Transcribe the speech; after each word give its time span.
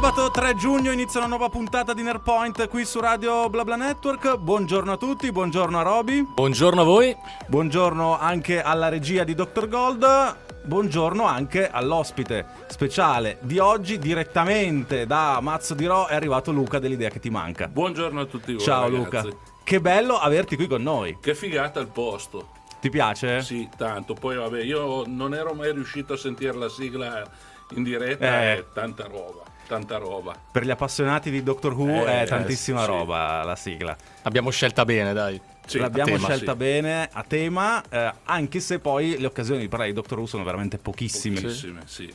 Sabato 0.00 0.30
3 0.30 0.54
giugno 0.54 0.92
inizia 0.92 1.20
una 1.20 1.28
nuova 1.28 1.50
puntata 1.50 1.92
di 1.92 2.00
Nerpoint 2.00 2.68
qui 2.68 2.86
su 2.86 3.00
Radio 3.00 3.50
BlaBla 3.50 3.76
Network. 3.76 4.38
Buongiorno 4.38 4.92
a 4.92 4.96
tutti, 4.96 5.30
buongiorno 5.30 5.78
a 5.78 5.82
Roby. 5.82 6.22
Buongiorno 6.22 6.80
a 6.80 6.84
voi. 6.84 7.14
Buongiorno 7.46 8.18
anche 8.18 8.62
alla 8.62 8.88
regia 8.88 9.24
di 9.24 9.34
Dr. 9.34 9.68
Gold. 9.68 10.36
Buongiorno 10.64 11.24
anche 11.26 11.68
all'ospite 11.68 12.46
speciale 12.68 13.40
di 13.42 13.58
oggi, 13.58 13.98
direttamente 13.98 15.04
da 15.06 15.38
Mazzo 15.42 15.74
di 15.74 15.84
Ro 15.84 16.06
è 16.06 16.14
arrivato 16.14 16.50
Luca 16.50 16.78
dell'idea 16.78 17.10
che 17.10 17.20
ti 17.20 17.28
manca. 17.28 17.68
Buongiorno 17.68 18.22
a 18.22 18.24
tutti 18.24 18.54
voi. 18.54 18.62
Ciao 18.62 18.88
ragazzi. 18.88 19.26
Luca. 19.26 19.36
Che 19.62 19.80
bello 19.82 20.18
averti 20.18 20.56
qui 20.56 20.66
con 20.66 20.82
noi. 20.82 21.18
Che 21.20 21.34
figata 21.34 21.78
il 21.78 21.88
posto. 21.88 22.48
Ti 22.80 22.88
piace? 22.88 23.42
Sì, 23.42 23.68
tanto. 23.76 24.14
Poi 24.14 24.36
vabbè, 24.36 24.62
io 24.62 25.04
non 25.06 25.34
ero 25.34 25.52
mai 25.52 25.74
riuscito 25.74 26.14
a 26.14 26.16
sentire 26.16 26.54
la 26.54 26.70
sigla 26.70 27.22
in 27.74 27.82
diretta, 27.82 28.24
Eh. 28.42 28.56
è 28.56 28.64
tanta 28.72 29.04
roba, 29.06 29.42
tanta 29.70 29.98
roba. 29.98 30.34
Per 30.50 30.64
gli 30.64 30.70
appassionati 30.70 31.30
di 31.30 31.44
Doctor 31.44 31.74
Who 31.74 32.04
Eh, 32.04 32.22
è 32.22 32.26
tantissima 32.26 32.80
sì, 32.80 32.84
sì. 32.86 32.90
roba 32.90 33.44
la 33.44 33.54
sigla. 33.54 33.96
Abbiamo 34.22 34.50
scelta 34.50 34.84
bene, 34.84 35.12
dai. 35.12 35.40
Sì, 35.64 35.78
L'abbiamo 35.78 36.14
tema, 36.16 36.26
scelta 36.26 36.50
sì. 36.52 36.58
bene 36.58 37.08
a 37.12 37.22
tema, 37.22 37.80
eh, 37.88 38.12
anche 38.24 38.58
se 38.58 38.80
poi 38.80 39.16
le 39.18 39.26
occasioni 39.26 39.60
di 39.60 39.68
parlare 39.68 39.90
di 39.90 39.96
Doctor 39.96 40.18
Who 40.18 40.26
sono 40.26 40.42
veramente 40.42 40.78
pochissime. 40.78 41.40
Pochissime, 41.40 41.82
sì. 41.86 42.12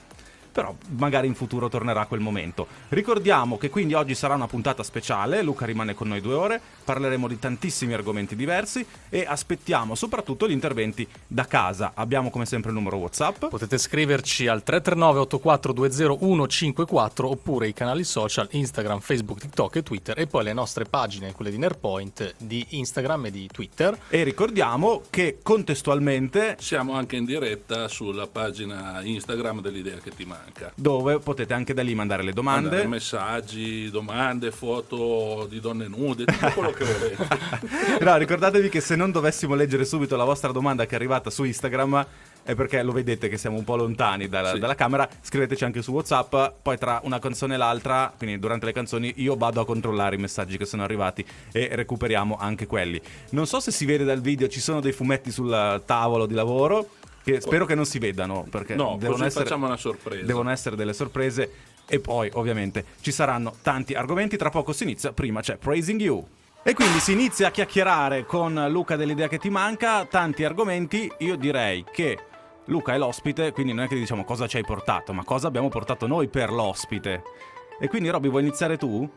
Però 0.55 0.73
magari 0.97 1.27
in 1.27 1.35
futuro 1.35 1.67
tornerà 1.67 2.05
quel 2.05 2.21
momento. 2.21 2.65
Ricordiamo 2.87 3.57
che 3.57 3.69
quindi 3.69 3.93
oggi 3.93 4.15
sarà 4.15 4.35
una 4.35 4.47
puntata 4.47 4.83
speciale, 4.83 5.41
Luca 5.41 5.65
rimane 5.65 5.93
con 5.93 6.07
noi 6.07 6.21
due 6.21 6.33
ore, 6.33 6.61
parleremo 6.85 7.27
di 7.27 7.37
tantissimi 7.37 7.91
argomenti 7.91 8.37
diversi 8.37 8.85
e 9.09 9.25
aspettiamo 9.27 9.95
soprattutto 9.95 10.47
gli 10.47 10.51
interventi 10.51 11.05
da 11.27 11.45
casa. 11.45 11.91
Abbiamo 11.93 12.29
come 12.29 12.45
sempre 12.45 12.69
il 12.69 12.77
numero 12.77 12.95
WhatsApp. 12.95 13.47
Potete 13.47 13.77
scriverci 13.77 14.47
al 14.47 14.63
339 14.63 15.19
8420 15.19 16.45
154 16.47 17.29
oppure 17.29 17.67
i 17.67 17.73
canali 17.73 18.03
social 18.03 18.47
Instagram, 18.51 18.99
Facebook, 18.99 19.39
TikTok 19.39 19.75
e 19.75 19.83
Twitter 19.83 20.19
e 20.19 20.27
poi 20.27 20.43
le 20.43 20.53
nostre 20.53 20.85
pagine, 20.85 21.34
quelle 21.34 21.51
di 21.51 21.57
Nerpoint, 21.57 22.35
di 22.37 22.65
Instagram 22.69 23.25
e 23.25 23.31
di 23.31 23.47
Twitter. 23.51 23.97
E 24.07 24.23
ricordiamo 24.23 25.01
che 25.09 25.40
contestualmente 25.41 26.55
Siamo 26.59 26.93
anche 26.93 27.15
in 27.15 27.25
diretta 27.25 27.87
sulla 27.87 28.27
pagina 28.27 29.01
Instagram 29.03 29.62
dell'idea 29.62 29.97
che 29.97 30.12
ti 30.12 30.25
manca. 30.25 30.45
Dove 30.76 31.20
potete 31.20 31.54
anche 31.54 31.74
da 31.74 31.82
lì 31.82 31.96
mandare 31.96 32.24
le 32.24 32.34
domande. 32.34 32.70
Mandare 32.70 32.88
messaggi, 32.88 33.90
domande, 33.90 34.52
foto 34.52 35.48
di 35.49 35.60
donne 35.60 35.87
nude, 35.87 36.26
tutto 36.26 36.52
quello 36.52 36.71
che 36.71 36.84
volete. 36.85 37.27
No, 38.05 38.18
ricordatevi 38.18 38.70
che 38.70 38.82
se 38.82 38.96
non 38.96 39.12
dovessimo 39.12 39.55
leggere 39.55 39.85
subito 39.85 40.15
la 40.15 40.24
vostra 40.24 40.52
domanda 40.52 40.85
che 40.85 40.91
è 40.93 40.96
arrivata 40.96 41.29
su 41.29 41.43
Instagram 41.43 42.05
è 42.43 42.54
perché 42.54 42.84
lo 42.84 42.91
vedete 42.91 43.27
che 43.27 43.37
siamo 43.37 43.57
un 43.57 43.63
po' 43.63 43.76
lontani 43.76 44.27
dalla, 44.29 44.52
Sì. 44.52 44.60
dalla 44.60 44.76
camera, 44.76 45.10
scriveteci 45.21 45.63
anche 45.63 45.82
su 45.82 45.91
WhatsApp, 45.91 46.35
poi 46.62 46.77
tra 46.77 46.99
una 47.04 47.18
canzone 47.18 47.55
e 47.55 47.57
l'altra, 47.57 48.13
quindi 48.15 48.37
durante 48.37 48.68
le 48.68 48.71
canzoni, 48.74 49.13
io 49.18 49.35
vado 49.35 49.62
a 49.62 49.65
controllare 49.65 50.15
i 50.15 50.20
messaggi 50.20 50.55
che 50.57 50.65
sono 50.65 50.84
arrivati 50.84 51.26
e 51.52 51.70
recuperiamo 51.71 52.37
anche 52.40 52.68
quelli. 52.68 53.02
Non 53.32 53.48
so 53.48 53.59
se 53.59 53.71
si 53.71 53.85
vede 53.85 54.04
dal 54.04 54.21
video, 54.21 54.48
ci 54.48 54.59
sono 54.59 54.80
dei 54.80 54.91
fumetti 54.91 55.32
sul 55.32 55.82
tavolo 55.85 56.27
di 56.27 56.35
lavoro 56.35 56.90
che 57.26 57.41
spero 57.41 57.65
che 57.65 57.76
non 57.76 57.85
si 57.85 57.98
vedano 57.99 58.45
perché 58.49 58.76
No, 58.76 58.95
devono 58.99 59.18
così 59.18 59.26
essere, 59.26 59.43
facciamo 59.45 59.65
una 59.65 59.77
sorpresa. 59.77 60.23
devono 60.26 60.49
essere 60.51 60.76
delle 60.76 60.93
sorprese 60.93 61.51
e 61.87 61.99
poi 61.99 62.29
ovviamente 62.34 62.85
ci 63.01 63.12
saranno 63.12 63.54
tanti 63.62 63.93
argomenti, 63.95 64.38
tra 64.38 64.50
poco 64.50 64.72
si 64.73 64.84
inizia, 64.84 65.12
prima 65.12 65.41
c'è 65.41 65.57
Praising 65.57 66.00
You. 66.00 66.28
E 66.63 66.73
quindi 66.73 67.00
si 67.00 67.12
inizia 67.12 67.47
a 67.47 67.51
chiacchierare 67.51 68.25
con 68.25 68.66
Luca 68.69 68.96
dell'idea 68.96 69.28
che 69.28 69.38
ti 69.38 69.50
manca, 69.50 70.06
tanti 70.06 70.44
argomenti, 70.44 71.12
io 71.19 71.35
direi 71.35 71.84
che 71.91 72.18
Luca 72.66 72.94
è 72.94 72.97
l'ospite, 72.97 73.51
quindi 73.51 73.73
non 73.73 73.85
è 73.85 73.88
che 73.88 73.96
diciamo 73.96 74.23
cosa 74.23 74.47
ci 74.47 74.57
hai 74.57 74.63
portato, 74.63 75.13
ma 75.13 75.23
cosa 75.23 75.47
abbiamo 75.47 75.69
portato 75.69 76.07
noi 76.07 76.28
per 76.28 76.51
l'ospite. 76.51 77.22
E 77.79 77.88
quindi 77.88 78.09
Robby 78.09 78.29
vuoi 78.29 78.41
iniziare 78.41 78.78
tu? 78.78 79.07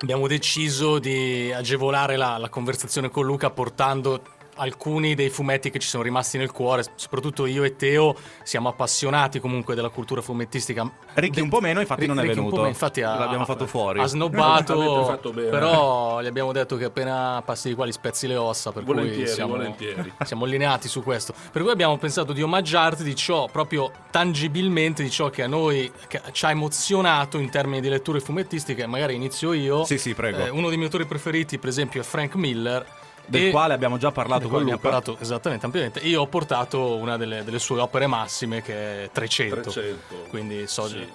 Abbiamo 0.00 0.26
deciso 0.28 0.98
di 0.98 1.52
agevolare 1.52 2.16
la, 2.16 2.38
la 2.38 2.48
conversazione 2.48 3.10
con 3.10 3.26
Luca 3.26 3.50
portando 3.50 4.22
alcuni 4.58 5.14
dei 5.14 5.30
fumetti 5.30 5.70
che 5.70 5.78
ci 5.78 5.88
sono 5.88 6.02
rimasti 6.02 6.36
nel 6.38 6.50
cuore, 6.52 6.84
soprattutto 6.96 7.46
io 7.46 7.64
e 7.64 7.76
Teo 7.76 8.14
siamo 8.42 8.68
appassionati 8.68 9.40
comunque 9.40 9.74
della 9.74 9.88
cultura 9.88 10.20
fumettistica. 10.20 10.90
Ricky 11.14 11.40
un 11.40 11.48
po' 11.48 11.60
meno, 11.60 11.80
infatti 11.80 12.06
non 12.06 12.18
è 12.18 12.22
Ricky 12.22 12.34
venuto. 12.34 12.56
meno, 12.56 12.68
infatti 12.68 13.02
ha- 13.02 13.16
L'abbiamo 13.18 13.44
fatto 13.44 13.66
fuori. 13.66 14.00
Ha 14.00 14.06
snobbato, 14.06 14.72
Avete 14.80 15.04
fatto 15.10 15.30
bene. 15.32 15.48
però 15.48 16.20
gli 16.20 16.26
abbiamo 16.26 16.52
detto 16.52 16.76
che 16.76 16.84
appena 16.84 17.42
passi 17.44 17.68
di 17.68 17.74
qua 17.74 17.84
li 17.84 17.92
spezzi 17.92 18.26
le 18.26 18.36
ossa, 18.36 18.72
per 18.72 18.82
Volentieri, 18.84 19.22
cui 19.24 19.32
siamo, 19.32 19.52
volentieri. 19.56 20.12
siamo 20.24 20.44
allineati 20.44 20.88
su 20.88 21.02
questo. 21.02 21.32
Per 21.52 21.62
cui 21.62 21.70
abbiamo 21.70 21.96
pensato 21.98 22.32
di 22.32 22.42
omaggiarti 22.42 23.02
di 23.02 23.14
ciò, 23.14 23.46
proprio 23.50 23.90
tangibilmente, 24.10 25.02
di 25.02 25.10
ciò 25.10 25.30
che 25.30 25.42
a 25.42 25.46
noi 25.46 25.90
che 26.06 26.20
ci 26.32 26.44
ha 26.44 26.50
emozionato 26.50 27.38
in 27.38 27.50
termini 27.50 27.80
di 27.80 27.88
letture 27.88 28.20
fumettistiche. 28.20 28.86
Magari 28.86 29.14
inizio 29.14 29.52
io. 29.52 29.84
Sì, 29.84 29.98
sì, 29.98 30.14
prego. 30.14 30.44
Eh, 30.44 30.48
uno 30.50 30.68
dei 30.68 30.76
miei 30.76 30.84
autori 30.84 31.04
preferiti, 31.06 31.58
per 31.58 31.68
esempio, 31.68 32.00
è 32.00 32.04
Frank 32.04 32.34
Miller. 32.34 32.84
Del 33.28 33.46
e- 33.46 33.50
quale 33.50 33.74
abbiamo 33.74 33.98
già 33.98 34.10
parlato 34.10 34.48
con 34.48 34.62
Luca. 34.62 34.78
parlato 34.78 35.16
esattamente 35.20 35.66
ampiamente. 35.66 36.00
Io 36.00 36.22
ho 36.22 36.26
portato 36.26 36.96
una 36.96 37.16
delle, 37.16 37.44
delle 37.44 37.58
sue 37.58 37.80
opere 37.80 38.06
massime 38.06 38.62
che 38.62 39.04
è 39.04 39.10
300. 39.12 39.60
300. 39.60 40.14
Quindi 40.28 40.66
so 40.66 40.86
Sì. 40.88 41.06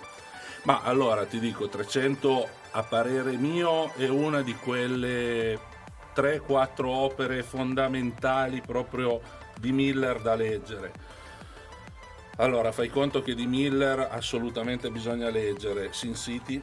Ma 0.63 0.81
allora 0.83 1.25
ti 1.25 1.39
dico, 1.39 1.67
300 1.67 2.47
a 2.71 2.83
parere 2.83 3.35
mio 3.35 3.91
è 3.95 4.07
una 4.07 4.41
di 4.41 4.55
quelle 4.55 5.59
3-4 6.15 6.85
opere 6.85 7.43
fondamentali 7.43 8.61
proprio 8.61 9.19
di 9.59 9.71
Miller 9.71 10.21
da 10.21 10.35
leggere. 10.35 10.91
Allora, 12.37 12.71
fai 12.71 12.89
conto 12.89 13.21
che 13.21 13.35
di 13.35 13.45
Miller 13.45 14.07
assolutamente 14.09 14.89
bisogna 14.89 15.29
leggere 15.29 15.89
Sin 15.91 16.15
City, 16.15 16.61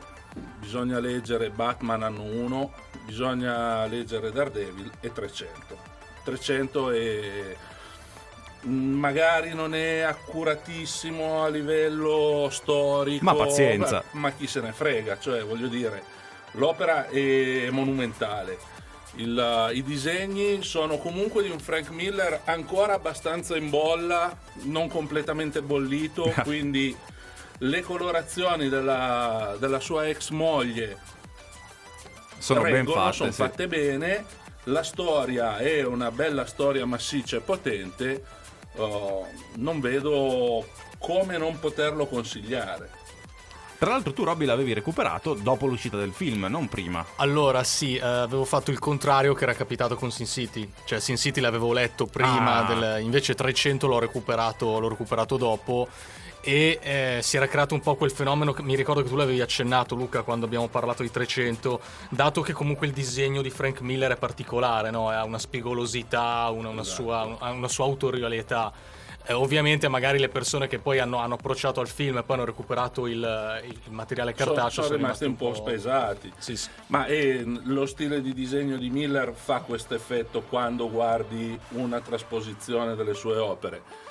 bisogna 0.59 0.99
leggere 1.01 1.51
Batman 1.51 2.03
anno 2.03 2.23
1, 2.23 2.73
bisogna 3.05 3.87
leggere 3.87 4.31
Daredevil 4.33 4.91
e 5.01 5.13
300. 5.13 5.77
300 6.25 6.91
è 6.91 7.57
magari 8.63 9.55
non 9.55 9.75
è 9.75 10.01
accuratissimo 10.01 11.43
a 11.45 11.49
livello 11.49 12.49
storico 12.51 13.25
Ma 13.25 13.35
pazienza. 13.35 14.01
beh, 14.13 14.19
ma 14.19 14.31
chi 14.33 14.47
se 14.47 14.61
ne 14.61 14.73
frega 14.73 15.19
cioè 15.19 15.43
voglio 15.45 15.67
dire 15.67 16.03
l'opera 16.53 17.09
è 17.09 17.69
monumentale 17.71 18.59
Il- 19.17 19.71
i 19.73 19.83
disegni 19.83 20.63
sono 20.63 20.99
comunque 20.99 21.43
di 21.43 21.49
un 21.49 21.59
Frank 21.59 21.89
Miller 21.89 22.43
ancora 22.45 22.93
abbastanza 22.95 23.57
in 23.57 23.71
bolla 23.71 24.37
non 24.65 24.89
completamente 24.89 25.63
bollito 25.63 26.31
quindi 26.45 26.95
le 27.63 27.81
colorazioni 27.83 28.69
della, 28.69 29.55
della 29.59 29.81
sua 29.81 30.09
ex 30.09 30.31
moglie 30.31 30.99
Sono 32.39 32.63
ben 32.63 32.87
fatte. 32.87 33.13
sono 33.17 33.31
sì. 33.31 33.37
fatte 33.37 33.69
bene. 33.69 34.25
La 34.65 34.83
storia 34.83 35.59
è 35.59 35.83
una 35.85 36.11
bella 36.11 36.47
storia 36.47 36.85
massiccia 36.87 37.37
e 37.39 37.41
potente. 37.41 38.25
oh, 38.77 39.27
non 39.57 39.81
vedo 39.81 40.67
come 40.99 41.37
non 41.39 41.59
poterlo 41.59 42.07
consigliare. 42.07 42.99
Tra 43.79 43.91
l'altro 43.93 44.13
tu 44.13 44.25
Robby 44.25 44.45
l'avevi 44.45 44.75
recuperato 44.75 45.33
dopo 45.33 45.67
l'uscita 45.67 45.97
del 45.97 46.13
film, 46.13 46.45
non 46.51 46.69
prima. 46.69 47.03
Allora, 47.17 47.65
sì, 47.65 47.97
eh, 47.97 48.01
avevo 48.05 48.45
fatto 48.45 48.71
il 48.71 48.79
contrario 48.79 49.33
che 49.33 49.45
era 49.45 49.55
capitato 49.55 49.97
con 49.97 50.11
Sin 50.11 50.27
City. 50.27 50.71
Cioè, 50.85 51.01
Sin 51.01 51.17
City 51.17 51.41
l'avevo 51.41 51.73
letto 51.73 52.05
prima, 52.05 52.57
Ah. 52.67 52.75
del- 52.75 53.03
invece 53.03 53.35
300 53.35 53.87
l'ho 53.87 53.99
recuperato, 53.99 54.79
l'ho 54.79 54.89
recuperato 54.89 55.39
dopo. 55.39 55.89
E 56.43 56.79
eh, 56.83 57.19
si 57.23 57.37
era 57.37 57.47
creato 57.47 57.75
un 57.75 57.81
po' 57.81 57.97
quel 57.97 58.11
fenomeno 58.11 58.53
che 58.53 58.63
mi 58.63 58.75
ricordo 58.75 59.03
che 59.03 59.09
tu 59.09 59.17
l'avevi 59.17 59.41
accennato, 59.41 59.95
Luca, 59.95 60.23
quando 60.23 60.47
abbiamo 60.47 60.69
parlato 60.69 61.03
di 61.03 61.11
300. 61.11 61.81
Dato 62.09 62.41
che 62.41 62.53
comunque 62.53 62.87
il 62.87 62.93
disegno 62.93 63.43
di 63.43 63.51
Frank 63.51 63.81
Miller 63.81 64.13
è 64.13 64.17
particolare, 64.17 64.91
no? 64.91 65.11
Ha 65.11 65.25
una 65.25 65.39
spigolosità, 65.39 66.49
una, 66.51 66.69
una 66.71 66.85
sua, 66.85 67.37
ha 67.39 67.51
una 67.51 67.69
sua 67.69 67.85
autorialità. 67.85 68.73
Eh, 69.27 69.35
ovviamente, 69.35 69.87
magari 69.89 70.19
le 70.19 70.31
persone 70.31 70.67
che 70.67 70.79
poi 70.79 70.99
hanno, 70.99 71.19
hanno 71.19 71.35
approcciato 71.35 71.81
al 71.81 71.89
film 71.89 72.17
e 72.19 72.23
poi 72.23 72.37
hanno 72.37 72.47
recuperato 72.47 73.07
il, 73.07 73.63
il 73.65 73.93
materiale 73.93 74.35
Sono, 74.37 74.55
cartaceo 74.55 74.85
sono 74.85 74.97
rimasti 74.97 75.25
un 75.27 75.37
po' 75.37 75.53
spesati. 75.53 76.33
Sì, 76.39 76.57
sì. 76.57 76.69
Ma 76.87 77.05
eh, 77.07 77.45
lo 77.45 77.85
stile 77.85 78.23
di 78.23 78.33
disegno 78.33 78.77
di 78.79 78.89
Miller 78.89 79.33
fa 79.35 79.61
questo 79.61 79.95
effetto 79.95 80.41
quando 80.49 80.91
guardi 80.91 81.59
una 81.71 82.01
trasposizione 82.01 82.95
delle 82.95 83.15
sue 83.15 83.37
opere. 83.37 84.09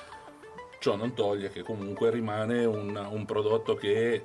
Ciò 0.80 0.96
non 0.96 1.12
toglie 1.12 1.50
che 1.50 1.62
comunque 1.62 2.10
rimane 2.10 2.64
un, 2.64 3.06
un 3.10 3.26
prodotto 3.26 3.74
che 3.74 4.14
è 4.14 4.22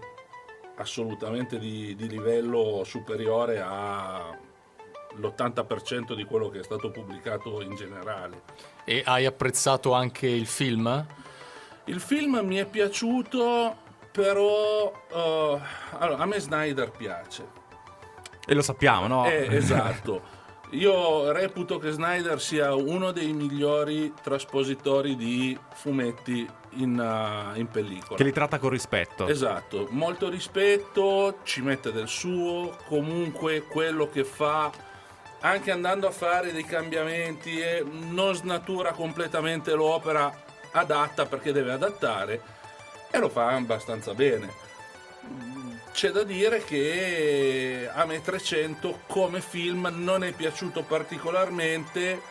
assolutamente 0.77 1.59
di, 1.59 1.93
di 1.95 2.07
livello 2.07 2.85
superiore 2.85 3.59
all'80% 3.59 6.15
di 6.15 6.23
quello 6.23 6.47
che 6.47 6.61
è 6.61 6.63
stato 6.63 6.91
pubblicato 6.91 7.61
in 7.61 7.75
generale. 7.75 8.43
E 8.85 9.03
hai 9.05 9.25
apprezzato 9.25 9.91
anche 9.91 10.27
il 10.27 10.45
film? 10.45 11.05
Il 11.85 11.99
film 11.99 12.37
mi 12.37 12.55
è 12.55 12.65
piaciuto, 12.65 13.75
però 14.11 14.93
eh, 15.11 15.59
allora, 15.99 16.23
a 16.23 16.25
me 16.25 16.39
Snyder 16.39 16.89
piace. 16.91 17.45
E 18.47 18.53
lo 18.53 18.61
sappiamo, 18.61 19.07
no? 19.07 19.25
Eh, 19.25 19.53
esatto. 19.53 20.21
Io 20.71 21.31
reputo 21.31 21.77
che 21.77 21.91
Snyder 21.91 22.41
sia 22.41 22.73
uno 22.73 23.11
dei 23.11 23.31
migliori 23.33 24.13
traspositori 24.21 25.15
di 25.15 25.57
fumetti 25.73 26.47
in, 26.71 26.97
uh, 26.99 27.57
in 27.57 27.67
pellicola. 27.67 28.17
Che 28.17 28.23
li 28.23 28.31
tratta 28.31 28.57
con 28.57 28.69
rispetto. 28.69 29.27
Esatto, 29.27 29.87
molto 29.91 30.29
rispetto, 30.29 31.39
ci 31.43 31.61
mette 31.61 31.91
del 31.91 32.07
suo, 32.07 32.77
comunque 32.87 33.63
quello 33.63 34.09
che 34.09 34.23
fa, 34.23 34.71
anche 35.41 35.71
andando 35.71 36.07
a 36.07 36.11
fare 36.11 36.51
dei 36.51 36.65
cambiamenti 36.65 37.59
e 37.59 37.83
non 37.83 38.33
snatura 38.33 38.91
completamente 38.91 39.73
l'opera 39.73 40.43
adatta 40.71 41.25
perché 41.25 41.51
deve 41.51 41.71
adattare 41.71 42.41
e 43.11 43.19
lo 43.19 43.29
fa 43.29 43.49
abbastanza 43.49 44.13
bene. 44.13 44.63
C'è 45.95 46.11
da 46.11 46.23
dire 46.23 46.61
che 46.61 47.89
a 47.89 48.03
me 48.05 48.21
300 48.21 49.03
come 49.07 49.39
film 49.39 49.89
non 49.95 50.25
è 50.25 50.33
piaciuto 50.33 50.83
particolarmente 50.83 52.21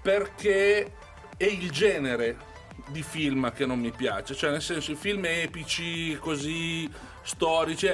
perché 0.00 0.92
è 1.36 1.44
il 1.44 1.72
genere 1.72 2.36
di 2.86 3.02
film 3.02 3.52
che 3.52 3.66
non 3.66 3.80
mi 3.80 3.90
piace, 3.90 4.36
cioè 4.36 4.52
nel 4.52 4.62
senso 4.62 4.92
i 4.92 4.94
film 4.94 5.24
epici, 5.24 6.16
così 6.20 6.88
storici, 7.22 7.92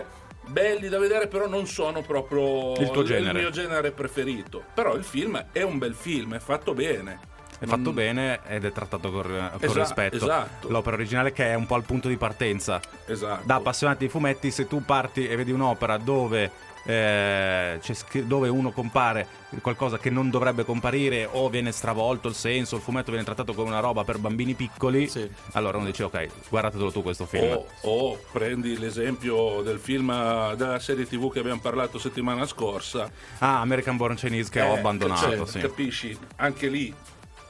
belli 0.49 0.91
da 0.91 0.99
vedere, 0.99 1.29
però 1.29 1.49
non 1.49 1.67
sono 1.67 2.03
proprio 2.03 2.75
il, 2.79 2.91
tuo 2.91 3.03
genere. 3.03 3.39
il 3.39 3.45
mio 3.45 3.51
genere 3.51 3.93
preferito. 3.93 4.65
Però 4.75 4.95
il 4.97 5.05
film 5.05 5.47
è 5.51 5.63
un 5.63 5.79
bel 5.79 5.95
film, 5.95 6.35
è 6.35 6.41
fatto 6.41 6.75
bene. 6.75 7.21
È 7.59 7.65
fatto 7.67 7.91
mm. 7.93 7.95
bene 7.95 8.41
ed 8.49 8.65
è 8.67 8.73
trattato 8.73 9.11
con, 9.11 9.23
con 9.23 9.59
Esa- 9.61 9.81
rispetto. 9.81 10.17
esatto. 10.17 10.69
L'opera 10.69 10.97
originale 10.97 11.33
che 11.33 11.47
è 11.51 11.55
un 11.55 11.67
po' 11.67 11.77
il 11.77 11.85
punto 11.85 12.09
di 12.09 12.17
partenza. 12.17 12.81
Esatto. 13.07 13.43
Da 13.47 13.55
appassionati 13.57 14.05
di 14.05 14.11
fumetti, 14.11 14.51
se 14.51 14.67
tu 14.67 14.85
parti 14.85 15.27
e 15.27 15.35
vedi 15.37 15.53
un'opera 15.53 15.97
dove, 15.97 16.51
eh, 16.85 17.81
dove 18.25 18.49
uno 18.49 18.73
compare 18.73 19.27
qualcosa 19.63 19.97
che 19.97 20.11
non 20.11 20.29
dovrebbe 20.29 20.65
comparire 20.67 21.27
o 21.33 21.49
viene 21.49 21.73
stravolto 21.73 22.29
il 22.29 22.35
senso, 22.35 22.77
il 22.77 22.83
fumetto 22.83 23.11
viene 23.11 23.25
trattato 23.25 23.55
come 23.55 23.69
una 23.69 23.81
roba 23.81 24.05
per 24.05 24.19
bambini 24.19 24.53
piccoli, 24.53 25.09
Sì. 25.09 25.27
allora 25.53 25.79
uno 25.79 25.87
dice 25.87 26.03
ok, 26.05 26.29
guardatelo 26.51 26.93
tu 26.93 27.03
questo 27.03 27.25
film. 27.25 27.53
O, 27.53 27.67
o 27.83 28.19
prendi 28.33 28.79
l'esempio 28.79 29.63
del 29.63 29.79
film 29.79 30.09
della 30.57 30.79
serie 30.79 31.07
tv 31.07 31.33
che 31.33 31.39
abbiamo 31.39 31.61
parlato 31.61 31.99
settimana 31.99 32.45
scorsa. 32.47 33.11
Ah, 33.39 33.61
American 33.61 33.97
Born 33.97 34.15
Chinese 34.17 34.51
che 34.51 34.61
ho 34.61 34.75
Eh, 34.75 34.79
abbandonato, 34.79 35.37
cioè, 35.37 35.47
sì. 35.47 35.59
Capisci? 35.61 36.19
Anche 36.37 36.69
lì 36.69 36.95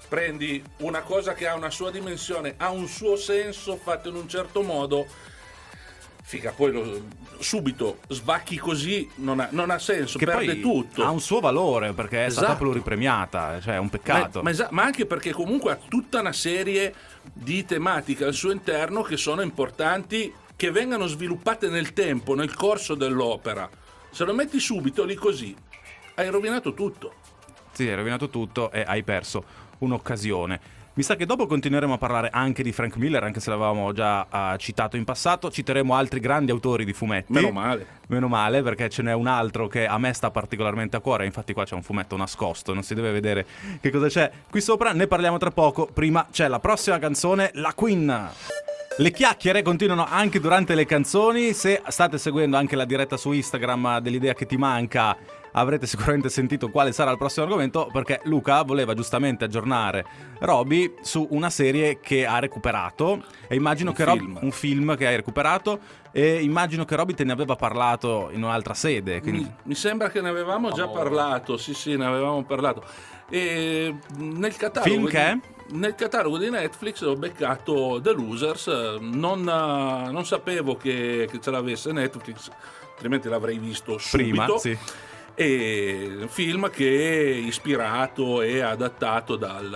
prendi 0.08 0.62
una 0.78 1.02
cosa 1.02 1.34
che 1.34 1.46
ha 1.46 1.54
una 1.54 1.70
sua 1.70 1.90
dimensione, 1.90 2.54
ha 2.56 2.70
un 2.70 2.86
suo 2.86 3.16
senso 3.16 3.76
fatto 3.76 4.08
in 4.08 4.14
un 4.14 4.28
certo 4.28 4.62
modo. 4.62 5.06
Figa, 6.22 6.50
poi 6.50 6.72
lo- 6.72 7.02
subito 7.38 7.98
svacchi 8.08 8.56
così 8.56 9.08
non 9.16 9.38
ha, 9.38 9.48
non 9.52 9.70
ha 9.70 9.78
senso, 9.78 10.18
Che 10.18 10.24
perde 10.24 10.58
tutto. 10.60 11.04
ha 11.04 11.10
un 11.10 11.20
suo 11.20 11.38
valore 11.38 11.92
perché 11.92 12.24
è 12.26 12.30
stata 12.30 12.46
Esatto. 12.48 12.64
pluripremiata, 12.64 13.60
cioè 13.60 13.74
è 13.74 13.78
un 13.78 13.90
peccato. 13.90 14.38
Ma, 14.38 14.44
ma 14.44 14.50
esa- 14.50 14.68
ma 14.72 14.82
anche 14.82 15.06
perché 15.06 15.32
comunque 15.32 15.70
ha 15.72 15.78
tutta 15.88 16.18
una 16.20 16.32
serie 16.32 16.92
di 17.32 17.64
tematiche 17.64 18.24
al 18.24 18.34
suo 18.34 18.50
interno 18.50 19.02
che 19.02 19.16
sono 19.16 19.42
importanti, 19.42 20.32
che 20.56 20.70
vengano 20.72 21.06
sviluppate 21.06 21.68
nel 21.68 21.92
tempo, 21.92 22.34
nel 22.34 22.54
corso 22.54 22.94
dell'opera. 22.94 23.68
Se 24.10 24.24
lo 24.24 24.32
metti 24.34 24.58
subito 24.58 25.04
lì 25.04 25.14
così, 25.14 25.54
hai 26.14 26.28
rovinato 26.28 26.72
tutto. 26.74 27.12
Sì, 27.72 27.86
hai 27.86 27.94
rovinato 27.94 28.30
tutto 28.30 28.72
e 28.72 28.82
hai 28.84 29.02
perso 29.04 29.44
un'occasione. 29.78 30.84
Mi 30.96 31.02
sa 31.02 31.14
che 31.14 31.26
dopo 31.26 31.46
continueremo 31.46 31.92
a 31.92 31.98
parlare 31.98 32.30
anche 32.32 32.62
di 32.62 32.72
Frank 32.72 32.96
Miller, 32.96 33.22
anche 33.22 33.38
se 33.38 33.50
l'avevamo 33.50 33.92
già 33.92 34.28
ah, 34.30 34.56
citato 34.56 34.96
in 34.96 35.04
passato. 35.04 35.50
Citeremo 35.50 35.94
altri 35.94 36.20
grandi 36.20 36.50
autori 36.50 36.86
di 36.86 36.94
fumetti. 36.94 37.34
Meno 37.34 37.50
male. 37.50 37.86
Meno 38.06 38.28
male, 38.28 38.62
perché 38.62 38.88
ce 38.88 39.02
n'è 39.02 39.12
un 39.12 39.26
altro 39.26 39.68
che 39.68 39.86
a 39.86 39.98
me 39.98 40.14
sta 40.14 40.30
particolarmente 40.30 40.96
a 40.96 41.00
cuore. 41.00 41.26
Infatti, 41.26 41.52
qua 41.52 41.66
c'è 41.66 41.74
un 41.74 41.82
fumetto 41.82 42.16
nascosto, 42.16 42.72
non 42.72 42.82
si 42.82 42.94
deve 42.94 43.12
vedere 43.12 43.44
che 43.78 43.90
cosa 43.90 44.08
c'è 44.08 44.30
qui 44.48 44.62
sopra. 44.62 44.92
Ne 44.92 45.06
parliamo 45.06 45.36
tra 45.36 45.50
poco. 45.50 45.86
Prima 45.92 46.26
c'è 46.32 46.48
la 46.48 46.60
prossima 46.60 46.98
canzone, 46.98 47.50
La 47.52 47.74
Queen. 47.74 48.30
Le 48.98 49.10
chiacchiere 49.10 49.60
continuano 49.60 50.06
anche 50.08 50.40
durante 50.40 50.74
le 50.74 50.86
canzoni. 50.86 51.52
Se 51.52 51.82
state 51.88 52.16
seguendo 52.16 52.56
anche 52.56 52.74
la 52.74 52.86
diretta 52.86 53.18
su 53.18 53.32
Instagram 53.32 53.98
dell'idea 53.98 54.32
che 54.32 54.46
ti 54.46 54.56
manca, 54.56 55.14
avrete 55.56 55.86
sicuramente 55.86 56.28
sentito 56.28 56.68
quale 56.70 56.92
sarà 56.92 57.10
il 57.10 57.18
prossimo 57.18 57.44
argomento. 57.46 57.88
Perché 57.92 58.20
Luca 58.24 58.62
voleva 58.62 58.94
giustamente 58.94 59.44
aggiornare 59.44 60.04
Roby 60.40 60.94
su 61.02 61.26
una 61.30 61.50
serie 61.50 62.00
che 62.00 62.24
ha 62.26 62.38
recuperato. 62.38 63.22
E 63.48 63.54
immagino 63.54 63.90
Un 63.90 63.96
che 63.96 64.04
Rob- 64.04 64.18
film. 64.18 64.38
un 64.40 64.50
film 64.50 64.96
che 64.96 65.06
hai 65.06 65.16
recuperato. 65.16 65.78
E 66.12 66.42
immagino 66.42 66.84
che 66.84 66.96
Roby 66.96 67.14
te 67.14 67.24
ne 67.24 67.32
aveva 67.32 67.56
parlato 67.56 68.30
in 68.32 68.42
un'altra 68.42 68.74
sede. 68.74 69.20
Quindi... 69.20 69.42
Mi, 69.42 69.54
mi 69.64 69.74
sembra 69.74 70.08
che 70.08 70.20
ne 70.20 70.28
avevamo 70.28 70.70
già 70.72 70.84
Oh. 70.86 70.92
parlato, 70.92 71.56
sì 71.56 71.74
sì, 71.74 71.96
ne 71.96 72.06
avevamo 72.06 72.42
parlato. 72.44 72.82
E 73.28 73.94
nel 74.18 74.56
catalogo, 74.56 74.90
Film 74.90 75.08
che 75.08 75.18
è? 75.18 75.32
di, 75.66 75.78
nel 75.78 75.94
catalogo 75.96 76.38
di 76.38 76.48
Netflix 76.48 77.00
ho 77.02 77.16
beccato 77.16 77.98
The 78.00 78.12
Losers, 78.12 78.68
non, 79.00 79.42
non 79.42 80.24
sapevo 80.24 80.76
che, 80.76 81.26
che 81.30 81.40
ce 81.40 81.50
l'avesse 81.50 81.90
Netflix, 81.92 82.48
altrimenti 82.92 83.28
l'avrei 83.28 83.58
visto 83.58 83.98
subito. 83.98 84.44
Prima, 84.44 84.58
sì. 84.58 84.78
E 85.38 86.16
un 86.18 86.28
film 86.28 86.70
che 86.70 86.86
è 86.86 87.24
ispirato 87.34 88.40
e 88.40 88.60
adattato 88.60 89.36
dal, 89.36 89.68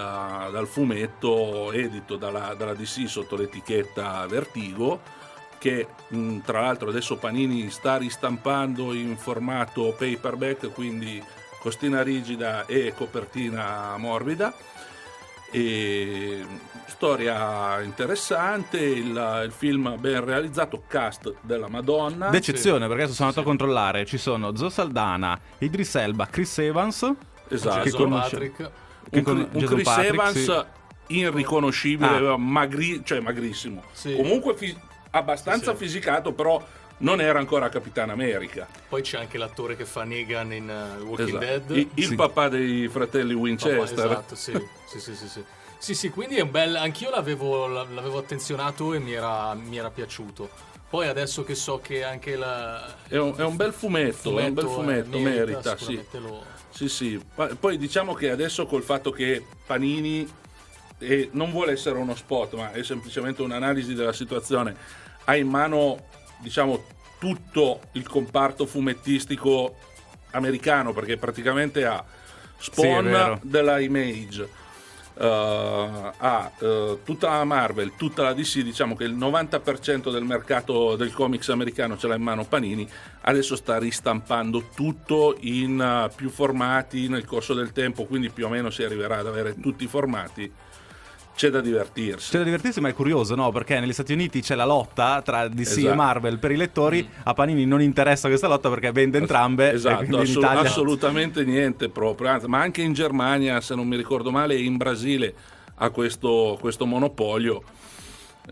dal 0.51 0.67
fumetto 0.67 1.71
edito 1.71 2.17
dalla, 2.17 2.55
dalla 2.57 2.73
DC 2.73 3.07
sotto 3.07 3.37
l'etichetta 3.37 4.27
Vertigo 4.27 5.19
che 5.59 5.87
mh, 6.09 6.39
tra 6.39 6.62
l'altro 6.62 6.89
adesso 6.89 7.19
Panini 7.19 7.69
sta 7.69 7.99
ristampando 7.99 8.95
in 8.95 9.19
formato 9.19 9.95
paperback 9.97 10.73
quindi 10.73 11.23
costina 11.61 12.03
rigida 12.03 12.65
e 12.65 12.95
copertina 12.97 13.95
morbida 13.99 14.55
e 15.50 16.44
storia 16.87 17.81
interessante 17.81 18.79
il, 18.79 19.43
il 19.44 19.52
film 19.56 19.97
ben 19.99 20.25
realizzato 20.25 20.82
cast 20.87 21.35
della 21.41 21.69
Madonna 21.69 22.29
D'eccezione, 22.29 22.87
perché 22.87 23.02
adesso 23.02 23.14
sono 23.17 23.29
andato 23.29 23.47
a 23.47 23.49
controllare. 23.49 24.05
Ci 24.05 24.19
sono 24.19 24.55
Zoe 24.56 24.70
Saldana, 24.70 25.38
Idris 25.58 25.94
Elba, 25.94 26.26
Chris 26.26 26.58
Evans. 26.58 27.11
esatto 27.49 27.82
Che 27.82 27.91
conosce- 27.91 28.31
Patrick. 28.37 28.70
che 29.11 29.19
un, 29.19 29.23
con- 29.25 29.49
un 29.52 29.64
Chris 29.64 29.82
Patrick, 29.85 30.12
Evans 30.14 30.44
sì. 31.06 31.19
irriconoscibile, 31.19 32.29
Ah. 32.29 32.37
magri- 32.37 33.03
cioè 33.05 33.20
magrissimo. 33.20 33.82
Sì. 33.93 34.14
Comunque 34.14 34.55
fi- 34.56 34.76
abbastanza 35.12 35.73
Sì, 35.73 35.76
sì. 35.79 35.85
fisicato, 35.85 36.32
però 36.32 36.62
non 37.02 37.20
era 37.20 37.38
ancora 37.38 37.69
Capitan 37.69 38.11
America. 38.11 38.67
Poi 38.88 39.02
c'è 39.02 39.19
anche 39.19 39.38
l'attore 39.38 39.76
che 39.76 39.85
fa 39.85 40.05
Negan 40.05 40.52
in 40.52 40.69
uh, 40.69 41.02
Walking 41.02 41.29
Esatto. 41.29 41.44
Dead. 41.44 41.70
Il, 41.76 41.88
il 41.94 42.05
Sì. 42.06 42.14
papà 42.14 42.49
dei 42.49 42.88
fratelli 42.88 43.32
Papà, 43.35 43.41
Winchester. 43.43 44.05
esatto, 44.11 44.35
sì. 44.35 44.52
sì, 44.87 45.00
sì, 45.00 45.14
sì, 45.14 45.29
sì. 45.29 45.44
Sì, 45.79 45.94
sì, 45.94 46.11
quindi 46.11 46.37
è 46.37 46.43
un 46.43 46.50
bel. 46.50 46.76
Anch'io 46.76 47.11
l'avevo, 47.11 47.67
l'avevo 47.67 48.19
attenzionato 48.19 48.93
e 48.93 48.99
mi 48.99 49.12
era, 49.12 49.55
mi 49.55 49.79
era 49.79 49.91
piaciuto. 49.91 50.49
Poi 50.91 51.06
adesso 51.06 51.43
che 51.44 51.55
so 51.55 51.79
che 51.82 52.05
anche 52.05 52.37
la. 52.37 52.97
È 53.08 53.17
un, 53.17 53.35
è 53.37 53.44
un 53.44 53.56
bel 53.56 53.73
fumetto, 53.73 54.38
è 54.38 54.44
un 54.46 54.55
bel 54.55 54.67
fumetto, 54.67 55.17
eh, 55.17 55.20
merita, 55.20 55.77
sì. 55.79 55.84
sicuramente 55.84 56.19
lo- 56.19 56.44
Sì, 56.69 56.89
sì. 56.89 57.25
Poi 57.58 57.79
diciamo 57.79 58.13
che 58.13 58.29
adesso 58.31 58.67
col 58.67 58.82
fatto 58.82 59.10
che 59.10 59.43
Panini 59.65 60.29
eh, 60.98 61.29
non 61.32 61.51
vuole 61.51 61.72
essere 61.72 61.96
uno 61.96 62.15
spot, 62.15 62.55
ma 62.55 62.72
è 62.72 62.82
semplicemente 62.82 63.41
un'analisi 63.41 63.94
della 63.94 64.13
situazione, 64.13 64.77
ha 65.25 65.36
in 65.36 65.48
mano, 65.48 66.08
diciamo, 66.41 66.82
tutto 67.19 67.81
il 67.93 68.09
comparto 68.09 68.67
fumettistico 68.67 69.77
americano, 70.32 70.93
perché 70.93 71.17
praticamente 71.17 71.85
ha 71.85 72.05
Sì, 72.59 72.70
Spawn 72.70 73.05
vero. 73.05 73.41
della 73.43 73.79
Image, 73.79 74.49
eh, 75.20 76.13
ha 76.17 76.51
eh, 76.59 76.99
tutta 77.05 77.29
la 77.29 77.44
Marvel, 77.44 77.93
tutta 77.97 78.23
la 78.23 78.32
DC, 78.32 78.61
diciamo 78.61 78.97
che 78.97 79.05
il 79.05 79.17
90% 79.17 80.11
del 80.11 80.25
mercato 80.25 80.97
del 80.97 81.13
comics 81.13 81.51
americano 81.51 81.99
ce 81.99 82.09
l'ha 82.09 82.15
in 82.15 82.23
mano 82.23 82.44
Panini, 82.44 82.89
adesso 83.23 83.55
sta 83.56 83.79
ristampando 83.79 84.69
tutto 84.75 85.37
in 85.41 85.81
eh, 85.81 86.11
più 86.15 86.31
formati 86.31 87.09
nel 87.09 87.27
corso 87.27 87.53
del 87.53 87.73
tempo, 87.73 88.05
quindi 88.05 88.31
più 88.31 88.47
o 88.47 88.49
meno 88.49 88.70
si 88.70 88.82
arriverà 88.82 89.19
ad 89.19 89.27
avere 89.27 89.61
tutti 89.61 89.85
i 89.85 89.89
formati. 89.89 90.51
C'è 91.41 91.49
da 91.49 91.63
divertirsi. 91.63 92.32
C'è 92.32 92.37
da 92.37 92.44
divertirsi, 92.44 92.82
ma 92.82 92.91
è 92.91 92.93
curioso, 92.93 93.35
no? 93.35 93.51
Perché 93.51 93.81
negli 93.81 93.94
Stati 93.94 94.13
Uniti 94.13 94.43
c'è 94.43 94.55
la 94.55 94.67
lotta 94.67 95.23
tra 95.23 95.49
DC 95.49 95.59
e 95.59 95.63
Esatto. 95.81 95.94
Marvel 95.94 96.39
per 96.39 96.51
i 96.51 96.56
lettori. 96.56 97.09
A 97.23 97.32
Panini 97.32 97.65
non 97.65 97.81
interessa 97.81 98.29
questa 98.29 98.47
lotta 98.47 98.69
perché 98.69 98.93
vende 98.93 99.17
entrambe. 99.17 99.70
e 99.70 99.75
Esatto, 99.75 100.03
assolut- 100.19 100.29
Italia- 100.37 100.61
assolutamente 100.61 101.43
niente 101.44 101.89
proprio, 101.89 102.29
anzi, 102.29 102.47
ma 102.47 102.61
anche 102.61 102.82
in 102.82 102.93
Germania, 102.93 103.59
se 103.63 103.75
non 103.75 103.89
mi 103.89 103.97
ricordo 103.97 104.31
male, 104.31 104.55
e 104.55 104.63
in 104.65 104.77
Brasile 104.77 105.32
ha 105.77 105.89
questo, 105.89 106.59
questo 106.61 106.85
monopolio. 106.85 107.63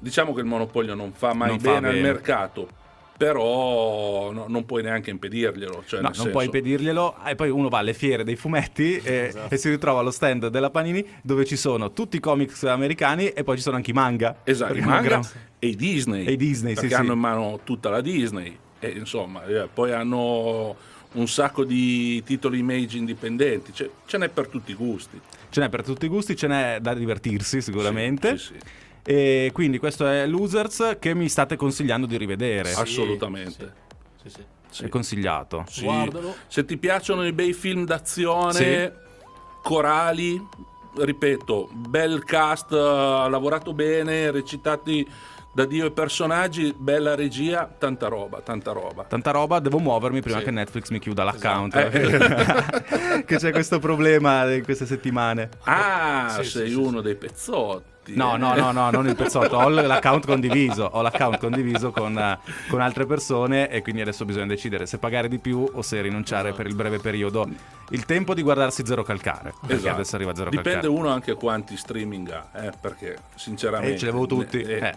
Diciamo 0.00 0.32
che 0.32 0.40
il 0.40 0.46
monopolio 0.46 0.94
non 0.94 1.12
fa 1.12 1.34
mai 1.34 1.48
Non 1.48 1.58
fa 1.60 1.72
bene, 1.72 1.88
al 1.88 1.92
bene. 1.92 2.06
mercato, 2.06 2.68
però 3.18 4.30
no- 4.32 4.46
non 4.48 4.64
puoi 4.64 4.82
neanche 4.82 5.10
impedirglielo. 5.10 5.82
Cioè, 5.86 6.00
No, 6.00 6.10
non 6.14 6.30
puoi 6.30 6.44
senso- 6.44 6.56
impedirglielo. 6.56 7.16
E 7.26 7.34
poi 7.34 7.50
uno 7.50 7.68
va 7.68 7.78
alle 7.78 7.92
fiere 7.92 8.24
dei 8.24 8.36
fumetti 8.36 8.96
e, 9.02 9.26
Esatto. 9.28 9.52
e 9.54 9.58
si 9.58 9.68
ritrova 9.68 10.00
allo 10.00 10.12
stand 10.12 10.46
della 10.48 10.70
Panini 10.70 11.04
dove 11.22 11.44
ci 11.44 11.56
sono 11.56 11.92
tutti 11.92 12.16
i 12.16 12.20
comics 12.20 12.62
americani 12.64 13.28
e 13.28 13.42
poi 13.44 13.56
ci 13.56 13.62
sono 13.62 13.76
anche 13.76 13.90
i 13.90 13.94
manga. 13.94 14.36
Esatto, 14.44 14.74
i 14.76 14.80
manga 14.80 15.20
e 15.58 15.66
i 15.66 15.76
Disney. 15.76 16.24
E 16.24 16.32
i 16.32 16.36
Disney, 16.36 16.74
sì, 16.74 16.80
perché 16.80 16.94
sì. 16.94 17.00
hanno 17.00 17.12
in 17.12 17.18
mano 17.18 17.60
tutta 17.64 17.90
la 17.90 18.00
Disney. 18.00 18.56
E 18.78 18.88
insomma, 18.90 19.44
eh, 19.44 19.68
poi 19.72 19.90
hanno 19.92 20.76
un 21.10 21.26
sacco 21.26 21.64
di 21.64 22.22
titoli 22.22 22.58
image 22.58 22.96
indipendenti, 22.96 23.72
cioè, 23.74 23.90
ce 24.06 24.18
n'è 24.18 24.28
per 24.28 24.46
tutti 24.46 24.70
i 24.70 24.74
gusti. 24.74 25.20
Ce 25.50 25.60
n'è 25.60 25.68
per 25.68 25.82
tutti 25.82 26.04
i 26.04 26.08
gusti, 26.08 26.36
ce 26.36 26.46
n'è 26.46 26.78
da 26.80 26.94
divertirsi 26.94 27.60
sicuramente. 27.60 28.36
Sì, 28.38 28.44
sì, 28.44 28.52
sì. 28.54 28.66
E 29.04 29.50
quindi 29.52 29.78
questo 29.78 30.06
è 30.06 30.26
Losers 30.26 30.96
che 30.98 31.14
mi 31.14 31.28
state 31.28 31.56
consigliando 31.56 32.06
di 32.06 32.16
rivedere. 32.16 32.70
Sì. 32.70 32.80
Assolutamente. 32.80 33.72
Sì, 34.22 34.28
sì. 34.30 34.44
Sì. 34.70 34.84
È 34.84 34.88
consigliato. 34.88 35.64
Sì. 35.68 35.84
Guardalo. 35.84 36.34
Se 36.46 36.64
ti 36.64 36.76
piacciono 36.76 37.24
i 37.26 37.32
bei 37.32 37.52
film 37.54 37.84
d'azione, 37.86 38.52
Sì. 38.52 38.90
corali, 39.62 40.40
ripeto, 40.96 41.70
bel 41.72 42.22
cast, 42.24 42.72
eh, 42.72 42.76
lavorato 42.76 43.72
bene, 43.72 44.30
recitati 44.30 45.06
da 45.54 45.64
Dio 45.64 45.86
i 45.86 45.90
personaggi, 45.90 46.72
bella 46.76 47.14
regia, 47.14 47.64
tanta 47.78 48.06
roba, 48.08 48.40
tanta 48.42 48.72
roba. 48.72 49.04
Tanta 49.04 49.30
roba, 49.30 49.58
devo 49.58 49.78
muovermi 49.78 50.20
prima 50.20 50.38
Sì. 50.38 50.44
che 50.44 50.50
Netflix 50.50 50.90
mi 50.90 50.98
chiuda 51.00 51.24
l'account. 51.24 51.74
Eh. 51.74 53.24
che 53.24 53.36
c'è 53.38 53.50
questo 53.50 53.78
problema 53.78 54.52
in 54.52 54.62
queste 54.62 54.86
settimane. 54.86 55.48
Ah, 55.64 56.28
Sì, 56.36 56.44
sì, 56.44 56.50
sei 56.50 56.68
sì, 56.68 56.74
uno 56.74 57.00
dei 57.00 57.16
pezzotti. 57.16 57.96
No, 58.14 58.34
eh. 58.34 58.38
no, 58.38 58.54
no, 58.54 58.72
no, 58.72 58.90
non 58.90 59.06
il 59.06 59.14
pezzotto, 59.14 59.56
ho 59.56 59.68
l'account 59.68 60.26
condiviso, 60.26 60.84
ho 60.84 61.02
l'account 61.02 61.38
condiviso 61.38 61.90
con, 61.90 62.18
eh, 62.18 62.38
con 62.68 62.80
altre 62.80 63.06
persone 63.06 63.68
e 63.70 63.82
quindi 63.82 64.00
adesso 64.00 64.24
bisogna 64.24 64.46
decidere 64.46 64.86
se 64.86 64.98
pagare 64.98 65.28
di 65.28 65.38
più 65.38 65.68
o 65.72 65.82
se 65.82 66.00
rinunciare 66.00 66.52
per 66.52 66.66
il 66.66 66.74
breve 66.74 66.98
periodo. 66.98 67.48
Il 67.90 68.04
tempo 68.04 68.34
di 68.34 68.42
guardarsi 68.42 68.84
Zero 68.86 69.02
Calcare, 69.02 69.52
perché 69.60 69.74
Esatto. 69.74 69.94
adesso 69.94 70.16
arriva 70.16 70.34
Zero 70.34 70.50
Dipende 70.50 70.72
Calcare. 70.80 70.92
uno 70.98 71.08
anche 71.08 71.34
quanti 71.34 71.76
streaming 71.76 72.30
ha, 72.30 72.48
eh, 72.66 72.72
perché 72.80 73.16
sinceramente... 73.34 73.94
Eh, 73.94 73.98
ce 73.98 74.06
l'avevo 74.06 74.26
tutti. 74.26 74.60
eh, 74.60 74.74
eh. 74.78 74.94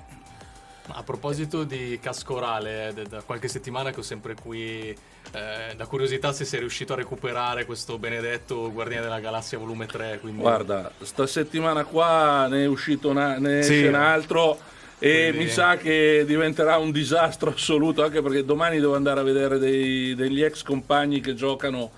A 0.93 1.03
proposito 1.03 1.63
di 1.63 1.99
casco 2.01 2.35
orale, 2.35 2.91
da- 2.93 3.03
da 3.03 3.21
qualche 3.21 3.47
settimana 3.47 3.91
che 3.91 3.99
ho 3.99 4.03
sempre 4.03 4.33
qui 4.35 4.93
eh, 5.33 5.75
la 5.77 5.85
curiosità 5.85 6.33
se 6.33 6.43
sei 6.45 6.59
riuscito 6.59 6.93
a 6.93 6.97
recuperare 6.97 7.65
questo 7.65 7.97
benedetto 7.97 8.71
Guardiani 8.71 9.03
della 9.03 9.19
Galassia 9.19 9.57
volume 9.57 9.85
3. 9.85 10.19
Quindi... 10.19 10.41
Guarda, 10.41 10.91
sta 11.01 11.25
settimana 11.25 11.83
qua 11.85 12.47
ne 12.47 12.63
è 12.63 12.67
uscito 12.67 13.09
una, 13.09 13.37
ne 13.37 13.63
Sì. 13.63 13.83
un 13.85 13.95
altro 13.95 14.59
e 14.99 15.27
Quindi- 15.29 15.45
mi 15.45 15.49
sa 15.49 15.77
che 15.77 16.23
diventerà 16.27 16.77
un 16.77 16.91
disastro 16.91 17.49
assoluto 17.51 18.03
anche 18.03 18.21
perché 18.21 18.45
domani 18.45 18.79
devo 18.79 18.95
andare 18.95 19.19
a 19.21 19.23
vedere 19.23 19.57
dei- 19.57 20.13
degli 20.15 20.43
ex 20.43 20.63
compagni 20.63 21.21
che 21.21 21.33
giocano 21.33 21.91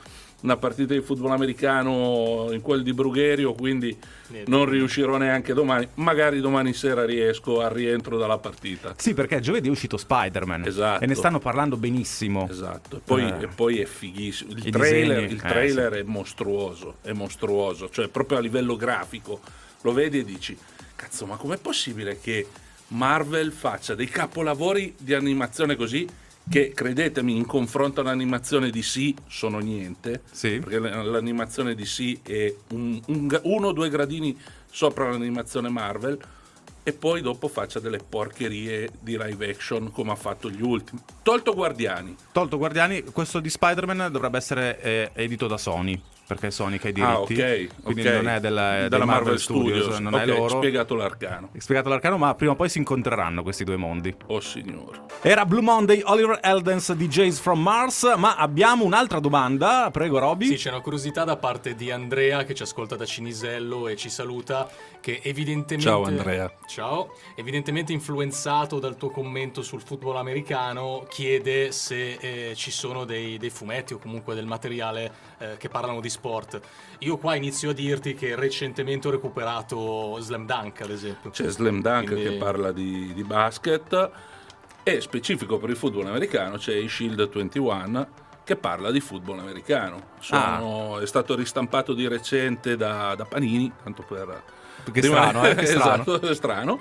una 0.43 0.57
partita 0.57 0.93
di 0.93 1.01
football 1.01 1.31
americano 1.31 2.49
in 2.51 2.61
quel 2.61 2.83
di 2.83 2.93
Brugherio, 2.93 3.53
quindi 3.53 3.97
Niente. 4.27 4.49
non 4.49 4.65
riuscirò 4.65 5.17
neanche 5.17 5.53
domani. 5.53 5.87
Magari 5.95 6.41
domani 6.41 6.73
sera 6.73 7.05
riesco 7.05 7.61
al 7.61 7.69
rientro 7.71 8.17
dalla 8.17 8.37
partita. 8.37 8.93
Sì, 8.97 9.13
perché 9.13 9.39
giovedì 9.39 9.69
è 9.69 9.71
uscito 9.71 9.95
Spider-Man 9.95 10.65
Esatto. 10.65 11.03
e 11.03 11.07
ne 11.07 11.15
stanno 11.15 11.39
parlando 11.39 11.77
benissimo. 11.77 12.47
Esatto, 12.49 12.97
e 12.97 13.01
poi, 13.03 13.23
Eh. 13.23 13.43
e 13.43 13.47
poi 13.47 13.79
è 13.79 13.85
fighissimo. 13.85 14.51
Il 14.51 14.67
I 14.67 14.71
trailer, 14.71 15.15
disegni, 15.21 15.33
il 15.39 15.45
eh, 15.45 15.49
trailer 15.49 15.93
è 15.93 16.03
mostruoso, 16.03 16.95
è 17.01 17.13
mostruoso, 17.13 17.89
cioè 17.89 18.09
proprio 18.09 18.37
a 18.37 18.41
livello 18.41 18.75
grafico. 18.75 19.39
Lo 19.81 19.93
vedi 19.93 20.19
e 20.19 20.25
dici, 20.25 20.57
cazzo, 20.95 21.25
ma 21.25 21.37
com'è 21.37 21.57
possibile 21.57 22.19
che 22.19 22.45
Marvel 22.89 23.51
faccia 23.53 23.95
dei 23.95 24.07
capolavori 24.07 24.93
di 24.97 25.13
animazione 25.13 25.77
così? 25.77 26.05
Che 26.49 26.71
credetemi, 26.73 27.35
in 27.37 27.45
confronto 27.45 28.01
all'animazione 28.01 28.69
di 28.69 28.83
sì 28.83 29.15
sono 29.27 29.59
niente, 29.59 30.21
Sì. 30.31 30.59
perché 30.59 30.77
l'animazione 30.79 31.73
di 31.73 31.85
sì 31.85 32.19
è 32.21 32.53
un- 32.73 33.01
un 33.07 33.39
uno 33.43 33.67
o 33.67 33.71
due 33.71 33.89
gradini 33.89 34.37
sopra 34.69 35.09
l'animazione 35.09 35.69
Marvel, 35.69 36.19
e 36.85 36.91
poi 36.91 37.21
dopo 37.21 37.47
faccia 37.47 37.79
delle 37.79 37.97
porcherie 37.97 38.89
di 38.99 39.17
live 39.17 39.49
action 39.49 39.89
come 39.91 40.11
ha 40.11 40.15
fatto 40.15 40.49
gli 40.49 40.61
ultimi. 40.61 40.99
Tolto 41.21 41.53
Guardiani, 41.53 42.13
Tolto 42.33 42.57
Guardiani, 42.57 43.03
questo 43.03 43.39
di 43.39 43.49
Spider-Man 43.49 44.11
dovrebbe 44.11 44.37
essere 44.37 44.81
eh, 44.81 45.11
edito 45.13 45.47
da 45.47 45.57
Sony, 45.57 45.99
perché 46.33 46.47
è 46.47 46.51
Sony 46.51 46.77
che 46.79 46.87
ha 46.87 46.89
i 46.89 46.93
diritti. 46.93 47.41
Ah, 47.41 47.45
ok. 47.51 47.67
Quindi 47.83 48.07
ok. 48.07 48.13
non 48.15 48.27
è 48.27 48.39
della, 48.39 48.87
della 48.89 49.05
Marvel, 49.05 49.39
Studios, 49.39 49.99
non 49.99 50.15
è 50.15 50.23
Ok, 50.23 50.27
loro. 50.27 50.57
spiegato 50.57 50.95
l'arcano. 50.95 51.49
Spiegato 51.57 51.89
l'arcano, 51.89 52.17
ma 52.17 52.33
prima 52.33 52.53
o 52.53 52.55
poi 52.55 52.69
si 52.69 52.79
incontreranno 52.79 53.43
questi 53.43 53.63
due 53.63 53.77
mondi. 53.77 54.13
Oh 54.27 54.39
signore. 54.39 55.01
Era 55.21 55.45
Blue 55.45 55.61
Monday, 55.61 56.01
Oliver 56.05 56.39
Eldens 56.41 56.91
di 56.93 57.07
Jays 57.07 57.39
from 57.39 57.61
Mars, 57.61 58.13
ma 58.17 58.35
abbiamo 58.35 58.83
un'altra 58.83 59.19
domanda, 59.19 59.89
prego 59.91 60.17
Roby. 60.19 60.47
Sì, 60.47 60.55
c'è 60.55 60.69
una 60.69 60.81
curiosità 60.81 61.23
da 61.23 61.37
parte 61.37 61.75
di 61.75 61.91
Andrea 61.91 62.43
che 62.43 62.53
ci 62.55 62.63
ascolta 62.63 62.95
da 62.95 63.05
Cinisello 63.05 63.87
e 63.87 63.95
ci 63.95 64.09
saluta. 64.09 64.67
Che 64.99 65.19
evidentemente. 65.21 65.89
Ciao, 65.89 66.03
Andrea. 66.03 66.51
Ciao. 66.65 67.13
Evidentemente 67.35 67.91
influenzato 67.91 68.79
dal 68.79 68.95
tuo 68.95 69.09
commento 69.09 69.61
sul 69.61 69.81
football 69.81 70.15
americano, 70.15 71.05
chiede 71.09 71.73
se 71.73 72.13
eh, 72.13 72.53
ci 72.55 72.71
sono 72.71 73.03
dei, 73.03 73.37
dei 73.37 73.49
fumetti 73.49 73.93
o 73.93 73.97
comunque 73.97 74.33
del 74.33 74.45
materiale 74.45 75.11
eh, 75.43 75.57
che 75.57 75.67
parlano 75.67 75.99
di 75.99 76.09
sport. 76.09 76.59
Io 76.99 77.17
qua 77.17 77.35
inizio 77.35 77.71
a 77.71 77.73
dirti 77.73 78.13
che 78.15 78.35
recentemente 78.35 79.07
ho 79.07 79.11
recuperato 79.11 80.17
Slam 80.19 80.45
Dunk, 80.45 80.81
ad 80.81 80.89
esempio. 80.89 81.31
C'è 81.31 81.49
Slam 81.49 81.81
Dunk 81.81 82.07
Quindi- 82.07 82.23
che 82.23 82.37
parla 82.37 82.71
di, 82.71 83.13
di 83.13 83.23
basket 83.23 84.09
e 84.83 85.01
specifico 85.01 85.57
per 85.57 85.69
il 85.69 85.77
football 85.77 86.07
americano 86.07 86.57
c'è 86.57 86.73
i 86.75 86.89
Shield 86.89 87.29
21 87.29 88.07
che 88.43 88.55
parla 88.55 88.91
di 88.91 88.99
football 88.99 89.39
americano. 89.39 90.11
Sono- 90.19 90.99
È 90.99 91.05
stato 91.05 91.35
ristampato 91.35 91.93
di 91.93 92.07
recente 92.07 92.75
da, 92.75 93.15
da 93.15 93.25
Panini, 93.25 93.71
tanto 93.83 94.03
per... 94.03 94.43
Che 94.91 95.01
strano, 95.01 95.45
eh? 95.45 95.55
Che 95.55 95.65
strano. 95.65 96.03
esatto, 96.03 96.21
è 96.27 96.35
strano. 96.35 96.79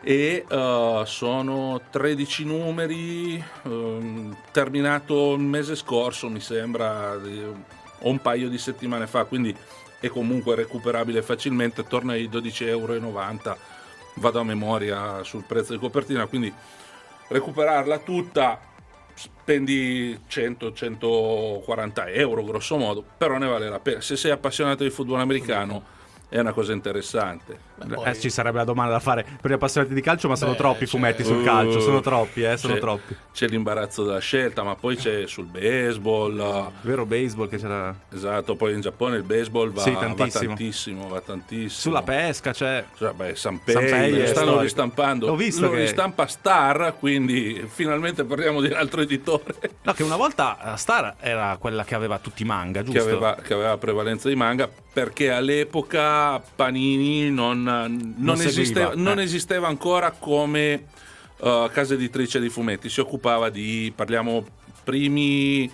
E 0.00 0.44
eh, 0.46 1.02
sono 1.06 1.80
13 1.90 2.44
numeri, 2.44 3.42
ehm, 3.64 4.36
terminato 4.50 5.32
il 5.34 5.40
mese 5.40 5.74
scorso, 5.76 6.28
mi 6.28 6.40
sembra, 6.40 7.16
di- 7.16 7.42
o 8.04 8.10
un 8.10 8.20
paio 8.20 8.48
di 8.48 8.58
settimane 8.58 9.06
fa, 9.06 9.24
quindi 9.24 9.54
è 10.00 10.08
comunque 10.08 10.54
recuperabile 10.54 11.22
facilmente, 11.22 11.84
torna 11.84 12.12
ai 12.12 12.28
12,90 12.28 12.66
euro, 12.68 13.58
vado 14.16 14.40
a 14.40 14.44
memoria 14.44 15.22
sul 15.24 15.44
prezzo 15.44 15.72
di 15.72 15.78
copertina, 15.78 16.26
quindi 16.26 16.52
recuperarla 17.28 17.98
tutta 17.98 18.60
spendi 19.14 20.18
100-140 20.28 22.16
euro 22.16 22.44
grosso 22.44 22.76
modo, 22.76 23.04
però 23.16 23.38
ne 23.38 23.46
vale 23.46 23.68
la 23.68 23.80
pena. 23.80 24.00
Se 24.00 24.16
sei 24.16 24.30
appassionato 24.30 24.82
di 24.82 24.90
football 24.90 25.20
americano 25.20 25.93
è 26.34 26.40
una 26.40 26.52
cosa 26.52 26.72
interessante. 26.72 27.56
Beh, 27.76 27.94
poi- 27.94 28.08
Eh, 28.08 28.18
ci 28.18 28.28
sarebbe 28.28 28.58
la 28.58 28.64
domanda 28.64 28.90
da 28.92 28.98
fare 28.98 29.24
per 29.40 29.52
gli 29.52 29.54
appassionati 29.54 29.94
di 29.94 30.00
calcio, 30.00 30.26
ma 30.26 30.34
sono 30.34 30.50
Beh, 30.50 30.56
troppi 30.56 30.82
i 30.82 30.86
fumetti 30.88 31.22
sul 31.22 31.36
Uh, 31.42 31.44
calcio, 31.44 31.78
sono 31.78 32.00
troppi, 32.00 32.42
eh, 32.42 32.56
sono 32.56 32.74
c'è- 32.74 32.80
troppi. 32.80 33.16
C'è 33.32 33.46
l'imbarazzo 33.46 34.02
della 34.04 34.18
scelta, 34.18 34.64
ma 34.64 34.74
poi 34.74 34.96
c'è 34.96 35.28
sul 35.28 35.44
baseball. 35.46 36.72
Vero 36.80 37.06
baseball 37.06 37.48
che 37.48 37.56
c'era 37.58 37.94
Esatto, 38.12 38.56
poi 38.56 38.72
in 38.74 38.80
Giappone 38.80 39.16
il 39.16 39.22
baseball 39.22 39.70
va, 39.72 39.80
Sì, 39.82 39.92
va 39.92 40.00
tantissimo. 40.00 40.46
tantissimo, 40.48 41.08
va 41.08 41.20
tantissimo. 41.20 41.68
sulla 41.68 42.02
pesca, 42.02 42.50
c'è 42.52 42.84
Cioè, 42.96 43.12
beh, 43.12 43.36
San 43.36 43.60
Sanpei 43.64 43.74
Pei, 43.90 44.14
è 44.14 44.20
lo 44.22 44.26
stanno 44.26 44.60
ristampando. 44.60 45.30
Ho 45.30 45.36
visto 45.36 45.62
lo 45.62 45.70
che- 45.70 45.80
ristampa 45.82 46.26
Star, 46.26 46.96
quindi 46.98 47.64
finalmente 47.68 48.24
parliamo 48.24 48.60
di 48.60 48.66
un 48.66 48.72
altro 48.74 49.02
editore 49.02 49.54
No, 49.82 49.92
che 49.92 50.02
una 50.02 50.16
volta 50.16 50.74
eh, 50.74 50.76
Star 50.78 51.14
era 51.20 51.56
quella 51.60 51.84
che 51.84 51.94
aveva 51.94 52.18
tutti 52.18 52.42
i 52.42 52.44
manga, 52.44 52.82
giusto? 52.82 52.98
che 52.98 53.08
aveva, 53.08 53.34
che 53.36 53.54
aveva 53.54 53.76
prevalenza 53.78 54.28
di 54.28 54.34
manga 54.34 54.68
perché 54.94 55.30
all'epoca 55.32 56.23
Panini 56.56 57.30
non, 57.30 57.62
non, 57.62 58.14
Non 58.16 58.40
esisteva, 58.40 58.92
non 58.94 59.18
eh. 59.18 59.22
esisteva 59.22 59.66
ancora 59.68 60.10
come 60.12 60.86
uh, 61.38 61.68
casa 61.72 61.94
editrice 61.94 62.40
di 62.40 62.48
fumetti, 62.48 62.88
si 62.88 63.00
occupava 63.00 63.48
di, 63.50 63.92
parliamo, 63.94 64.44
primi, 64.82 65.70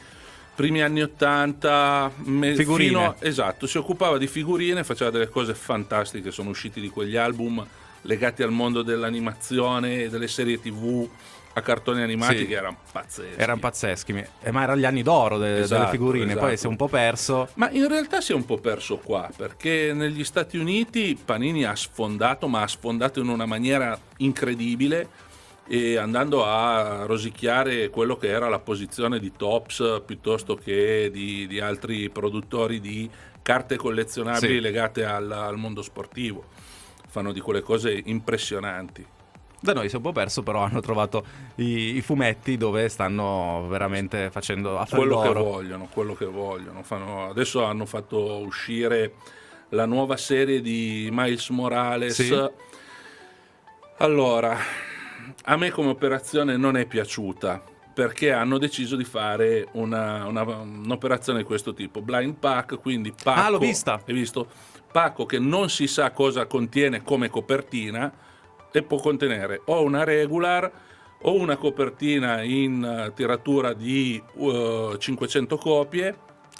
primi 0.55 0.83
anni 0.83 1.03
80, 1.03 2.13
me- 2.25 2.55
Figurine. 2.55 2.89
fino- 2.89 3.17
esatto, 3.21 3.67
si 3.67 3.79
occupava 3.79 4.19
di 4.19 4.27
figurine, 4.27 4.85
faceva 4.85 5.11
delle 5.11 5.29
cose 5.29 5.55
fantastiche, 5.55 6.31
sono 6.31 6.51
usciti 6.51 6.81
di 6.81 6.89
quegli 6.89 7.17
album 7.17 7.65
legati 8.03 8.43
al 8.43 8.51
mondo 8.51 8.83
dell'animazione 8.83 10.05
e 10.05 10.09
delle 10.09 10.29
serie 10.29 10.59
tv 10.61 11.09
a 11.53 11.63
cartoni 11.63 12.01
animati 12.03 12.39
Sì. 12.39 12.47
che 12.47 12.55
erano 12.55 12.79
pazzeschi. 12.93 13.41
Erano 13.41 13.59
pazzeschi, 13.59 14.25
eh, 14.41 14.51
ma 14.53 14.63
erano 14.63 14.79
gli 14.81 14.85
anni 14.85 15.03
d'oro 15.03 15.37
de- 15.39 15.49
delle 15.51 15.61
Esatto, 15.65 15.91
figurine, 15.91 16.35
poi 16.35 16.53
esatto. 16.53 16.57
si 16.57 16.67
è 16.67 16.69
un 16.69 16.77
po' 16.77 16.89
perso. 16.89 17.49
Ma 17.55 17.71
in 17.71 17.89
realtà 17.89 18.21
si 18.21 18.33
è 18.33 18.35
un 18.35 18.45
po' 18.45 18.59
perso 18.59 18.99
qua, 18.99 19.29
perché 19.37 19.93
negli 19.93 20.23
Stati 20.25 20.57
Uniti 20.59 21.19
Panini 21.23 21.65
ha 21.65 21.75
sfondato, 21.75 22.47
ma 22.47 22.63
ha 22.63 22.69
sfondato 22.69 23.21
in 23.21 23.29
una 23.29 23.47
maniera 23.47 23.99
incredibile 24.19 25.09
e 25.67 25.97
andando 25.97 26.45
a 26.45 27.05
rosicchiare 27.07 27.91
quello 27.91 28.17
che 28.17 28.29
era 28.29 28.49
la 28.49 28.59
posizione 28.59 29.19
di 29.19 29.33
Tops 29.37 30.03
piuttosto 30.05 30.55
che 30.57 31.11
di, 31.13 31.47
di 31.47 31.61
altri 31.61 32.09
produttori 32.11 32.81
di 32.81 33.09
carte 33.43 33.77
collezionabili 33.77 34.55
Sì. 34.55 34.61
legate 34.61 35.05
al, 35.05 35.31
al 35.31 35.57
mondo 35.57 35.83
sportivo. 35.83 36.45
Fanno 37.09 37.33
di 37.33 37.41
quelle 37.41 37.61
cose 37.61 38.01
impressionanti. 38.05 39.05
Da 39.63 39.75
noi 39.75 39.89
si 39.89 39.95
è 39.95 39.97
un 39.99 40.03
po' 40.05 40.13
perso, 40.13 40.43
però 40.43 40.63
hanno 40.63 40.81
trovato 40.81 41.23
i, 41.57 41.97
i 41.97 42.01
fumetti 42.01 42.57
dove 42.57 42.89
stanno 42.89 43.67
veramente 43.69 44.31
facendo 44.31 44.79
affari 44.79 45.03
quello 45.03 45.21
che 45.21 45.27
d'oro. 45.29 45.43
vogliono, 45.45 45.89
quello 45.93 46.15
che 46.15 46.25
vogliono. 46.25 46.83
Fanno- 46.83 47.29
adesso 47.29 47.63
hanno 47.65 47.85
fatto 47.85 48.39
uscire 48.39 49.13
la 49.71 49.85
nuova 49.85 50.17
serie 50.17 50.63
di 50.63 51.09
Miles 51.13 51.51
Morales. 51.51 52.15
Sì. 52.15 52.35
Allora, 53.99 54.57
a 55.45 55.57
me 55.57 55.71
come 55.71 55.91
operazione 55.91 56.57
non 56.57 56.77
è 56.77 56.87
piaciuta 56.87 57.63
perché 57.93 58.33
hanno 58.33 58.57
deciso 58.57 58.97
di 58.97 59.05
fare 59.05 59.69
una- 59.73 60.25
una- 60.27 60.43
un'operazione 60.43 61.41
di 61.41 61.45
questo 61.45 61.75
tipo. 61.75 62.01
Blind 62.01 62.35
pack, 62.37 62.81
quindi 62.81 63.13
pacco... 63.13 63.41
Ah, 63.41 63.51
l'ho 63.51 63.59
vista. 63.59 64.01
Hai 64.07 64.15
visto? 64.15 64.49
Pacco 64.91 65.27
che 65.27 65.39
non 65.39 65.69
si 65.69 65.87
sa 65.87 66.11
cosa 66.13 66.47
contiene 66.47 67.03
come 67.03 67.29
copertina 67.29 68.11
e 68.73 68.83
può 68.83 68.99
contenere 68.99 69.63
o 69.67 69.83
una 69.83 70.05
regular 70.05 70.71
o 71.23 71.35
una 71.35 71.57
copertina 71.57 72.43
in 72.43 72.83
eh, 72.83 73.13
tiratura 73.15 73.73
di 73.73 74.23
eh, 74.37 74.97
500 74.99 75.57
copie 75.57 76.17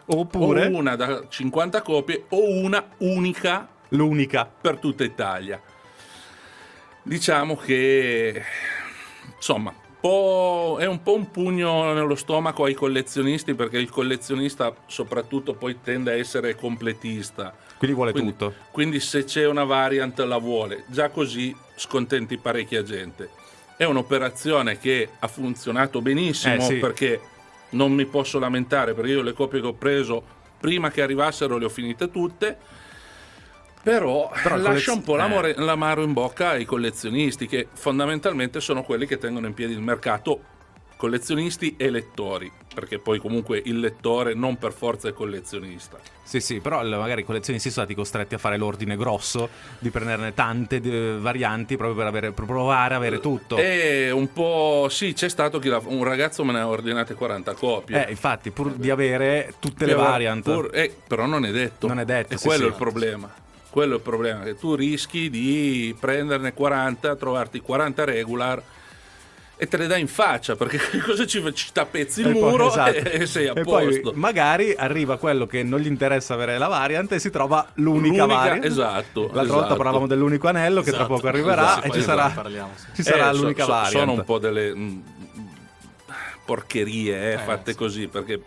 Oppure 0.07 0.67
o 0.67 0.77
una 0.77 0.97
da 0.97 1.27
50 1.29 1.83
copie 1.83 2.25
o 2.31 2.59
una 2.59 2.85
unica 2.99 3.69
l'unica. 3.91 4.51
per 4.61 4.79
tutta 4.79 5.05
Italia. 5.05 5.61
Diciamo 7.03 7.57
che 7.57 8.43
insomma 9.37 9.73
è 10.03 10.87
un 10.87 11.03
po' 11.03 11.15
un 11.15 11.31
pugno 11.31 11.93
nello 11.93 12.15
stomaco 12.15 12.65
ai 12.65 12.73
collezionisti 12.73 13.55
perché 13.55 13.79
il 13.79 13.91
collezionista 13.91 14.75
soprattutto 14.87 15.55
poi 15.55 15.81
tende 15.83 16.13
a 16.13 16.17
essere 16.17 16.55
completista. 16.55 17.55
Quindi 17.77 17.97
vuole 17.97 18.13
Quindi, 18.13 18.31
tutto. 18.33 18.55
quindi 18.71 18.99
se 19.01 19.25
c'è 19.25 19.47
una 19.47 19.65
variant 19.65 20.19
la 20.21 20.39
vuole. 20.39 20.85
Già 20.87 21.11
così 21.11 21.55
scontenti 21.81 22.37
parecchia 22.37 22.83
gente. 22.83 23.31
È 23.77 23.85
un'operazione 23.85 24.79
che 24.79 25.09
ha 25.19 25.27
funzionato 25.29 26.03
benissimo 26.03 26.57
Eh, 26.57 26.61
sì. 26.61 26.75
perché 26.75 27.21
non 27.71 27.93
mi 27.93 28.05
posso 28.05 28.39
lamentare 28.39 28.93
perché 28.93 29.13
io 29.13 29.23
le 29.23 29.33
copie 29.33 29.61
che 29.61 29.67
ho 29.67 29.73
preso 29.73 30.23
prima 30.61 30.91
che 30.91 31.01
arrivassero 31.01 31.57
le 31.57 31.65
ho 31.65 31.69
finite 31.71 32.11
tutte. 32.11 32.59
Però, 33.83 34.31
Però 34.43 34.57
lascia 34.57 34.93
un 34.93 35.03
po' 35.03 35.17
eh. 35.17 35.55
l'amaro 35.57 36.03
in 36.03 36.13
bocca 36.13 36.51
ai 36.51 36.67
collezionisti 36.67 37.47
che 37.47 37.69
fondamentalmente 37.73 38.61
sono 38.61 38.83
quelli 38.83 39.07
che 39.07 39.17
tengono 39.17 39.47
in 39.47 39.55
piedi 39.55 39.73
il 39.73 39.81
mercato 39.81 40.59
collezionisti 41.01 41.77
e 41.79 41.89
lettori 41.89 42.53
perché 42.75 42.99
poi 42.99 43.19
comunque 43.19 43.61
il 43.65 43.81
lettore 43.81 44.35
non 44.35 44.59
per 44.59 44.73
forza 44.73 45.09
è 45.09 45.13
collezionista 45.15 45.99
Sì, 46.23 46.41
sì, 46.41 46.61
però 46.61 46.85
magari 46.87 47.23
i 47.23 47.25
collezionisti 47.25 47.71
sono 47.71 47.87
stati 47.87 47.99
costretti 47.99 48.35
a 48.35 48.39
fare 48.39 48.59
l'ordine 48.59 48.97
grosso 48.99 49.49
di 49.79 49.89
prenderne 49.89 50.35
tante 50.35 50.77
eh, 50.77 51.17
varianti 51.19 51.77
proprio 51.79 51.97
per, 51.97 52.07
avere, 52.07 52.33
per 52.33 52.45
provare 52.45 52.93
a 52.95 52.99
avere 52.99 53.19
tutto. 53.19 53.57
E 53.57 54.11
un 54.11 54.31
po' 54.33 54.89
sì, 54.91 55.15
c'è 55.15 55.31
stato 55.31 55.59
chi 55.59 55.69
l'ha- 55.71 55.81
un 55.87 56.05
ragazzo 56.05 56.45
me 56.45 56.53
ne 56.53 56.61
ha 56.61 56.69
ordinate 56.69 57.15
40 57.15 57.55
copie. 57.55 58.07
Eh, 58.07 58.11
infatti, 58.11 58.51
pur 58.51 58.75
di 58.75 58.91
avere 58.91 59.55
tutte 59.59 59.87
le 59.87 59.95
Che 59.95 59.99
variant. 59.99 60.43
pur- 60.45 60.71
eh, 60.75 60.95
però 61.09 61.25
non 61.25 61.47
è 61.47 61.51
detto. 61.51 61.87
Non 61.87 61.99
è 61.99 62.05
detto, 62.05 62.35
E 62.35 62.37
sì, 62.37 62.47
quello 62.47 62.61
sì. 62.65 62.67
è 62.69 62.71
il 62.73 62.77
problema. 62.77 63.35
Quello 63.71 63.95
è 63.95 63.97
il 63.97 64.03
problema, 64.03 64.43
che 64.43 64.57
tu 64.57 64.75
rischi 64.75 65.31
di 65.31 65.97
prenderne 65.99 66.53
40, 66.53 67.17
trovarti 67.17 67.61
40 67.61 68.05
regular 68.05 68.63
e 69.63 69.69
te 69.69 69.77
le 69.77 69.87
dai 69.87 70.01
in 70.01 70.09
faccia, 70.09 70.57
perché 70.57 70.79
cosa 71.05 71.27
ci, 71.27 71.43
ci 71.53 71.69
tappezzi 71.71 72.23
il 72.23 72.29
E 72.29 72.33
poi- 72.33 72.41
muro 72.51 72.69
esatto. 72.69 72.91
e, 72.97 73.21
e 73.21 73.27
sei 73.27 73.47
a 73.49 73.53
E 73.55 73.61
poi 73.63 74.01
posto. 74.01 74.13
magari 74.17 74.75
arriva 74.75 75.19
quello 75.19 75.47
che 75.47 75.63
non 75.63 75.81
gli 75.81 75.87
interessa 75.87 76.33
avere 76.33 76.57
la 76.57 76.67
variant 76.69 77.13
e 77.13 77.19
si 77.19 77.29
trova 77.29 77.69
l'unica, 77.75 78.23
L'unica- 78.25 78.27
variant. 78.27 78.65
esatto, 78.65 79.21
L'altra 79.25 79.43
volta 79.43 79.59
esatto. 79.59 79.75
parlavamo 79.77 80.07
dell'unico 80.07 80.49
anello 80.49 80.81
che 80.81 80.91
tra 80.93 81.01
Esatto, 81.01 81.15
poco 81.15 81.29
arriverà 81.29 81.63
esatto, 81.63 81.85
e 81.85 81.89
poi 81.89 81.99
ci 81.99 82.03
sarà, 82.05 82.29
parliamo, 82.31 82.71
sì. 82.75 82.87
ci 82.95 83.03
sarà 83.03 83.29
Eh, 83.31 83.35
l'unica 83.35 83.65
so- 83.65 83.71
variant. 83.71 83.93
Sono 83.99 84.13
un 84.13 84.25
po' 84.25 84.39
delle 84.39 84.75
mm, 84.75 84.99
porcherie 86.45 87.31
eh, 87.31 87.33
Eh, 87.35 87.39
fatte 87.39 87.73
sì. 87.73 87.77
così, 87.77 88.07
perché 88.09 88.41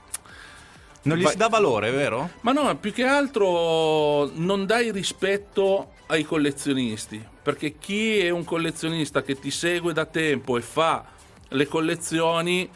Non 1.04 1.18
gli 1.18 1.26
si 1.26 1.36
dà 1.38 1.48
valore, 1.48 1.92
vero? 1.92 2.30
Ma 2.42 2.52
no, 2.52 2.76
più 2.78 2.94
che 2.94 3.04
altro 3.04 4.30
non 4.36 4.66
dai 4.66 4.92
rispetto 4.92 5.92
ai 6.08 6.24
collezionisti, 6.24 7.24
perché 7.42 7.78
chi 7.78 8.20
è 8.20 8.30
un 8.30 8.44
collezionista 8.44 9.22
che 9.22 9.38
ti 9.40 9.52
segue 9.52 9.94
da 9.94 10.06
tempo 10.06 10.58
e 10.58 10.62
fa 10.62 11.06
le 11.50 11.68
collezioni 11.68 12.70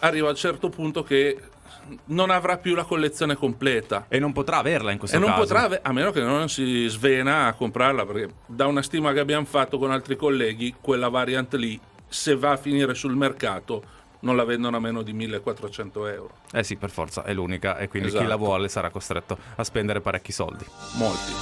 arriva 0.00 0.28
a 0.28 0.30
un 0.30 0.36
certo 0.36 0.68
punto 0.68 1.02
che 1.02 1.38
non 2.06 2.30
avrà 2.30 2.58
più 2.58 2.74
la 2.74 2.84
collezione 2.84 3.34
completa. 3.34 4.06
E 4.08 4.18
non 4.18 4.32
potrà 4.32 4.58
averla 4.58 4.92
in 4.92 4.98
questo 4.98 5.16
E 5.16 5.20
non 5.20 5.30
caso. 5.30 5.40
potrà, 5.40 5.62
ave- 5.62 5.80
a 5.82 5.92
meno 5.92 6.10
che 6.12 6.20
non 6.20 6.48
si 6.48 6.86
svena 6.88 7.46
a 7.46 7.54
comprarla, 7.54 8.04
perché 8.06 8.28
da 8.46 8.66
una 8.66 8.82
stima 8.82 9.12
che 9.12 9.20
abbiamo 9.20 9.46
fatto 9.46 9.78
con 9.78 9.90
altri 9.90 10.16
colleghi, 10.16 10.74
quella 10.80 11.08
variant 11.08 11.52
lì, 11.54 11.78
se 12.08 12.36
va 12.36 12.52
a 12.52 12.56
finire 12.56 12.94
sul 12.94 13.16
mercato, 13.16 13.82
non 14.20 14.36
la 14.36 14.44
vendono 14.44 14.76
a 14.76 14.80
meno 14.80 15.02
di 15.02 15.12
1400 15.12 16.06
euro. 16.06 16.30
Eh 16.52 16.62
sì, 16.64 16.76
per 16.76 16.90
forza, 16.90 17.22
è 17.24 17.32
l'unica 17.32 17.76
e 17.78 17.88
quindi 17.88 18.08
chi 18.08 18.14
Esatto. 18.16 18.30
la 18.30 18.36
vuole 18.36 18.68
sarà 18.68 18.90
costretto 18.90 19.36
a 19.56 19.64
spendere 19.64 20.00
parecchi 20.00 20.32
soldi. 20.32 20.64
Molti. 20.96 21.32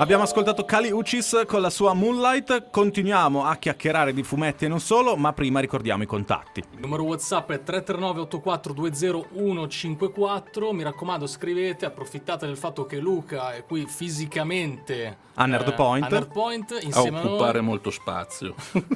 Abbiamo 0.00 0.22
ascoltato 0.22 0.64
Kali 0.64 0.92
Uchis 0.92 1.42
con 1.44 1.60
la 1.60 1.70
sua 1.70 1.92
Moonlight, 1.92 2.70
continuiamo 2.70 3.44
a 3.44 3.56
chiacchierare 3.56 4.14
di 4.14 4.22
fumetti 4.22 4.64
e 4.64 4.68
non 4.68 4.78
solo, 4.78 5.16
ma 5.16 5.32
prima 5.32 5.58
ricordiamo 5.58 6.04
i 6.04 6.06
contatti. 6.06 6.62
Il 6.74 6.78
numero 6.78 7.02
WhatsApp 7.02 7.50
è 7.50 7.64
339 7.64 8.28
8420154. 8.30 10.72
Mi 10.72 10.84
raccomando, 10.84 11.26
scrivete, 11.26 11.84
approfittate 11.84 12.46
del 12.46 12.56
fatto 12.56 12.86
che 12.86 12.98
Luca 12.98 13.54
è 13.54 13.64
qui 13.64 13.86
fisicamente 13.88 15.16
A 15.34 15.46
Nerd 15.46 15.74
Point. 15.74 16.04
a 16.04 16.08
Nerd 16.08 16.30
Point 16.32 16.78
a, 16.92 17.00
occupare 17.02 17.58
noi. 17.58 17.66
molto 17.66 17.90
spazio. 17.90 18.54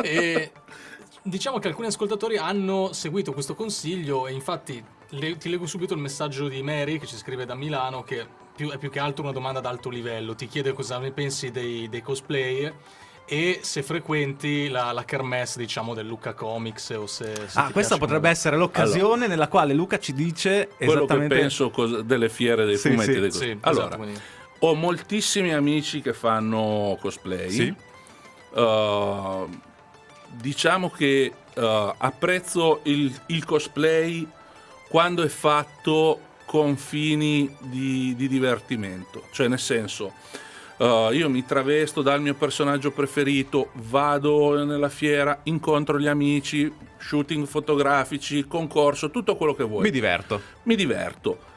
E 0.00 0.52
diciamo 1.28 1.58
che 1.58 1.68
alcuni 1.68 1.86
ascoltatori 1.88 2.36
hanno 2.36 2.92
seguito 2.92 3.32
questo 3.32 3.54
consiglio 3.54 4.26
e 4.26 4.32
infatti 4.32 4.82
le- 5.10 5.36
ti 5.36 5.48
leggo 5.48 5.66
subito 5.66 5.94
il 5.94 6.00
messaggio 6.00 6.48
di 6.48 6.62
Mary 6.62 6.98
che 6.98 7.06
ci 7.06 7.16
scrive 7.16 7.44
da 7.46 7.54
Milano 7.54 8.02
che 8.02 8.26
più- 8.54 8.70
è 8.70 8.78
più 8.78 8.90
che 8.90 8.98
altro 8.98 9.22
una 9.22 9.32
domanda 9.32 9.58
ad 9.60 9.66
alto 9.66 9.88
livello. 9.88 10.34
Ti 10.34 10.46
chiede 10.48 10.72
cosa 10.72 10.98
ne 10.98 11.12
pensi 11.12 11.50
dei, 11.50 11.88
dei 11.88 12.02
cosplay 12.02 12.72
e 13.30 13.60
se 13.62 13.82
frequenti 13.82 14.68
la, 14.68 14.90
la 14.92 15.04
kermesse 15.04 15.58
diciamo 15.58 15.94
del 15.94 16.06
Luca 16.06 16.32
Comics 16.34 16.90
o 16.90 17.06
se... 17.06 17.32
se 17.46 17.58
Ah, 17.58 17.70
questa 17.70 17.96
potrebbe 17.98 18.20
come- 18.22 18.30
essere 18.30 18.56
l'occasione 18.56 19.26
nella 19.26 19.48
quale 19.48 19.74
Luca 19.74 19.98
ci 19.98 20.12
dice 20.14 20.70
Quello 20.76 20.92
che 20.92 20.98
esattamente 20.98 21.34
penso 21.36 21.70
cos- 21.70 22.00
delle 22.00 22.28
fiere 22.30 22.64
dei 22.64 22.76
Sì, 22.78 22.88
fumetti 22.90 23.10
sì. 23.12 23.16
e 23.16 23.20
dei 23.20 23.30
Sì, 23.30 23.38
cos- 23.38 23.46
esatto, 23.46 23.68
Allora, 23.68 23.96
quindi- 23.96 24.20
ho 24.60 24.74
moltissimi 24.74 25.52
amici 25.54 26.00
che 26.00 26.12
fanno 26.12 26.96
cosplay. 27.00 27.50
Sì. 27.50 27.74
Uh, 28.54 29.48
diciamo 30.30 30.90
che 30.90 31.32
uh, 31.54 31.60
apprezzo 31.96 32.80
il, 32.84 33.12
il 33.26 33.44
cosplay 33.44 34.26
quando 34.88 35.22
è 35.22 35.28
fatto 35.28 36.20
con 36.44 36.76
fini 36.76 37.54
di, 37.60 38.14
di 38.16 38.26
divertimento. 38.26 39.24
Cioè, 39.32 39.48
nel 39.48 39.58
senso, 39.58 40.12
uh, 40.78 41.10
io 41.12 41.28
mi 41.28 41.44
travesto 41.44 42.00
dal 42.00 42.22
mio 42.22 42.34
personaggio 42.34 42.90
preferito, 42.90 43.70
vado 43.74 44.64
nella 44.64 44.88
fiera, 44.88 45.40
incontro 45.44 45.98
gli 45.98 46.06
amici, 46.06 46.72
shooting 46.98 47.46
fotografici, 47.46 48.46
concorso, 48.46 49.10
tutto 49.10 49.36
quello 49.36 49.54
che 49.54 49.64
vuoi. 49.64 49.82
mi 49.82 49.90
diverto. 49.90 50.40
mi 50.64 50.74
diverto. 50.74 51.47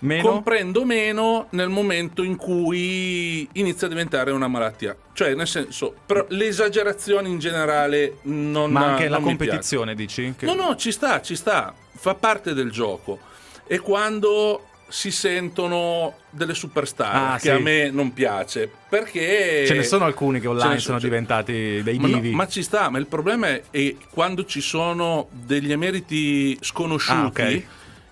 Meno 0.00 0.28
Comprendo 0.28 0.84
meno 0.84 1.46
nel 1.50 1.68
momento 1.68 2.22
in 2.22 2.36
cui 2.36 3.48
inizia 3.52 3.86
a 3.86 3.90
diventare 3.90 4.30
una 4.30 4.46
malattia. 4.46 4.96
Cioè, 5.12 5.34
nel 5.34 5.48
senso, 5.48 5.92
però 6.06 6.24
l'esagerazione 6.28 7.28
in 7.28 7.38
generale 7.38 8.18
non 8.22 8.70
ma 8.70 8.92
anche 8.92 9.08
non 9.08 9.10
la 9.10 9.18
mi 9.18 9.24
piace. 9.24 9.36
competizione, 9.36 9.94
dici? 9.94 10.34
Che- 10.36 10.46
No, 10.46 10.54
no, 10.54 10.76
ci 10.76 10.92
sta, 10.92 11.20
ci 11.20 11.34
sta, 11.34 11.74
fa 11.96 12.14
parte 12.14 12.54
del 12.54 12.70
gioco. 12.70 13.18
E 13.66 13.80
quando 13.80 14.62
si 14.90 15.10
sentono 15.10 16.14
delle 16.30 16.54
superstar, 16.54 17.32
Ah, 17.32 17.34
che 17.34 17.40
sì. 17.40 17.50
a 17.50 17.58
me 17.58 17.90
non 17.90 18.12
piace, 18.14 18.70
perché... 18.88 19.64
Ce 19.66 19.74
ne 19.74 19.82
sono 19.82 20.04
alcuni 20.06 20.40
che 20.40 20.46
online 20.46 20.74
ne 20.74 20.78
sono 20.80 20.98
ce- 20.98 21.04
diventati 21.06 21.82
dei 21.82 21.98
Ma, 21.98 22.08
no, 22.08 22.20
ma 22.30 22.46
ci 22.48 22.62
sta, 22.62 22.88
ma 22.88 22.98
il 22.98 23.06
problema 23.06 23.48
è, 23.70 23.94
quando 24.10 24.44
ci 24.46 24.60
sono 24.62 25.28
degli 25.30 25.72
emeriti 25.72 26.56
sconosciuti 26.60 27.18
Ah, 27.18 27.26
ok. 27.26 27.62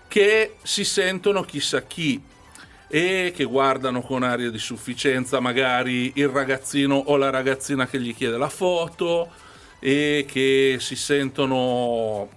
Che 0.07 0.55
si 0.63 0.83
sentono 0.83 1.43
chissà 1.43 1.83
chi 1.83 2.21
e 2.89 3.33
che 3.35 3.43
guardano 3.43 4.01
con 4.01 4.23
aria 4.23 4.49
di 4.49 4.59
sufficienza 4.59 5.39
magari 5.41 6.13
il 6.15 6.29
ragazzino 6.29 6.95
o 6.95 7.17
la 7.17 7.29
ragazzina 7.29 7.85
che 7.85 7.99
gli 7.99 8.15
chiede 8.15 8.37
la 8.37 8.47
foto 8.49 9.29
e 9.79 10.25
che 10.27 10.77
si 10.79 10.95
sentono 10.95 12.29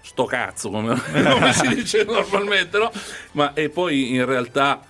sto 0.00 0.24
cazzo 0.24 0.70
come, 0.70 0.98
come 1.12 1.52
si 1.52 1.68
dice 1.68 2.04
normalmente 2.04 2.78
no? 2.78 2.90
ma 3.32 3.52
e 3.52 3.68
poi 3.68 4.14
in 4.14 4.24
realtà 4.24 4.80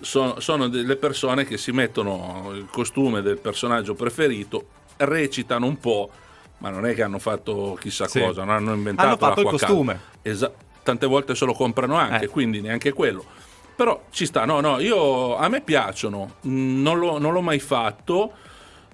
sono, 0.00 0.38
sono 0.40 0.68
delle 0.68 0.96
persone 0.96 1.44
che 1.44 1.58
si 1.58 1.72
mettono 1.72 2.50
il 2.54 2.66
costume 2.70 3.22
del 3.22 3.38
personaggio 3.38 3.94
preferito 3.94 4.68
recitano 4.98 5.66
un 5.66 5.78
po' 5.78 6.10
ma 6.58 6.70
non 6.70 6.86
è 6.86 6.94
che 6.94 7.02
hanno 7.02 7.18
fatto 7.18 7.76
chissà 7.80 8.06
Sì. 8.06 8.20
cosa 8.20 8.44
non 8.44 8.54
hanno 8.54 8.74
inventato 8.74 9.08
Hanno 9.08 9.16
fatto 9.16 9.40
il 9.40 9.46
costume. 9.48 10.00
calda. 10.22 10.52
Tante 10.84 11.06
volte 11.06 11.34
se 11.34 11.44
lo 11.44 11.52
comprano 11.54 11.96
anche 11.96 12.26
Eh. 12.26 12.28
quindi 12.28 12.60
neanche 12.60 12.92
quello 12.92 13.24
però 13.74 14.04
ci 14.12 14.24
sta 14.26 14.44
no 14.44 14.60
no 14.60 14.78
io 14.78 15.36
a 15.36 15.48
me 15.48 15.60
piacciono 15.62 16.34
Mm, 16.46 16.80
non, 16.82 16.98
l'ho- 17.00 17.18
non 17.18 17.32
l'ho 17.32 17.40
mai 17.40 17.58
fatto 17.58 18.34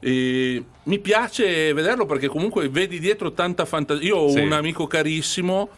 e 0.01 0.65
mi 0.85 0.99
piace 1.01 1.73
vederlo 1.75 2.07
perché 2.07 2.29
comunque 2.29 2.71
vedi 2.71 2.99
dietro 2.99 3.33
tanta 3.33 3.67
fantasia. 3.67 4.07
Io 4.07 4.17
ho 4.17 4.31
Sì. 4.31 4.41
un 4.41 4.53
amico 4.53 4.87
carissimo 4.87 5.69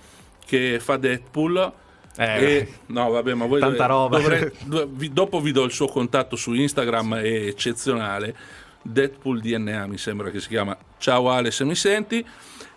che 0.47 0.79
fa 0.79 0.97
Deadpool. 0.97 1.73
Eh, 2.17 2.45
e, 2.45 2.73
no, 2.87 3.11
vabbè, 3.11 3.35
ma 3.35 3.47
voi 3.47 3.59
Tanta 3.59 3.87
roba. 3.87 4.19
dovre- 4.19 4.53
do- 4.65 4.87
vi- 4.93 5.13
dopo 5.13 5.41
vi 5.41 5.51
do 5.51 5.65
il 5.65 5.73
suo 5.73 5.89
contatto 5.89 6.37
su 6.37 6.53
Instagram, 6.53 7.17
è 7.17 7.47
eccezionale. 7.47 8.37
Deadpool 8.83 9.41
DNA 9.41 9.87
mi 9.89 9.99
sembra 9.99 10.31
che 10.31 10.39
si 10.41 10.49
chiama. 10.49 10.77
Ciao 10.99 11.29
Ale, 11.31 11.51
se 11.51 11.65
mi 11.65 11.75
senti. 11.75 12.25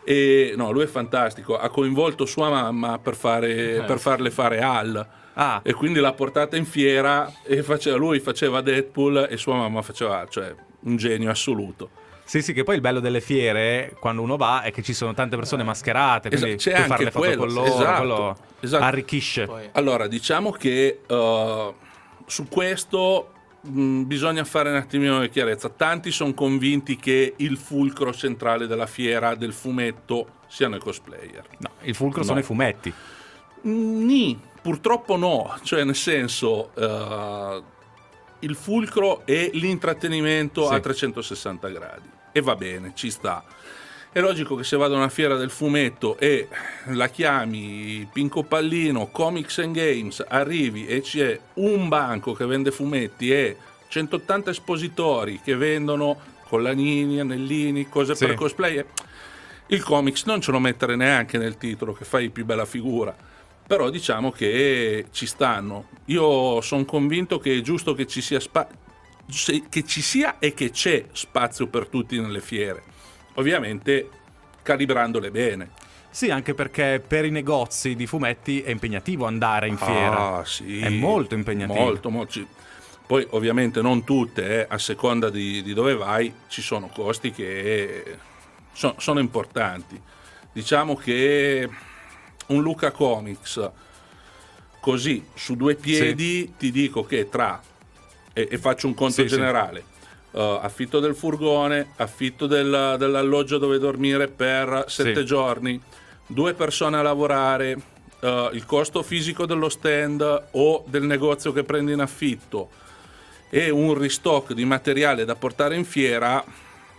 E 0.06 0.54
no, 0.56 0.72
lui 0.72 0.84
è 0.84 0.88
fantastico. 0.88 1.58
Ha 1.58 1.70
coinvolto 1.70 2.26
sua 2.26 2.50
mamma 2.50 3.00
per, 3.00 3.16
fare, 3.16 3.84
per 3.86 4.00
farle 4.00 4.30
fare 4.32 4.62
Al. 4.62 5.08
Ah, 5.34 5.60
E 5.64 5.74
quindi 5.74 6.00
l'ha 6.00 6.14
portata 6.14 6.56
in 6.56 6.66
fiera 6.66 7.30
e 7.44 7.62
faceva, 7.64 7.98
lui 7.98 8.20
faceva 8.20 8.62
Deadpool 8.62 9.28
e 9.30 9.36
sua 9.36 9.56
mamma 9.56 9.82
faceva 9.82 10.20
Al, 10.20 10.30
cioè 10.30 10.54
un 10.82 10.96
genio 10.96 11.30
assoluto. 11.30 11.90
sì, 12.24 12.42
sì, 12.42 12.54
che 12.54 12.64
poi 12.64 12.76
il 12.76 12.82
bello 12.82 13.00
delle 13.02 13.20
fiere, 13.20 13.98
quando 14.00 14.22
uno 14.22 14.38
va, 14.38 14.62
è 14.62 14.72
che 14.72 14.82
ci 14.82 14.94
sono 14.94 15.14
tante 15.14 15.36
persone 15.36 15.64
mascherate, 15.64 16.30
quindi 16.30 16.52
Esatto, 16.54 16.62
c'è 16.64 16.70
puoi 16.72 16.82
anche 16.84 16.90
fare 16.94 17.04
le 17.04 17.12
foto 17.12 17.26
quello, 17.26 17.42
con 17.46 17.54
loro, 17.54 17.68
esatto, 17.82 17.98
quello 17.98 18.38
esatto. 18.62 18.84
arricchisce. 18.84 19.46
Poi- 19.46 19.70
Allora, 19.74 20.08
diciamo 20.08 20.52
che 20.52 21.02
uh, 21.08 21.74
su 22.26 22.48
questo 22.48 23.32
mh, 23.66 24.04
bisogna 24.04 24.44
fare 24.44 24.70
un 24.70 24.76
attimino 24.76 25.20
di 25.22 25.30
chiarezza. 25.30 25.70
Tanti 25.70 26.12
sono 26.12 26.34
convinti 26.34 26.96
che 26.96 27.34
il 27.38 27.58
fulcro 27.58 28.14
centrale 28.14 28.68
della 28.68 28.86
fiera 28.88 29.36
del 29.36 29.54
fumetto 29.54 30.28
siano 30.48 30.76
i 30.76 30.80
cosplayer. 30.80 31.46
No, 31.60 31.72
il 31.82 31.96
fulcro 31.96 32.22
No. 32.22 32.26
sono 32.28 32.40
i 32.40 32.44
fumetti. 32.44 32.94
Mm, 33.68 34.06
Ni, 34.06 34.40
purtroppo 34.62 35.16
no, 35.18 35.58
cioè 35.64 35.84
nel 35.84 35.96
senso 35.96 36.72
uh, 36.76 37.64
il 38.40 38.56
fulcro 38.56 39.26
è 39.26 39.50
l'intrattenimento 39.54 40.68
Sì. 40.68 40.74
a 40.74 40.80
360 40.80 41.68
gradi 41.70 42.10
e 42.32 42.42
va 42.42 42.56
bene, 42.56 42.92
ci 42.96 43.10
sta. 43.10 43.44
È 44.16 44.22
logico 44.22 44.56
che 44.56 44.64
se 44.64 44.78
vado 44.78 44.94
a 44.94 44.98
una 45.00 45.10
fiera 45.10 45.36
del 45.36 45.50
fumetto 45.50 46.18
e 46.18 46.48
la 46.94 47.10
chiami 47.10 48.08
Pinco 48.14 48.44
Pallino, 48.44 49.08
Comics 49.08 49.58
and 49.58 49.76
Games, 49.76 50.24
arrivi 50.26 50.88
e 50.88 51.02
c'è 51.02 51.38
un 51.56 51.90
banco 51.90 52.32
che 52.32 52.46
vende 52.46 52.72
fumetti 52.72 53.30
e 53.34 53.58
180 53.90 54.52
espositori 54.52 55.42
che 55.44 55.58
vendono 55.58 56.18
collanini, 56.48 57.20
anellini, 57.20 57.90
cose 57.90 58.16
Sì. 58.16 58.26
per 58.26 58.36
cosplay. 58.36 58.78
eh, 58.78 58.86
Il 59.68 59.84
comics 59.84 60.24
non 60.24 60.40
ce 60.40 60.52
lo 60.52 60.60
mettere 60.60 60.96
neanche 60.96 61.38
nel 61.38 61.58
titolo 61.58 61.92
che 61.92 62.06
fai 62.06 62.30
più 62.30 62.46
bella 62.46 62.64
figura. 62.66 63.14
Però 63.68 63.90
diciamo 63.90 64.32
che 64.32 65.08
ci 65.12 65.26
stanno. 65.26 65.90
Io 66.06 66.62
sono 66.62 66.86
convinto 66.86 67.38
che 67.38 67.58
è 67.58 67.60
giusto 67.60 67.94
che 67.94 68.08
ci 68.08 68.22
sia 68.22 68.40
spa- 68.40 68.70
che 69.70 69.84
ci 69.86 70.02
sia 70.02 70.40
e 70.40 70.54
che 70.54 70.70
c'è 70.72 71.04
spazio 71.12 71.68
per 71.68 71.88
tutti 71.90 72.18
nelle 72.18 72.40
fiere. 72.40 72.94
Ovviamente 73.36 74.10
calibrandole 74.62 75.32
bene. 75.32 75.70
Sì, 76.10 76.30
anche 76.30 76.54
perché 76.54 77.04
per 77.06 77.26
i 77.26 77.30
negozi 77.30 77.96
di 77.96 78.08
fumetti 78.08 78.62
è 78.62 78.70
impegnativo 78.70 79.26
andare 79.26 79.68
in 79.68 79.78
fiera. 79.78 80.38
Ah, 80.38 80.46
sì. 80.46 80.80
È 80.80 80.90
molto 80.90 81.36
impegnativo. 81.36 81.80
Molto, 81.80 82.10
molto. 82.10 82.48
Poi 83.06 83.28
ovviamente 83.32 83.82
non 83.82 84.04
tutte, 84.04 84.62
eh, 84.62 84.66
a 84.70 84.78
seconda 84.78 85.30
di, 85.30 85.62
di 85.62 85.74
dove 85.74 85.94
vai, 85.94 86.34
ci 86.48 86.62
sono 86.62 86.88
costi 86.88 87.32
che 87.32 88.18
so- 88.72 88.96
sono 88.98 89.20
importanti. 89.20 90.02
Diciamo 90.52 90.96
che 90.96 91.70
un 92.48 92.62
Luca 92.62 92.92
Comics 92.92 93.72
così 94.80 95.26
su 95.34 95.56
due 95.56 95.76
piedi 95.76 96.54
ti 96.58 96.72
dico 96.72 97.04
che 97.04 97.28
tra 97.28 97.62
e, 98.32 98.48
e 98.52 98.58
faccio 98.58 98.88
un 98.88 98.94
conto 98.94 99.22
Sì, 99.24 99.28
sì. 99.28 99.36
Uh, 100.36 100.60
affitto 100.62 101.00
del 101.00 101.16
furgone 101.16 101.88
affitto 101.98 102.48
del- 102.48 102.96
dell'alloggio 102.98 103.58
dove 103.58 103.80
dormire 103.80 104.28
per 104.28 104.86
sette 104.88 105.20
Sì. 105.20 105.26
giorni 105.26 105.82
due 106.28 106.54
persone 106.54 106.98
a 106.98 107.02
lavorare 107.02 107.74
uh, 107.74 108.50
il 108.54 108.66
costo 108.66 109.04
fisico 109.04 109.46
dello 109.46 109.70
stand 109.70 110.44
o 110.52 110.84
del 110.88 111.04
negozio 111.04 111.52
che 111.52 111.64
prendi 111.64 111.92
in 111.94 112.00
affitto 112.00 112.70
e 113.50 113.70
un 113.70 113.94
restock 113.98 114.54
di 114.54 114.66
materiale 114.66 115.24
da 115.26 115.36
portare 115.36 115.76
in 115.76 115.86
fiera 115.86 116.44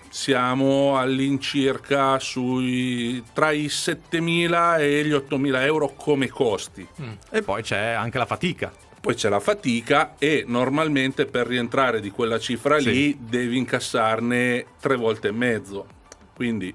siamo 0.08 0.96
all'incirca 0.98 2.18
sui 2.18 3.22
tra 3.34 3.50
i 3.50 3.66
7.000 3.66 4.78
e 4.80 5.04
gli 5.04 5.12
8.000 5.12 5.60
euro 5.64 5.92
come 5.94 6.28
costi 6.28 6.86
E 7.30 7.42
poi 7.42 7.62
c'è 7.62 7.88
anche 7.90 8.16
la 8.16 8.24
fatica. 8.24 8.72
Poi 9.06 9.14
c'è 9.14 9.28
la 9.28 9.38
fatica 9.38 10.16
e 10.18 10.42
normalmente 10.48 11.26
per 11.26 11.46
rientrare 11.46 12.00
di 12.00 12.10
quella 12.10 12.40
cifra 12.40 12.80
Sì. 12.80 12.90
lì 12.90 13.16
devi 13.20 13.56
incassarne 13.56 14.66
tre 14.80 14.96
volte 14.96 15.28
e 15.28 15.30
mezzo. 15.30 15.86
Quindi 16.34 16.74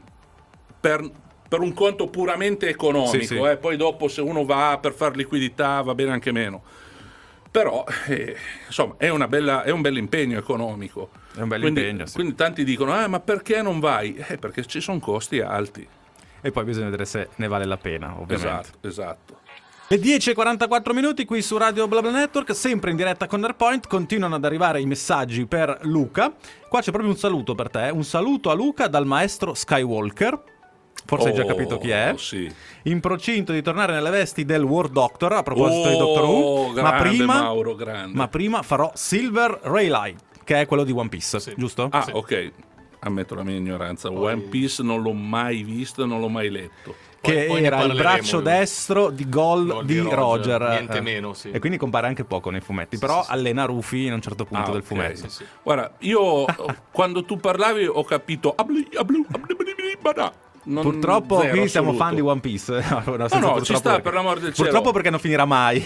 per, 0.80 1.12
per 1.46 1.60
un 1.60 1.74
conto 1.74 2.08
puramente 2.08 2.70
economico, 2.70 3.22
Sì, 3.22 3.36
eh, 3.36 3.58
poi 3.58 3.76
dopo 3.76 4.08
se 4.08 4.22
uno 4.22 4.46
va 4.46 4.80
per 4.82 4.94
far 4.94 5.18
liquidità 5.18 5.82
va 5.82 5.94
bene 5.94 6.12
anche 6.12 6.32
meno. 6.32 6.64
Però 7.52 7.84
eh, 8.08 8.38
insomma 8.66 8.96
è, 8.98 9.10
una 9.10 9.28
bella- 9.28 9.64
è 9.64 9.72
un 9.72 9.82
bel 9.82 9.98
impegno 9.98 10.40
economico. 10.40 11.10
È 11.36 11.42
un 11.42 11.50
bel 11.50 11.60
quindi, 11.60 11.82
impegno, 11.82 12.06
quindi 12.14 12.36
tanti 12.36 12.64
dicono: 12.64 12.94
ah, 12.94 13.10
ma 13.10 13.20
perché 13.20 13.62
non 13.62 13.82
vai? 13.82 14.16
Eh, 14.16 14.38
perché 14.38 14.66
ci 14.66 14.80
sono 14.80 15.00
costi 15.00 15.42
alti. 15.42 15.86
E 16.40 16.52
poi 16.52 16.64
bisogna 16.64 16.86
vedere 16.86 17.04
se 17.04 17.28
ne 17.36 17.48
vale 17.50 17.66
la 17.66 17.76
pena, 17.76 18.18
ovviamente. 18.18 18.36
Esatto, 18.36 18.88
esatto. 18.88 19.40
Le 19.92 19.98
10.44 19.98 20.94
minuti 20.94 21.26
qui 21.26 21.42
su 21.42 21.58
Radio 21.58 21.86
BlaBla 21.86 22.12
Network, 22.12 22.56
sempre 22.56 22.92
in 22.92 22.96
diretta 22.96 23.28
con 23.28 23.44
Airpoint, 23.44 23.88
continuano 23.88 24.36
ad 24.36 24.46
arrivare 24.46 24.80
i 24.80 24.86
messaggi 24.86 25.46
per 25.46 25.80
Luca. 25.82 26.34
Qua 26.70 26.80
c'è 26.80 26.92
proprio 26.92 27.12
un 27.12 27.18
saluto 27.18 27.56
per 27.56 27.70
te, 27.70 27.90
un 27.92 28.06
saluto 28.06 28.50
a 28.50 28.54
Luca 28.54 28.88
dal 28.88 29.06
maestro 29.06 29.54
Skywalker. 29.54 30.44
Forse 31.06 31.28
hai 31.28 31.34
già 31.34 31.44
Oh, 31.44 31.46
capito 31.46 31.78
chi 31.78 31.90
è. 31.90 32.14
Sì. 32.16 32.50
In 32.84 33.02
procinto 33.02 33.52
di 33.52 33.62
tornare 33.62 33.92
nelle 33.92 34.12
vesti 34.12 34.46
del 34.46 34.64
War 34.64 34.88
Doctor, 34.88 35.34
a 35.34 35.44
proposito 35.44 35.90
di 35.90 35.96
Oh, 35.96 35.98
Doctor 35.98 36.24
Who. 36.24 36.68
ma, 36.68 36.74
grande 36.74 37.10
prima, 37.10 37.42
Mauro, 37.42 37.78
ma 38.14 38.28
prima 38.30 38.62
farò 38.62 38.92
Silver 38.96 39.60
Raylight, 39.64 40.22
che 40.46 40.62
è 40.62 40.66
quello 40.68 40.86
di 40.86 40.94
One 40.94 41.10
Piece, 41.10 41.38
Sì. 41.42 41.54
giusto? 41.58 41.90
Ah, 41.92 42.04
Sì. 42.04 42.12
ok. 42.14 42.52
Ammetto 43.00 43.36
la 43.36 43.44
mia 43.44 43.58
ignoranza. 43.58 44.08
Poi- 44.08 44.32
One 44.32 44.42
Piece 44.44 44.84
non 44.84 45.02
l'ho 45.02 45.12
mai 45.12 45.64
visto, 45.64 46.06
non 46.06 46.22
l'ho 46.22 46.30
mai 46.30 46.50
letto. 46.50 46.96
Che 47.22 47.46
Poi- 47.48 47.64
era 47.64 47.82
il 47.84 47.94
braccio 47.94 48.40
destro 48.42 49.12
di 49.12 49.30
Gol, 49.30 49.68
Gol 49.68 49.86
di 49.86 49.94
di 49.94 50.00
Roger. 50.00 50.60
Roger, 50.60 50.70
niente 50.70 50.98
eh. 50.98 51.02
meno, 51.02 51.34
sì. 51.34 51.52
E 51.52 51.60
quindi 51.60 51.78
compare 51.78 52.08
anche 52.08 52.24
poco 52.24 52.50
nei 52.50 52.62
fumetti, 52.62 52.96
Sì, 52.96 53.02
però 53.02 53.24
sì, 53.24 53.32
allena 53.32 53.66
Rufy 53.66 54.08
in 54.08 54.14
un 54.14 54.22
certo 54.22 54.44
punto 54.46 54.70
Ah, 54.70 54.72
del 54.74 54.82
ok. 54.82 54.88
fumetto. 54.88 55.18
Sì, 55.18 55.30
sì. 55.30 55.46
Guarda, 55.62 55.92
io 56.00 56.46
quando 56.92 57.24
tu 57.24 57.38
parlavi 57.38 57.86
ho 57.86 58.04
capito. 58.04 58.56
Non- 60.64 60.84
Purtroppo 60.84 61.42
zero, 61.42 61.58
qui 61.58 61.68
siamo 61.68 61.90
assoluto. 61.90 62.04
fan 62.06 62.16
di 62.16 62.22
One 62.22 62.40
Piece. 62.40 62.84
No, 63.06 63.16
no, 63.18 63.28
no, 63.40 63.62
ci 63.62 63.76
sta, 63.76 63.90
perché- 63.90 64.02
per 64.04 64.14
l'amor 64.14 64.40
del 64.40 64.54
cielo. 64.54 64.68
Purtroppo 64.70 64.92
perché 64.92 65.10
non 65.10 65.20
finirà 65.20 65.46
mai. 65.46 65.86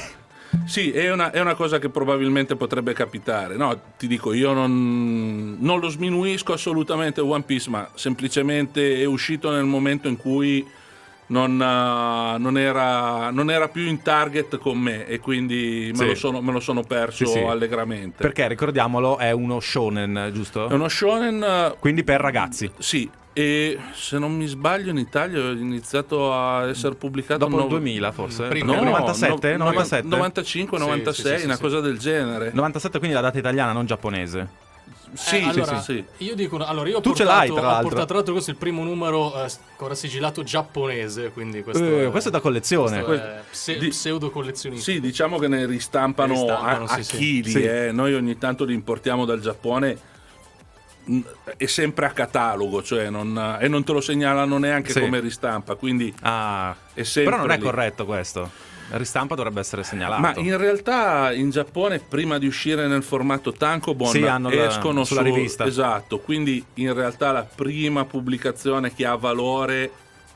Sì, 0.65 0.91
è 0.91 1.11
una, 1.11 1.31
è 1.31 1.39
una 1.41 1.53
cosa 1.55 1.79
che 1.79 1.89
probabilmente 1.89 2.55
potrebbe 2.55 2.93
capitare. 2.93 3.55
No, 3.57 3.77
ti 3.97 4.07
dico, 4.07 4.31
io 4.33 4.53
non, 4.53 5.57
non 5.59 5.79
lo 5.79 5.89
sminuisco 5.89 6.53
assolutamente 6.53 7.19
One 7.21 7.43
Piece, 7.43 7.69
ma 7.69 7.87
semplicemente 7.93 9.01
è 9.01 9.05
uscito 9.05 9.49
nel 9.51 9.65
momento 9.65 10.07
in 10.07 10.17
cui 10.17 10.65
non, 11.27 11.59
eh, 11.61 12.37
non 12.37 12.57
era, 12.57 13.29
non 13.31 13.49
era 13.49 13.67
più 13.67 13.83
in 13.83 14.01
target 14.01 14.57
con 14.57 14.77
me 14.77 15.07
e 15.07 15.19
quindi 15.19 15.89
me, 15.93 15.97
Sì. 15.97 16.05
lo, 16.07 16.15
sono, 16.15 16.41
me 16.41 16.51
lo 16.51 16.59
sono 16.59 16.81
perso 16.83 17.25
Sì, 17.25 17.31
sì. 17.31 17.39
allegramente. 17.39 18.17
Perché 18.21 18.47
ricordiamolo, 18.47 19.17
è 19.17 19.31
uno 19.31 19.59
shonen, 19.59 20.29
giusto? 20.33 20.69
È 20.69 20.73
uno 20.73 20.87
shonen, 20.87 21.41
eh, 21.43 21.75
Quindi 21.79 22.03
per 22.03 22.19
ragazzi. 22.21 22.69
sì, 22.77 23.09
e 23.33 23.77
se 23.93 24.17
non 24.17 24.33
mi 24.35 24.45
sbaglio 24.45 24.91
in 24.91 24.97
Italia 24.97 25.39
è 25.41 25.51
iniziato 25.51 26.31
a 26.33 26.67
essere 26.69 26.95
pubblicato 26.95 27.39
Dopo 27.39 27.57
il 27.57 27.63
no- 27.63 27.67
2000 27.69 28.11
forse? 28.11 28.47
Prima. 28.47 28.73
No, 28.73 28.81
No, 28.81 28.89
97? 28.91 29.51
no- 29.57 29.63
97? 29.65 30.07
95, 30.07 30.77
Sì, 30.77 30.85
96, 30.85 31.31
sì, 31.33 31.39
sì, 31.39 31.45
una 31.45 31.55
sì, 31.55 31.61
cosa 31.61 31.79
del 31.81 31.97
genere. 31.97 32.51
97 32.53 32.97
quindi 32.99 33.15
la 33.15 33.21
data 33.21 33.37
italiana, 33.37 33.71
non 33.73 33.85
giapponese. 33.85 34.63
Sì, 35.15 35.35
Eh, 35.37 35.39
sì, 35.41 35.47
allora, 35.59 35.81
sì, 35.81 36.05
sì. 36.17 36.23
Io 36.25 36.35
dico, 36.35 36.57
allora 36.57 36.89
io 36.89 36.97
ho 36.97 37.01
Tu 37.01 37.13
ce 37.13 37.23
portato, 37.23 37.37
l'hai, 37.39 37.47
tra 37.47 37.55
ho 37.59 37.61
l'altro. 37.63 37.81
portato 37.83 38.05
tra 38.05 38.15
l'altro 38.15 38.33
questo 38.33 38.51
è 38.51 38.53
il 38.53 38.59
primo 38.59 38.83
numero 38.83 39.33
eh, 39.43 39.47
ancora 39.71 39.95
sigillato 39.95 40.43
giapponese, 40.43 41.31
quindi 41.31 41.63
questo, 41.63 41.83
Eh, 41.83 42.05
è, 42.07 42.11
questo 42.11 42.29
è 42.29 42.31
da 42.31 42.39
collezione. 42.41 43.03
questo 43.03 43.25
è 43.25 43.41
pse- 43.49 43.77
Di- 43.77 43.87
pseudo 43.89 44.29
collezionista. 44.29 44.91
Sì, 44.91 44.99
diciamo 44.99 45.37
che 45.37 45.47
ne 45.47 45.65
ristampano, 45.65 46.33
ristampano, 46.33 46.85
a, 46.85 46.93
a 46.93 47.01
sì, 47.01 47.17
chili. 47.17 47.49
Sì. 47.49 47.63
eh. 47.63 47.91
Noi 47.91 48.13
ogni 48.13 48.37
tanto 48.37 48.65
li 48.65 48.73
importiamo 48.73 49.25
dal 49.25 49.39
Giappone. 49.39 50.13
È 51.57 51.65
sempre 51.67 52.07
a 52.07 52.09
catalogo, 52.09 52.81
cioè 52.81 53.11
non, 53.11 53.57
e 53.61 53.67
non 53.67 53.83
te 53.83 53.91
lo 53.91 54.01
segnalano 54.01 54.57
neanche 54.57 54.91
Sì. 54.91 54.99
come 55.01 55.19
ristampa. 55.19 55.75
Quindi 55.75 56.11
Ah, 56.21 56.75
è 56.95 57.03
sempre. 57.03 57.31
però 57.31 57.43
non 57.45 57.51
è 57.51 57.57
lì. 57.57 57.63
corretto 57.63 58.05
questo. 58.05 58.49
Ristampa 58.91 59.33
dovrebbe 59.35 59.59
essere 59.61 59.83
segnalato. 59.83 60.21
Ma 60.21 60.33
in 60.35 60.57
realtà 60.57 61.33
in 61.33 61.49
Giappone, 61.49 61.99
prima 61.99 62.37
di 62.37 62.45
uscire 62.45 62.87
nel 62.87 63.01
formato 63.03 63.51
Tankobon, 63.51 64.09
Sì, 64.11 64.23
hanno 64.23 64.49
la- 64.49 64.67
escono 64.67 65.03
sulla 65.03 65.21
su- 65.21 65.33
rivista. 65.33 65.65
Esatto, 65.65 66.19
quindi 66.19 66.63
in 66.75 66.93
realtà 66.93 67.31
la 67.31 67.43
prima 67.43 68.05
pubblicazione 68.05 68.93
che 68.93 69.05
ha 69.05 69.15
valore 69.15 69.89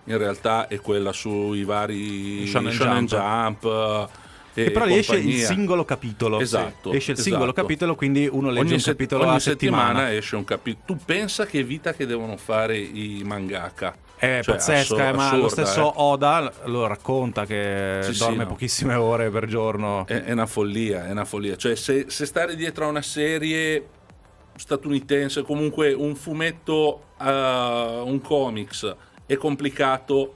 in 0.06 0.18
realtà 0.18 0.68
è 0.68 0.80
quella 0.82 1.12
sui 1.14 1.64
vari 1.64 2.48
Shonen 2.48 2.72
Shonen 2.72 3.06
Jump. 3.06 3.62
Jump. 3.62 4.10
e, 4.56 4.64
E 4.66 4.72
però 4.72 4.86
esce 4.88 5.18
il 5.18 5.36
singolo 5.44 5.86
capitolo. 5.86 6.40
Esatto, 6.40 6.90
Sì. 6.90 6.98
Esce 6.98 7.12
il 7.12 7.18
singolo 7.20 7.44
esatto. 7.52 7.62
capitolo, 7.62 7.96
quindi 7.96 8.28
uno 8.30 8.50
legge 8.50 8.74
un 8.74 8.80
se- 8.80 8.92
capitolo 8.92 9.26
ogni 9.28 9.36
a 9.36 9.40
settimana. 9.40 10.12
esce 10.14 10.36
un 10.36 10.44
capitolo. 10.44 10.84
Tu 10.86 10.98
pensa 11.06 11.46
che 11.46 11.64
vita 11.64 11.94
che 11.94 12.08
devono 12.08 12.36
fare 12.36 12.78
i 12.78 13.22
mangaka? 13.24 13.96
È 14.20 14.42
Cioè, 14.44 14.56
pazzesca, 14.56 14.80
assur- 14.82 15.00
eh, 15.00 15.12
ma 15.14 15.36
lo 15.38 15.46
assurda, 15.46 15.66
stesso 15.66 15.88
eh. 15.88 15.94
Oda 15.96 16.52
lo 16.66 16.88
racconta 16.88 17.46
che 17.46 18.00
Sì, 18.04 18.14
sì, 18.14 18.20
dorme 18.20 18.36
no. 18.36 18.44
Eh, 18.44 18.46
pochissime 18.48 18.94
ore 18.96 19.30
per 19.30 19.46
giorno. 19.46 20.06
È, 20.06 20.24
è 20.24 20.32
una 20.34 20.46
follia, 20.46 21.08
è 21.08 21.12
una 21.12 21.24
follia. 21.24 21.56
Cioè, 21.56 21.76
se, 21.76 22.06
se 22.10 22.26
stare 22.26 22.56
dietro 22.58 22.86
a 22.86 22.90
una 22.90 23.02
serie 23.02 23.88
statunitense, 24.56 25.44
comunque 25.44 25.94
un 25.94 26.16
fumetto, 26.16 27.04
uh, 27.18 27.24
un 27.24 28.20
comics, 28.22 28.94
è 29.26 29.36
complicato. 29.38 30.34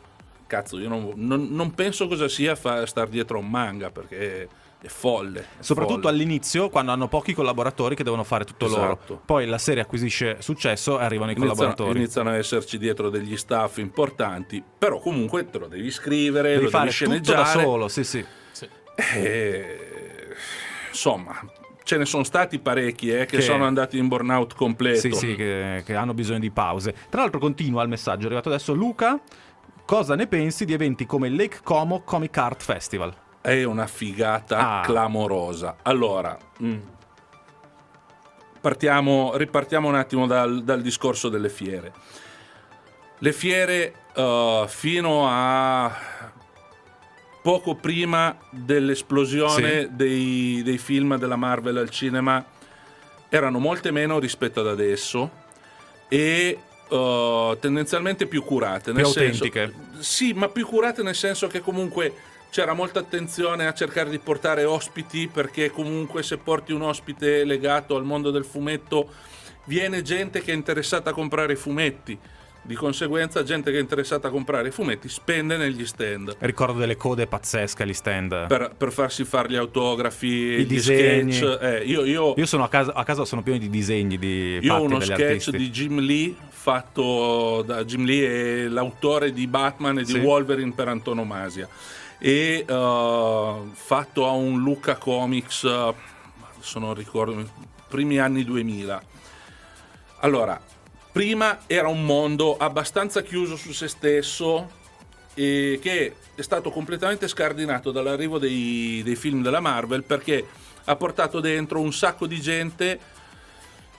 Cazzo, 0.47 0.79
io 0.79 0.87
non, 0.87 1.11
non- 1.15 1.49
non 1.51 1.73
penso 1.73 2.07
cosa 2.07 2.29
sia 2.29 2.55
fa, 2.55 2.85
star 2.85 3.07
dietro 3.09 3.37
a 3.37 3.41
un 3.41 3.49
manga 3.49 3.89
perché 3.89 4.47
è 4.83 4.87
folle. 4.89 5.39
è 5.41 5.45
Soprattutto 5.59 6.01
folle. 6.01 6.13
all'inizio, 6.13 6.69
quando 6.69 6.91
hanno 6.91 7.07
pochi 7.07 7.33
collaboratori 7.33 7.95
che 7.95 8.03
devono 8.03 8.23
fare 8.23 8.43
tutto 8.43 8.65
Esatto. 8.65 9.03
loro. 9.07 9.21
Poi 9.25 9.45
la 9.47 9.57
serie 9.57 9.81
acquisisce 9.81 10.37
successo 10.41 10.99
e 10.99 11.03
arrivano 11.03 11.31
i 11.31 11.35
Iniziano, 11.35 11.55
collaboratori. 11.55 11.99
iniziano 11.99 12.29
a 12.29 12.35
esserci 12.35 12.77
dietro 12.77 13.09
degli 13.09 13.37
staff 13.37 13.77
importanti, 13.77 14.61
però 14.77 14.99
comunque 14.99 15.49
te 15.49 15.57
lo 15.59 15.67
devi 15.67 15.89
scrivere, 15.89 16.51
Devi 16.53 16.63
lo 16.65 16.69
fare 16.69 16.89
devi 16.91 17.15
tutto 17.17 17.31
da 17.31 17.43
sceneggiare. 17.43 17.63
solo, 17.63 17.87
sì, 17.87 18.03
sì. 18.03 18.25
Sì. 18.51 18.67
Eh, 19.15 19.77
insomma, 20.89 21.39
ce 21.83 21.97
ne 21.97 22.05
sono 22.05 22.23
stati 22.23 22.59
parecchi 22.59 23.09
eh, 23.09 23.25
che, 23.25 23.37
Che- 23.37 23.41
sono 23.41 23.65
andati 23.65 23.97
in 23.97 24.07
burnout 24.07 24.53
completo. 24.55 24.99
Sì, 24.99 25.11
sì, 25.11 25.35
che, 25.35 25.81
che 25.85 25.95
hanno 25.95 26.13
bisogno 26.13 26.39
di 26.39 26.51
pause. 26.51 26.93
Tra 27.09 27.21
l'altro 27.21 27.39
continua 27.39 27.81
il 27.83 27.89
messaggio, 27.89 28.23
è 28.23 28.25
arrivato 28.25 28.49
adesso 28.49 28.73
Luca. 28.73 29.19
Cosa 29.85 30.15
ne 30.15 30.27
pensi 30.27 30.63
di 30.65 30.71
eventi 30.73 31.05
come 31.05 31.27
il 31.27 31.35
Lake 31.35 31.59
Como 31.63 32.03
Comic 32.03 32.37
Art 32.37 32.61
Festival? 32.63 33.13
È 33.43 33.63
una 33.65 33.87
figata 33.87 34.79
Ah. 34.79 34.81
clamorosa. 34.85 35.75
Allora, 35.81 36.37
mm, 36.63 36.77
partiamo, 38.61 39.35
ripartiamo 39.35 39.87
un 39.89 39.95
attimo 39.95 40.27
dal, 40.27 40.63
dal 40.63 40.81
discorso 40.81 41.27
delle 41.27 41.49
fiere. 41.49 41.91
Le 43.19 43.33
fiere 43.33 43.93
eh, 44.15 44.65
fino 44.67 45.25
a 45.27 45.93
poco 47.41 47.75
prima 47.75 48.37
dell'esplosione 48.49 49.81
Sì. 49.81 49.87
dei, 49.91 50.61
dei 50.63 50.77
film 50.77 51.17
della 51.17 51.35
Marvel 51.35 51.75
al 51.77 51.89
cinema 51.89 52.45
erano 53.27 53.59
molte 53.59 53.91
meno 53.91 54.19
rispetto 54.19 54.61
ad 54.61 54.67
adesso 54.67 55.29
e 56.07 56.57
eh, 56.89 57.57
tendenzialmente 57.59 58.25
più 58.27 58.41
curate. 58.43 58.93
Più 58.93 59.03
senso- 59.03 59.43
autentiche. 59.43 59.73
sì, 59.99 60.31
ma 60.31 60.47
più 60.47 60.65
curate 60.65 61.03
nel 61.03 61.15
senso 61.15 61.47
che 61.47 61.59
comunque 61.59 62.13
c'era 62.53 62.73
molta 62.73 62.99
attenzione 62.99 63.65
a 63.65 63.73
cercare 63.73 64.11
di 64.11 64.19
portare 64.19 64.63
ospiti 64.63 65.27
perché 65.27 65.71
comunque 65.71 66.21
se 66.21 66.37
porti 66.37 66.71
un 66.71 66.83
ospite 66.83 67.43
legato 67.45 67.95
al 67.95 68.03
mondo 68.05 68.29
del 68.29 68.45
fumetto 68.45 69.09
viene 69.65 70.03
gente 70.03 70.39
che 70.43 70.51
è 70.51 70.55
interessata 70.55 71.09
a 71.09 71.13
comprare 71.13 71.53
i 71.53 71.55
fumetti. 71.55 72.15
Di 72.65 72.75
conseguenza, 72.75 73.41
gente 73.43 73.71
che 73.71 73.77
è 73.77 73.81
interessata 73.81 74.27
a 74.27 74.31
comprare 74.31 74.67
i 74.67 74.71
fumetti 74.71 75.09
spende 75.09 75.57
negli 75.57 75.85
stand 75.85 76.33
Ricordo 76.39 76.79
delle 76.79 76.95
code 76.95 77.25
pazzesche 77.27 77.81
agli 77.83 77.93
stand. 77.93 78.45
per, 78.47 78.73
per 78.77 78.91
farsi 78.91 79.25
fare 79.25 79.49
gli 79.49 79.55
autografi, 79.55 80.27
I 80.27 80.57
gli 80.63 80.65
disegni. 80.67 81.33
sketch. 81.33 81.57
Eh, 81.61 81.83
io, 81.85 82.05
io- 82.05 82.35
Io 82.37 82.45
sono 82.45 82.63
a 82.63 82.69
casa, 82.69 82.93
a 82.93 83.03
casa 83.03 83.25
sono 83.25 83.41
pieno 83.41 83.57
di 83.57 83.69
disegni 83.69 84.17
di 84.19 84.59
io 84.61 84.75
ho 84.75 84.81
uno 84.83 84.99
sketch 84.99 85.21
artisti. 85.21 85.57
di 85.57 85.69
Jim 85.71 85.99
Lee 85.99 86.33
fatto 86.51 87.63
da 87.65 87.83
Jim 87.83 88.05
Lee 88.05 88.65
è 88.65 88.67
l'autore 88.69 89.33
di 89.33 89.47
Batman 89.47 89.97
e 89.97 90.03
di 90.03 90.11
Sì. 90.13 90.19
Wolverine 90.19 90.71
per 90.73 90.87
antonomasia 90.87 91.67
e 92.25 92.63
eh, 92.65 93.61
fatto 93.73 94.25
a 94.25 94.31
un 94.31 94.61
Luca 94.61 94.95
Comics 94.95 95.65
eh, 95.65 95.93
adesso 96.55 96.79
non 96.79 96.93
ricordo 96.93 97.45
primi 97.89 98.17
anni 98.17 98.45
2000 98.45 99.03
allora 100.19 100.57
prima 101.11 101.59
era 101.67 101.89
un 101.89 102.05
mondo 102.05 102.55
abbastanza 102.55 103.23
chiuso 103.23 103.57
su 103.57 103.73
se 103.73 103.89
stesso 103.89 104.71
e 105.33 105.79
che 105.81 106.15
è 106.33 106.41
stato 106.41 106.71
completamente 106.71 107.27
scardinato 107.27 107.91
dall'arrivo 107.91 108.39
dei, 108.39 109.01
dei 109.03 109.17
film 109.17 109.43
della 109.43 109.59
Marvel 109.59 110.05
perché 110.05 110.47
ha 110.85 110.95
portato 110.95 111.41
dentro 111.41 111.81
un 111.81 111.91
sacco 111.91 112.25
di 112.25 112.39
gente 112.39 112.99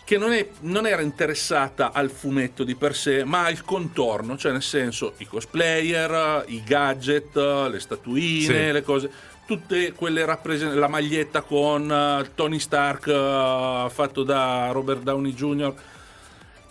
che 0.05 0.19
non, 0.19 0.33
è- 0.33 0.49
non 0.61 0.87
era 0.87 1.01
interessata 1.03 1.93
al 1.93 2.11
fumetto 2.11 2.63
di 2.63 2.75
per 2.75 2.95
sé, 2.95 3.25
ma 3.25 3.47
al 3.47 3.65
contorno, 3.65 4.37
cioè 4.37 4.53
nel 4.53 4.63
senso 4.63 5.15
i 5.19 5.27
cosplayer, 5.27 6.45
i 6.49 6.63
gadget, 6.63 7.35
le 7.37 7.81
statuine, 7.81 8.45
Sì. 8.67 8.73
le 8.73 8.83
cose, 8.83 9.11
tutte 9.47 9.93
quelle 9.93 10.25
rappresentanti, 10.25 10.79
la 10.81 10.89
maglietta 10.89 11.41
con 11.43 11.91
eh, 11.91 12.31
Tony 12.35 12.59
Stark 12.59 13.07
eh, 13.07 13.87
fatto 13.91 14.23
da 14.23 14.69
Robert 14.73 15.03
Downey 15.03 15.33
Jr. 15.33 15.75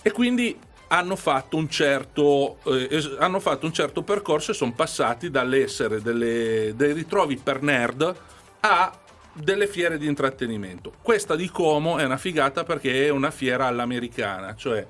E 0.02 0.12
quindi 0.12 0.56
hanno 0.90 1.16
fatto 1.16 1.58
un 1.58 1.68
certo, 1.70 2.58
eh, 2.66 3.16
hanno 3.18 3.40
fatto 3.40 3.66
un 3.66 3.74
certo 3.74 4.04
percorso 4.04 4.52
e 4.52 4.54
sono 4.54 4.74
passati 4.74 5.32
dall'essere 5.32 6.02
delle- 6.04 6.74
dei 6.76 6.94
ritrovi 6.94 7.38
per 7.38 7.64
nerd 7.64 8.16
a 8.60 8.98
delle 9.34 9.68
fiere 9.68 9.98
di 9.98 10.08
intrattenimento. 10.08 10.94
Questa 11.02 11.36
di 11.36 11.50
Como 11.50 11.98
è 11.98 12.04
una 12.06 12.18
figata 12.18 12.64
perché 12.64 13.06
è 13.06 13.10
una 13.10 13.32
fiera 13.32 13.66
all'americana, 13.68 14.56
cioè 14.56 14.86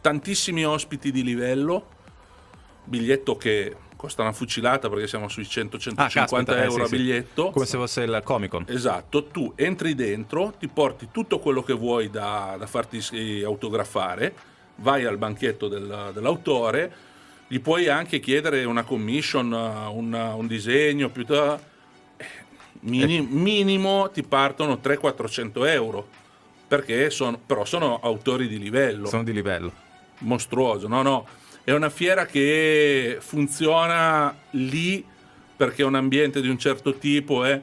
tantissimi 0.00 0.64
ospiti 0.64 1.12
di 1.12 1.22
livello, 1.22 1.86
biglietto 2.84 3.36
che 3.36 3.76
costa 3.96 4.22
una 4.22 4.32
fucilata 4.32 4.88
perché 4.88 5.06
siamo 5.06 5.28
sui 5.28 5.42
100-150 5.44 5.92
Ah, 5.96 6.08
caspita, 6.08 6.56
eh, 6.56 6.62
euro 6.62 6.72
sì, 6.76 6.80
a 6.80 6.86
sì. 6.86 6.96
biglietto. 6.96 7.50
Come 7.50 7.66
se 7.66 7.76
fosse 7.76 8.02
il 8.02 8.20
Comic 8.24 8.50
Con. 8.50 8.64
Esatto, 8.66 9.26
tu 9.26 9.52
entri 9.56 9.94
dentro, 9.94 10.54
ti 10.58 10.68
porti 10.68 11.08
tutto 11.12 11.38
quello 11.38 11.62
che 11.62 11.74
vuoi 11.74 12.08
da, 12.10 12.56
da 12.58 12.66
farti 12.66 12.98
eh, 13.12 13.44
autografare, 13.44 14.34
vai 14.76 15.04
al 15.04 15.18
banchetto 15.18 15.68
del- 15.68 16.12
dell'autore, 16.14 17.08
gli 17.46 17.60
puoi 17.60 17.88
anche 17.88 18.20
chiedere 18.20 18.64
una 18.64 18.84
commission, 18.84 19.52
eh, 19.52 19.86
un, 19.92 20.12
un 20.14 20.46
disegno, 20.46 21.10
piuttosto, 21.10 21.54
eh, 21.56 21.68
mini- 22.80 23.26
minimo 23.28 24.10
ti 24.12 24.22
partono 24.22 24.78
300-400 24.82 25.66
euro, 25.66 26.06
perché 26.68 27.10
sono, 27.10 27.38
però 27.44 27.64
sono 27.64 27.98
autori 28.02 28.46
di 28.48 28.58
livello 28.58 29.06
Sono 29.06 29.24
di 29.24 29.32
livello. 29.32 29.72
mostruoso. 30.18 30.86
No, 30.88 31.02
no, 31.02 31.26
è 31.64 31.72
una 31.72 31.90
fiera 31.90 32.26
che 32.26 33.18
funziona 33.20 34.34
lì 34.50 35.04
perché 35.56 35.82
è 35.82 35.84
un 35.84 35.94
ambiente 35.94 36.40
di 36.40 36.48
un 36.48 36.58
certo 36.58 36.94
tipo, 36.94 37.44
è 37.44 37.60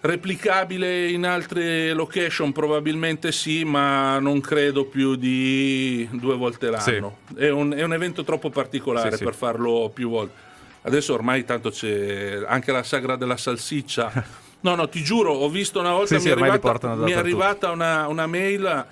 replicabile 0.00 1.08
in 1.08 1.24
altre 1.24 1.92
location 1.92 2.52
probabilmente 2.52 3.32
sì, 3.32 3.64
ma 3.64 4.18
non 4.18 4.40
credo 4.40 4.84
più 4.84 5.16
di 5.16 6.06
due 6.12 6.36
volte 6.36 6.70
l'anno. 6.70 7.18
È, 7.34 7.48
un, 7.48 7.72
è 7.72 7.82
un 7.82 7.92
evento 7.92 8.22
troppo 8.22 8.50
particolare 8.50 9.12
Sì, 9.12 9.16
sì. 9.18 9.24
per 9.24 9.34
farlo 9.34 9.90
più 9.92 10.10
volte. 10.10 10.44
Adesso 10.86 11.14
ormai 11.14 11.44
tanto 11.44 11.70
c'è 11.70 12.44
anche 12.46 12.70
la 12.70 12.84
sagra 12.84 13.16
della 13.16 13.36
salsiccia. 13.36 14.44
No, 14.60 14.74
no, 14.76 14.88
ti 14.88 15.02
giuro, 15.02 15.32
ho 15.32 15.48
visto 15.48 15.80
una 15.80 15.92
volta 15.92 16.14
Sì, 16.14 16.20
sì, 16.20 16.26
mi, 16.26 16.30
è 16.30 16.32
ormai 16.34 16.50
li 16.50 16.54
arrivata, 16.56 16.94
mi 16.94 17.10
è 17.10 17.14
arrivata 17.14 17.70
una, 17.70 18.06
una 18.08 18.26
mail 18.26 18.86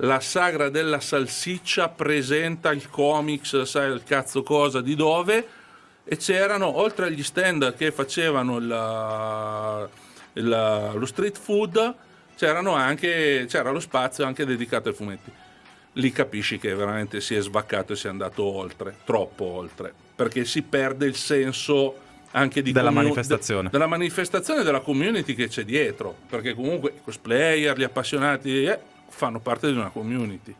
la 0.00 0.20
sagra 0.20 0.68
della 0.68 1.00
salsiccia 1.00 1.88
presenta 1.88 2.70
il 2.72 2.88
comics, 2.90 3.62
sai 3.62 3.92
il 3.92 4.02
cazzo 4.04 4.42
cosa, 4.42 4.80
di 4.80 4.94
dove, 4.94 5.46
e 6.04 6.16
c'erano, 6.16 6.78
oltre 6.78 7.06
agli 7.06 7.22
stand 7.22 7.74
che 7.76 7.92
facevano 7.92 8.58
il- 8.58 9.88
il- 10.34 10.90
lo 10.94 11.06
street 11.06 11.38
food, 11.38 11.94
c'erano 12.36 12.74
anche, 12.74 13.46
c'era 13.48 13.70
lo 13.70 13.80
spazio 13.80 14.24
anche 14.26 14.44
dedicato 14.44 14.88
ai 14.88 14.94
fumetti. 14.94 15.32
Lì 15.92 16.12
capisci 16.12 16.58
che 16.58 16.74
veramente 16.74 17.20
si 17.20 17.34
è 17.34 17.40
svaccato 17.40 17.94
e 17.94 17.96
si 17.96 18.06
è 18.06 18.10
andato 18.10 18.42
oltre, 18.44 18.96
troppo 19.04 19.44
oltre, 19.44 19.94
perché 20.16 20.44
si 20.46 20.62
perde 20.62 21.06
il 21.06 21.14
senso 21.14 21.94
anche 22.32 22.60
di 22.62 22.72
Della 22.72 22.86
commu- 22.88 23.02
manifestazione. 23.04 23.62
de- 23.64 23.68
della 23.70 23.86
manifestazione 23.86 24.60
e 24.60 24.64
della 24.64 24.80
community 24.80 25.34
che 25.34 25.48
c'è 25.48 25.64
dietro, 25.64 26.14
perché 26.28 26.54
comunque 26.54 26.90
i 26.96 27.00
cosplayer, 27.04 27.78
gli 27.78 27.82
appassionati 27.84 28.64
eh, 28.64 28.78
fanno 29.08 29.38
parte 29.40 29.68
di 29.70 29.76
una 29.76 29.90
community. 29.90 30.54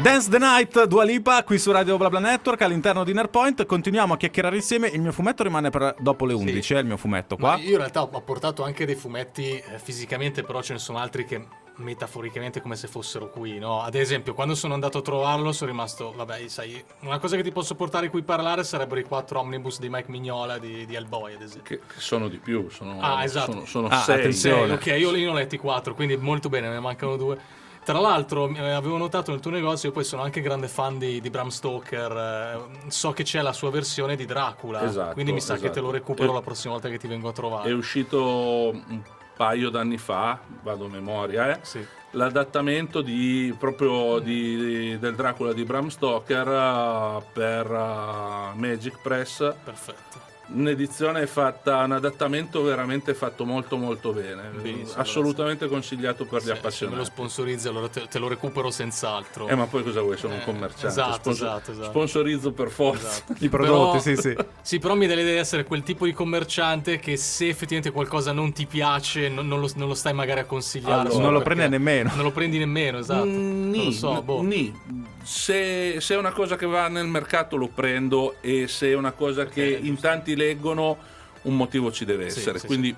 Dance 0.00 0.30
the 0.30 0.38
Night, 0.38 0.84
Dua 0.86 1.04
Lipa, 1.04 1.42
qui 1.44 1.58
su 1.58 1.70
Radio 1.70 1.96
BlaBla 1.96 2.18
Network 2.18 2.60
all'interno 2.62 3.04
di 3.04 3.12
Nerpoint. 3.12 3.64
Continuiamo 3.66 4.14
a 4.14 4.16
chiacchierare 4.16 4.56
insieme. 4.56 4.88
Il 4.88 5.00
mio 5.00 5.12
fumetto 5.12 5.42
rimane 5.42 5.70
per 5.70 5.94
dopo 5.98 6.24
le 6.26 6.32
11, 6.34 6.74
è 6.74 6.78
il 6.78 6.86
mio 6.86 6.96
fumetto 6.96 7.36
Ma 7.38 7.54
qua. 7.54 7.62
io 7.62 7.70
in 7.72 7.76
realtà 7.76 8.02
ho 8.02 8.20
portato 8.22 8.62
anche 8.64 8.84
dei 8.86 8.94
fumetti 8.94 9.50
eh, 9.50 9.62
fisicamente, 9.82 10.42
però 10.42 10.62
ce 10.62 10.72
ne 10.74 10.78
sono 10.78 10.98
altri 10.98 11.24
che 11.24 11.44
metaforicamente 11.76 12.60
come 12.60 12.76
se 12.76 12.86
fossero 12.88 13.30
qui, 13.30 13.58
no? 13.58 13.80
Ad 13.82 13.94
esempio, 13.94 14.34
quando 14.34 14.54
sono 14.54 14.74
andato 14.74 14.98
a 14.98 15.02
trovarlo 15.02 15.52
sono 15.52 15.70
rimasto, 15.70 16.12
vabbè, 16.14 16.46
sai, 16.48 16.82
una 17.00 17.18
cosa 17.18 17.36
che 17.36 17.42
ti 17.42 17.50
posso 17.52 17.74
portare 17.74 18.08
qui 18.10 18.20
a 18.20 18.24
parlare 18.24 18.64
sarebbero 18.64 19.00
i 19.00 19.04
quattro 19.04 19.40
omnibus 19.40 19.78
di 19.80 19.88
Mike 19.88 20.10
Mignola 20.10 20.58
di, 20.58 20.86
di 20.86 20.94
Hellboy, 20.94 21.34
ad 21.34 21.42
esempio. 21.42 21.76
Che, 21.78 21.86
che 21.94 22.00
sono 22.00 22.28
di 22.28 22.38
più, 22.38 22.68
sono, 22.70 22.98
Ah, 23.00 23.24
esatto. 23.24 23.52
sono, 23.52 23.64
sono 23.66 23.88
Ah, 23.88 24.02
sei. 24.02 24.16
attenzione. 24.18 24.72
Eh, 24.72 24.74
ok, 24.74 24.86
io 24.98 25.10
lì 25.10 25.22
ne 25.22 25.28
ho 25.28 25.32
letti 25.34 25.56
quattro, 25.58 25.94
quindi 25.94 26.16
molto 26.16 26.48
bene, 26.48 26.68
ne 26.68 26.80
mancano 26.80 27.16
due. 27.16 27.38
Tra 27.84 27.98
l'altro, 28.00 28.48
eh, 28.48 28.70
avevo 28.70 28.96
notato 28.96 29.30
nel 29.30 29.40
tuo 29.40 29.50
negozio, 29.50 29.88
io 29.88 29.94
poi 29.94 30.04
sono 30.04 30.22
anche 30.22 30.40
grande 30.40 30.68
fan 30.68 30.96
di, 30.96 31.20
di 31.20 31.28
Bram 31.28 31.48
Stoker, 31.48 32.12
eh, 32.16 32.90
so 32.90 33.12
che 33.12 33.24
c'è 33.24 33.42
la 33.42 33.52
sua 33.52 33.70
versione 33.70 34.16
di 34.16 34.24
Dracula, 34.24 34.84
Esatto, 34.84 35.12
quindi 35.12 35.32
mi 35.32 35.40
sa 35.42 35.56
che 35.56 35.68
te 35.68 35.80
lo 35.80 35.88
esatto. 35.88 35.90
recupero 35.90 36.30
E- 36.30 36.34
la 36.34 36.40
prossima 36.40 36.72
volta 36.72 36.88
che 36.88 36.96
ti 36.96 37.06
vengo 37.06 37.28
a 37.28 37.32
trovare. 37.32 37.68
È 37.68 37.72
uscito 37.74 38.70
un 38.70 39.02
paio 39.36 39.70
d'anni 39.70 39.98
fa, 39.98 40.38
vado 40.62 40.86
a 40.86 40.88
memoria, 40.88 41.50
eh, 41.50 41.58
Sì. 41.62 41.84
l'adattamento 42.12 43.00
di, 43.02 43.54
proprio 43.58 44.18
di- 44.20 44.96
del 44.98 45.14
Dracula 45.14 45.52
di 45.52 45.64
Bram 45.64 45.88
Stoker 45.88 46.46
eh, 46.48 47.22
per 47.32 47.66
eh, 47.70 48.56
Magic 48.58 48.98
Press 49.02 49.52
Perfetto. 49.64 50.13
Un'edizione 50.48 51.26
fatta, 51.26 51.78
un 51.84 51.92
adattamento 51.92 52.62
veramente 52.62 53.14
fatto 53.14 53.44
molto 53.44 53.76
molto 53.76 54.12
bene. 54.12 54.50
Benissimo, 54.60 55.00
Assolutamente 55.00 55.66
consigliato 55.68 56.24
per 56.26 56.40
gli 56.42 56.46
Se, 56.46 56.46
se 56.46 56.50
me 56.52 56.54
lo 56.54 56.58
appassionati. 56.58 57.04
sponsorizzi 57.04 57.68
allora 57.68 57.88
te, 57.88 58.06
te 58.08 58.18
lo 58.18 58.28
recupero 58.28 58.70
senz'altro. 58.70 59.48
Eh, 59.48 59.54
ma 59.54 59.66
poi 59.66 59.82
cosa 59.82 60.00
vuoi? 60.02 60.16
Sono 60.16 60.34
un 60.34 60.40
Eh, 60.40 60.44
commerciante. 60.44 60.86
esatto, 60.86 61.30
esatto, 61.30 61.70
esatto. 61.72 61.88
Sponsorizzo 61.88 62.52
per 62.52 62.70
forza. 62.70 63.08
Esatto. 63.08 63.34
I 63.44 63.48
prodotti, 63.48 63.98
Però- 64.02 64.20
sì, 64.20 64.28
sì. 64.28 64.36
Sì, 64.62 64.78
però 64.78 64.94
mi 64.94 65.06
dà 65.06 65.14
l'idea 65.14 65.32
di 65.34 65.38
essere 65.38 65.64
quel 65.64 65.82
tipo 65.82 66.04
di 66.04 66.12
commerciante 66.12 66.98
che 66.98 67.16
se 67.16 67.48
effettivamente 67.48 67.90
qualcosa 67.90 68.32
non 68.32 68.52
ti 68.52 68.66
piace, 68.66 69.28
non, 69.28 69.46
non 69.48 69.60
lo, 69.60 69.70
non 69.76 69.88
lo 69.88 69.94
stai 69.94 70.12
magari 70.12 70.40
a 70.40 70.44
consigliare. 70.44 71.08
Allora, 71.08 71.22
non 71.22 71.32
lo 71.32 71.40
prende 71.42 71.68
nemmeno. 71.68 72.10
Non 72.14 72.24
lo 72.24 72.30
prendi 72.32 72.58
nemmeno, 72.58 72.98
esatto. 72.98 73.24
Mm, 73.26 73.72
non 73.74 73.84
lo 73.84 73.90
so, 73.90 74.22
boh. 74.22 74.42
nì. 74.42 75.12
Se, 75.24 76.00
se 76.00 76.14
è 76.14 76.16
una 76.18 76.32
cosa 76.32 76.56
che 76.56 76.66
va 76.66 76.88
nel 76.88 77.06
mercato 77.06 77.56
lo 77.56 77.68
prendo 77.68 78.36
e 78.42 78.68
se 78.68 78.88
è 78.90 78.94
una 78.94 79.12
cosa 79.12 79.46
che 79.46 79.70
giusto. 79.72 79.86
in 79.86 79.98
tanti 79.98 80.36
leggono 80.36 80.98
un 81.42 81.56
motivo 81.56 81.90
ci 81.90 82.04
deve 82.04 82.28
Sì, 82.30 82.40
essere. 82.40 82.58
sì, 82.58 82.66
Quindi 82.66 82.94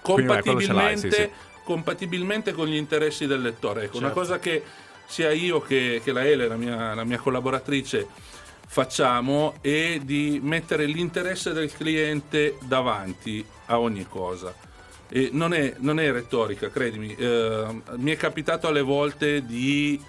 Quindi, 0.00 0.22
beh, 0.22 0.28
l'hai, 0.34 0.42
compatibilmente, 0.42 1.10
sì, 1.10 1.22
sì. 1.22 1.30
compatibilmente 1.64 2.52
con 2.52 2.66
gli 2.66 2.76
interessi 2.76 3.26
del 3.26 3.42
lettore. 3.42 3.84
Ecco, 3.84 3.98
una 3.98 4.06
Certo. 4.06 4.20
cosa 4.20 4.38
che 4.38 4.62
sia 5.06 5.30
io 5.32 5.60
che, 5.60 6.00
che 6.02 6.12
la 6.12 6.24
Ele, 6.26 6.48
la 6.48 6.56
mia, 6.56 6.94
la 6.94 7.04
mia 7.04 7.18
collaboratrice, 7.18 8.06
facciamo 8.66 9.54
è 9.60 9.98
di 10.02 10.40
mettere 10.42 10.86
l'interesse 10.86 11.52
del 11.52 11.70
cliente 11.72 12.56
davanti 12.62 13.44
a 13.66 13.78
ogni 13.78 14.06
cosa. 14.08 14.54
E 15.08 15.28
non, 15.32 15.52
è, 15.52 15.74
non 15.78 16.00
è 16.00 16.10
retorica, 16.10 16.70
credimi. 16.70 17.14
eh, 17.14 17.66
mi 17.96 18.10
è 18.12 18.16
capitato 18.16 18.66
alle 18.66 18.80
volte 18.82 19.44
di 19.44 20.00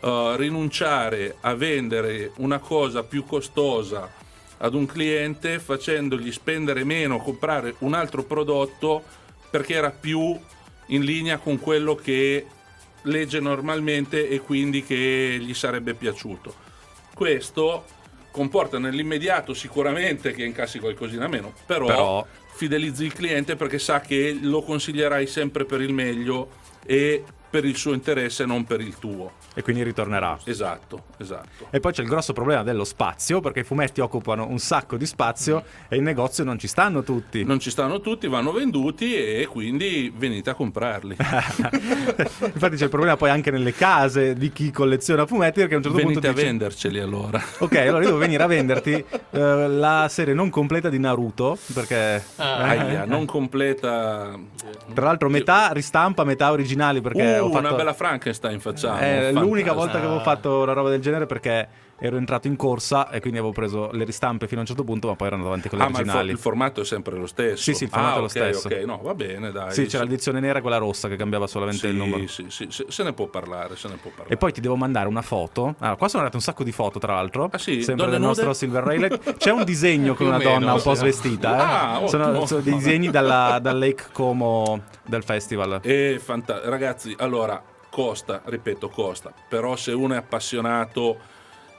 eh, 0.00 0.34
rinunciare 0.36 1.36
a 1.40 1.54
vendere 1.54 2.32
una 2.36 2.58
cosa 2.58 3.02
più 3.02 3.24
costosa 3.24 4.10
ad 4.58 4.74
un 4.74 4.86
cliente 4.86 5.58
facendogli 5.58 6.32
spendere 6.32 6.84
meno, 6.84 7.18
comprare 7.18 7.74
un 7.78 7.94
altro 7.94 8.22
prodotto 8.24 9.02
perché 9.50 9.74
era 9.74 9.90
più 9.90 10.38
in 10.86 11.02
linea 11.02 11.38
con 11.38 11.58
quello 11.58 11.94
che 11.94 12.46
legge 13.02 13.40
normalmente 13.40 14.28
e 14.28 14.40
quindi 14.40 14.82
che 14.82 15.38
gli 15.40 15.54
sarebbe 15.54 15.94
piaciuto. 15.94 16.54
Questo 17.14 17.84
comporta 18.30 18.78
nell'immediato 18.78 19.54
sicuramente 19.54 20.32
che 20.32 20.44
incassi 20.44 20.78
qualcosina 20.78 21.26
meno, 21.26 21.52
però, 21.64 21.86
Però- 21.86 22.26
fidelizzi 22.54 23.04
il 23.04 23.12
cliente 23.12 23.56
perché 23.56 23.78
sa 23.78 24.00
che 24.00 24.36
lo 24.40 24.62
consiglierai 24.62 25.26
sempre 25.26 25.64
per 25.64 25.80
il 25.80 25.92
meglio 25.92 26.50
e 26.84 27.22
per 27.48 27.64
il 27.64 27.76
suo 27.76 27.92
interesse, 27.92 28.44
non 28.44 28.64
per 28.64 28.80
il 28.80 28.98
tuo. 28.98 29.32
E 29.58 29.62
quindi 29.62 29.82
ritornerà. 29.82 30.38
Esatto, 30.44 31.04
esatto. 31.16 31.68
E 31.70 31.80
poi 31.80 31.92
c'è 31.92 32.02
il 32.02 32.08
grosso 32.08 32.34
problema 32.34 32.62
dello 32.62 32.84
spazio, 32.84 33.40
perché 33.40 33.60
i 33.60 33.64
fumetti 33.64 34.02
occupano 34.02 34.46
un 34.46 34.58
sacco 34.58 34.98
di 34.98 35.06
spazio 35.06 35.64
e 35.88 35.96
in 35.96 36.02
negozio 36.02 36.44
non 36.44 36.58
ci 36.58 36.66
stanno 36.66 37.02
tutti. 37.02 37.42
Non 37.42 37.58
ci 37.58 37.70
stanno 37.70 38.00
tutti, 38.00 38.26
vanno 38.28 38.52
venduti 38.52 39.14
e 39.16 39.46
quindi 39.50 40.12
venite 40.14 40.50
a 40.50 40.54
comprarli. 40.54 41.16
Infatti 41.18 42.76
c'è 42.76 42.84
il 42.84 42.90
problema 42.90 43.16
poi 43.16 43.30
anche 43.30 43.50
nelle 43.50 43.72
case 43.72 44.34
di 44.34 44.52
chi 44.52 44.70
colleziona 44.70 45.24
fumetti, 45.26 45.60
perché 45.60 45.74
a 45.74 45.76
un 45.78 45.82
certo 45.84 45.96
venite 45.96 46.12
punto 46.20 46.28
a 46.28 46.32
dice, 46.34 46.44
venderceli 46.44 46.98
allora. 46.98 47.42
Ok, 47.60 47.76
allora 47.76 48.00
io 48.00 48.06
devo 48.06 48.18
venire 48.18 48.42
a 48.42 48.46
venderti 48.46 48.92
eh, 49.30 49.68
la 49.68 50.06
serie 50.10 50.34
non 50.34 50.50
completa 50.50 50.90
di 50.90 50.98
Naruto, 50.98 51.56
perché 51.72 52.22
Ah. 52.36 52.56
Aia, 52.56 53.04
non 53.04 53.24
completa. 53.24 54.38
tra 54.92 55.04
l'altro 55.06 55.28
metà 55.28 55.70
ristampa, 55.72 56.24
metà 56.24 56.50
originali, 56.50 57.00
perché 57.00 57.24
Uh, 57.36 57.50
fatto... 57.50 57.58
una 57.66 57.74
bella 57.74 57.92
Frankenstein 57.92 58.60
facciamo. 58.60 58.98
È 58.98 59.30
l'unica 59.46 59.72
volta 59.72 59.98
che 59.98 60.04
avevo 60.04 60.20
fatto 60.20 60.62
una 60.62 60.72
roba 60.72 60.90
del 60.90 61.00
genere 61.00 61.26
perché 61.26 61.84
ero 61.98 62.18
entrato 62.18 62.46
in 62.46 62.56
corsa 62.56 63.08
e 63.08 63.20
quindi 63.20 63.38
avevo 63.38 63.54
preso 63.54 63.88
le 63.90 64.04
ristampe 64.04 64.46
fino 64.46 64.58
a 64.58 64.62
un 64.62 64.66
certo 64.66 64.84
punto, 64.84 65.08
ma 65.08 65.16
poi 65.16 65.28
ero 65.28 65.36
andato 65.36 65.52
avanti 65.52 65.70
con 65.70 65.78
le 65.78 65.84
Ah, 65.84 65.88
ma 65.88 65.92
il, 66.00 66.04
fo- 66.04 66.10
originali. 66.10 66.30
il 66.32 66.38
formato 66.38 66.80
è 66.82 66.84
sempre 66.84 67.16
lo 67.16 67.26
stesso. 67.26 67.62
Sì, 67.62 67.72
sì, 67.72 67.84
il 67.84 67.88
formato 67.90 68.12
Ah, 68.12 68.16
è 68.16 68.18
lo 68.18 68.24
ok, 68.24 68.30
stesso. 68.30 68.66
Ok, 68.68 68.74
no, 68.84 69.00
va 69.02 69.14
bene, 69.14 69.50
dai. 69.50 69.72
Sì, 69.72 69.86
c'era 69.86 70.02
l'edizione 70.02 70.40
nera 70.40 70.58
e 70.58 70.60
quella 70.60 70.76
rossa 70.76 71.08
che 71.08 71.16
cambiava 71.16 71.46
solamente 71.46 71.86
Sì, 71.86 71.86
il 71.86 71.94
numero. 71.96 72.26
sì, 72.26 72.44
sì, 72.48 72.66
sì, 72.68 72.84
se 72.88 73.02
ne 73.02 73.14
può 73.14 73.28
parlare, 73.28 73.76
se 73.76 73.88
ne 73.88 73.94
può 73.96 74.10
parlare. 74.10 74.34
E 74.34 74.36
poi 74.36 74.52
ti 74.52 74.60
devo 74.60 74.76
mandare 74.76 75.08
una 75.08 75.22
foto. 75.22 75.74
Allora, 75.78 75.96
qua 75.96 76.08
sono 76.08 76.22
arrivate 76.22 76.36
un 76.36 76.42
sacco 76.42 76.64
di 76.64 76.72
foto, 76.72 76.98
tra 76.98 77.14
l'altro. 77.14 77.48
Ah, 77.50 77.56
sì? 77.58 77.82
Sempre 77.82 78.06
del 78.10 78.16
nude? 78.16 78.26
nostro 78.26 78.52
Silver 78.52 78.82
Raylet. 78.84 79.36
C'è 79.38 79.50
un 79.52 79.64
disegno 79.64 80.14
con 80.14 80.26
una 80.26 80.36
meno, 80.36 80.50
donna 80.50 80.74
un 80.74 80.82
po' 80.82 80.92
sì. 80.92 81.00
svestita. 81.00 81.56
eh. 81.56 82.02
Ah, 82.04 82.06
sono, 82.08 82.44
sono 82.44 82.60
dei 82.60 82.74
disegni 82.74 83.08
dalla- 83.10 83.58
dal 83.58 83.78
Lake 83.78 84.04
Como 84.12 84.82
del 85.06 85.22
festival. 85.22 85.80
È 85.80 86.16
fanta- 86.18 86.60
ragazzi, 86.68 87.14
allora 87.18 87.62
costa, 87.96 88.42
ripeto, 88.44 88.90
costa, 88.90 89.32
però 89.48 89.74
se 89.74 89.92
uno 89.92 90.12
è 90.12 90.18
appassionato 90.18 91.18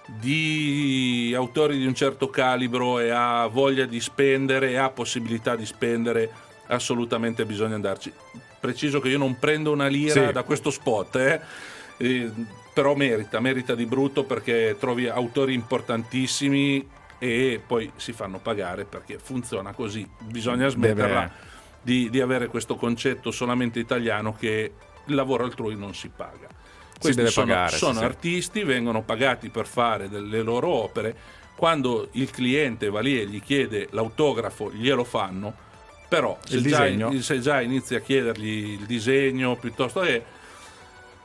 di 0.08 1.32
autori 1.36 1.77
di 1.77 1.86
un 1.86 1.93
certo 1.93 2.32
calibro 2.32 2.97
e 2.97 3.12
ha 3.12 3.45
voglia 3.45 3.86
di 3.86 3.99
spendere 3.99 4.71
e 4.71 4.77
ha 4.77 4.89
possibilità 4.89 5.56
di 5.56 5.67
spendere, 5.67 6.32
assolutamente 6.69 7.45
bisogna 7.45 7.75
andarci. 7.75 8.12
Preciso 8.60 8.99
che 8.99 9.10
io 9.10 9.19
non 9.19 9.38
prendo 9.38 9.71
una 9.71 9.86
lira 9.86 10.25
Sì. 10.25 10.32
da 10.32 10.41
questo 10.41 10.71
spot, 10.71 11.15
eh. 11.17 11.39
Eh, 11.97 12.32
però 12.73 12.95
merita, 12.95 13.39
merita 13.39 13.75
di 13.75 13.86
brutto 13.86 14.23
perché 14.23 14.75
trovi 14.80 15.08
autori 15.08 15.53
importantissimi 15.53 16.89
e 17.19 17.62
poi 17.63 17.91
si 17.95 18.12
fanno 18.12 18.39
pagare 18.39 18.86
perché 18.86 19.19
funziona 19.19 19.71
così. 19.71 20.08
Bisogna 20.17 20.67
smetterla 20.67 21.32
di, 21.80 22.10
di 22.10 22.21
avere 22.21 22.47
questo 22.47 22.75
concetto 22.75 23.30
solamente 23.30 23.77
italiano 23.77 24.34
che 24.34 24.73
il 25.08 25.15
lavoro 25.15 25.43
altrui 25.43 25.76
non 25.76 25.93
si 25.93 26.10
paga. 26.13 26.48
Questi 27.00 27.17
deve 27.17 27.30
sono, 27.30 27.48
pagare, 27.48 27.72
sì, 27.72 27.78
sono 27.78 28.00
sì. 28.00 28.06
artisti, 28.06 28.63
vengono 28.63 29.04
pagati 29.04 29.50
per 29.50 29.67
fare 29.67 30.10
delle 30.10 30.41
loro 30.41 30.70
opere. 30.70 31.15
Quando 31.56 32.10
il 32.13 32.30
cliente 32.30 32.89
va 32.89 33.00
lì 33.02 33.20
e 33.20 33.28
gli 33.28 33.41
chiede 33.41 33.88
l'autografo, 33.91 34.72
glielo 34.72 35.04
fanno, 35.04 35.54
però 36.08 36.38
se, 36.43 36.58
Il 36.58 36.63
già, 36.63 36.84
disegno? 36.84 37.22
se 37.22 37.39
già 37.39 37.62
inizi 37.62 37.96
a 37.96 38.00
chiedergli 38.00 38.80
il 38.80 38.86
disegno 38.86 39.56
piuttosto 39.56 40.02
che 40.02 40.24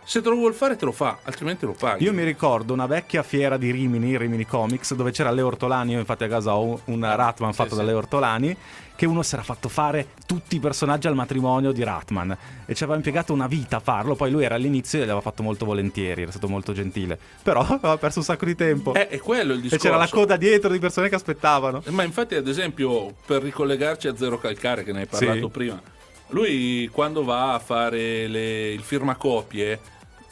se 0.05 0.21
te 0.21 0.29
lo 0.29 0.35
vuol 0.35 0.53
fare 0.53 0.75
te 0.77 0.85
lo 0.85 0.93
fa, 0.93 1.19
altrimenti 1.23 1.65
lo 1.65 1.77
paghi. 1.79 2.03
Io 2.03 2.13
mi 2.13 2.25
ricordo 2.25 2.73
una 2.73 2.87
vecchia 2.87 3.23
fiera 3.23 3.57
di 3.57 3.71
Rimini, 3.71 4.19
Rimini 4.19 4.45
Comics, 4.45 4.95
dove 4.95 5.13
c'era 5.13 5.31
Leo 5.31 5.47
Ortolani. 5.47 5.93
Io, 5.93 6.01
infatti, 6.01 6.25
a 6.25 6.29
casa 6.29 6.57
ho 6.57 6.81
un 6.87 7.01
Ratman 7.01 7.53
fatto 7.53 7.71
sì. 7.71 7.77
da 7.77 7.83
Leo 7.83 7.99
Ortolani. 7.99 8.57
Che 8.95 9.07
uno 9.07 9.23
si 9.23 9.35
era 9.35 9.43
fatto 9.43 9.69
fare 9.69 10.09
tutti 10.27 10.57
i 10.57 10.61
personaggi 10.61 11.07
al 11.09 11.15
matrimonio 11.15 11.73
di 11.73 11.83
Ratman. 11.83 12.37
E 12.67 12.75
ci 12.75 12.83
aveva 12.85 12.97
impiegato 12.99 13.33
una 13.33 13.47
vita 13.49 13.77
a 13.77 13.81
farlo. 13.81 14.15
Poi 14.15 14.31
lui 14.31 14.45
era 14.45 14.55
all'inizio 14.55 14.99
e 14.99 15.01
l'aveva 15.03 15.21
fatto 15.21 15.43
molto 15.43 15.65
volentieri, 15.65 16.23
era 16.23 16.31
stato 16.31 16.49
molto 16.49 16.73
gentile. 16.73 17.19
Però 17.43 17.61
aveva 17.67 17.97
perso 17.99 18.19
un 18.21 18.25
sacco 18.25 18.45
di 18.45 18.55
tempo. 18.55 18.95
Eh, 18.95 19.09
è 19.09 19.19
quello 19.19 19.53
il 19.55 19.59
e 19.59 19.63
discorso. 19.63 19.85
c'era 19.85 19.97
la 19.97 20.09
coda 20.09 20.37
dietro 20.37 20.71
di 20.71 20.79
persone 20.79 21.09
che 21.09 21.15
aspettavano. 21.17 21.83
Ma 21.89 22.03
infatti, 22.05 22.35
ad 22.37 22.47
esempio, 22.47 23.15
per 23.27 23.43
ricollegarci 23.43 24.07
a 24.09 24.17
Zero 24.17 24.39
Calcare, 24.39 24.85
che 24.85 24.93
ne 24.93 25.01
hai 25.01 25.07
parlato 25.07 25.47
Sì. 25.47 25.49
prima, 25.49 25.83
lui 26.29 26.89
quando 26.93 27.25
va 27.25 27.55
a 27.55 27.59
fare 27.59 28.27
le- 28.29 28.73
il 28.73 28.83
firmacopie 28.83 29.81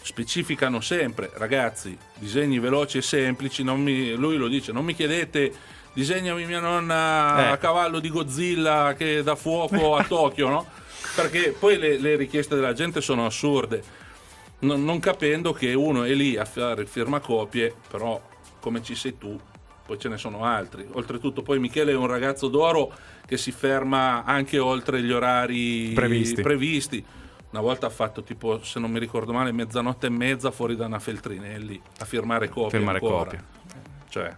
specificano 0.02 0.80
sempre, 0.80 1.30
ragazzi, 1.34 1.96
disegni 2.18 2.58
veloci 2.58 2.98
e 2.98 3.02
semplici, 3.02 3.62
non 3.62 3.80
mi- 3.82 4.12
lui 4.14 4.36
lo 4.36 4.48
dice, 4.48 4.72
non 4.72 4.84
mi 4.84 4.94
chiedete 4.94 5.52
disegnami 5.92 6.46
mia 6.46 6.60
nonna 6.60 7.48
Eh. 7.48 7.50
a 7.52 7.56
cavallo 7.56 7.98
di 8.00 8.08
Godzilla 8.10 8.94
che 8.96 9.22
dà 9.22 9.34
fuoco 9.36 9.96
a 9.96 10.04
Tokyo, 10.04 10.48
no? 10.48 10.66
Perché 11.14 11.54
poi 11.58 11.78
le, 11.78 11.98
le 11.98 12.16
richieste 12.16 12.54
della 12.54 12.72
gente 12.72 13.00
sono 13.00 13.26
assurde, 13.26 13.82
non, 14.60 14.84
non 14.84 15.00
capendo 15.00 15.52
che 15.52 15.74
uno 15.74 16.04
è 16.04 16.12
lì 16.12 16.36
a 16.36 16.44
fare 16.44 16.82
il 16.82 16.88
firmacopie, 16.88 17.74
però 17.90 18.20
come 18.60 18.82
ci 18.82 18.94
sei 18.94 19.16
tu, 19.18 19.38
poi 19.86 19.98
ce 19.98 20.08
ne 20.08 20.16
sono 20.18 20.44
altri. 20.44 20.86
Oltretutto 20.92 21.42
poi 21.42 21.58
Michele 21.58 21.92
è 21.92 21.96
un 21.96 22.06
ragazzo 22.06 22.48
d'oro 22.48 22.92
che 23.26 23.36
si 23.36 23.50
ferma 23.52 24.22
anche 24.24 24.58
oltre 24.58 25.02
gli 25.02 25.10
orari 25.10 25.92
Previsti. 25.94 26.42
previsti. 26.42 27.04
Una 27.50 27.62
volta 27.62 27.86
ha 27.86 27.90
fatto 27.90 28.22
tipo, 28.22 28.62
se 28.62 28.78
non 28.78 28.92
mi 28.92 29.00
ricordo 29.00 29.32
male, 29.32 29.50
mezzanotte 29.50 30.06
e 30.06 30.10
mezza 30.10 30.52
fuori 30.52 30.76
da 30.76 30.86
una 30.86 31.00
Feltrinelli 31.00 31.80
a 31.98 32.04
firmare 32.04 32.48
copie. 32.48 32.78
Firmare 32.78 33.00
copie. 33.00 33.44
Cioè, 34.08 34.36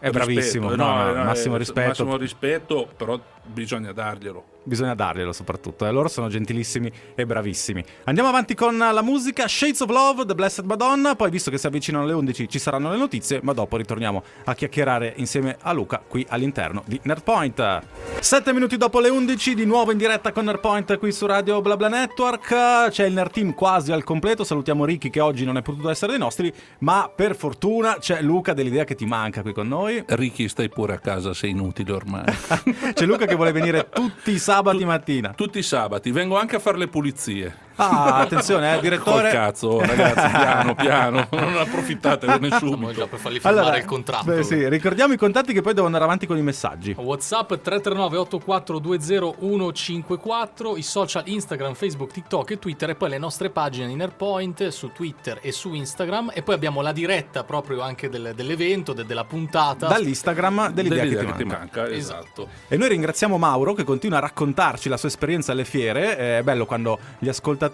È 0.00 0.10
bravissimo. 0.10 0.68
rispetto, 0.68 0.84
no, 0.84 0.96
no, 0.96 1.04
no, 1.04 1.12
no, 1.12 1.24
massimo 1.24 1.54
eh, 1.54 1.58
rispetto. 1.58 1.88
Massimo 1.88 2.16
rispetto, 2.16 2.88
però 2.96 3.20
bisogna 3.50 3.92
darglielo. 3.92 4.58
Bisogna 4.62 4.94
darglielo 4.94 5.32
soprattutto. 5.32 5.86
E 5.86 5.90
loro 5.90 6.08
sono 6.08 6.28
gentilissimi 6.28 6.92
e 7.14 7.26
bravissimi. 7.26 7.82
Andiamo 8.04 8.28
avanti 8.28 8.54
con 8.54 8.76
la 8.76 9.02
musica 9.02 9.48
Shades 9.48 9.80
of 9.80 9.90
Love, 9.90 10.26
The 10.26 10.34
Blessed 10.34 10.64
Madonna. 10.64 11.16
Poi, 11.16 11.30
visto 11.30 11.50
che 11.50 11.58
si 11.58 11.66
avvicinano 11.66 12.04
le 12.04 12.12
11, 12.12 12.48
ci 12.48 12.58
saranno 12.58 12.90
le 12.90 12.98
notizie. 12.98 13.40
Ma 13.42 13.52
dopo 13.52 13.76
ritorniamo 13.76 14.22
a 14.44 14.54
chiacchierare 14.54 15.14
insieme 15.16 15.56
a 15.60 15.72
Luca 15.72 16.02
qui 16.06 16.26
all'interno 16.28 16.82
di 16.86 17.00
Nerdpoint. 17.02 17.82
Sette 18.20 18.52
minuti 18.52 18.76
dopo 18.76 19.00
le 19.00 19.08
11, 19.08 19.54
di 19.54 19.64
nuovo 19.64 19.92
in 19.92 19.98
diretta 19.98 20.30
con 20.32 20.44
Nerdpoint 20.44 20.98
qui 20.98 21.10
su 21.10 21.26
Radio 21.26 21.60
BlaBla 21.62 21.88
Network. 21.88 22.90
C'è 22.90 23.06
il 23.06 23.14
Nerd 23.14 23.32
Team 23.32 23.54
quasi 23.54 23.92
al 23.92 24.04
completo. 24.04 24.44
Salutiamo 24.44 24.84
Ricky 24.84 25.08
che 25.08 25.20
oggi 25.20 25.44
non 25.44 25.56
è 25.56 25.62
potuto 25.62 25.88
essere 25.88 26.12
dei 26.12 26.20
nostri. 26.20 26.52
Ma 26.80 27.10
per 27.14 27.34
fortuna 27.34 27.96
c'è 27.98 28.20
Luca 28.20 28.52
dell'idea 28.52 28.84
che 28.84 28.94
ti 28.94 29.06
manca 29.06 29.40
qui 29.40 29.54
con 29.54 29.68
noi. 29.68 30.04
Ricky, 30.06 30.48
stai 30.48 30.68
pure 30.68 30.94
a 30.94 30.98
casa, 30.98 31.32
sei 31.32 31.50
inutile 31.50 31.92
ormai. 31.92 32.24
C'è 32.92 33.06
Luca 33.06 33.24
che 33.24 33.36
vuole 33.40 33.52
venire 33.52 33.88
tutti 33.88 34.32
i 34.32 34.38
sabati 34.38 34.84
mattina. 34.84 35.32
Tutti 35.32 35.58
i 35.58 35.62
sabati, 35.62 36.10
vengo 36.10 36.38
anche 36.38 36.56
a 36.56 36.58
fare 36.58 36.76
le 36.76 36.88
pulizie. 36.88 37.68
Ah, 37.80 38.16
attenzione, 38.18 38.68
eh, 38.70 38.72
Col 38.74 38.82
direttore. 38.82 39.30
cazzo, 39.30 39.80
ragazzi, 39.80 40.28
piano, 40.36 40.74
piano, 40.74 41.26
non 41.30 41.56
approfittate 41.56 42.26
Stiamo 42.26 42.46
nessuno. 42.48 42.92
già 42.92 43.06
per 43.06 43.18
fargli 43.18 43.38
firmare 43.40 43.58
Allora, 43.60 43.76
il 43.78 43.84
contratto. 43.84 44.24
beh, 44.24 44.42
sì, 44.42 44.68
ricordiamo 44.68 45.12
i 45.14 45.16
contatti 45.16 45.52
che 45.52 45.60
poi 45.60 45.70
devono 45.72 45.86
andare 45.86 46.04
avanti 46.04 46.26
con 46.26 46.36
i 46.36 46.42
messaggi. 46.42 46.94
WhatsApp 46.98 47.48
339 47.54 48.16
8420 48.18 49.34
154, 49.80 50.76
i 50.76 50.82
social 50.82 51.22
Instagram, 51.26 51.74
Facebook, 51.74 52.10
TikTok 52.12 52.50
e 52.50 52.58
Twitter 52.58 52.90
e 52.90 52.94
poi 52.94 53.08
le 53.08 53.18
nostre 53.18 53.50
pagine 53.50 53.90
Inner 53.90 54.12
Point 54.12 54.68
su 54.68 54.90
Twitter 54.92 55.38
e 55.42 55.52
su 55.52 55.72
Instagram 55.72 56.30
e 56.34 56.42
poi 56.42 56.54
abbiamo 56.54 56.80
la 56.82 56.92
diretta 56.92 57.44
proprio 57.44 57.80
anche 57.80 58.08
del- 58.08 58.32
dell'evento, 58.34 58.92
de- 58.92 59.04
della 59.06 59.24
puntata. 59.24 59.86
Dall'Instagram 59.86 60.70
dell'idea, 60.70 61.02
Dell'idea 61.02 61.24
che 61.24 61.32
ti 61.36 61.44
manca. 61.44 61.88
esatto. 61.88 62.48
E 62.68 62.76
noi 62.76 62.88
ringraziamo 62.88 63.38
Mauro 63.38 63.72
che 63.74 63.84
continua 63.84 64.18
a 64.18 64.20
raccontarci 64.20 64.88
la 64.88 64.96
sua 64.96 65.08
esperienza 65.08 65.52
alle 65.52 65.64
fiere. 65.64 66.16
È 66.38 66.42
bello 66.42 66.66
quando 66.66 66.98
gli 67.18 67.28
ascoltatori 67.28 67.68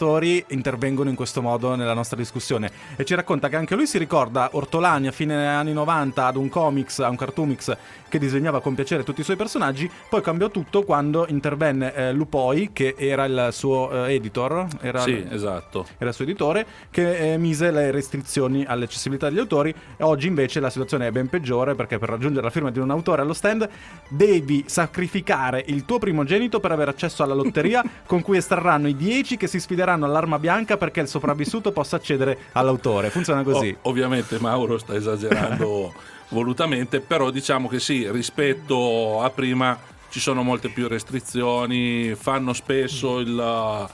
intervengono 0.48 1.08
in 1.08 1.16
questo 1.16 1.42
modo 1.42 1.74
nella 1.74 1.94
nostra 1.94 2.16
discussione. 2.16 2.70
E 2.96 3.04
ci 3.04 3.14
racconta 3.14 3.48
che 3.48 3.56
anche 3.56 3.74
lui 3.74 3.86
si 3.86 3.98
ricorda 3.98 4.50
Ortolani 4.52 5.06
a 5.06 5.12
fine 5.12 5.48
anni 5.48 5.72
90 5.72 6.26
ad 6.26 6.36
un 6.36 6.48
comics, 6.48 6.98
a 6.98 7.08
un 7.08 7.16
cartoomix 7.16 7.76
che 8.08 8.18
disegnava 8.18 8.60
con 8.60 8.74
piacere 8.74 9.02
tutti 9.02 9.20
i 9.20 9.24
suoi 9.24 9.36
personaggi. 9.36 9.90
Poi 10.08 10.22
cambiò 10.22 10.50
tutto 10.50 10.82
quando 10.84 11.26
intervenne 11.28 11.94
eh, 11.94 12.12
Lupoi, 12.12 12.70
che 12.72 12.94
era 12.96 13.24
il 13.24 13.48
suo 13.52 14.06
eh, 14.06 14.14
editor. 14.14 14.66
Era 14.80 15.00
Sì, 15.00 15.26
esatto. 15.30 15.86
era 15.98 16.10
il 16.10 16.14
suo 16.14 16.24
editore, 16.24 16.66
che 16.90 17.32
eh, 17.32 17.38
mise 17.38 17.70
le 17.70 17.90
restrizioni 17.90 18.64
all'accessibilità 18.64 19.28
degli 19.28 19.38
autori. 19.38 19.74
Oggi 20.00 20.26
invece 20.26 20.60
la 20.60 20.70
situazione 20.70 21.06
è 21.06 21.10
ben 21.10 21.28
peggiore 21.28 21.74
perché 21.74 21.98
per 21.98 22.08
raggiungere 22.08 22.44
la 22.44 22.50
firma 22.50 22.70
di 22.70 22.78
un 22.78 22.90
autore 22.90 23.22
allo 23.22 23.32
stand 23.32 23.68
devi 24.08 24.64
sacrificare 24.66 25.62
il 25.66 25.84
tuo 25.84 25.98
primogenito 25.98 26.60
per 26.60 26.72
avere 26.72 26.90
accesso 26.90 27.22
alla 27.22 27.34
lotteria 27.34 27.82
con 28.06 28.22
cui 28.22 28.36
estrarranno 28.36 28.88
i 28.88 28.96
10 28.96 29.36
che 29.36 29.46
si 29.46 29.60
sfideranno 29.60 30.04
all'arma 30.04 30.38
bianca 30.38 30.76
perché 30.76 31.00
il 31.00 31.08
sopravvissuto 31.08 31.72
possa 31.72 31.96
accedere 31.96 32.38
all'autore. 32.52 33.10
Funziona 33.10 33.42
così. 33.42 33.76
O- 33.82 33.88
ovviamente 33.90 34.38
Mauro 34.40 34.78
sta 34.78 34.94
esagerando 34.94 35.92
volutamente, 36.30 37.00
però 37.00 37.30
diciamo 37.30 37.68
che 37.68 37.80
sì, 37.80 38.10
rispetto 38.10 39.22
a 39.22 39.30
prima 39.30 39.78
ci 40.10 40.20
sono 40.20 40.42
molte 40.42 40.68
più 40.70 40.88
restrizioni, 40.88 42.14
fanno 42.14 42.52
spesso 42.52 43.18
il- 43.18 43.88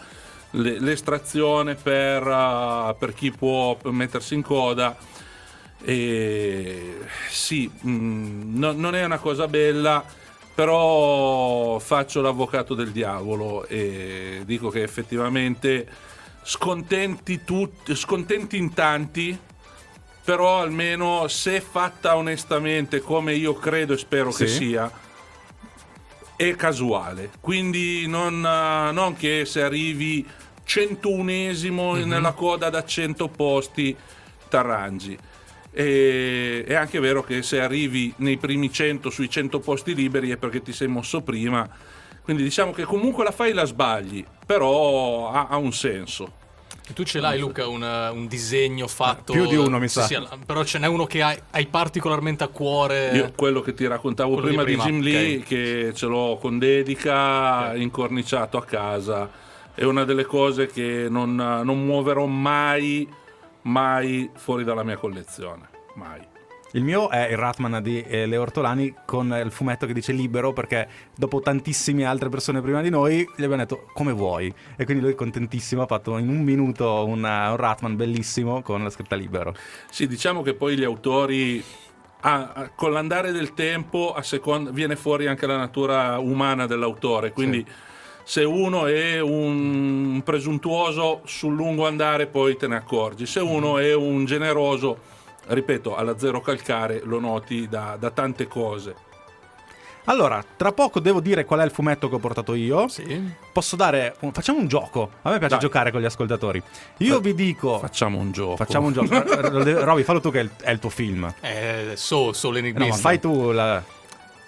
le- 0.51 0.81
l'estrazione 0.81 1.75
per, 1.75 2.27
uh, 2.27 2.95
per 2.99 3.15
chi 3.15 3.31
può 3.31 3.77
mettersi 3.85 4.35
in 4.35 4.43
coda. 4.43 4.97
E 5.85 6.99
sì, 7.29 7.71
mm, 7.87 8.57
no- 8.59 8.73
non 8.73 8.95
è 8.95 9.05
una 9.05 9.19
cosa 9.19 9.49
bella, 9.49 10.05
però 10.55 11.79
faccio 11.79 12.21
l'avvocato 12.21 12.75
del 12.75 12.91
diavolo 12.93 13.67
e 13.67 14.43
dico 14.45 14.69
che 14.69 14.83
effettivamente 14.83 15.89
scontenti 16.45 17.43
tutti, 17.45 17.95
scontenti 17.97 18.57
in 18.59 18.73
tanti, 18.75 19.37
però 20.25 20.61
almeno 20.61 21.27
se 21.29 21.61
fatta 21.61 22.17
onestamente 22.17 23.01
come 23.01 23.35
io 23.35 23.55
credo 23.55 23.93
e 23.95 23.99
spero 23.99 24.31
che 24.31 24.47
Sì. 24.47 24.55
sia, 24.69 24.91
è 26.37 26.55
casuale. 26.57 27.31
Quindi 27.41 28.07
non, 28.07 28.45
eh, 28.45 28.93
non 28.93 29.15
che 29.17 29.45
se 29.45 29.63
arrivi 29.63 30.27
101esimo 30.65 32.05
nella 32.05 32.33
coda 32.33 32.71
da 32.71 32.85
100 32.85 33.29
posti 33.29 33.97
t'arrangi. 34.49 35.19
E, 35.75 36.65
è 36.67 36.75
anche 36.75 37.01
vero 37.01 37.23
che 37.23 37.43
se 37.43 37.61
arrivi 37.61 38.13
nei 38.19 38.37
primi 38.37 38.71
100 38.73 39.11
sui 39.11 39.29
100 39.31 39.59
posti 39.61 39.95
liberi 39.95 40.31
è 40.31 40.37
perché 40.37 40.63
ti 40.63 40.73
sei 40.73 40.89
mosso 40.89 41.21
prima. 41.23 41.69
Quindi 42.23 42.43
diciamo 42.45 42.73
che 42.73 42.85
comunque 42.85 43.25
la 43.25 43.33
fai 43.33 43.51
e 43.51 43.55
la 43.55 43.65
sbagli, 43.65 44.25
però 44.47 45.31
ha, 45.33 45.47
ha 45.49 45.57
un 45.57 45.73
senso. 45.73 46.41
Tu 46.93 47.05
ce 47.05 47.21
l'hai 47.21 47.39
Luca 47.39 47.67
un, 47.67 47.83
eh, 47.83 48.09
un 48.11 48.27
disegno 48.27 48.87
fatto... 48.87 49.33
Più 49.33 49.47
di 49.47 49.57
uno, 49.57 49.79
mi 49.79 49.89
Sì, 49.89 50.01
sa. 50.01 50.05
sì, 50.07 50.19
però 50.47 50.65
ce 50.65 50.79
n'è 50.79 50.87
uno 50.87 51.05
che 51.07 51.23
hai, 51.23 51.39
hai 51.51 51.67
particolarmente 51.67 52.45
a 52.45 52.49
cuore. 52.49 53.11
Io 53.15 53.33
quello 53.35 53.61
che 53.61 53.75
ti 53.75 53.87
raccontavo 53.87 54.35
Quello 54.35 54.47
prima 54.49 54.65
di 54.65 54.71
di, 54.71 54.77
prima, 54.77 54.91
Jim 54.91 55.03
Lee, 55.03 55.37
ok. 55.39 55.43
che 55.45 55.93
ce 55.95 56.07
l'ho 56.07 56.39
con 56.41 56.59
dedica, 56.59 57.71
Ok. 57.71 57.77
incorniciato 57.79 58.57
a 58.57 58.65
casa, 58.65 59.31
è 59.75 59.85
una 59.85 60.05
delle 60.05 60.25
cose 60.25 60.67
che 60.67 61.07
non, 61.09 61.35
non 61.35 61.85
muoverò 61.85 62.27
mai, 62.27 63.09
mai 63.63 64.31
fuori 64.35 64.65
dalla 64.65 64.83
mia 64.83 64.97
collezione. 64.97 65.69
Mai. 65.95 66.21
Il 66.75 66.85
mio 66.85 67.11
è 67.11 67.29
il 67.31 67.37
Ratman 67.37 67.83
di 67.83 68.01
eh, 68.03 68.25
Leo 68.25 68.41
Ortolani 68.43 68.95
con 69.05 69.39
il 69.45 69.51
fumetto 69.51 69.85
che 69.85 69.93
dice 69.93 70.13
libero 70.13 70.55
perché 70.55 70.89
dopo 71.15 71.41
tantissime 71.41 72.07
altre 72.07 72.31
persone 72.31 72.63
prima 72.63 72.81
di 72.81 72.89
noi 72.89 73.19
gli 73.37 73.43
abbiamo 73.43 73.57
detto 73.57 73.89
come 73.93 74.13
vuoi 74.13 74.53
e 74.77 74.85
quindi 74.87 75.03
lui 75.03 75.15
contentissimo 75.15 75.83
ha 75.83 75.87
fatto 75.87 76.17
in 76.17 76.29
un 76.31 76.41
minuto 76.43 77.05
una- 77.05 77.51
un 77.51 77.57
Ratman 77.57 77.95
bellissimo 77.95 78.63
con 78.63 78.83
la 78.83 78.89
scritta 78.89 79.17
libero. 79.17 79.55
Sì, 79.91 80.07
diciamo 80.07 80.41
che 80.41 80.55
poi 80.55 80.79
gli 80.79 80.85
autori, 80.85 81.63
ah, 82.21 82.71
con 82.75 82.93
l'andare 82.93 83.33
del 83.33 83.53
tempo, 83.53 84.15
a 84.15 84.23
seconda, 84.23 84.71
viene 84.71 84.97
fuori 84.97 85.27
anche 85.27 85.47
la 85.47 85.59
natura 85.59 86.19
umana 86.21 86.67
dell'autore. 86.67 87.33
Quindi, 87.33 87.67
se 88.25 88.45
uno 88.45 88.87
è 88.87 89.21
un 89.21 90.23
presuntuoso 90.25 91.21
sul 91.25 91.55
lungo 91.55 91.87
andare, 91.87 92.29
poi 92.29 92.57
te 92.57 92.67
ne 92.67 92.77
accorgi. 92.77 93.27
Se 93.27 93.41
uno 93.41 93.77
è 93.77 93.95
un 93.95 94.25
generoso, 94.25 95.11
ripeto, 95.47 95.95
alla 95.97 96.19
zero 96.19 96.41
calcare 96.41 97.01
lo 97.05 97.19
noti 97.21 97.69
da, 97.69 97.97
da 97.99 98.11
tante 98.11 98.47
cose. 98.47 98.95
Allora, 100.07 100.45
tra 100.57 100.73
poco 100.73 100.99
devo 100.99 101.21
dire 101.21 101.45
qual 101.45 101.61
è 101.61 101.65
il 101.65 101.71
fumetto 101.71 102.09
che 102.09 102.17
ho 102.17 102.19
portato 102.19 102.55
io. 102.55 102.89
Sì. 102.89 103.33
Posso 103.53 103.77
dare. 103.77 104.17
facciamo 104.33 104.59
un 104.59 104.67
gioco. 104.67 105.11
A 105.23 105.31
me 105.31 105.39
piace 105.39 105.55
Dai. 105.55 105.61
giocare 105.61 105.93
con 105.93 106.01
gli 106.01 106.05
ascoltatori. 106.05 106.61
Io 106.99 107.15
Fa- 107.15 107.21
vi 107.21 107.35
dico. 107.35 107.79
Facciamo 107.79 108.19
un 108.19 108.33
gioco. 108.33 108.57
Facciamo 108.57 108.89
un 108.89 108.93
gioco. 108.95 109.15
Roby, 109.85 110.03
fallo 110.03 110.21
tu 110.21 110.33
che 110.33 110.41
è 110.41 110.43
il, 110.43 110.51
è 110.61 110.71
il 110.73 110.81
tuo 110.81 110.91
film. 110.91 111.33
Eh, 111.41 111.93
so, 111.95 112.33
so 112.33 112.49
No, 112.49 112.55
l'enigmista. 112.55 112.95
ma 112.95 113.01
fai 113.01 113.21
tu 113.21 113.53
la. 113.53 113.83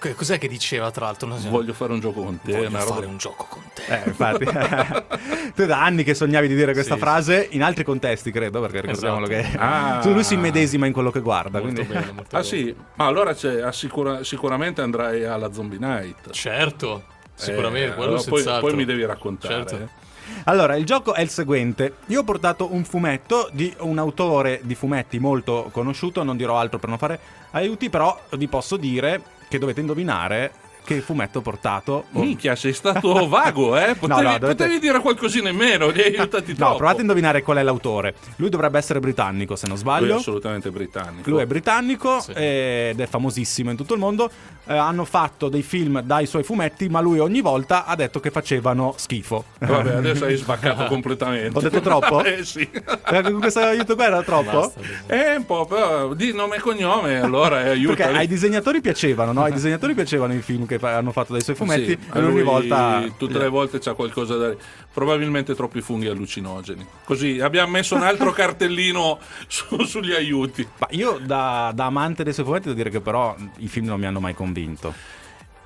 Che- 0.04 0.14
Cos'è 0.14 0.36
che 0.38 0.48
diceva 0.48 0.90
tra 0.90 1.06
l'altro? 1.06 1.34
So. 1.38 1.48
Voglio 1.48 1.72
fare 1.72 1.92
un 1.94 2.00
gioco 2.00 2.22
con 2.22 2.38
te. 2.42 2.52
Voglio 2.52 2.68
una 2.68 2.78
fare 2.80 2.90
roba- 3.00 3.06
un 3.06 3.16
gioco 3.16 3.46
con 3.48 3.62
te. 3.72 3.82
Eh, 3.86 4.02
infatti. 4.08 4.44
tu 5.56 5.64
da 5.64 5.82
anni 5.82 6.04
che 6.04 6.14
sognavi 6.14 6.46
di 6.48 6.54
dire 6.54 6.72
questa 6.74 6.94
Sì, 6.94 7.00
frase 7.00 7.48
in 7.52 7.62
altri 7.62 7.84
contesti, 7.84 8.30
credo, 8.30 8.60
perché 8.60 8.82
ricordiamolo 8.82 9.26
Esatto. 9.28 9.50
che 9.52 9.58
Ah. 9.58 10.00
tu 10.02 10.12
lui 10.12 10.22
si 10.24 10.34
immedesima 10.34 10.84
in 10.86 10.92
quello 10.92 11.10
che 11.10 11.20
guarda. 11.20 11.58
molto 11.60 11.74
quindi- 11.82 11.92
bene, 11.92 12.12
molto 12.12 12.36
Ah 12.36 12.40
bene. 12.40 12.44
sì? 12.44 12.74
Ma 12.96 13.06
allora 13.06 13.32
c'è, 13.34 13.60
assicura- 13.62 14.22
sicuramente 14.24 14.82
andrai 14.82 15.24
alla 15.24 15.50
Zombie 15.52 15.78
Night. 15.78 16.30
Certo, 16.32 17.04
sicuramente, 17.34 17.92
Eh, 17.92 17.94
quello 17.94 18.16
allora 18.16 18.28
poi, 18.28 18.60
poi 18.60 18.74
mi 18.74 18.84
devi 18.84 19.04
raccontare. 19.06 19.54
Certo. 19.54 19.76
eh. 19.76 20.02
Allora, 20.44 20.74
il 20.76 20.84
gioco 20.86 21.12
è 21.14 21.20
il 21.20 21.28
seguente. 21.28 21.96
Io 22.06 22.20
ho 22.20 22.24
portato 22.24 22.72
un 22.72 22.84
fumetto 22.84 23.48
di 23.52 23.72
un 23.80 23.98
autore 23.98 24.60
di 24.62 24.74
fumetti 24.74 25.18
molto 25.18 25.68
conosciuto, 25.70 26.22
non 26.22 26.36
dirò 26.36 26.58
altro 26.58 26.78
per 26.78 26.88
non 26.88 26.98
fare 26.98 27.18
aiuti, 27.52 27.90
però 27.90 28.18
vi 28.30 28.48
posso 28.48 28.76
dire 28.76 29.20
che 29.48 29.58
dovete 29.58 29.80
indovinare 29.80 30.52
che 30.84 31.00
fumetto 31.00 31.38
ho 31.38 31.42
portato. 31.42 32.04
Oh. 32.12 32.20
Minchia, 32.20 32.54
sei 32.56 32.72
stato 32.72 33.26
vago, 33.28 33.76
eh? 33.76 33.94
Potevi, 33.98 34.22
no, 34.22 34.38
dovete- 34.38 34.46
potevi 34.46 34.78
dire 34.78 35.00
qualcosina 35.00 35.48
in 35.48 35.56
meno, 35.56 35.88
li 35.88 36.02
hai 36.02 36.14
aiutati 36.16 36.50
No, 36.52 36.56
troppo. 36.56 36.76
provate 36.76 36.98
a 36.98 37.00
indovinare 37.00 37.42
qual 37.42 37.56
è 37.58 37.62
l'autore. 37.62 38.14
Lui 38.36 38.48
dovrebbe 38.50 38.78
essere 38.78 39.00
britannico, 39.00 39.56
se 39.56 39.66
non 39.66 39.76
Lui 39.76 39.84
è 39.84 39.88
sbaglio. 39.96 40.16
assolutamente 40.16 40.70
britannico. 40.70 41.30
Lui 41.30 41.40
è 41.42 41.46
britannico 41.46 42.20
Sì. 42.20 42.32
ed 42.32 43.00
è 43.00 43.06
famosissimo 43.06 43.70
in 43.70 43.76
tutto 43.76 43.94
il 43.94 44.00
mondo. 44.00 44.30
Eh, 44.66 44.74
hanno 44.76 45.04
fatto 45.04 45.48
dei 45.50 45.62
film 45.62 46.00
dai 46.00 46.24
suoi 46.26 46.42
fumetti, 46.42 46.88
ma 46.88 47.00
lui 47.00 47.18
ogni 47.18 47.40
volta 47.42 47.84
ha 47.84 47.94
detto 47.94 48.20
che 48.20 48.30
facevano 48.30 48.94
schifo. 48.96 49.44
Vabbè, 49.58 49.94
adesso 49.96 50.24
hai 50.24 50.36
sbaccato 50.36 50.84
completamente. 50.86 51.58
Ho 51.58 51.60
detto 51.60 51.80
troppo? 51.80 52.22
eh 52.24 52.44
sì. 52.44 52.60
Eh, 52.70 53.22
Con 53.22 53.40
questo 53.40 53.60
aiuto 53.60 53.94
qua 53.94 54.06
era 54.06 54.22
troppo? 54.22 54.72
Basta. 54.74 54.80
Eh, 55.06 55.36
un 55.36 55.44
po', 55.46 55.66
però 55.66 56.14
di 56.14 56.32
nome 56.32 56.56
e 56.56 56.60
cognome, 56.60 57.20
allora 57.20 57.64
eh, 57.64 57.68
aiuta. 57.70 57.94
Perché 58.04 58.16
ai 58.18 58.26
disegnatori 58.26 58.80
piacevano, 58.80 59.32
no? 59.32 59.42
Ai 59.42 59.52
disegnatori 59.52 59.92
piacevano 59.94 60.32
i 60.34 60.40
film 60.40 60.64
che 60.66 60.73
fa- 60.78 60.96
hanno 60.96 61.12
fatto 61.12 61.32
dai 61.32 61.42
suoi 61.42 61.56
fumetti 61.56 61.86
Sì, 61.98 61.98
e 62.12 62.18
ogni 62.22 62.42
volta... 62.42 63.02
tutte 63.16 63.38
le 63.38 63.48
volte 63.48 63.78
c'ha 63.78 63.94
qualcosa 63.94 64.36
da 64.36 64.54
probabilmente 64.92 65.54
troppi 65.54 65.80
funghi 65.80 66.06
allucinogeni 66.06 66.86
così 67.04 67.40
abbiamo 67.40 67.70
messo 67.72 67.94
un 67.94 68.02
altro 68.02 68.30
cartellino 68.32 69.18
su- 69.46 69.82
sugli 69.84 70.12
aiuti 70.12 70.66
Ma 70.78 70.86
io 70.90 71.18
da, 71.22 71.72
da 71.74 71.86
amante 71.86 72.22
dei 72.24 72.32
suoi 72.32 72.44
fumetti 72.46 72.64
devo 72.64 72.76
dire 72.76 72.90
che 72.90 73.00
però 73.00 73.34
i 73.58 73.68
film 73.68 73.86
non 73.86 73.98
mi 74.00 74.06
hanno 74.06 74.20
mai 74.20 74.34
convinto. 74.34 74.92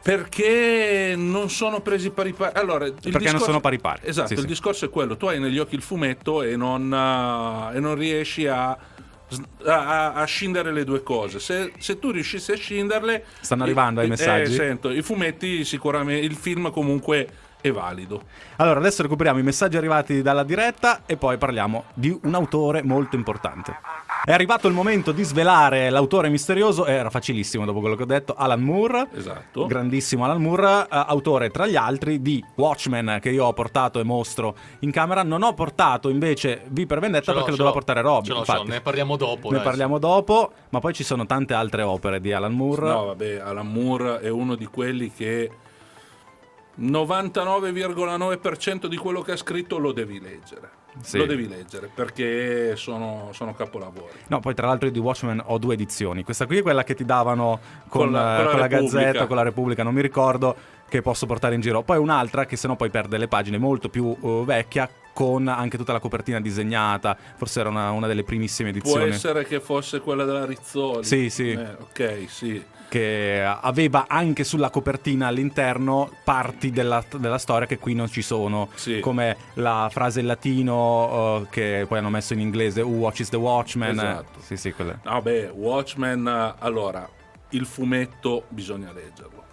perché 0.03 1.15
non 1.17 1.51
sono 1.51 1.81
presi 1.81 2.11
pari 2.11 2.33
pari 2.33 2.59
allora 2.59 2.85
Perché 2.87 3.11
non 3.11 3.21
discorso- 3.23 3.45
sono 3.45 3.61
pari 3.61 3.79
pari. 3.79 4.01
esatto 4.05 4.29
Sì, 4.29 4.35
il 4.35 4.41
sì. 4.41 4.47
discorso 4.47 4.85
è 4.87 4.91
quello 4.91 5.17
tu 5.17 5.27
hai 5.27 5.39
negli 5.39 5.59
occhi 5.59 5.75
il 5.75 5.83
fumetto 5.83 6.43
e 6.43 6.57
non, 6.57 6.93
eh, 6.93 7.77
e 7.77 7.81
non 7.81 7.95
riesci 7.95 8.47
a 8.47 8.77
a, 9.67 10.13
a 10.15 10.25
scindere 10.25 10.73
le 10.73 10.85
due 10.85 11.03
cose 11.03 11.39
se, 11.39 11.73
se 11.79 11.99
tu 11.99 12.11
riuscissi 12.11 12.53
a 12.53 12.57
scinderle 12.57 13.25
Stanno 13.41 13.65
arrivando 13.65 14.01
ai 14.01 14.07
eh, 14.07 14.11
messaggi? 14.11 14.53
sento 14.53 14.91
i 14.91 15.03
fumetti 15.03 15.65
sicuramente 15.65 16.25
il 16.25 16.35
film 16.35 16.71
comunque 16.71 17.29
è 17.61 17.71
valido. 17.71 18.23
Allora, 18.57 18.79
adesso 18.79 19.03
recuperiamo 19.03 19.39
i 19.39 19.43
messaggi 19.43 19.77
arrivati 19.77 20.23
dalla 20.23 20.45
diretta 20.45 21.03
e 21.07 21.17
poi 21.17 21.39
parliamo 21.39 21.85
di 21.95 22.17
un 22.23 22.35
autore 22.35 22.83
molto 22.83 23.17
importante. 23.17 23.77
È 24.25 24.33
arrivato 24.33 24.69
il 24.69 24.75
momento 24.75 25.13
di 25.13 25.23
svelare 25.23 25.91
l'autore 25.91 26.29
misterioso, 26.29 26.87
era 26.87 27.11
facilissimo 27.11 27.65
dopo 27.65 27.81
quello 27.81 27.95
che 27.95 28.03
ho 28.03 28.07
detto, 28.07 28.35
Alan 28.35 28.61
Moore. 28.61 29.09
Esatto. 29.15 29.67
Grandissimo 29.67 30.25
Alan 30.25 30.43
Moore, 30.43 30.83
eh, 30.83 30.87
autore 30.91 31.51
tra 31.51 31.67
gli 31.67 31.77
altri 31.77 32.21
di 32.21 32.45
Watchmen 32.57 33.19
che 33.21 33.31
io 33.31 33.45
ho 33.45 33.53
portato 33.53 34.01
e 34.01 34.03
mostro 34.03 34.57
in 34.81 34.91
camera. 34.91 35.23
Non 35.23 35.43
ho 35.43 35.55
portato 35.55 36.09
invece 36.09 36.65
V 36.69 36.87
per 36.87 37.01
Vendetta 37.01 37.27
Ce 37.27 37.33
perché 37.33 37.51
lo 37.51 37.57
ce 37.57 37.63
doveva 37.63 37.73
portare 37.73 38.01
Rob. 38.03 38.25
Ce 38.25 38.33
l'ho, 38.33 38.45
ce 38.45 38.53
l'ho, 38.53 38.59
infatti. 38.59 38.77
ne 38.77 38.81
parliamo 38.81 39.17
dopo. 39.17 39.51
Ne 39.51 39.57
dai. 39.57 39.65
parliamo 39.65 39.99
dopo, 39.99 40.53
ma 40.71 40.81
poi 40.81 40.93
ci 40.93 41.05
sono 41.05 41.27
tante 41.27 41.55
altre 41.55 41.83
opere 41.83 42.21
di 42.21 42.33
Alan 42.33 42.53
Moore. 42.53 42.89
No, 42.89 43.05
vabbè, 43.07 43.37
Alan 43.37 43.71
Moore 43.71 44.21
è 44.21 44.29
uno 44.29 44.57
di 44.57 44.67
quelli 44.67 45.13
che 45.13 45.51
99,9% 46.81 48.87
di 48.87 48.97
quello 48.97 49.23
che 49.23 49.33
ha 49.33 49.37
scritto 49.37 49.79
lo 49.79 49.93
devi 49.93 50.21
leggere. 50.21 50.78
Sì. 51.01 51.19
Lo 51.19 51.27
devi 51.27 51.49
leggere 51.49 51.89
perché 51.95 52.75
sono, 52.77 53.31
sono 53.33 53.55
capolavori. 53.55 54.19
No, 54.27 54.41
poi 54.41 54.55
tra 54.55 54.67
l'altro 54.67 54.87
io 54.87 54.93
di 54.93 54.99
Watchmen 54.99 55.43
ho 55.45 55.59
due 55.59 55.75
edizioni. 55.75 56.25
Questa 56.25 56.47
qui 56.47 56.59
è 56.59 56.63
quella 56.63 56.85
che 56.85 56.95
ti 56.95 57.05
davano 57.05 57.61
con, 57.89 58.03
Con 58.05 58.13
la- 58.13 58.37
con 58.37 58.45
la 58.45 58.51
con 58.51 58.61
la. 58.61 58.67
Gazzetta, 58.67 59.27
con 59.27 59.37
la 59.37 59.43
Repubblica, 59.43 59.83
non 59.83 59.95
mi 59.95 60.03
ricordo, 60.03 60.55
che 60.89 61.01
posso 61.03 61.27
portare 61.27 61.55
in 61.55 61.61
giro. 61.61 61.83
Poi 61.83 61.99
un'altra 61.99 62.47
che 62.47 62.57
sennò 62.57 62.77
poi 62.77 62.91
perde 62.91 63.17
le 63.19 63.29
pagine, 63.29 63.59
molto 63.59 63.89
più 63.89 64.17
eh, 64.23 64.43
vecchia, 64.45 64.89
con 65.13 65.49
anche 65.49 65.77
tutta 65.77 65.93
la 65.93 66.01
copertina 66.01 66.41
disegnata. 66.41 67.17
Forse 67.37 67.61
era 67.61 67.69
una, 67.69 67.91
una 67.91 68.07
delle 68.07 68.23
primissime 68.25 68.71
Può 68.73 68.81
edizioni. 68.81 69.11
essere 69.11 69.45
che 69.45 69.61
fosse 69.61 70.01
quella 70.01 70.25
della 70.25 70.45
Rizzoli. 70.45 71.05
Sì, 71.05 71.31
sì. 71.31 71.51
Eh, 71.53 71.77
ok, 71.81 72.25
sì. 72.29 72.65
Che 72.89 73.45
aveva 73.45 74.07
anche 74.09 74.45
sulla 74.45 74.71
copertina 74.71 75.27
all'interno 75.27 76.11
parti 76.25 76.71
della, 76.71 77.05
della 77.17 77.37
storia 77.37 77.67
che 77.67 77.79
qui 77.79 77.95
non 77.95 78.09
ci 78.09 78.23
sono. 78.23 78.69
Sì. 78.75 79.01
Come 79.01 79.37
la 79.55 79.89
frase 79.93 80.21
in 80.21 80.27
latino 80.27 81.43
eh, 81.43 81.49
che 81.51 81.85
poi 81.87 81.99
hanno 81.99 82.09
messo 82.09 82.33
in 82.33 82.41
inglese 82.41 82.81
Who 82.81 82.97
watches 82.97 83.29
the 83.29 83.37
Watchmen. 83.37 83.91
Esatto. 83.91 84.41
Sì, 84.41 84.57
sì, 84.57 84.73
quelle. 84.73 85.01
No, 85.05 85.21
beh, 85.21 85.51
Watchmen, 85.55 86.27
eh, 86.27 86.55
allora, 86.61 87.07
il 87.51 87.67
fumetto 87.67 88.45
bisogna 88.49 88.93
leggerlo. 88.93 89.45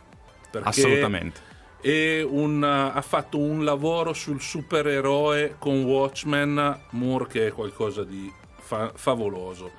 Assolutamente. 0.63 1.41
è 1.81 2.21
un, 2.21 2.63
eh, 2.63 2.97
ha 2.97 3.01
fatto 3.01 3.37
un 3.37 3.65
lavoro 3.65 4.13
sul 4.13 4.39
supereroe 4.41 5.55
con 5.59 5.83
Watchmen 5.83 6.79
Moore 6.91 7.27
che 7.27 7.47
è 7.47 7.51
qualcosa 7.51 8.03
di 8.05 8.31
fa- 8.59 8.91
favoloso. 8.95 9.69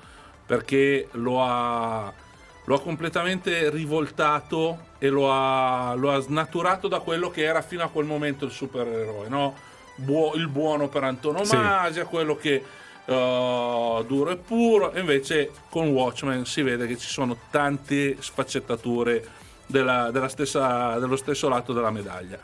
Perché 0.45 1.09
lo 1.13 1.43
ha, 1.43 2.13
lo 2.67 2.75
ha 2.75 2.81
completamente 2.81 3.71
rivoltato 3.71 4.95
e 4.99 5.09
lo 5.09 5.33
ha, 5.33 5.95
lo 5.95 6.13
ha 6.13 6.21
snaturato 6.21 6.89
da 6.89 7.01
quello 7.01 7.31
che 7.31 7.45
era 7.45 7.63
fino 7.63 7.83
a 7.83 7.89
quel 7.89 8.07
momento 8.07 8.45
il 8.45 8.51
supereroe, 8.51 9.29
no? 9.29 9.55
Buo- 9.97 10.35
il 10.35 10.49
buono 10.49 10.89
per 10.89 11.05
antonomasia, 11.05 12.05
quello 12.07 12.37
che 12.37 12.63
uh, 13.07 14.05
duro 14.05 14.31
e 14.31 14.37
puro. 14.37 14.93
E 14.93 15.01
invece 15.01 15.51
con 15.71 15.89
Watchmen 15.89 16.45
si 16.45 16.63
vede 16.63 16.87
che 16.87 16.99
ci 16.99 17.09
sono 17.09 17.37
tante 17.51 18.17
sfaccettature 18.21 19.27
della- 19.67 20.11
della 20.11 20.29
stessa- 20.29 20.99
dello 20.99 21.17
stesso 21.17 21.49
lato 21.49 21.73
della 21.73 21.91
medaglia. 21.91 22.39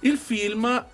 Il 0.00 0.16
film 0.16 0.84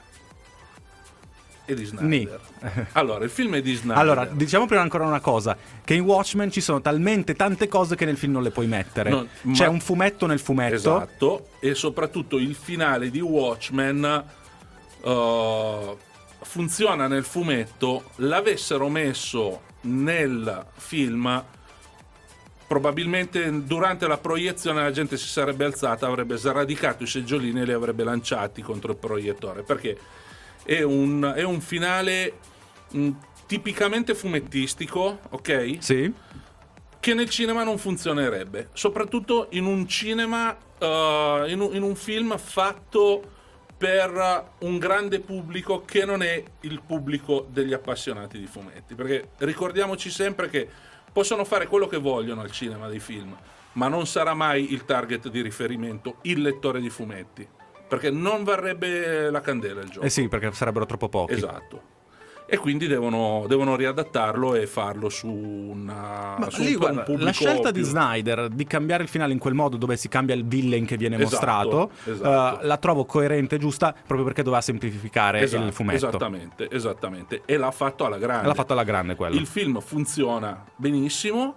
è 1.68 1.74
di 1.74 1.84
Snyder. 1.84 2.40
Allora, 2.92 3.24
il 3.24 3.30
film 3.30 3.54
è 3.56 3.60
di 3.60 3.74
Snyder. 3.74 3.98
Allora, 3.98 4.24
diciamo 4.24 4.66
prima 4.66 4.80
ancora 4.80 5.04
una 5.04 5.20
cosa: 5.20 5.56
che 5.84 5.94
in 5.94 6.00
Watchmen 6.00 6.50
ci 6.50 6.62
sono 6.62 6.80
talmente 6.80 7.34
tante 7.34 7.68
cose 7.68 7.94
che 7.94 8.06
nel 8.06 8.16
film 8.16 8.32
non 8.32 8.42
le 8.42 8.50
puoi 8.50 8.66
mettere. 8.66 9.10
No, 9.10 9.26
C'è 9.52 9.66
ma- 9.66 9.70
un 9.70 9.80
fumetto 9.80 10.26
nel 10.26 10.40
fumetto. 10.40 10.74
Esatto, 10.74 11.48
e 11.60 11.74
soprattutto 11.74 12.38
il 12.38 12.54
finale 12.54 13.10
di 13.10 13.20
Watchmen 13.20 14.24
uh, 15.02 15.96
funziona 16.40 17.06
nel 17.06 17.24
fumetto. 17.24 18.10
L'avessero 18.16 18.88
messo 18.88 19.60
nel 19.82 20.66
film, 20.76 21.44
probabilmente 22.66 23.64
durante 23.64 24.06
la 24.06 24.16
proiezione 24.16 24.82
la 24.82 24.90
gente 24.90 25.18
si 25.18 25.28
sarebbe 25.28 25.66
alzata, 25.66 26.06
avrebbe 26.06 26.38
sradicato 26.38 27.02
i 27.02 27.06
seggiolini 27.06 27.60
e 27.60 27.64
li 27.64 27.72
avrebbe 27.72 28.04
lanciati 28.04 28.62
contro 28.62 28.92
il 28.92 28.98
proiettore. 28.98 29.62
Perché 29.62 29.98
è 30.68 30.82
un, 30.82 31.32
è 31.34 31.42
un 31.44 31.62
finale 31.62 32.34
mh, 32.90 33.10
tipicamente 33.46 34.14
fumettistico, 34.14 35.20
ok? 35.30 35.78
Sì. 35.80 36.12
che 37.00 37.14
nel 37.14 37.30
cinema 37.30 37.64
non 37.64 37.78
funzionerebbe, 37.78 38.68
soprattutto 38.74 39.46
in 39.52 39.64
un 39.64 39.88
cinema, 39.88 40.54
eh, 40.78 41.44
in, 41.48 41.60
un, 41.60 41.74
in 41.74 41.82
un 41.82 41.94
film 41.94 42.36
fatto 42.36 43.36
per 43.78 44.50
un 44.58 44.76
grande 44.78 45.20
pubblico 45.20 45.84
che 45.86 46.04
non 46.04 46.20
è 46.20 46.42
il 46.62 46.82
pubblico 46.84 47.46
degli 47.50 47.72
appassionati 47.72 48.38
di 48.38 48.46
fumetti. 48.46 48.94
Perché 48.94 49.30
ricordiamoci 49.38 50.10
sempre 50.10 50.50
che 50.50 50.68
possono 51.10 51.46
fare 51.46 51.66
quello 51.66 51.86
che 51.86 51.96
vogliono 51.96 52.42
al 52.42 52.50
cinema 52.50 52.88
dei 52.88 53.00
film, 53.00 53.34
ma 53.72 53.88
non 53.88 54.06
sarà 54.06 54.34
mai 54.34 54.72
il 54.74 54.84
target 54.84 55.28
di 55.30 55.40
riferimento 55.40 56.16
il 56.22 56.42
lettore 56.42 56.80
di 56.80 56.90
fumetti. 56.90 57.48
Perché 57.88 58.10
non 58.10 58.44
varrebbe 58.44 59.30
la 59.30 59.40
candela 59.40 59.80
il 59.80 59.88
gioco. 59.88 60.04
Eh 60.06 60.10
sì, 60.10 60.28
perché 60.28 60.52
sarebbero 60.52 60.84
troppo 60.86 61.08
pochi. 61.08 61.32
Esatto. 61.34 61.96
E 62.50 62.56
quindi 62.56 62.86
devono, 62.86 63.44
devono 63.46 63.76
riadattarlo 63.76 64.54
e 64.54 64.66
farlo 64.66 65.10
su, 65.10 65.28
una, 65.28 66.36
Ma 66.38 66.48
su 66.48 66.62
lì, 66.62 66.72
un, 66.72 66.78
guarda, 66.78 67.04
la 67.18 67.30
scelta 67.30 67.70
di 67.70 67.80
più- 67.80 67.88
Snyder 67.88 68.48
di 68.48 68.64
cambiare 68.64 69.02
il 69.02 69.08
finale 69.10 69.34
in 69.34 69.38
quel 69.38 69.52
modo 69.52 69.76
dove 69.76 69.98
si 69.98 70.08
cambia 70.08 70.34
il 70.34 70.46
villain 70.46 70.86
che 70.86 70.96
viene 70.96 71.16
Esatto, 71.16 71.30
mostrato, 71.30 71.90
esatto. 72.10 72.60
eh, 72.62 72.66
la 72.66 72.76
trovo 72.78 73.04
coerente 73.04 73.56
e 73.56 73.58
giusta 73.58 73.92
proprio 73.92 74.24
perché 74.24 74.42
doveva 74.42 74.62
semplificare 74.62 75.40
Esatto, 75.40 75.66
il 75.66 75.72
fumetto. 75.74 76.06
Esattamente, 76.08 76.70
esattamente. 76.70 77.42
E 77.44 77.58
l'ha 77.58 77.70
fatto 77.70 78.06
alla 78.06 78.16
grande. 78.16 78.46
L'ha 78.46 78.54
fatto 78.54 78.72
alla 78.72 78.84
grande 78.84 79.14
quello. 79.14 79.34
Il 79.36 79.46
film 79.46 79.78
funziona 79.80 80.64
benissimo. 80.74 81.54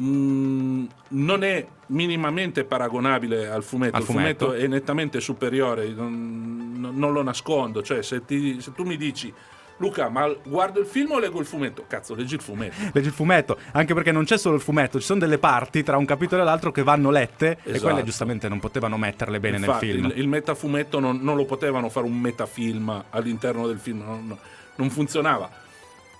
Mm, 0.00 0.84
non 1.08 1.42
è 1.44 1.66
minimamente 1.86 2.64
paragonabile 2.64 3.48
al 3.48 3.62
fumetto. 3.62 3.96
Al 3.96 4.02
il 4.02 4.06
fumetto. 4.06 4.44
fumetto. 4.46 4.64
è 4.64 4.66
nettamente 4.68 5.20
superiore, 5.20 5.88
non, 5.88 6.94
non- 6.94 7.12
lo 7.12 7.22
nascondo. 7.22 7.82
Cioè, 7.82 8.02
se, 8.02 8.24
ti- 8.24 8.60
se 8.60 8.72
tu 8.72 8.84
mi 8.84 8.96
dici, 8.96 9.32
Luca, 9.78 10.08
ma 10.08 10.28
guardo 10.44 10.78
il 10.80 10.86
film 10.86 11.12
o 11.12 11.18
leggo 11.18 11.40
il 11.40 11.46
fumetto? 11.46 11.84
Cazzo, 11.88 12.14
leggi 12.14 12.34
il 12.34 12.40
fumetto. 12.42 12.74
Leggi 12.92 13.08
il 13.08 13.14
fumetto, 13.14 13.58
anche 13.72 13.94
perché 13.94 14.12
non 14.12 14.24
c'è 14.24 14.36
solo 14.38 14.54
il 14.56 14.60
fumetto, 14.60 14.98
ci 15.00 15.04
sono 15.06 15.18
delle 15.20 15.38
parti 15.38 15.82
tra 15.82 15.96
un 15.96 16.04
capitolo 16.04 16.42
e 16.42 16.44
l'altro 16.44 16.70
che 16.70 16.82
vanno 16.82 17.10
lette 17.10 17.58
e 17.62 17.70
Esatto. 17.72 17.84
quelle 17.92 18.04
giustamente 18.04 18.48
non 18.48 18.60
potevano 18.60 18.96
metterle 18.98 19.40
bene 19.40 19.56
Infatti, 19.56 19.86
nel 19.86 19.94
film. 19.94 20.06
Il, 20.10 20.18
il 20.18 20.28
metafumetto 20.28 21.00
non, 21.00 21.18
non 21.22 21.34
lo 21.36 21.44
potevano 21.46 21.88
fare 21.88 22.06
un 22.06 22.18
metafilm 22.18 23.04
all'interno 23.10 23.66
del 23.66 23.78
film, 23.78 24.02
non- 24.04 24.36
non 24.76 24.90
funzionava. 24.90 25.50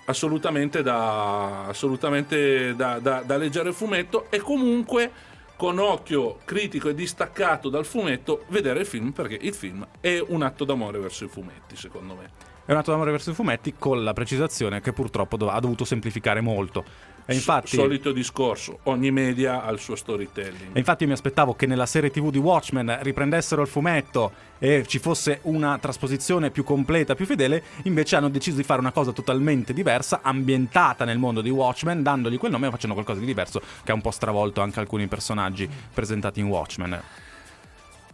Assolutamente, 0.05 0.81
da, 0.81 1.65
assolutamente 1.67 2.75
da, 2.75 2.99
da- 2.99 3.21
da 3.25 3.37
leggere 3.37 3.69
il 3.69 3.75
fumetto 3.75 4.27
e 4.29 4.39
comunque 4.39 5.11
con 5.55 5.77
occhio 5.77 6.39
critico 6.43 6.89
e 6.89 6.95
distaccato 6.95 7.69
dal 7.69 7.85
fumetto 7.85 8.45
vedere 8.47 8.79
il 8.79 8.85
film 8.87 9.11
perché 9.11 9.37
il 9.39 9.53
film 9.53 9.85
è 9.99 10.19
un 10.29 10.41
atto 10.41 10.65
d'amore 10.65 10.97
verso 10.97 11.25
i 11.25 11.27
fumetti, 11.27 11.75
secondo 11.75 12.15
me. 12.15 12.29
È 12.65 12.71
un 12.71 12.77
atto 12.77 12.89
d'amore 12.89 13.11
verso 13.11 13.29
i 13.29 13.33
fumetti 13.33 13.75
con 13.77 14.03
la 14.03 14.13
precisazione 14.13 14.81
che 14.81 14.91
purtroppo 14.91 15.35
ha 15.35 15.59
dovuto 15.59 15.85
semplificare 15.85 16.41
molto. 16.41 16.83
E 17.25 17.33
infatti, 17.33 17.75
Solito 17.75 18.11
discorso, 18.11 18.79
ogni 18.83 19.11
media 19.11 19.63
ha 19.63 19.71
il 19.71 19.79
suo 19.79 19.95
storytelling. 19.95 20.73
e 20.73 20.79
infatti 20.79 21.03
io 21.03 21.09
mi 21.09 21.15
aspettavo 21.15 21.53
che 21.53 21.65
nella 21.65 21.85
serie 21.85 22.11
TV 22.11 22.29
di 22.29 22.37
Watchmen 22.37 22.99
riprendessero 23.01 23.61
il 23.61 23.67
fumetto 23.67 24.31
e 24.59 24.85
ci 24.85 24.99
fosse 24.99 25.39
una 25.43 25.77
trasposizione 25.79 26.51
più 26.51 26.63
completa, 26.63 27.15
più 27.15 27.25
fedele, 27.25 27.63
invece 27.83 28.15
hanno 28.15 28.29
deciso 28.29 28.57
di 28.57 28.63
fare 28.63 28.79
una 28.79 28.91
cosa 28.91 29.11
totalmente 29.11 29.73
diversa, 29.73 30.19
ambientata 30.21 31.05
nel 31.05 31.17
mondo 31.17 31.41
di 31.41 31.49
Watchmen, 31.49 32.03
dandogli 32.03 32.37
quel 32.37 32.51
nome 32.51 32.67
e 32.67 32.71
facendo 32.71 32.93
qualcosa 32.93 33.19
di 33.19 33.25
diverso 33.25 33.61
che 33.83 33.91
ha 33.91 33.95
un 33.95 34.01
po' 34.01 34.11
stravolto 34.11 34.61
anche 34.61 34.79
alcuni 34.79 35.07
personaggi 35.07 35.69
presentati 35.93 36.39
in 36.39 36.47
Watchmen. 36.47 37.01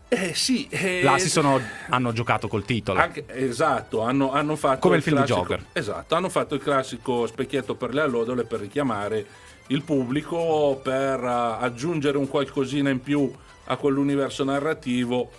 Eh 0.09 0.33
sì, 0.33 0.67
eh, 0.69 1.01
Là 1.03 1.17
si 1.17 1.29
sono, 1.29 1.59
hanno 1.89 2.13
giocato 2.13 2.47
col 2.47 2.63
titolo. 2.63 2.99
Anche- 2.99 3.25
esatto, 3.27 4.01
hanno, 4.03 4.31
hanno 4.31 4.55
fatto 4.55 4.79
Come 4.79 4.97
il 4.97 5.01
film 5.01 5.17
di 5.19 5.25
classico- 5.25 5.47
Joker. 5.53 5.65
Esatto, 5.73 6.15
hanno 6.15 6.29
fatto 6.29 6.55
il 6.55 6.61
classico 6.61 7.27
specchietto 7.27 7.75
per 7.75 7.93
le 7.93 8.01
allodole 8.01 8.45
per 8.45 8.61
richiamare 8.61 9.25
il 9.67 9.81
pubblico, 9.83 10.79
per 10.81 11.21
eh, 11.21 11.57
aggiungere 11.65 12.17
un 12.17 12.29
qualcosina 12.29 12.89
in 12.89 13.01
più 13.01 13.29
a 13.65 13.75
quell'universo 13.75 14.45
narrativo. 14.45 15.29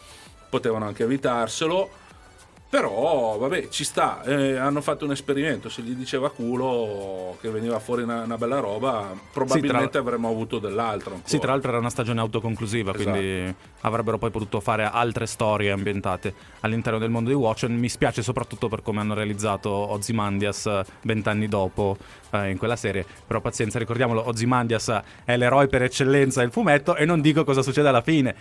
Potevano 0.50 0.84
anche 0.86 1.04
evitarselo. 1.04 1.90
Però, 2.70 3.38
vabbè, 3.38 3.68
ci 3.70 3.82
sta. 3.82 4.22
Eh, 4.24 4.56
hanno 4.58 4.82
fatto 4.82 5.06
un 5.06 5.12
esperimento. 5.12 5.70
Se 5.70 5.80
gli 5.80 5.92
diceva 5.94 6.30
culo 6.30 7.38
che 7.40 7.48
veniva 7.48 7.78
fuori 7.78 8.02
una, 8.02 8.24
una 8.24 8.36
bella 8.36 8.58
roba, 8.58 9.10
probabilmente 9.32 9.84
Sì, 9.84 9.88
tra- 9.90 10.00
avremmo 10.00 10.28
avuto 10.28 10.58
dell'altro. 10.58 11.12
ancora. 11.14 11.28
Sì, 11.30 11.38
tra 11.38 11.52
l'altro 11.52 11.70
era 11.70 11.78
una 11.78 11.88
stagione 11.88 12.20
autoconclusiva, 12.20 12.92
Esatto. 12.94 13.10
quindi 13.10 13.54
avrebbero 13.82 14.18
poi 14.18 14.30
potuto 14.30 14.60
fare 14.60 14.84
altre 14.84 15.26
storie 15.26 15.70
ambientate 15.70 16.34
all'interno 16.60 16.98
del 16.98 17.10
mondo 17.10 17.28
di 17.30 17.36
Watchmen. 17.36 17.78
Mi 17.78 17.88
spiace 17.88 18.22
soprattutto 18.22 18.68
per 18.68 18.82
come 18.82 19.00
hanno 19.00 19.14
realizzato 19.14 19.70
Ozymandias 19.70 20.66
eh, 20.66 20.84
vent'anni 21.02 21.48
dopo 21.48 21.96
eh, 22.30 22.50
in 22.50 22.58
quella 22.58 22.76
serie. 22.76 23.04
Però 23.26 23.40
pazienza, 23.40 23.78
ricordiamolo, 23.78 24.26
Ozymandias 24.28 25.00
è 25.24 25.36
l'eroe 25.36 25.66
per 25.68 25.82
eccellenza 25.82 26.40
del 26.40 26.50
fumetto 26.50 26.96
e 26.96 27.04
non 27.04 27.20
dico 27.20 27.44
cosa 27.44 27.62
succede 27.62 27.88
alla 27.88 28.02
fine. 28.02 28.34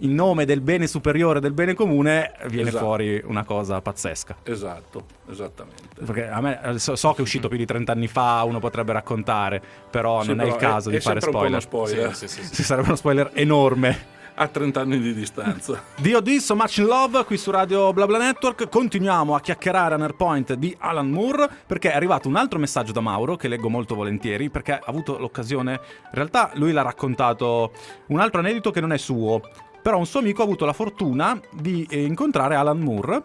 In 0.00 0.14
nome 0.14 0.44
del 0.44 0.60
bene 0.60 0.86
superiore, 0.86 1.40
del 1.40 1.52
bene 1.52 1.74
comune, 1.74 2.32
viene 2.48 2.68
Esatto. 2.68 2.84
fuori 2.84 3.20
una 3.24 3.44
cosa 3.44 3.80
pazzesca. 3.80 4.36
Esatto, 4.42 5.04
esattamente. 5.30 6.04
Perché 6.04 6.28
a 6.28 6.40
me 6.40 6.60
eh, 6.62 6.78
so, 6.78 6.96
so 6.96 7.10
che 7.12 7.18
è 7.18 7.22
uscito 7.22 7.48
più 7.48 7.56
di 7.56 7.66
30 7.66 7.92
anni 7.92 8.08
fa, 8.08 8.42
uno 8.44 8.58
potrebbe 8.58 8.92
raccontare, 8.92 9.62
però 9.90 10.22
Sì, 10.22 10.28
non 10.28 10.40
è 10.40 10.42
però 10.44 10.54
il 10.56 10.60
caso 10.60 10.88
è- 10.88 10.92
di 10.92 10.98
è 10.98 11.00
fare 11.00 11.20
spoiler. 11.20 11.60
spoiler. 11.60 12.14
Sì, 12.16 12.26
sì, 12.28 12.42
sì, 12.44 12.54
sì. 12.54 12.62
Sarebbe 12.64 12.88
uno 12.88 12.96
spoiler 12.96 13.30
enorme. 13.34 14.20
A 14.34 14.48
30 14.48 14.80
anni 14.80 14.98
di 14.98 15.12
distanza. 15.12 15.82
DOD, 16.00 16.36
So 16.36 16.54
Much 16.54 16.78
in 16.78 16.86
Love, 16.86 17.24
qui 17.24 17.36
su 17.36 17.50
Radio 17.50 17.92
BlaBla 17.92 18.18
Network. 18.18 18.68
Continuiamo 18.68 19.34
a 19.34 19.40
chiacchierare 19.40 19.94
a 19.94 19.98
Nerpoint 19.98 20.54
di 20.54 20.74
Alan 20.78 21.10
Moore 21.10 21.48
perché 21.66 21.92
è 21.92 21.94
arrivato 21.94 22.28
un 22.28 22.36
altro 22.36 22.58
messaggio 22.58 22.92
da 22.92 23.00
Mauro 23.00 23.36
che 23.36 23.48
leggo 23.48 23.68
molto 23.68 23.94
volentieri 23.94 24.48
perché 24.48 24.72
ha 24.72 24.82
avuto 24.86 25.18
l'occasione. 25.18 25.72
In 25.72 26.10
realtà 26.12 26.50
lui 26.54 26.72
l'ha 26.72 26.82
raccontato 26.82 27.72
un 28.06 28.20
altro 28.20 28.40
aneddoto 28.40 28.70
che 28.70 28.80
non 28.80 28.92
è 28.92 28.98
suo. 28.98 29.40
Però 29.82 29.98
un 29.98 30.06
suo 30.06 30.20
amico 30.20 30.42
ha 30.42 30.44
avuto 30.44 30.64
la 30.64 30.72
fortuna 30.72 31.40
di 31.50 31.84
eh, 31.90 32.04
incontrare 32.04 32.54
Alan 32.54 32.78
Moore. 32.78 33.22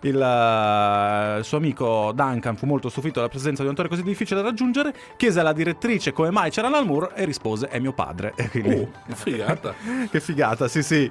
Il, 0.00 0.16
il 0.16 1.44
suo 1.44 1.56
amico 1.56 2.10
Duncan 2.12 2.56
fu 2.56 2.66
molto 2.66 2.88
stupito 2.88 3.20
dalla 3.20 3.28
presenza 3.28 3.62
di 3.62 3.68
un 3.68 3.74
attore 3.74 3.88
così 3.88 4.02
difficile 4.02 4.42
da 4.42 4.48
raggiungere. 4.48 4.92
Chiese 5.16 5.38
alla 5.38 5.52
direttrice 5.52 6.12
come 6.12 6.30
mai 6.30 6.50
c'era 6.50 6.66
Alan 6.66 6.86
Moore 6.86 7.10
e 7.14 7.24
rispose: 7.24 7.68
È 7.68 7.78
mio 7.78 7.92
padre. 7.92 8.32
E 8.34 8.48
quindi- 8.48 8.68
Uh, 8.70 9.14
figata. 9.14 9.74
che 10.10 10.20
figata, 10.20 10.66
sì, 10.68 10.82
sì. 10.82 11.10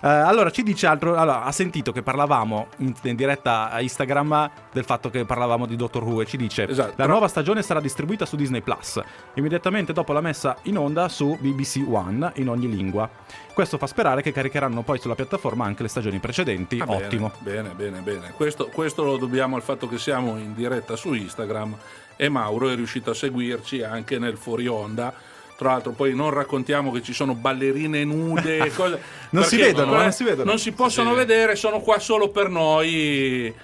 Eh, 0.00 0.08
allora, 0.08 0.50
ci 0.50 0.62
dice 0.62 0.86
altro. 0.86 1.16
Allora, 1.16 1.44
ha 1.44 1.52
sentito 1.52 1.92
che 1.92 2.02
parlavamo 2.02 2.66
in, 2.78 2.92
in 3.02 3.16
diretta 3.16 3.70
a 3.70 3.80
Instagram 3.80 4.50
del 4.72 4.84
fatto 4.84 5.08
che 5.10 5.24
parlavamo 5.24 5.66
di 5.66 5.76
Doctor 5.76 6.02
Who 6.02 6.20
e 6.22 6.26
ci 6.26 6.36
dice: 6.36 6.68
Esatto, 6.68 6.88
La 6.90 6.94
però- 6.94 7.08
nuova 7.12 7.28
stagione 7.28 7.62
sarà 7.62 7.80
distribuita 7.80 8.26
su 8.26 8.36
Disney 8.36 8.60
Plus, 8.60 9.00
immediatamente 9.34 9.92
dopo 9.92 10.12
la 10.12 10.20
messa 10.20 10.56
in 10.62 10.76
onda 10.78 11.08
su 11.08 11.36
BBC 11.40 11.82
One 11.88 12.32
in 12.36 12.48
ogni 12.48 12.68
lingua. 12.68 13.08
Questo 13.54 13.78
fa 13.78 13.86
sperare 13.86 14.20
che 14.20 14.32
caricheranno 14.32 14.82
poi 14.82 14.98
sulla 14.98 15.14
piattaforma 15.14 15.64
anche 15.64 15.82
le 15.82 15.88
stagioni 15.88 16.18
precedenti. 16.18 16.80
Ah, 16.80 16.90
Ottimo. 16.90 17.32
Bene, 17.38 17.70
bene, 17.70 18.00
bene. 18.00 18.32
Questo, 18.34 18.68
questo 18.72 19.04
lo 19.04 19.16
dobbiamo 19.16 19.56
al 19.56 19.62
fatto 19.62 19.88
che 19.88 19.98
siamo 19.98 20.36
in 20.38 20.54
diretta 20.54 20.96
su 20.96 21.12
Instagram 21.14 21.76
e 22.16 22.28
Mauro 22.28 22.68
è 22.68 22.74
riuscito 22.74 23.10
a 23.10 23.14
seguirci 23.14 23.82
anche 23.82 24.18
nel 24.18 24.36
fuori 24.36 24.66
onda. 24.66 25.12
Tra 25.56 25.70
l'altro, 25.70 25.92
poi 25.92 26.14
non 26.14 26.30
raccontiamo 26.30 26.90
che 26.90 27.00
ci 27.02 27.12
sono 27.12 27.34
ballerine 27.34 28.04
nude. 28.04 28.70
cose, 28.74 29.00
Non 29.30 29.44
si 29.44 29.56
vedono, 29.56 29.96
non 29.96 30.12
si 30.12 30.24
vedono. 30.24 30.50
Non 30.50 30.58
si 30.58 30.72
possono 30.72 31.10
Sì. 31.10 31.16
vedere, 31.16 31.54
sono 31.56 31.80
qua 31.80 31.98
solo 31.98 32.28
per 32.30 32.48
noi. 32.48 33.54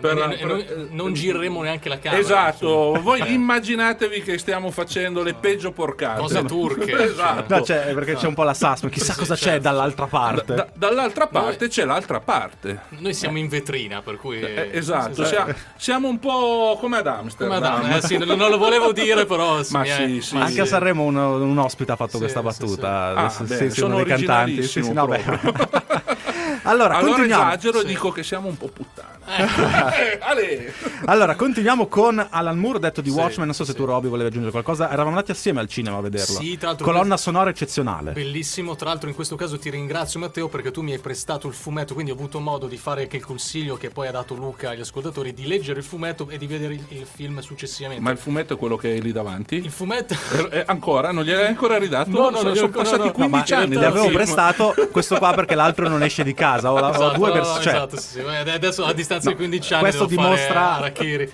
Per- 0.00 0.14
noi 0.16 0.36
per- 0.64 0.86
non 0.90 1.12
gireremo 1.12 1.62
neanche 1.62 1.88
la 1.88 1.98
camera. 1.98 2.20
Esatto, 2.20 2.66
insomma. 2.88 2.98
voi 3.00 3.20
Eh, 3.20 3.32
immaginatevi 3.32 4.22
che 4.22 4.38
stiamo 4.38 4.70
facendo 4.70 5.22
le 5.22 5.34
peggio 5.34 5.72
porcate. 5.72 6.20
Cose 6.20 6.42
turche. 6.44 6.92
esatto. 7.04 7.54
No, 7.56 7.62
c'è, 7.62 7.92
perché 7.94 8.14
c'è 8.14 8.26
un 8.26 8.34
po' 8.34 8.42
la 8.42 8.54
suspense, 8.54 8.88
chissà 8.90 9.12
Sì, 9.12 9.18
cosa 9.18 9.34
c'è 9.34 9.40
certo. 9.42 9.60
dall'altra 9.62 10.06
parte. 10.06 10.54
Da- 10.54 10.68
dall'altra 10.74 11.26
parte 11.26 11.68
c'è 11.68 11.84
l'altra 11.84 12.20
parte. 12.20 12.80
Noi 12.98 13.14
siamo 13.14 13.38
in 13.38 13.48
vetrina, 13.48 14.02
per 14.02 14.16
cui... 14.16 14.40
Eh, 14.40 14.70
esatto, 14.72 15.14
sì, 15.14 15.22
sì. 15.24 15.28
siamo, 15.28 15.52
siamo 15.76 16.08
un 16.08 16.18
po' 16.18 16.76
come 16.80 16.96
ad 16.98 17.04
Come 17.06 17.18
Amsterdam. 17.18 17.62
Adam, 17.62 17.92
eh, 17.92 18.00
sì, 18.02 18.16
non 18.18 18.36
non 18.38 18.50
lo 18.50 18.58
volevo 18.58 18.92
dire, 18.92 19.26
però... 19.26 19.60
Ma 19.70 19.84
sì, 19.84 20.20
sì. 20.20 20.36
Anche 20.36 20.60
a 20.62 20.64
Sanremo 20.66 21.02
un, 21.04 21.16
un 21.16 21.58
ospite 21.58 21.92
ha 21.92 21.96
fatto 21.96 22.12
Sì, 22.12 22.18
questa 22.18 22.38
sì, 22.40 22.44
battuta. 22.44 23.28
sì. 23.30 23.42
Ah, 23.42 23.46
Sì, 23.46 23.54
sì, 23.54 23.70
sono 23.70 23.96
dei 23.96 24.04
cantanti. 24.06 24.62
Sì, 24.62 24.82
sì, 24.82 24.92
no, 24.92 25.06
beh. 25.06 25.22
allora, 26.64 26.96
Allora 26.96 26.98
continuiamo. 27.00 27.42
esagero 27.48 27.78
e 27.78 27.80
Sì. 27.82 27.86
dico 27.88 28.10
che 28.10 28.22
siamo 28.22 28.48
un 28.48 28.56
po' 28.56 28.68
puttane. 28.68 29.08
Eh, 29.26 30.18
Ale! 30.20 30.72
Allora, 31.06 31.34
continuiamo 31.34 31.86
con 31.86 32.24
Alan 32.30 32.58
Moore, 32.58 32.78
detto 32.78 33.00
di 33.00 33.10
Sì, 33.10 33.16
Watchmen. 33.16 33.46
Non 33.46 33.54
so 33.54 33.64
se 33.64 33.72
sì. 33.72 33.76
tu, 33.76 33.84
Roby, 33.84 34.08
volevi 34.08 34.28
aggiungere 34.28 34.50
qualcosa. 34.52 34.86
Eravamo 34.86 35.10
andati 35.10 35.30
assieme 35.30 35.60
al 35.60 35.68
cinema 35.68 35.98
a 35.98 36.00
vederlo. 36.00 36.38
Sì, 36.40 36.56
tra 36.56 36.68
l'altro 36.68 36.84
Colonna 36.84 37.08
questo- 37.08 37.30
sonora 37.30 37.50
eccezionale. 37.50 38.12
Bellissimo, 38.12 38.74
tra 38.76 38.88
l'altro 38.88 39.08
in 39.08 39.14
questo 39.14 39.36
caso 39.36 39.58
ti 39.58 39.70
ringrazio 39.70 40.18
Matteo 40.20 40.48
perché 40.48 40.70
tu 40.70 40.82
mi 40.82 40.92
hai 40.92 40.98
prestato 40.98 41.46
il 41.48 41.54
fumetto, 41.54 41.94
quindi 41.94 42.10
ho 42.10 42.14
avuto 42.14 42.40
modo 42.40 42.66
di 42.66 42.76
fare 42.76 43.02
anche 43.02 43.16
il 43.16 43.24
consiglio 43.24 43.76
che 43.76 43.90
poi 43.90 44.08
ha 44.08 44.10
dato 44.10 44.34
Luca 44.34 44.70
agli 44.70 44.80
ascoltatori 44.80 45.32
di 45.32 45.46
leggere 45.46 45.78
il 45.80 45.84
fumetto 45.84 46.28
e 46.28 46.38
di 46.38 46.46
vedere 46.46 46.74
il, 46.74 46.84
il 46.88 47.06
film 47.10 47.38
successivamente. 47.40 48.02
Ma 48.02 48.10
il 48.10 48.18
fumetto 48.18 48.54
è 48.54 48.56
quello 48.56 48.76
che 48.76 48.88
hai 48.88 49.00
lì 49.02 49.12
davanti? 49.12 49.56
Il 49.56 49.70
fumetto... 49.70 50.14
Eh, 50.50 50.58
eh, 50.58 50.64
ancora? 50.66 51.12
Non 51.12 51.24
gliel'hai 51.24 51.46
ancora 51.46 51.78
ridato? 51.78 52.10
No, 52.10 52.30
no, 52.30 52.38
sono, 52.38 52.48
no, 52.50 52.54
sono 52.56 52.68
passati 52.70 52.98
no, 52.98 53.04
no. 53.04 53.12
15 53.12 53.52
No, 53.54 53.58
anni. 53.60 53.76
gli 53.76 53.84
avevo 53.84 54.08
prestato 54.10 54.74
questo 54.90 55.16
qua 55.18 55.32
perché 55.34 55.54
l'altro 55.54 55.88
non 55.88 56.02
esce 56.02 56.24
di 56.24 56.34
casa. 56.34 56.72
Ho, 56.72 56.78
la- 56.80 56.88
ho 56.88 56.94
Esatto, 56.94 57.16
due 57.16 57.28
no, 57.28 57.34
vers- 57.34 57.48
no, 57.54 57.60
cioè, 57.60 57.72
esatto, 57.74 57.96
sì, 57.96 58.08
sì. 58.08 58.20
Adesso 58.20 58.84
a 58.84 58.92
distanza 58.92 59.09
di 59.18 59.34
15 59.34 59.72
anni 59.74 59.82
questo 59.82 60.06
dimostra 60.06 60.92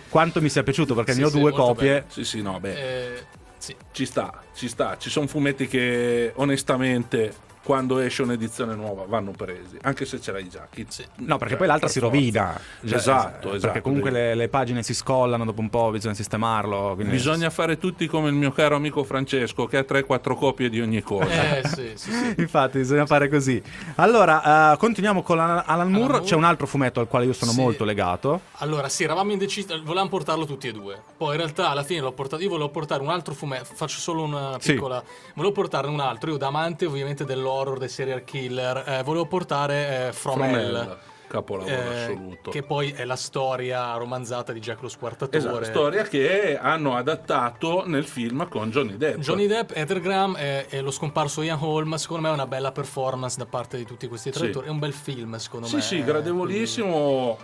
quanto 0.09 0.41
mi 0.41 0.49
sia 0.49 0.63
piaciuto 0.63 0.95
perché 0.95 1.13
Sì, 1.13 1.19
ne 1.21 1.25
ho 1.27 1.31
sì, 1.31 1.39
due 1.39 1.53
copie. 1.53 1.91
bello. 1.93 2.05
Sì, 2.09 2.25
sì, 2.25 2.43
no, 2.43 2.59
beh. 2.61 2.73
Eh, 3.15 3.23
sì. 3.59 3.75
Ci 3.93 4.07
sta, 4.07 4.43
ci 4.55 4.69
sta. 4.69 4.97
Ci 4.99 5.11
sono 5.11 5.27
fumetti 5.27 5.67
che 5.67 6.33
onestamente 6.37 7.33
quando 7.67 7.99
esce 7.99 8.23
un'edizione 8.23 8.77
nuova 8.77 9.05
vanno 9.09 9.33
presi, 9.33 9.77
anche 9.83 10.05
se 10.05 10.21
ce 10.21 10.31
l'hai 10.31 10.49
già. 10.49 10.69
Chi- 10.71 10.87
Sì. 10.89 11.05
No, 11.17 11.37
perché 11.37 11.49
cioè, 11.55 11.57
poi 11.59 11.67
l'altra 11.67 11.87
per 11.89 11.91
si 11.97 11.99
forza. 12.01 12.15
rovina. 12.15 12.61
Cioè, 12.87 12.97
Esatto, 12.97 13.39
Perché 13.51 13.57
esatto. 13.57 13.81
comunque 13.81 14.11
le, 14.13 14.35
le 14.37 14.49
pagine 14.49 14.85
si 14.85 14.95
scollano 14.95 15.45
dopo 15.45 15.61
un 15.61 15.69
po', 15.69 15.91
bisogna 15.91 16.15
sistemarlo. 16.15 16.93
quindi- 16.95 17.13
Bisogna 17.13 17.51
fare 17.51 17.77
tutti 17.77 18.07
come 18.07 18.29
il 18.29 18.35
mio 18.35 18.53
caro 18.53 18.77
amico 18.77 19.03
Francesco 19.03 19.67
che 19.67 19.79
ha 19.79 19.85
3-4 19.85 20.37
copie 20.37 20.69
di 20.71 20.81
ogni 20.81 21.03
cosa. 21.03 21.59
Eh, 21.59 21.67
sì, 21.67 21.93
sì, 21.97 22.13
sì. 22.13 22.35
Infatti, 22.39 22.79
bisogna 22.79 23.05
fare 23.05 23.29
così. 23.29 23.61
Allora, 23.97 24.73
eh, 24.73 24.77
continuiamo 24.77 25.23
con 25.23 25.41
Alan 25.41 25.63
Alan 25.67 25.91
Moore. 25.91 26.13
Moore. 26.13 26.25
C'è 26.25 26.35
un 26.37 26.45
altro 26.45 26.67
fumetto 26.67 27.01
al 27.01 27.09
quale 27.09 27.25
io 27.27 27.33
sono 27.33 27.51
Sì. 27.51 27.61
molto 27.61 27.85
legato. 27.85 28.41
Allora, 28.59 28.89
sì, 28.89 29.03
eravamo 29.05 29.33
indecisi, 29.33 29.67
volevamo 29.83 30.09
portarlo 30.09 30.45
tutti 30.47 30.69
e 30.69 30.73
due. 30.73 31.01
Poi 31.17 31.33
in 31.33 31.37
realtà 31.39 31.71
alla 31.71 31.83
fine 31.83 32.01
l'ho 32.01 32.13
portato. 32.13 32.43
Io 32.43 32.49
volevo 32.51 32.69
portare 32.69 33.03
un 33.03 33.09
altro 33.09 33.35
fumetto. 33.35 33.75
Faccio 33.75 33.99
solo 33.99 34.23
una 34.23 34.57
Sì. 34.61 34.75
piccola. 34.75 35.03
Volevo 35.35 35.53
portarne 35.53 35.91
un 35.91 36.01
altro. 36.01 36.31
Io, 36.31 36.37
da 36.37 36.47
amante 36.49 36.87
ovviamente 36.87 37.25
dell'horror, 37.57 37.79
dei 37.79 37.89
serial 37.89 38.25
killer, 38.25 38.85
eh, 38.87 39.03
volevo 39.03 39.27
portare 39.27 40.09
eh, 40.09 40.13
From, 40.13 40.39
From 40.39 40.55
Hell. 40.55 40.75
Hell, 40.75 40.97
capolavoro 41.29 41.75
eh, 41.75 42.03
assoluto. 42.03 42.51
Che 42.51 42.63
poi 42.63 42.93
è 42.93 43.05
la 43.05 43.17
storia 43.17 43.95
romanzata 43.97 44.53
di 44.53 44.61
Jack 44.61 44.83
lo 44.83 44.89
Squartatore. 44.89 45.39
Esatto, 45.39 45.65
storia 45.65 46.03
che 46.05 46.57
hanno 46.57 46.97
adattato 46.97 47.83
nel 47.87 48.05
film 48.05 48.49
con 48.49 48.71
Johnny 48.71 48.97
Depp. 48.97 49.19
Johnny 49.19 49.47
Depp, 49.47 49.71
Heather 49.75 50.01
Graham 50.01 50.37
e, 50.39 50.67
e 50.69 50.81
lo 50.81 50.91
scomparso 50.91 51.43
Ian 51.43 51.59
Holm, 51.61 51.95
secondo 51.97 52.23
me 52.23 52.29
è 52.31 52.33
una 52.33 52.47
bella 52.47 52.71
performance 52.71 53.37
da 53.39 53.47
parte 53.47 53.77
di 53.77 53.85
tutti 53.85 54.07
questi 54.07 54.31
tre 54.31 54.45
Sì. 54.45 54.47
attori. 54.51 54.67
È 54.67 54.71
un 54.71 54.79
bel 54.79 54.93
film, 54.93 55.37
secondo 55.37 55.67
Sì, 55.67 55.77
me. 55.77 55.81
sì, 55.83 56.05
gradevolissimo. 56.05 57.39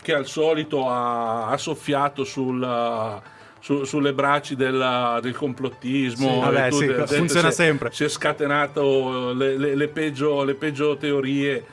Che 0.00 0.14
al 0.14 0.26
solito 0.26 0.88
ha, 0.88 1.48
ha 1.48 1.56
soffiato 1.58 2.24
sul, 2.24 2.60
su- 3.62 3.84
sulle 3.84 4.12
braccia 4.12 4.54
del, 4.56 5.18
del 5.22 5.34
complottismo. 5.36 6.28
Sì. 6.34 6.40
Vabbè, 6.40 6.68
tu- 6.68 6.76
sì, 6.78 6.86
de- 6.86 6.94
de- 6.94 7.06
funziona 7.06 7.50
si 7.52 7.62
è- 7.62 7.64
sempre. 7.64 7.90
Si 7.92 8.02
è 8.04 8.08
scatenato 8.08 9.32
le, 9.32 9.56
le- 9.56 9.74
le 9.76 9.88
peggio, 9.88 10.42
le 10.44 10.54
peggio 10.54 10.96
teorie. 10.96 11.64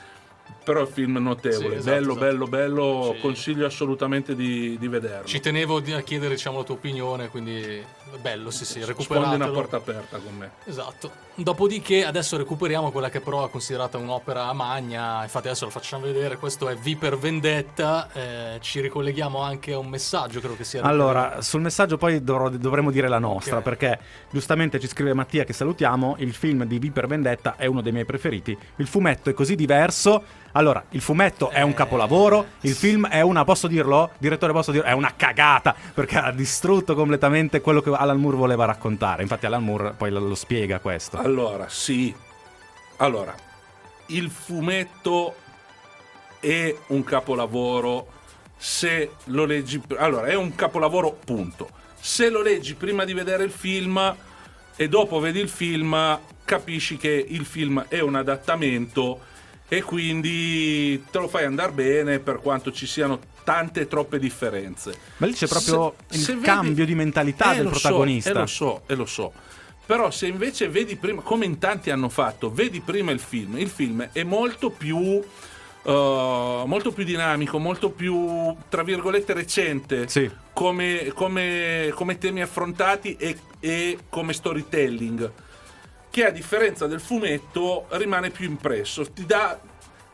Però 0.62 0.82
il 0.82 0.88
film 0.88 1.16
è 1.16 1.20
notevole, 1.20 1.68
Sì, 1.70 1.74
esatto, 1.76 1.90
bello, 1.90 2.10
esatto. 2.12 2.26
bello, 2.26 2.46
bello. 2.46 3.12
Sì. 3.14 3.20
Consiglio 3.20 3.66
assolutamente 3.66 4.34
di, 4.34 4.76
di 4.78 4.88
vederlo. 4.88 5.26
Ci 5.26 5.40
tenevo 5.40 5.76
a 5.78 6.00
chiedere 6.00 6.34
diciamo, 6.34 6.58
la 6.58 6.64
tua 6.64 6.74
opinione, 6.74 7.28
quindi 7.28 7.82
bello, 8.20 8.50
sì, 8.50 8.64
sì, 8.64 8.80
Sfondi 8.80 8.86
recuperatelo. 8.88 9.34
una 9.34 9.48
porta 9.48 9.76
aperta 9.76 10.18
con 10.18 10.36
me. 10.36 10.50
Esatto. 10.64 11.28
Dopodiché 11.34 12.04
adesso 12.04 12.36
recuperiamo 12.36 12.90
quella 12.90 13.08
che 13.08 13.20
però 13.20 13.46
è 13.46 13.50
considerata 13.50 13.96
un'opera 13.96 14.52
magna, 14.52 15.22
infatti 15.22 15.46
adesso 15.46 15.64
la 15.64 15.70
facciamo 15.70 16.04
vedere, 16.04 16.36
questo 16.36 16.68
è 16.68 16.74
V 16.76 16.96
per 16.96 17.16
Vendetta, 17.16 18.08
eh, 18.12 18.58
ci 18.60 18.80
ricolleghiamo 18.80 19.38
anche 19.40 19.72
a 19.72 19.78
un 19.78 19.88
messaggio, 19.88 20.40
credo 20.40 20.56
che 20.56 20.64
sia... 20.64 20.82
Allora, 20.82 21.40
sul 21.40 21.62
messaggio 21.62 21.96
poi 21.96 22.22
dovrò- 22.22 22.50
dovremo 22.50 22.90
dire 22.90 23.08
la 23.08 23.18
nostra, 23.18 23.56
Ok. 23.58 23.62
perché 23.62 23.98
giustamente 24.30 24.78
ci 24.78 24.86
scrive 24.86 25.14
Mattia 25.14 25.44
che 25.44 25.54
salutiamo, 25.54 26.16
il 26.18 26.34
film 26.34 26.64
di 26.64 26.78
V 26.78 26.90
per 26.90 27.06
Vendetta 27.06 27.56
è 27.56 27.64
uno 27.64 27.80
dei 27.80 27.92
miei 27.92 28.04
preferiti, 28.04 28.56
il 28.76 28.86
fumetto 28.86 29.30
è 29.30 29.32
così 29.32 29.54
diverso, 29.54 30.22
allora, 30.52 30.84
il 30.90 31.00
fumetto 31.00 31.50
è 31.50 31.62
un 31.62 31.70
Eh, 31.70 31.74
capolavoro, 31.74 32.46
il 32.62 32.74
film 32.74 33.06
è 33.06 33.20
una, 33.20 33.44
posso 33.44 33.68
dirlo? 33.68 34.10
Direttore, 34.18 34.52
posso 34.52 34.72
dirlo? 34.72 34.86
È 34.86 34.92
una 34.92 35.14
cagata, 35.16 35.74
perché 35.94 36.18
ha 36.18 36.32
distrutto 36.32 36.94
completamente 36.94 37.60
quello 37.60 37.80
che 37.80 37.90
Alan 37.90 38.18
Moore 38.18 38.36
voleva 38.36 38.64
raccontare, 38.64 39.22
infatti 39.22 39.46
Alan 39.46 39.62
Moore 39.64 39.94
poi 39.96 40.10
lo 40.10 40.34
spiega 40.34 40.80
questo. 40.80 41.18
Allora, 41.18 41.68
sì. 41.68 42.14
Allora, 42.96 43.34
il 44.06 44.28
fumetto 44.30 45.36
è 46.40 46.74
un 46.88 47.04
capolavoro 47.04 48.18
se 48.56 49.12
lo 49.26 49.44
leggi... 49.44 49.80
Allora, 49.96 50.26
è 50.26 50.34
un 50.34 50.54
capolavoro, 50.54 51.16
punto. 51.24 51.70
Se 51.98 52.28
lo 52.28 52.42
leggi 52.42 52.74
prima 52.74 53.04
di 53.04 53.14
vedere 53.14 53.44
il 53.44 53.50
film 53.50 54.16
e 54.76 54.88
dopo 54.88 55.20
vedi 55.20 55.38
il 55.38 55.48
film, 55.48 56.18
capisci 56.44 56.96
che 56.96 57.24
il 57.28 57.44
film 57.44 57.84
è 57.88 58.00
un 58.00 58.16
adattamento 58.16 59.20
e 59.72 59.82
quindi 59.82 61.04
te 61.12 61.18
lo 61.20 61.28
fai 61.28 61.44
andare 61.44 61.70
bene 61.70 62.18
per 62.18 62.40
quanto 62.40 62.72
ci 62.72 62.86
siano 62.86 63.20
tante 63.44 63.86
troppe 63.86 64.18
differenze. 64.18 64.92
Ma 65.18 65.26
lì 65.26 65.32
c'è 65.32 65.46
proprio 65.46 65.94
Se- 66.08 66.16
il 66.16 66.22
se 66.24 66.32
vedi- 66.34 66.44
cambio 66.44 66.84
di 66.84 66.94
mentalità 66.96 67.52
Eh, 67.52 67.56
del 67.58 67.64
lo 67.66 67.74
so, 67.74 67.80
protagonista. 67.80 68.30
e 68.30 68.32
lo 68.34 68.46
so, 68.46 68.82
e 68.86 68.94
lo 68.96 69.06
so. 69.06 69.32
Però 69.86 70.10
se 70.10 70.26
invece 70.26 70.68
vedi 70.68 70.96
prima, 70.96 71.22
come 71.22 71.44
in 71.44 71.58
tanti 71.58 71.90
hanno 71.90 72.08
fatto, 72.08 72.50
vedi 72.52 72.80
prima 72.80 73.12
il 73.12 73.20
film, 73.20 73.56
il 73.58 73.68
film 73.68 74.08
è 74.12 74.22
molto 74.24 74.70
più... 74.70 74.98
eh, 75.82 76.62
molto 76.66 76.90
più 76.92 77.04
dinamico, 77.04 77.58
molto 77.58 77.90
più 77.90 78.54
tra 78.68 78.82
virgolette 78.82 79.32
recente 79.32 80.08
Sì. 80.08 80.28
come, 80.52 81.10
come- 81.14 81.90
come 81.94 82.18
temi 82.18 82.42
affrontati 82.42 83.14
e, 83.16 83.38
e 83.60 83.98
come 84.08 84.32
storytelling 84.32 85.30
che 86.10 86.26
a 86.26 86.30
differenza 86.30 86.86
del 86.86 87.00
fumetto 87.00 87.86
rimane 87.90 88.30
più 88.30 88.46
impresso, 88.46 89.10
ti 89.12 89.24
dà, 89.24 89.58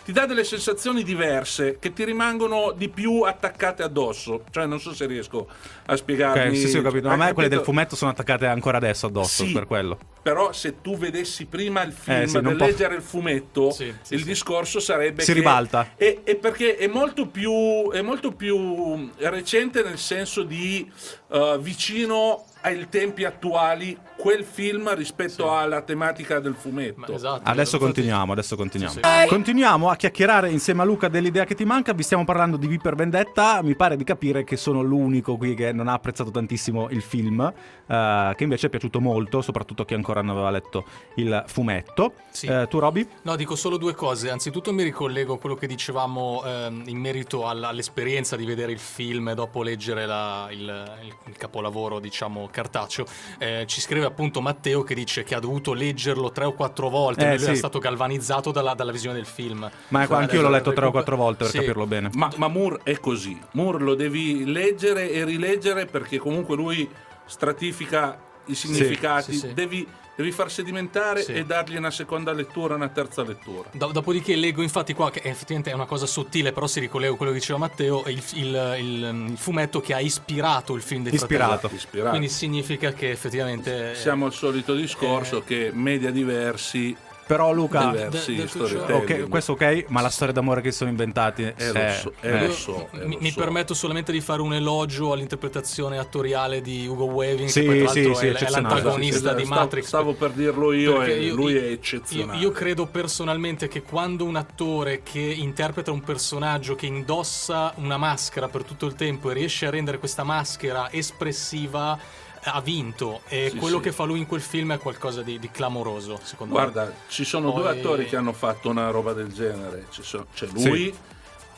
ti 0.04 0.12
dà 0.12 0.26
delle 0.26 0.44
sensazioni 0.44 1.02
diverse 1.02 1.78
che 1.80 1.92
ti 1.92 2.04
rimangono 2.04 2.72
di 2.76 2.88
più 2.88 3.22
attaccate 3.22 3.82
addosso. 3.82 4.44
Cioè, 4.50 4.66
non 4.66 4.78
so 4.78 4.94
se 4.94 5.06
riesco 5.06 5.48
a 5.86 5.96
spiegarmi. 5.96 6.48
Ok, 6.50 6.56
sì, 6.56 6.68
sì, 6.68 6.78
ho 6.78 6.82
capito. 6.82 7.08
Ma 7.08 7.14
a 7.14 7.16
me 7.16 7.32
quelle 7.32 7.48
del 7.48 7.62
fumetto 7.62 7.96
sono 7.96 8.10
attaccate 8.10 8.46
ancora 8.46 8.76
adesso 8.76 9.06
addosso 9.06 9.44
Sì, 9.44 9.52
per 9.52 9.66
quello. 9.66 9.98
Però 10.22 10.52
se 10.52 10.80
tu 10.80 10.96
vedessi 10.96 11.46
prima 11.46 11.82
il 11.82 11.92
film 11.92 12.22
Eh, 12.22 12.26
sì, 12.26 12.40
per 12.40 12.54
leggere 12.56 12.96
il 12.96 13.02
fumetto, 13.02 13.70
Sì, 13.70 13.92
sì, 14.02 14.14
il 14.14 14.20
sì. 14.20 14.26
discorso 14.26 14.80
sarebbe 14.80 15.22
Si 15.22 15.32
che 15.32 15.38
ribalta. 15.38 15.92
È, 15.96 16.20
è 16.24 16.36
perché 16.36 16.76
è 16.76 16.88
molto 16.88 17.26
più, 17.26 17.90
è 17.90 18.02
molto 18.02 18.32
più 18.32 19.08
recente 19.18 19.82
nel 19.82 19.98
senso 19.98 20.42
di 20.42 20.90
eh, 21.30 21.56
vicino 21.60 22.44
ai 22.62 22.88
tempi 22.88 23.24
attuali 23.24 23.96
quel 24.16 24.44
film 24.44 24.92
rispetto 24.94 25.54
alla 25.54 25.82
tematica 25.82 26.40
del 26.40 26.54
fumetto. 26.54 27.12
Esatto. 27.12 27.42
Adesso 27.48 27.78
continuiamo, 27.78 28.32
adesso 28.32 28.56
continuiamo. 28.56 28.94
Sì, 28.94 29.00
sì. 29.02 29.28
Continuiamo 29.28 29.88
a 29.90 29.96
chiacchierare 29.96 30.50
insieme 30.50 30.82
a 30.82 30.84
Luca 30.84 31.08
dell'idea 31.08 31.44
che 31.44 31.54
ti 31.54 31.64
manca. 31.64 31.92
Vi 31.92 32.02
stiamo 32.02 32.24
parlando 32.24 32.56
di 32.56 32.66
V 32.66 32.80
per 32.80 32.94
Vendetta. 32.94 33.62
Mi 33.62 33.76
pare 33.76 33.96
di 33.96 34.04
capire 34.04 34.42
che 34.44 34.56
sono 34.56 34.82
l'unico 34.82 35.36
qui 35.36 35.54
che 35.54 35.72
non 35.72 35.88
ha 35.88 35.92
apprezzato 35.92 36.30
tantissimo 36.30 36.88
il 36.90 37.02
film, 37.02 37.40
eh, 37.86 38.32
che 38.36 38.42
invece 38.42 38.66
è 38.66 38.70
piaciuto 38.70 39.00
molto, 39.00 39.42
soprattutto 39.42 39.82
a 39.82 39.84
chi 39.84 39.94
ancora 39.94 40.22
non 40.22 40.34
aveva 40.34 40.50
letto 40.50 40.84
il 41.16 41.44
fumetto. 41.46 42.14
Sì. 42.30 42.46
Eh, 42.46 42.66
tu, 42.68 42.78
Roby? 42.78 43.06
No, 43.22 43.36
dico 43.36 43.54
solo 43.54 43.76
due 43.76 43.94
cose. 43.94 44.30
Anzitutto 44.30 44.72
mi 44.72 44.82
ricollego 44.82 45.34
a 45.34 45.38
quello 45.38 45.54
che 45.56 45.66
dicevamo 45.66 46.42
ehm, 46.44 46.82
in 46.86 46.98
merito 46.98 47.46
alla- 47.46 47.68
all'esperienza 47.68 48.34
di 48.36 48.44
vedere 48.46 48.72
il 48.72 48.78
film 48.78 49.32
dopo 49.34 49.62
leggere 49.62 50.06
la- 50.06 50.48
il, 50.50 50.60
il- 51.02 51.14
il 51.26 51.36
capolavoro, 51.36 52.00
diciamo, 52.00 52.48
cartaceo. 52.50 53.04
Eh, 53.38 53.64
ci 53.66 53.80
scrive 53.80 54.05
appunto 54.06 54.40
Matteo 54.40 54.82
che 54.82 54.94
dice 54.94 55.22
che 55.24 55.34
ha 55.34 55.38
dovuto 55.40 55.72
leggerlo 55.72 56.30
tre 56.32 56.44
o 56.44 56.52
quattro 56.52 56.88
volte, 56.88 57.24
Eh, 57.26 57.36
lui 57.36 57.44
sì. 57.44 57.50
è 57.50 57.54
stato 57.54 57.78
galvanizzato 57.78 58.50
dalla, 58.50 58.74
dalla 58.74 58.92
visione 58.92 59.16
del 59.16 59.26
film. 59.26 59.68
Ma 59.88 60.02
ecco, 60.02 60.14
anch'io 60.14 60.40
l'ho 60.42 60.48
letto 60.50 60.72
tre 60.72 60.86
o 60.86 60.90
quattro 60.90 61.16
volte 61.16 61.44
per 61.44 61.52
Sì. 61.52 61.58
capirlo 61.58 61.86
bene. 61.86 62.10
Ma, 62.14 62.30
ma 62.36 62.48
Moore 62.48 62.80
è 62.84 62.98
così. 63.00 63.38
Moore 63.52 63.78
lo 63.84 63.94
devi 63.94 64.44
leggere 64.50 65.10
e 65.10 65.24
rileggere 65.24 65.86
perché 65.86 66.18
comunque 66.18 66.56
lui 66.56 66.88
stratifica 67.24 68.18
i 68.46 68.54
significati. 68.54 69.32
sì, 69.32 69.38
sì. 69.38 69.52
Devi, 69.52 69.86
devi 70.16 70.32
far 70.32 70.50
sedimentare 70.50 71.22
Sì. 71.22 71.32
e 71.34 71.44
dargli 71.44 71.76
una 71.76 71.90
seconda 71.90 72.32
lettura, 72.32 72.74
una 72.74 72.88
terza 72.88 73.22
lettura. 73.22 73.68
Do- 73.72 73.92
Dopodiché 73.92 74.34
leggo 74.34 74.62
infatti 74.62 74.94
qua, 74.94 75.10
che 75.10 75.20
effettivamente 75.22 75.70
è 75.70 75.74
una 75.74 75.84
cosa 75.84 76.06
sottile, 76.06 76.52
però 76.52 76.66
si 76.66 76.80
ricollega 76.80 77.12
a 77.12 77.16
quello 77.16 77.32
che 77.32 77.38
diceva 77.38 77.58
Matteo, 77.58 78.02
il, 78.06 78.22
il- 78.34 78.74
il- 78.78 79.26
il 79.30 79.36
fumetto 79.36 79.80
che 79.80 79.92
ha 79.94 80.00
ispirato 80.00 80.74
il 80.74 80.82
film 80.82 81.02
dei 81.04 81.14
Ispirato. 81.14 81.50
fratelli. 81.58 81.74
Ispirato. 81.76 82.10
Quindi 82.10 82.28
significa 82.28 82.92
che 82.92 83.10
effettivamente... 83.10 83.94
Siamo 83.94 84.24
al 84.26 84.32
solito 84.32 84.74
discorso 84.74 85.38
Eh. 85.38 85.44
che 85.44 85.70
media 85.72 86.10
diversi, 86.10 86.96
Però, 87.26 87.52
Luca, 87.52 87.90
diversi 87.90 88.34
de- 88.36 88.42
de- 88.42 88.48
storytelling. 88.48 89.22
ok, 89.24 89.28
questo 89.28 89.52
ok, 89.52 89.86
ma 89.88 90.00
la 90.00 90.10
storia 90.10 90.32
d'amore 90.32 90.60
che 90.60 90.70
sono 90.70 90.90
inventati 90.90 91.42
Eh, 91.42 91.72
lo 91.72 91.78
è- 91.80 91.98
so, 92.00 92.12
eh, 92.20 92.28
eh, 92.28 92.46
lo 92.46 92.52
so, 92.52 92.88
eh, 92.92 93.04
mi, 93.04 93.14
lo 93.14 93.20
mi 93.20 93.30
so. 93.30 93.40
permetto 93.40 93.74
solamente 93.74 94.12
di 94.12 94.20
fare 94.20 94.42
un 94.42 94.54
elogio 94.54 95.10
all'interpretazione 95.12 95.98
attoriale 95.98 96.60
di 96.60 96.86
Ugo 96.86 97.06
Weaving, 97.06 97.48
Sì, 97.48 97.62
che 97.62 97.66
poi 97.66 97.78
tra 97.80 97.88
sì, 97.88 98.02
l'altro 98.02 98.14
sì, 98.20 98.26
è, 98.26 98.28
è 98.28 98.32
eccezionale. 98.32 98.74
l'antagonista 98.74 99.16
Esatto, 99.18 99.34
di 99.36 99.44
stavo- 99.44 99.60
Matrix. 99.60 99.86
Stavo 99.86 100.12
per 100.14 100.30
dirlo 100.30 100.72
io 100.72 101.02
e 101.02 101.20
io- 101.24 101.34
lui 101.34 101.56
è 101.56 101.64
eccezionale. 101.64 102.38
Io, 102.38 102.42
io 102.48 102.52
credo 102.52 102.86
personalmente 102.86 103.66
che 103.66 103.82
quando 103.82 104.24
un 104.24 104.36
attore 104.36 105.02
che 105.02 105.18
interpreta 105.18 105.90
un 105.90 106.02
personaggio 106.02 106.76
che 106.76 106.86
indossa 106.86 107.72
una 107.78 107.96
maschera 107.96 108.46
per 108.48 108.62
tutto 108.62 108.86
il 108.86 108.94
tempo 108.94 109.30
e 109.30 109.34
riesce 109.34 109.66
a 109.66 109.70
rendere 109.70 109.98
questa 109.98 110.22
maschera 110.22 110.92
espressiva 110.92 111.98
eh, 111.98 112.25
ha 112.48 112.60
vinto 112.60 113.22
e 113.28 113.50
Sì, 113.50 113.56
quello 113.56 113.78
sì. 113.78 113.82
che 113.84 113.92
fa 113.92 114.04
lui 114.04 114.18
in 114.20 114.26
quel 114.26 114.40
film 114.40 114.72
è 114.72 114.78
qualcosa 114.78 115.22
di, 115.22 115.38
di 115.38 115.50
clamoroso 115.50 116.18
secondo 116.22 116.54
me 116.54 116.60
Guarda, 116.70 116.92
ci 117.08 117.24
sono 117.24 117.52
Poi- 117.52 117.62
due 117.62 117.70
attori 117.70 118.06
che 118.06 118.16
hanno 118.16 118.32
fatto 118.32 118.68
una 118.68 118.90
roba 118.90 119.12
del 119.12 119.32
genere. 119.32 119.86
Sono- 119.90 120.26
c'è 120.34 120.46
lui 120.52 120.94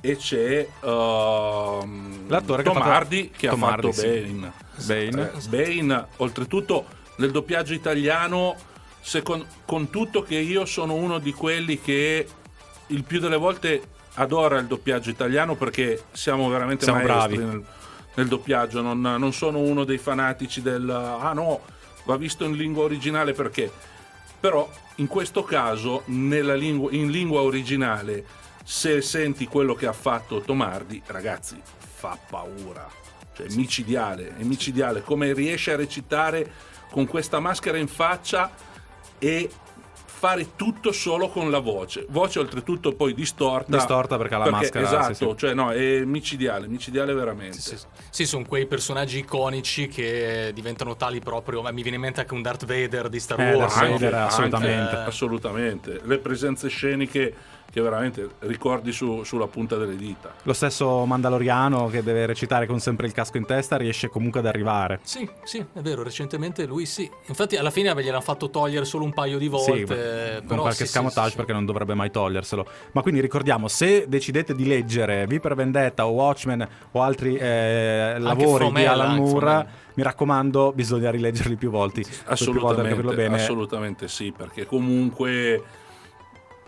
e 0.01 0.17
c'è 0.17 0.67
ehm, 0.81 2.29
L'attore 2.29 2.63
che 2.63 2.69
ha 2.69 2.73
Tom 2.73 2.83
fatto- 2.83 2.95
Hardy 2.95 3.31
che 3.31 3.49
Tom 3.49 3.63
ha 3.63 3.67
fatto 3.69 3.89
Hardy, 3.89 4.01
sì. 4.01 4.33
Bane. 4.33 4.53
Bane. 5.11 5.33
Eh, 5.35 5.49
Bane, 5.49 6.07
oltretutto 6.17 6.85
nel 7.17 7.31
doppiaggio 7.31 7.73
italiano, 7.75 8.57
secon- 9.01 9.47
con 9.65 9.91
tutto 9.91 10.23
che 10.23 10.37
io 10.37 10.65
sono 10.65 10.95
uno 10.95 11.19
di 11.19 11.33
quelli 11.33 11.81
che 11.81 12.27
il 12.89 13.05
più 13.05 13.19
delle 13.21 13.37
volte 13.37 13.83
adora 14.15 14.59
il 14.59 14.67
doppiaggio 14.67 15.11
italiano 15.11 15.55
perché 15.55 16.05
siamo 16.13 16.49
veramente 16.49 16.85
Siamo 16.85 17.03
maestri 17.03 17.37
bravi. 17.37 17.51
nel, 17.53 17.65
nel 18.19 18.27
doppiaggio, 18.27 18.83
non, 18.83 19.01
non 19.01 19.33
sono 19.33 19.59
uno 19.59 19.85
dei 19.85 19.99
fanatici 19.99 20.61
del 20.61 20.91
ah 20.91 21.33
no, 21.33 21.61
va 22.05 22.17
visto 22.17 22.45
in 22.45 22.57
lingua 22.57 22.83
originale 22.83 23.33
perché? 23.33 23.71
Però 24.41 24.69
in 24.97 25.07
questo 25.07 25.45
caso 25.45 26.03
nella 26.07 26.57
lingua, 26.57 26.91
in 26.91 27.11
lingua 27.11 27.43
originale 27.43 28.25
se 28.65 29.01
senti 29.03 29.47
quello 29.47 29.75
che 29.75 29.87
ha 29.87 29.93
fatto 29.93 30.41
Tomardi 30.41 31.01
ragazzi 31.07 31.61
fa 31.79 32.19
paura. 32.29 32.89
Cioè 33.35 33.47
è 33.47 33.55
micidiale 33.55 34.37
è 34.37 34.43
micidiale. 34.43 35.03
Come 35.03 35.33
riesce 35.33 35.73
a 35.73 35.77
recitare 35.77 36.51
con 36.91 37.07
questa 37.07 37.39
maschera 37.39 37.79
in 37.79 37.89
faccia 37.89 38.51
e 39.21 39.49
fare 40.19 40.57
tutto 40.57 40.91
solo 40.91 41.29
con 41.29 41.49
la 41.51 41.61
voce 41.61 42.07
voce 42.09 42.41
oltretutto 42.41 42.93
poi 42.95 43.15
distorta 43.15 43.77
Distorta 43.77 44.17
perché 44.17 44.35
ha 44.35 44.39
la 44.39 44.51
maschera, 44.51 44.85
esatto 44.85 45.15
sì, 45.15 45.25
sì. 45.29 45.35
cioè 45.37 45.55
no 45.55 45.71
è 45.71 46.01
micidiale 46.05 46.67
micidiale 46.67 47.15
veramente 47.15 47.59
Sì, 47.59 47.77
sì, 47.77 47.87
sì, 48.11 48.27
sono 48.27 48.45
quei 48.45 48.67
personaggi 48.67 49.19
iconici 49.19 49.87
che 49.87 50.51
diventano 50.53 50.97
tali 50.97 51.21
proprio. 51.21 51.63
Ma 51.63 51.71
mi 51.71 51.83
viene 51.83 51.97
in 51.97 52.03
mente 52.03 52.21
anche 52.21 52.35
un 52.35 52.43
Darth 52.43 52.65
Vader 52.67 53.09
di 53.09 53.21
Star 53.21 53.39
Eh, 53.41 53.55
Wars. 53.55 53.75
Darth 53.75 53.87
no? 53.87 53.93
Vader, 53.93 54.15
assolutamente. 54.15 54.97
anche, 54.97 55.09
assolutamente. 55.09 56.01
Le 56.03 56.19
presenze 56.19 56.69
sceniche 56.69 57.35
che 57.71 57.81
veramente 57.83 58.29
ricordi 58.41 58.93
su- 58.93 59.23
sulla 59.25 59.47
punta 59.47 59.77
delle 59.77 59.97
dita. 59.97 60.33
Lo 60.45 60.53
stesso 60.55 61.05
Mandaloriano 61.05 61.89
che 61.89 62.03
deve 62.03 62.25
recitare 62.25 62.67
con 62.67 62.81
sempre 62.81 63.07
il 63.07 63.13
casco 63.13 63.37
in 63.37 63.45
testa 63.45 63.77
riesce 63.77 64.09
comunque 64.09 64.41
ad 64.41 64.47
arrivare. 64.47 65.01
Sì, 65.03 65.29
sì, 65.45 65.59
è 65.59 65.81
vero, 65.81 66.03
recentemente 66.03 66.65
lui 66.65 66.87
sì. 66.87 67.09
Infatti 67.27 67.57
alla 67.57 67.71
fine 67.71 67.95
gliel'hanno 67.95 68.21
fatto 68.23 68.49
togliere 68.49 68.87
solo 68.87 69.05
un 69.05 69.13
paio 69.13 69.37
di 69.39 69.49
volte. 69.49 69.77
Sì, 69.77 69.85
però 69.85 70.41
con 70.47 70.57
qualche 70.59 70.87
sì, 70.87 70.93
scamotage 70.93 71.25
sì, 71.27 71.31
sì. 71.31 71.37
perché 71.37 71.53
non 71.53 71.67
dovrebbe 71.67 71.95
mai 71.95 72.11
toglierselo. 72.11 72.67
Ma 72.93 73.03
quindi 73.03 73.21
ricordiamo, 73.21 73.69
se 73.69 74.07
decidete 74.09 74.55
di 74.55 74.67
leggere 74.67 75.27
V 75.27 75.39
per 75.39 75.55
Vendetta 75.55 76.07
o 76.07 76.11
Watchmen 76.11 76.67
o 76.93 77.03
altri 77.03 77.37
eh, 77.37 78.17
lavori 78.19 78.73
di 78.73 78.85
Alan 78.87 79.17
Moore, 79.17 79.67
mi 79.95 80.03
raccomando, 80.03 80.73
bisogna 80.73 81.11
rileggerli 81.11 81.57
più 81.57 81.71
volte. 81.71 82.01
più 82.01 82.11
volte 82.11 82.31
Assolutamente, 82.31 82.89
capirlo 82.89 83.13
bene. 83.13 83.35
assolutamente 83.35 84.09
sì, 84.09 84.33
perché 84.35 84.65
comunque 84.65 85.63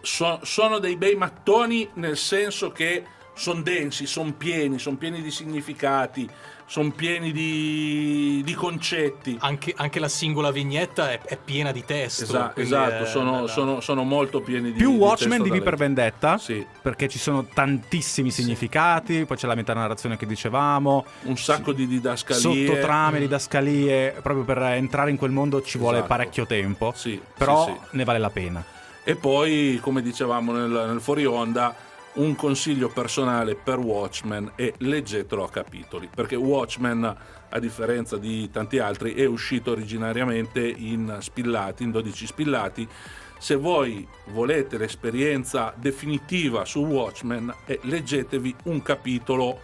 so- 0.03 0.41
sono 0.43 0.79
dei 0.79 0.97
bei 0.97 1.15
mattoni 1.17 1.89
nel 1.95 2.17
senso 2.17 2.71
che 2.73 3.05
sono 3.35 3.63
densi, 3.63 4.07
sono 4.07 4.33
pieni, 4.35 4.79
sono 4.79 4.97
pieni 4.97 5.23
di 5.23 5.31
significati, 5.31 6.29
sono 6.67 6.91
pieni 6.91 7.33
di, 7.33 8.43
di 8.45 8.55
concetti. 8.55 9.35
Anche, 9.41 9.73
anche 9.77 9.99
la 9.99 10.09
singola 10.09 10.51
vignetta 10.51 11.11
è, 11.11 11.21
è 11.23 11.39
piena 11.43 11.73
di 11.73 11.83
testo. 11.85 12.25
Esa- 12.25 12.51
quindi 12.53 12.71
esatto, 12.75 13.05
è 13.05 13.07
sono, 13.07 13.47
sono- 13.47 13.81
sono 13.81 14.03
molto 14.03 14.41
pieni 14.43 14.73
di 14.73 14.79
Più 14.79 14.91
di 14.91 14.97
Watchmen 14.99 15.43
di 15.43 15.49
V 15.51 15.63
per. 15.63 15.77
Vendetta, 15.77 16.37
Sì, 16.37 16.65
perché 16.83 17.09
ci 17.09 17.19
sono 17.19 17.47
tantissimi 17.47 18.31
significati, 18.31 19.25
poi 19.25 19.39
c'è 19.39 19.47
la 19.47 19.55
metanarrazione 19.55 20.19
che 20.19 20.27
dicevamo, 20.27 21.07
un 21.23 21.37
sacco 21.39 21.73
di 21.73 21.87
didascalie. 21.87 22.67
sottotrame, 22.67 23.21
didascalie, 23.21 24.19
proprio 24.23 24.45
per 24.45 24.59
entrare 24.59 25.11
in 25.11 25.17
quel 25.17 25.31
mondo 25.31 25.63
ci 25.63 25.79
vuole 25.79 25.99
Esatto. 25.99 26.13
parecchio 26.15 26.45
tempo, 26.47 26.93
Sì, 26.95 27.19
però 27.39 27.65
sì, 27.65 27.73
sì. 27.73 27.97
ne 27.97 28.05
vale 28.05 28.19
la 28.19 28.31
pena. 28.31 28.63
E 29.11 29.17
poi, 29.17 29.81
come 29.83 30.03
dicevamo 30.03 30.53
nel, 30.53 30.71
nel 30.71 31.01
fuori 31.01 31.27
onda, 31.27 31.75
un 32.13 32.37
consiglio 32.37 32.89
personale 32.91 33.57
per 33.57 33.81
Watchmen 33.81 34.53
è 34.55 34.73
leggetelo 34.79 35.43
a 35.43 35.51
capitoli, 35.51 36.09
perché 36.15 36.37
Watchmen, 36.37 37.17
a 37.49 37.59
differenza 37.59 38.17
di 38.19 38.49
tanti 38.51 38.79
altri, 38.79 39.15
è 39.15 39.25
uscito 39.25 39.73
originariamente 39.73 40.65
in 40.65 41.17
spillati, 41.19 41.83
in 41.83 41.91
12 41.91 42.27
spillati. 42.27 42.89
Se 43.37 43.57
voi 43.57 44.07
volete 44.27 44.79
l'esperienza 44.79 45.75
definitiva 45.77 46.65
su 46.65 46.79
Watchmen, 46.85 47.53
eh, 47.65 47.81
leggetevi 47.83 48.55
un 48.67 48.81
capitolo 48.81 49.59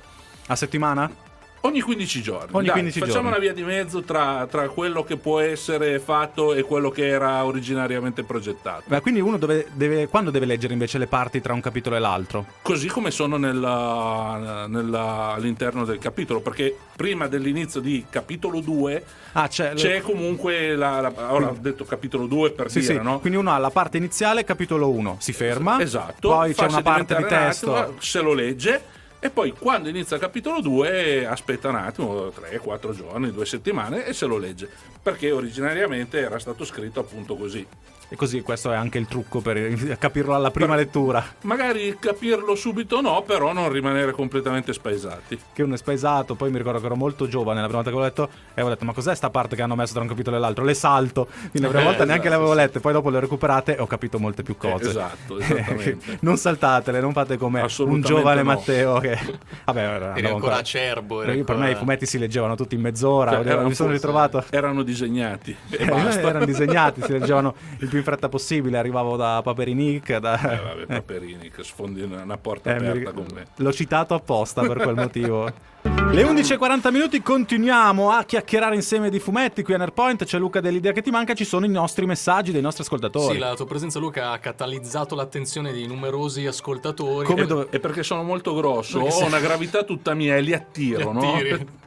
A 0.48 0.56
settimana? 0.56 1.25
Ogni 1.66 1.80
15 1.80 2.22
giorni. 2.22 2.48
Ogni 2.52 2.64
Dai, 2.66 2.74
15 2.74 2.98
facciamo 3.00 3.28
giorni. 3.28 3.28
una 3.28 3.38
via 3.38 3.52
di 3.52 3.62
mezzo 3.62 4.02
tra, 4.02 4.46
tra 4.50 4.68
quello 4.68 5.02
che 5.02 5.16
può 5.16 5.40
essere 5.40 5.98
fatto 5.98 6.54
e 6.54 6.62
quello 6.62 6.90
che 6.90 7.06
era 7.08 7.44
originariamente 7.44 8.22
progettato. 8.22 8.84
Ma 8.86 9.00
quindi 9.00 9.20
uno 9.20 9.36
dove 9.36 9.66
deve, 9.72 10.06
quando 10.08 10.30
deve 10.30 10.46
leggere 10.46 10.72
invece 10.72 10.98
le 10.98 11.06
parti 11.08 11.40
tra 11.40 11.52
un 11.52 11.60
capitolo 11.60 11.96
e 11.96 11.98
l'altro? 11.98 12.46
Così 12.62 12.86
come 12.88 13.10
sono 13.10 13.36
nella- 13.36 14.66
nella- 14.68 15.32
all'interno 15.34 15.84
del 15.84 15.98
capitolo, 15.98 16.40
perché 16.40 16.76
prima 16.94 17.26
dell'inizio 17.26 17.80
di 17.80 18.04
capitolo 18.08 18.60
2 18.60 19.04
Ah, 19.32 19.48
c'è, 19.48 19.74
c'è 19.74 20.00
comunque 20.00 20.74
la, 20.76 21.00
la- 21.00 21.12
ora 21.32 21.48
ho 21.50 21.56
detto 21.60 21.84
capitolo 21.84 22.26
2 22.26 22.52
per 22.52 22.70
Sì, 22.70 22.80
dire, 22.80 22.94
sì. 22.94 23.02
no? 23.02 23.18
Quindi 23.20 23.38
uno 23.38 23.50
ha 23.52 23.58
la 23.58 23.70
parte 23.70 23.96
iniziale, 23.98 24.44
capitolo 24.44 24.88
1, 24.88 25.16
si 25.20 25.32
ferma. 25.32 25.80
Esatto, 25.80 26.28
Poi 26.30 26.54
c'è 26.54 26.66
una 26.66 26.82
parte 26.82 27.16
di 27.16 27.24
testo. 27.26 27.74
attimo, 27.74 28.00
se 28.00 28.20
lo 28.20 28.32
legge 28.32 28.80
e 29.18 29.30
poi 29.30 29.52
quando 29.52 29.88
inizia 29.88 30.16
il 30.16 30.22
capitolo 30.22 30.60
2 30.60 31.26
aspetta 31.26 31.68
un 31.68 31.76
attimo, 31.76 32.26
3-4 32.28 32.94
giorni, 32.94 33.32
2 33.32 33.46
settimane 33.46 34.04
e 34.04 34.12
se 34.12 34.26
lo 34.26 34.36
legge, 34.38 34.68
perché 35.02 35.30
originariamente 35.30 36.18
era 36.18 36.38
stato 36.38 36.64
scritto 36.64 37.00
appunto 37.00 37.36
così. 37.36 37.66
E 38.08 38.14
così 38.14 38.40
questo 38.42 38.70
è 38.70 38.76
anche 38.76 38.98
il 38.98 39.06
trucco 39.08 39.40
per 39.40 39.96
capirlo 39.98 40.34
alla 40.34 40.52
prima 40.52 40.76
lettura. 40.76 41.24
Magari 41.42 41.96
capirlo 41.98 42.54
subito 42.54 43.00
no, 43.00 43.22
però 43.26 43.52
non 43.52 43.68
rimanere 43.68 44.12
completamente 44.12 44.72
spaesati. 44.72 45.36
Che 45.52 45.62
uno 45.64 45.74
è 45.74 45.76
spaesato, 45.76 46.36
poi 46.36 46.50
mi 46.52 46.58
ricordo 46.58 46.78
che 46.78 46.86
ero 46.86 46.94
molto 46.94 47.26
giovane 47.26 47.60
la 47.60 47.66
prima 47.66 47.82
volta 47.82 47.90
che 47.90 47.96
l'ho 47.96 48.02
letto 48.04 48.28
e 48.54 48.62
ho 48.62 48.68
detto 48.68 48.84
ma 48.84 48.92
cos'è 48.92 49.12
sta 49.14 49.28
parte 49.30 49.56
che 49.56 49.62
hanno 49.62 49.74
messo 49.74 49.92
tra 49.94 50.02
un 50.02 50.08
capitolo 50.08 50.36
e 50.36 50.38
l'altro? 50.38 50.64
Le 50.64 50.74
salto. 50.74 51.26
Quindi 51.50 51.60
la 51.62 51.68
prima 51.68 51.82
Eh, 51.82 51.84
volta 51.86 52.04
neanche 52.04 52.28
le 52.28 52.34
esatto, 52.36 52.42
avevo 52.50 52.54
lette, 52.54 52.78
poi 52.80 52.92
dopo 52.92 53.10
le 53.10 53.16
ho 53.16 53.20
recuperate 53.20 53.76
e 53.76 53.80
ho 53.80 53.86
capito 53.88 54.18
molte 54.20 54.42
più 54.44 54.56
cose. 54.56 54.84
Eh, 54.84 54.88
esatto, 54.88 55.38
esattamente. 55.40 56.18
non 56.20 56.36
saltatele, 56.36 57.00
non 57.00 57.12
fate 57.12 57.36
come 57.36 57.66
un 57.78 58.00
giovane 58.02 58.42
no. 58.42 58.50
Matteo 58.52 58.98
che... 59.00 59.18
Vabbè, 59.66 59.82
andavo 59.82 60.04
ancora 60.14 60.28
ancora- 60.34 60.56
acerbo. 60.58 61.22
eri 61.22 61.38
Io 61.38 61.44
per 61.44 61.54
ancora- 61.56 61.70
me 61.72 61.74
i 61.74 61.78
fumetti 61.78 62.06
si 62.06 62.18
leggevano 62.18 62.54
tutti 62.54 62.76
in 62.76 62.82
mezz'ora, 62.82 63.42
Cioè, 63.42 63.64
mi 63.64 63.74
sono 63.74 63.90
ritrovato... 63.90 64.44
Erano 64.50 64.84
disegnati 64.84 65.56
e 65.70 65.82
Eh, 65.82 65.86
basta. 65.86 66.20
erano 66.20 66.44
disegnati, 66.44 67.02
si 67.02 67.10
leggevano 67.10 67.54
il 67.80 67.88
più 67.96 67.98
in 67.98 68.04
fretta 68.04 68.28
possibile. 68.28 68.78
Arrivavo 68.78 69.16
da 69.16 69.40
Paperinic. 69.42 70.16
Da... 70.18 70.38
Eh, 70.38 70.60
vabbè, 70.62 70.86
Paperini 71.00 71.50
che 71.50 71.62
sfondi 71.64 72.02
una 72.02 72.36
porta 72.36 72.70
Eh, 72.70 72.76
aperta 72.76 72.92
ric- 72.92 73.12
con 73.14 73.26
me. 73.34 73.46
L'ho 73.56 73.72
citato 73.72 74.14
apposta 74.14 74.62
per 74.62 74.78
quel 74.78 74.94
motivo. 74.94 75.74
Le 75.86 76.24
11.40 76.24 76.90
minuti 76.90 77.22
continuiamo 77.22 78.10
a 78.10 78.24
chiacchierare 78.24 78.74
insieme 78.74 79.08
di 79.08 79.20
fumetti 79.20 79.62
qui 79.62 79.74
a 79.74 79.76
Nerpoint. 79.78 80.24
C'è 80.24 80.38
Luca 80.38 80.60
dell'idea 80.60 80.92
che 80.92 81.00
ti 81.02 81.10
manca. 81.10 81.32
Ci 81.34 81.44
sono 81.44 81.64
i 81.64 81.68
nostri 81.68 82.06
messaggi 82.06 82.50
dei 82.52 82.60
nostri 82.60 82.82
ascoltatori. 82.82 83.34
Sì, 83.34 83.38
la 83.40 83.54
tua 83.54 83.66
presenza, 83.66 83.98
Luca, 83.98 84.32
ha 84.32 84.38
catalizzato 84.38 85.14
l'attenzione 85.14 85.72
di 85.72 85.86
numerosi 85.86 86.44
ascoltatori. 86.46 87.24
Come 87.26 87.42
E, 87.42 87.46
dove- 87.46 87.66
e 87.70 87.78
perché 87.80 88.02
sono 88.02 88.22
molto 88.24 88.54
grosso, 88.54 88.98
Perché 88.98 89.14
ho 89.14 89.18
sei- 89.18 89.26
una 89.28 89.38
gravità 89.38 89.84
tutta 89.84 90.14
mia 90.14 90.36
e 90.36 90.40
li 90.40 90.52
attiro, 90.52 91.12
Li 91.12 91.50
no? 91.50 91.58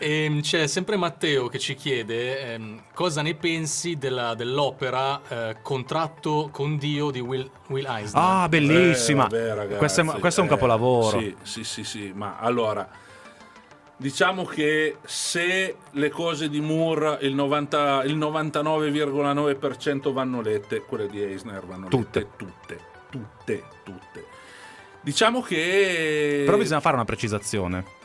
E 0.00 0.38
c'è 0.42 0.68
sempre 0.68 0.96
Matteo 0.96 1.48
che 1.48 1.58
ci 1.58 1.74
chiede 1.74 2.54
ehm, 2.54 2.82
cosa 2.94 3.20
ne 3.20 3.34
pensi 3.34 3.96
della- 3.96 4.34
dell'opera 4.34 5.20
eh, 5.28 5.56
Contratto 5.60 6.48
con 6.52 6.76
Dio 6.78 7.10
di 7.10 7.18
Will, 7.20 7.50
Will 7.68 7.84
Eisner. 7.86 8.22
Ah, 8.24 8.48
bellissima. 8.48 9.26
Eh, 9.26 9.30
vabbè, 9.30 9.54
ragazzi, 9.54 9.78
questo, 9.78 10.00
è, 10.02 10.04
questo 10.20 10.40
è 10.40 10.44
un 10.44 10.48
eh, 10.50 10.52
capolavoro. 10.52 11.18
Sì, 11.18 11.34
sì, 11.42 11.64
sì, 11.64 11.84
sì, 11.84 12.12
ma 12.14 12.38
allora 12.38 12.88
diciamo 13.96 14.44
che 14.44 14.98
se 15.04 15.76
le 15.90 16.08
cose 16.10 16.48
di 16.48 16.60
Moore 16.60 17.18
il, 17.22 17.34
90 17.34 18.04
il 18.04 18.16
99,9% 18.16 20.12
vanno 20.12 20.40
lette, 20.40 20.82
quelle 20.82 21.08
di 21.08 21.20
Eisner 21.20 21.66
vanno 21.66 21.88
Tutte. 21.88 22.20
lette 22.20 22.36
tutte, 22.36 22.80
tutte, 23.10 23.64
tutte. 23.82 24.26
Diciamo 25.00 25.42
che 25.42 26.42
Però 26.44 26.56
bisogna 26.56 26.80
fare 26.80 26.94
una 26.94 27.04
precisazione. 27.04 27.96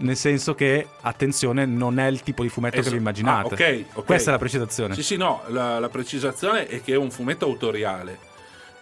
Nel 0.00 0.16
senso 0.16 0.54
che, 0.54 0.86
attenzione, 1.02 1.66
non 1.66 1.98
è 1.98 2.06
il 2.06 2.22
tipo 2.22 2.42
di 2.42 2.48
fumetto 2.48 2.76
che 2.76 2.80
Esatto. 2.80 2.94
vi 2.96 3.00
immaginate. 3.02 3.54
Ah, 3.54 3.66
ok, 3.68 3.84
ok. 3.98 4.04
Questa 4.06 4.30
è 4.30 4.32
la 4.32 4.38
precisazione. 4.38 4.94
Sì, 4.94 5.02
sì, 5.02 5.16
no, 5.16 5.42
la, 5.48 5.78
la 5.78 5.88
precisazione 5.90 6.66
è 6.66 6.80
che 6.82 6.94
è 6.94 6.96
un 6.96 7.10
fumetto 7.10 7.44
autoriale, 7.44 8.18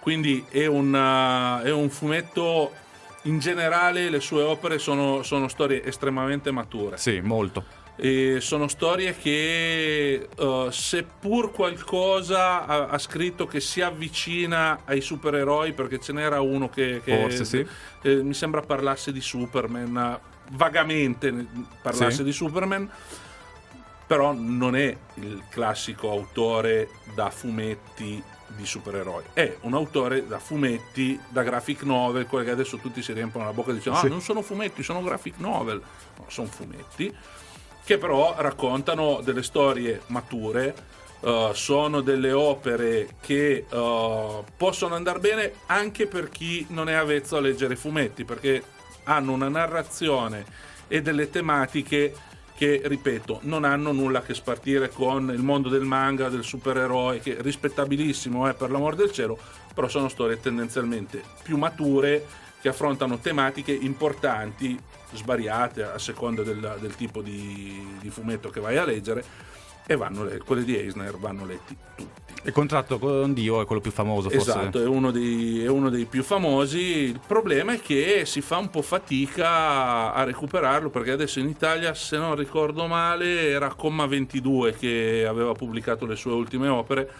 quindi 0.00 0.44
è 0.48 0.66
un, 0.66 0.92
uh, 0.94 1.64
è 1.64 1.72
un 1.72 1.90
fumetto, 1.90 2.72
in 3.22 3.40
generale 3.40 4.10
le 4.10 4.20
sue 4.20 4.42
opere 4.42 4.78
sono, 4.78 5.22
sono 5.24 5.48
storie 5.48 5.82
estremamente 5.84 6.52
mature, 6.52 6.96
Sì, 6.98 7.18
molto. 7.20 7.64
e 7.96 8.36
sono 8.40 8.68
storie 8.68 9.16
che 9.18 10.28
uh, 10.38 10.70
seppur 10.70 11.50
qualcosa 11.50 12.64
ha, 12.64 12.86
ha 12.86 12.98
scritto 12.98 13.44
che 13.48 13.58
si 13.58 13.80
avvicina 13.80 14.82
ai 14.84 15.00
supereroi, 15.00 15.72
perché 15.72 15.98
ce 15.98 16.12
n'era 16.12 16.40
uno 16.40 16.68
che, 16.68 17.00
che- 17.04 17.18
Forse 17.22 17.44
sì. 17.44 17.66
eh, 18.02 18.22
mi 18.22 18.34
sembra 18.34 18.60
parlasse 18.60 19.10
di 19.10 19.20
Superman, 19.20 20.20
vagamente 20.50 21.46
parlasse 21.82 22.18
Sì. 22.18 22.24
di 22.24 22.32
Superman, 22.32 22.90
però 24.06 24.32
non 24.32 24.74
è 24.76 24.96
il 25.14 25.42
classico 25.50 26.10
autore 26.10 26.88
da 27.14 27.30
fumetti 27.30 28.22
di 28.56 28.64
supereroi, 28.64 29.24
è 29.34 29.56
un 29.62 29.74
autore 29.74 30.26
da 30.26 30.38
fumetti, 30.38 31.20
da 31.28 31.42
graphic 31.42 31.82
novel, 31.82 32.26
quelli 32.26 32.46
che 32.46 32.50
adesso 32.52 32.78
tutti 32.78 33.02
si 33.02 33.12
riempiono 33.12 33.44
la 33.44 33.52
bocca 33.52 33.72
dicendo 33.72 33.98
Sì. 33.98 34.06
ah 34.06 34.08
non 34.08 34.22
sono 34.22 34.40
fumetti, 34.40 34.82
sono 34.82 35.02
graphic 35.02 35.34
novel, 35.38 35.82
no, 36.16 36.24
sono 36.28 36.48
fumetti 36.48 37.14
che 37.84 37.98
però 37.98 38.34
raccontano 38.38 39.20
delle 39.22 39.42
storie 39.42 40.02
mature, 40.06 40.74
eh, 41.20 41.50
sono 41.54 42.00
delle 42.00 42.32
opere 42.32 43.16
che 43.20 43.66
eh, 43.70 44.44
possono 44.56 44.94
andare 44.94 45.18
bene 45.18 45.52
anche 45.66 46.06
per 46.06 46.28
chi 46.30 46.66
non 46.70 46.88
è 46.88 46.94
avvezzo 46.94 47.36
a 47.36 47.40
leggere 47.40 47.76
fumetti, 47.76 48.24
perché 48.24 48.62
hanno 49.08 49.32
una 49.32 49.48
narrazione 49.48 50.44
e 50.86 51.02
delle 51.02 51.30
tematiche 51.30 52.14
che, 52.54 52.82
ripeto, 52.84 53.40
non 53.42 53.64
hanno 53.64 53.92
nulla 53.92 54.18
a 54.18 54.22
che 54.22 54.34
spartire 54.34 54.90
con 54.90 55.30
il 55.30 55.42
mondo 55.42 55.68
del 55.68 55.84
manga, 55.84 56.28
del 56.28 56.42
supereroe, 56.42 57.20
che 57.20 57.36
è 57.36 57.40
rispettabilissimo, 57.40 58.48
eh, 58.48 58.54
per 58.54 58.70
l'amor 58.70 58.96
del 58.96 59.12
cielo, 59.12 59.38
però 59.72 59.86
sono 59.88 60.08
storie 60.08 60.40
tendenzialmente 60.40 61.22
più 61.42 61.56
mature 61.56 62.26
che 62.60 62.68
affrontano 62.68 63.18
tematiche 63.18 63.72
importanti, 63.72 64.76
svariate 65.12 65.84
a 65.84 65.98
seconda 65.98 66.42
del, 66.42 66.78
del 66.80 66.96
tipo 66.96 67.22
di, 67.22 67.96
di 68.00 68.10
fumetto 68.10 68.50
che 68.50 68.60
vai 68.60 68.76
a 68.76 68.84
leggere, 68.84 69.24
e 69.90 69.96
vanno 69.96 70.22
le- 70.22 70.38
quelle 70.44 70.64
di 70.64 70.76
Eisner 70.76 71.16
vanno 71.16 71.46
letti 71.46 71.74
tutti. 71.96 72.06
Il 72.44 72.52
contratto 72.52 72.98
con 72.98 73.32
Dio 73.32 73.62
è 73.62 73.64
quello 73.64 73.80
più 73.80 73.90
famoso, 73.90 74.28
forse. 74.28 74.50
Esatto, 74.50 74.82
è 74.82 74.86
uno, 74.86 75.10
dei, 75.10 75.64
è 75.64 75.68
uno 75.68 75.88
dei 75.88 76.04
più 76.04 76.22
famosi. 76.22 76.78
Il 76.78 77.20
problema 77.26 77.72
è 77.72 77.80
che 77.80 78.24
si 78.26 78.42
fa 78.42 78.58
un 78.58 78.68
po' 78.68 78.82
fatica 78.82 80.12
a 80.12 80.24
recuperarlo 80.24 80.90
perché 80.90 81.12
adesso 81.12 81.40
in 81.40 81.48
Italia, 81.48 81.94
se 81.94 82.18
non 82.18 82.36
ricordo 82.36 82.86
male, 82.86 83.48
era 83.48 83.72
Comma 83.74 84.06
22 84.06 84.76
che 84.76 85.24
aveva 85.26 85.52
pubblicato 85.52 86.04
le 86.04 86.16
sue 86.16 86.32
ultime 86.32 86.68
opere 86.68 87.10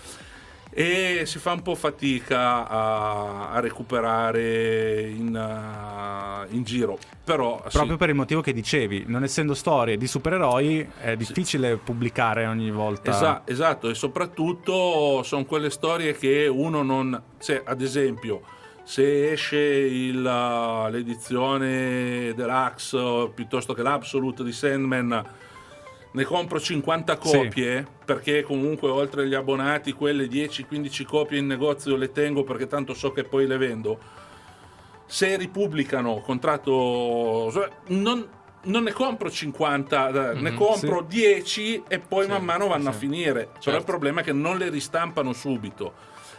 e 0.79 1.27
si 1.27 1.41
fa 1.41 1.55
un 1.55 1.63
po' 1.63 1.75
fatica 1.75 2.69
a, 2.69 3.51
a 3.51 3.59
recuperare 3.59 5.09
in, 5.09 5.35
uh, 5.35 6.55
in 6.55 6.63
giro. 6.63 7.01
Però 7.25 7.61
sì, 7.67 7.77
Proprio 7.77 7.97
per 7.97 8.11
il 8.11 8.15
motivo 8.15 8.41
che 8.43 8.53
dicevi, 8.53 9.03
non 9.09 9.25
essendo 9.25 9.55
storie 9.55 9.97
di 9.97 10.07
supereroi, 10.07 10.89
è 11.01 11.17
difficile 11.17 11.79
pubblicare 11.79 12.47
ogni 12.47 12.71
volta. 12.71 13.11
Esa- 13.11 13.43
esatto, 13.45 13.89
e 13.89 13.95
soprattutto 13.95 15.25
sono 15.25 15.45
quelle 15.47 15.71
storie 15.71 16.15
che 16.15 16.47
uno 16.47 16.85
non... 16.85 17.21
Cioè, 17.41 17.61
ad 17.65 17.83
esempio, 17.83 18.43
se 18.85 19.33
esce 19.33 19.59
il, 19.59 20.25
uh, 20.25 20.89
l'edizione 20.93 22.33
deluxe 22.37 23.33
piuttosto 23.35 23.75
che 23.75 23.83
l'Absolute 23.83 24.45
di 24.45 24.53
Sandman, 24.53 25.25
ne 26.11 26.25
compro 26.25 26.59
50 26.61 27.19
Sì. 27.21 27.37
copie 27.39 27.87
perché 28.05 28.43
comunque 28.43 28.89
oltre 28.91 29.23
agli 29.23 29.35
abbonati 29.35 29.93
quelle 29.93 30.27
10-15 30.27 31.05
copie 31.05 31.39
in 31.39 31.47
negozio 31.47 31.97
le 31.97 32.11
tengo 32.13 32.45
perché 32.45 32.67
tanto 32.67 32.95
so 32.95 33.13
che 33.13 33.25
poi 33.25 33.47
le 33.47 33.57
vendo. 33.59 33.99
Se 35.07 35.37
ripubblicano 35.37 36.21
contratto... 36.21 37.51
Non, 37.89 38.29
non 38.65 38.83
ne 38.83 38.93
compro 38.93 39.31
50, 39.31 40.33
eh, 40.33 40.35
ne 40.41 40.51
Mhm, 40.51 40.57
compro 40.57 41.03
10 41.03 41.85
e 41.89 41.99
poi 41.99 42.25
Sì, 42.25 42.31
man 42.31 42.45
mano 42.45 42.67
vanno 42.69 42.91
a 42.91 42.93
sì. 42.93 42.99
finire. 42.99 43.33
Però 43.45 43.49
il 43.55 43.61
Certo. 43.63 43.85
problema 43.85 44.21
è 44.21 44.25
che 44.25 44.33
non 44.33 44.59
le 44.59 44.69
ristampano 44.69 45.33
subito 45.33 45.93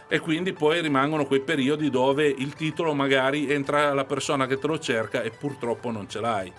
e 0.08 0.18
quindi 0.18 0.52
poi 0.52 0.80
rimangono 0.82 1.24
quei 1.24 1.40
periodi 1.40 1.88
dove 1.90 2.26
il 2.26 2.54
titolo 2.54 2.94
magari 2.94 3.48
entra 3.50 3.94
la 3.94 4.04
persona 4.04 4.46
che 4.46 4.58
te 4.58 4.66
lo 4.66 4.78
cerca 4.78 5.22
e 5.22 5.30
purtroppo 5.30 5.90
non 5.90 6.08
ce 6.08 6.20
l'hai. 6.20 6.52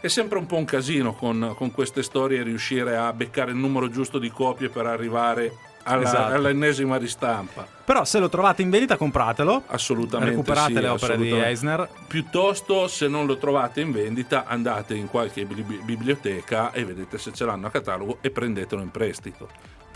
È 0.00 0.06
sempre 0.08 0.38
un 0.38 0.46
po' 0.46 0.56
un 0.56 0.64
casino 0.64 1.12
con, 1.14 1.54
con 1.56 1.72
queste 1.72 2.02
storie 2.02 2.42
riuscire 2.42 2.96
a 2.96 3.12
beccare 3.12 3.50
il 3.50 3.56
numero 3.56 3.88
giusto 3.90 4.18
di 4.18 4.30
copie 4.30 4.68
per 4.68 4.86
arrivare 4.86 5.52
alla- 5.82 6.02
Esatto. 6.04 6.34
all'ennesima 6.34 6.96
ristampa. 6.96 7.66
Però 7.84 8.04
se 8.04 8.18
lo 8.20 8.28
trovate 8.28 8.62
in 8.62 8.70
vendita 8.70 8.96
compratelo. 8.96 9.64
Assolutamente 9.66 10.36
Recuperate 10.36 10.74
sì, 10.74 10.80
le 10.80 10.88
opere 10.88 11.16
di. 11.16 11.32
Eisner. 11.32 11.88
Piuttosto, 12.06 12.86
se 12.86 13.08
non 13.08 13.26
lo 13.26 13.38
trovate 13.38 13.80
in 13.80 13.90
vendita, 13.90 14.44
andate 14.46 14.94
in 14.94 15.08
qualche 15.08 15.44
bibli- 15.44 15.80
biblioteca 15.82 16.70
e 16.72 16.84
vedete 16.84 17.18
se 17.18 17.32
ce 17.32 17.44
l'hanno 17.44 17.66
a 17.66 17.70
catalogo 17.70 18.18
e 18.20 18.30
prendetelo 18.30 18.80
in 18.80 18.90
prestito. 18.90 19.48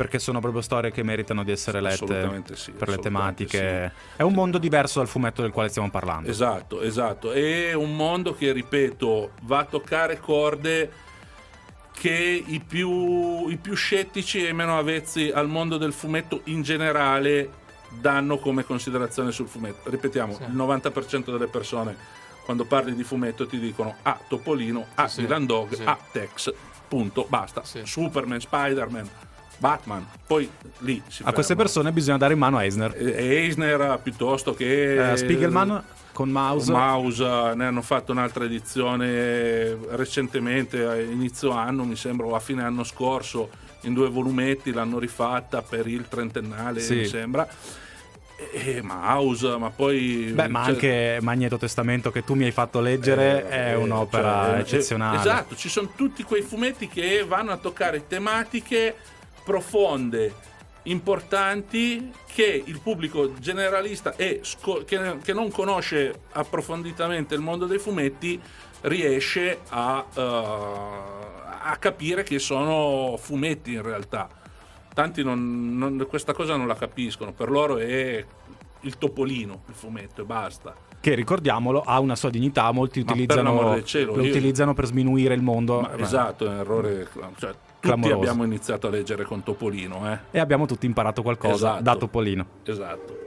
Perché 0.02 0.18
sono 0.18 0.40
proprio 0.40 0.62
storie 0.62 0.90
che 0.90 1.04
meritano 1.04 1.44
di 1.44 1.52
essere 1.52 1.80
lette 1.80 2.42
sì, 2.54 2.72
per 2.72 2.88
le 2.88 2.98
tematiche. 2.98 3.92
È 4.16 4.22
un 4.22 4.32
mondo 4.32 4.58
diverso 4.58 4.98
dal 4.98 5.06
fumetto 5.06 5.42
del 5.42 5.52
quale 5.52 5.68
stiamo 5.68 5.90
parlando. 5.90 6.28
Esatto, 6.28 6.80
esatto. 6.80 7.30
È 7.30 7.72
un 7.72 7.94
mondo 7.94 8.34
che, 8.34 8.50
ripeto, 8.50 9.30
va 9.42 9.60
a 9.60 9.64
toccare 9.64 10.18
corde 10.18 10.90
che 11.92 12.42
i 12.44 12.60
più, 12.66 13.46
i 13.48 13.56
più 13.58 13.74
scettici 13.74 14.44
e 14.44 14.52
meno 14.52 14.76
avvezzi 14.76 15.30
al 15.32 15.46
mondo 15.46 15.76
del 15.76 15.92
fumetto 15.92 16.40
in 16.46 16.62
generale 16.62 17.50
danno 17.90 18.38
come 18.38 18.64
considerazione 18.64 19.30
sul 19.30 19.46
fumetto. 19.46 19.88
Ripetiamo, 19.88 20.34
Sì. 20.34 20.42
il 20.42 20.56
90% 20.56 21.30
delle 21.30 21.46
persone 21.46 21.94
quando 22.44 22.64
parli 22.64 22.96
di 22.96 23.04
fumetto 23.04 23.46
ti 23.46 23.60
dicono 23.60 23.94
ah 24.02 24.18
Topolino, 24.26 24.86
ah 24.96 25.06
Sì, 25.06 25.20
Dylan 25.20 25.46
Dog, 25.46 25.74
sì. 25.74 25.82
ah 25.84 25.96
Tex, 26.10 26.52
punto, 26.88 27.24
basta. 27.28 27.62
Sì. 27.62 27.82
Superman, 27.84 28.40
Spider-Man, 28.40 29.08
Batman, 29.62 30.04
poi 30.26 30.50
lì 30.78 31.00
si 31.06 31.22
A 31.24 31.32
queste 31.32 31.54
ferma. 31.54 31.62
persone 31.62 31.92
bisogna 31.92 32.16
dare 32.18 32.32
in 32.32 32.40
mano 32.40 32.56
a 32.56 32.64
Eisner. 32.64 32.92
Eisner 32.96 34.00
piuttosto 34.02 34.54
che 34.54 35.12
Eh, 35.12 35.16
Spiegelman 35.16 35.80
con 36.12 36.30
Mouse. 36.30 36.72
Mouse 36.72 37.22
ne 37.54 37.64
hanno 37.66 37.80
fatto 37.80 38.10
un'altra 38.10 38.44
edizione 38.44 39.76
recentemente, 39.90 40.84
a 40.84 41.00
inizio 41.00 41.52
anno, 41.52 41.84
mi 41.84 41.94
sembra, 41.94 42.26
o 42.26 42.34
a 42.34 42.40
fine 42.40 42.64
anno 42.64 42.82
scorso, 42.82 43.50
in 43.82 43.94
due 43.94 44.08
volumetti, 44.10 44.72
l'hanno 44.72 44.98
rifatta 44.98 45.62
per 45.62 45.86
il 45.86 46.08
trentennale, 46.08 46.80
Sì. 46.80 46.96
mi 46.96 47.06
sembra. 47.06 47.48
E, 48.52 48.82
Mouse, 48.82 49.56
ma 49.56 49.70
poi... 49.70 50.32
Beh, 50.34 50.48
ma 50.48 50.64
cioè, 50.64 50.72
anche 50.72 51.18
Magneto 51.20 51.56
Testamento 51.58 52.10
che 52.10 52.24
tu 52.24 52.34
mi 52.34 52.42
hai 52.44 52.50
fatto 52.50 52.80
leggere 52.80 53.48
eh, 53.48 53.48
è 53.70 53.76
un'opera 53.76 54.46
cioè, 54.46 54.56
eh, 54.56 54.60
eccezionale. 54.60 55.18
Esatto, 55.18 55.54
ci 55.54 55.68
sono 55.68 55.90
tutti 55.94 56.24
quei 56.24 56.42
fumetti 56.42 56.88
che 56.88 57.24
vanno 57.26 57.52
a 57.52 57.56
toccare 57.58 58.08
tematiche 58.08 58.96
profonde, 59.44 60.34
importanti, 60.84 62.12
che 62.26 62.62
il 62.64 62.80
pubblico 62.80 63.38
generalista 63.38 64.16
e 64.16 64.40
sco- 64.42 64.84
che, 64.84 65.18
che 65.22 65.32
non 65.32 65.50
conosce 65.50 66.22
approfonditamente 66.32 67.34
il 67.34 67.40
mondo 67.40 67.66
dei 67.66 67.78
fumetti 67.78 68.40
riesce 68.82 69.60
a, 69.68 70.04
eh, 70.14 70.20
a 70.20 71.76
capire 71.78 72.22
che 72.22 72.38
sono 72.38 73.16
fumetti 73.18 73.74
in 73.74 73.82
realtà. 73.82 74.28
Tanti 74.92 75.22
non- 75.22 75.76
non- 75.78 76.06
questa 76.08 76.32
cosa 76.32 76.56
non 76.56 76.66
la 76.66 76.74
capiscono, 76.74 77.32
per 77.32 77.50
loro 77.50 77.78
è 77.78 78.24
il 78.80 78.98
topolino 78.98 79.62
il 79.68 79.74
fumetto 79.74 80.22
e 80.22 80.24
basta. 80.24 80.74
Che 81.02 81.14
ricordiamolo 81.16 81.82
ha 81.84 81.98
una 81.98 82.14
sua 82.14 82.30
dignità, 82.30 82.70
molti 82.70 83.02
per 83.02 83.14
utilizzano, 83.14 83.70
del 83.74 83.84
cielo, 83.84 84.14
lo 84.14 84.22
io- 84.22 84.30
utilizzano 84.30 84.72
per 84.72 84.86
sminuire 84.86 85.34
il 85.34 85.42
mondo. 85.42 85.80
Ma 85.80 85.98
esatto, 85.98 86.46
è 86.46 86.48
un 86.48 86.58
errore. 86.58 87.08
Cioè, 87.38 87.50
Clamoroso. 87.80 88.14
abbiamo 88.14 88.44
iniziato 88.44 88.86
a 88.86 88.90
leggere 88.90 89.24
con 89.24 89.42
Topolino, 89.42 90.08
eh? 90.12 90.18
E 90.30 90.38
abbiamo 90.38 90.64
tutti 90.64 90.86
imparato 90.86 91.22
qualcosa 91.22 91.54
Esatto. 91.54 91.82
da 91.82 91.96
Topolino. 91.96 92.46
Esatto. 92.64 93.18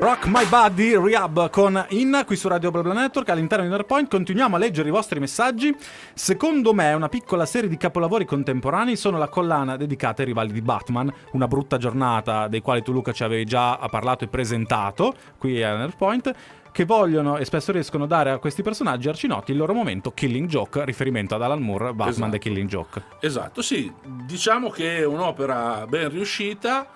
Rock 0.00 0.26
My 0.26 0.46
Body 0.46 0.96
Rehab 0.96 1.50
con 1.50 1.84
In 1.90 2.22
qui 2.24 2.36
su 2.36 2.46
Radio 2.48 2.70
BlaBla 2.70 2.92
Network 2.92 3.28
all'interno 3.30 3.64
di 3.64 3.70
Nerdpoint 3.70 4.08
continuiamo 4.10 4.56
a 4.56 4.58
leggere 4.58 4.88
i 4.88 4.90
vostri 4.90 5.18
messaggi 5.20 5.74
secondo 6.12 6.74
me 6.74 6.92
una 6.92 7.08
piccola 7.08 7.46
serie 7.46 7.68
di 7.68 7.76
capolavori 7.76 8.24
contemporanei 8.26 8.96
sono 8.96 9.18
la 9.18 9.28
collana 9.28 9.76
dedicata 9.76 10.22
ai 10.22 10.26
rivali 10.28 10.52
di 10.52 10.60
Batman 10.62 11.10
una 11.32 11.46
brutta 11.46 11.78
giornata 11.78 12.48
dei 12.48 12.60
quali 12.60 12.82
tu 12.82 12.90
Luca 12.92 13.12
ci 13.12 13.22
avevi 13.22 13.44
già 13.44 13.78
parlato 13.88 14.24
e 14.24 14.28
presentato 14.28 15.14
qui 15.38 15.62
a 15.62 15.76
Nerdpoint 15.76 16.32
che 16.74 16.84
vogliono 16.84 17.36
e 17.36 17.44
spesso 17.44 17.70
riescono 17.70 18.02
a 18.02 18.06
dare 18.08 18.30
a 18.30 18.38
questi 18.38 18.62
personaggi 18.62 19.08
arcinoti 19.08 19.52
il 19.52 19.58
loro 19.58 19.74
momento 19.74 20.10
Killing 20.10 20.48
Joke 20.48 20.84
riferimento 20.84 21.36
ad 21.36 21.42
Alan 21.42 21.62
Moore 21.62 21.92
Batman 21.94 22.08
Esatto. 22.08 22.30
The 22.32 22.38
Killing 22.40 22.68
Joke 22.68 23.02
Esatto, 23.20 23.62
sì, 23.62 23.92
diciamo 24.26 24.70
che 24.70 24.96
è 24.98 25.04
un'opera 25.04 25.86
ben 25.88 26.08
riuscita, 26.10 26.88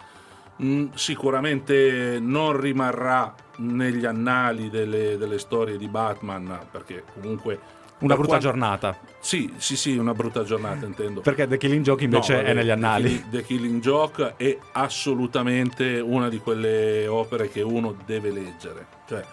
mh, 0.56 0.86
sicuramente 0.94 2.18
non 2.20 2.58
rimarrà 2.60 3.32
negli 3.58 4.04
annali 4.04 4.68
delle, 4.68 5.16
delle 5.16 5.38
storie 5.38 5.76
di 5.78 5.86
Batman, 5.86 6.58
perché 6.72 7.04
comunque... 7.14 7.60
una 8.00 8.14
brutta 8.14 8.30
quanto- 8.30 8.46
giornata 8.46 8.98
Sì, 9.20 9.52
sì, 9.58 9.76
sì, 9.76 9.96
una 9.96 10.12
brutta 10.12 10.42
giornata 10.42 10.86
intendo. 10.86 11.20
perché 11.20 11.46
The 11.46 11.56
Killing 11.56 11.84
Joke 11.84 12.02
invece 12.02 12.34
No, 12.34 12.48
è 12.48 12.52
negli 12.52 12.70
annali 12.70 13.26
The 13.30 13.44
Killing 13.44 13.80
Joke 13.80 14.34
è 14.36 14.58
assolutamente 14.72 16.00
una 16.00 16.28
di 16.28 16.38
quelle 16.38 17.06
opere 17.06 17.48
che 17.48 17.62
uno 17.62 17.94
deve 18.04 18.32
leggere. 18.32 18.86
Cioè, 19.06 19.24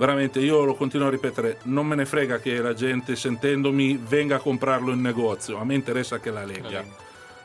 veramente, 0.00 0.40
io 0.40 0.64
lo 0.64 0.74
continuo 0.74 1.08
a 1.08 1.10
ripetere, 1.10 1.58
non 1.64 1.86
me 1.86 1.94
ne 1.94 2.06
frega 2.06 2.38
che 2.38 2.58
la 2.62 2.72
gente 2.72 3.14
sentendomi 3.14 4.02
venga 4.02 4.36
a 4.36 4.38
comprarlo 4.38 4.92
in 4.92 5.02
negozio, 5.02 5.58
a 5.58 5.64
me 5.64 5.74
interessa 5.74 6.18
che 6.18 6.30
la 6.30 6.42
legga. 6.42 6.68
legga. 6.68 6.84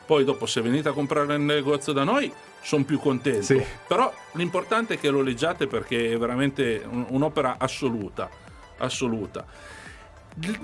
Poi 0.06 0.24
dopo 0.24 0.46
se 0.46 0.62
venite 0.62 0.88
a 0.88 0.92
comprarlo 0.92 1.34
in 1.34 1.44
negozio 1.44 1.92
da 1.92 2.02
noi 2.02 2.32
sono 2.62 2.84
più 2.84 2.98
contento. 2.98 3.42
Sì. 3.42 3.62
Però 3.86 4.10
l'importante 4.32 4.94
è 4.94 4.98
che 4.98 5.10
lo 5.10 5.20
leggiate 5.20 5.66
perché 5.66 6.12
è 6.12 6.16
veramente 6.16 6.82
un- 6.88 7.04
un'opera 7.10 7.56
assoluta, 7.58 8.30
assoluta. 8.78 9.44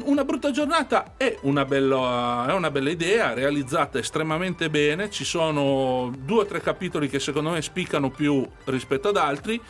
Una 0.05 0.25
brutta 0.25 0.51
giornata 0.51 1.13
è 1.19 1.37
una, 1.43 1.67
bella, 1.67 2.47
è 2.49 2.53
una 2.55 2.71
bella 2.71 2.89
idea, 2.89 3.35
realizzata 3.35 3.99
estremamente 3.99 4.71
bene. 4.71 5.11
Ci 5.11 5.25
sono 5.25 6.11
due 6.17 6.43
o 6.43 6.47
tre 6.47 6.63
capitoli 6.63 7.11
che 7.11 7.19
secondo 7.19 7.51
me 7.51 7.61
spiccano 7.61 8.09
più 8.09 8.49
rispetto 8.65 9.09
ad 9.09 9.17
altri. 9.19 9.61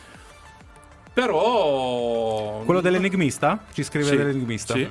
Però. 1.13 2.61
quello 2.65 2.81
dell'enigmista? 2.81 3.63
ci 3.71 3.83
scrive 3.83 4.05
Sì, 4.09 4.17
dell'enigmista 4.17 4.73
sì. 4.73 4.87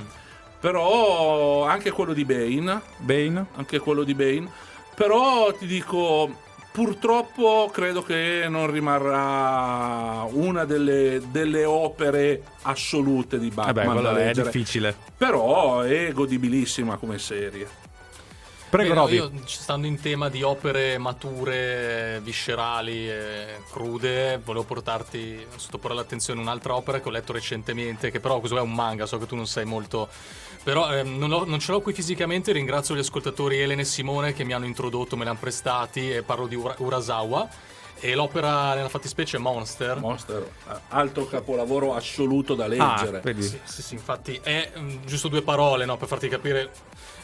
Però 0.60 1.64
anche 1.64 1.90
quello 1.90 2.12
di 2.12 2.24
Bane. 2.24 2.80
Bane 2.98 3.46
Anche 3.56 3.80
quello 3.80 4.04
di 4.04 4.14
Bane. 4.14 4.48
Però 4.94 5.52
ti 5.52 5.66
dico. 5.66 6.50
Purtroppo 6.72 7.68
credo 7.70 8.02
che 8.02 8.46
non 8.48 8.70
rimarrà 8.70 10.26
una 10.30 10.64
delle, 10.64 11.20
delle 11.30 11.66
opere 11.66 12.42
assolute 12.62 13.38
di 13.38 13.50
Vabbè, 13.52 13.72
Batman 13.74 13.94
quello 13.96 14.12
da 14.12 14.30
è 14.30 14.32
difficile. 14.32 14.96
Però 15.14 15.80
è 15.80 16.12
godibilissima 16.12 16.96
come 16.96 17.18
serie. 17.18 17.68
Prego, 18.72 18.94
Roby. 18.94 19.16
io 19.16 19.30
stando 19.44 19.86
in 19.86 20.00
tema 20.00 20.30
di 20.30 20.42
opere 20.42 20.96
mature, 20.96 22.20
viscerali 22.22 23.06
e 23.06 23.60
crude, 23.70 24.40
volevo 24.42 24.64
portarti 24.64 25.46
sottoporre 25.56 25.92
all'attenzione 25.92 26.40
un'altra 26.40 26.74
opera 26.74 26.98
che 26.98 27.06
ho 27.06 27.10
letto 27.10 27.34
recentemente, 27.34 28.10
che 28.10 28.18
però 28.18 28.38
questo 28.38 28.56
è 28.56 28.62
un 28.62 28.72
manga, 28.72 29.04
so 29.04 29.18
che 29.18 29.26
tu 29.26 29.36
non 29.36 29.46
sei 29.46 29.66
molto... 29.66 30.08
Però 30.62 30.90
ehm, 30.90 31.18
non, 31.18 31.28
non 31.28 31.58
ce 31.58 31.70
l'ho 31.70 31.82
qui 31.82 31.92
fisicamente, 31.92 32.50
ringrazio 32.52 32.94
gli 32.94 33.00
ascoltatori 33.00 33.58
Elena 33.58 33.82
e 33.82 33.84
Simone 33.84 34.32
che 34.32 34.42
mi 34.42 34.54
hanno 34.54 34.64
introdotto, 34.64 35.18
me 35.18 35.24
li 35.24 35.28
hanno 35.28 35.38
prestati 35.38 36.10
e 36.10 36.22
parlo 36.22 36.46
di 36.46 36.54
Ura- 36.54 36.76
Urasawa. 36.78 37.46
E 38.04 38.16
l'opera 38.16 38.74
nella 38.74 38.88
fattispecie 38.88 39.36
è 39.36 39.40
Monster. 39.40 39.96
Monster, 40.00 40.42
eh, 40.68 40.74
altro 40.88 41.24
capolavoro 41.26 41.94
assoluto 41.94 42.54
da 42.56 42.64
Ah, 42.64 42.68
leggere. 42.68 43.20
vedi. 43.22 43.42
Sì, 43.42 43.60
sì, 43.62 43.80
sì, 43.82 43.94
infatti 43.94 44.40
è 44.42 44.72
mm, 44.76 45.04
giusto 45.06 45.28
due 45.28 45.42
parole 45.42 45.84
no, 45.84 45.96
per 45.96 46.08
farti 46.08 46.26
capire. 46.28 46.70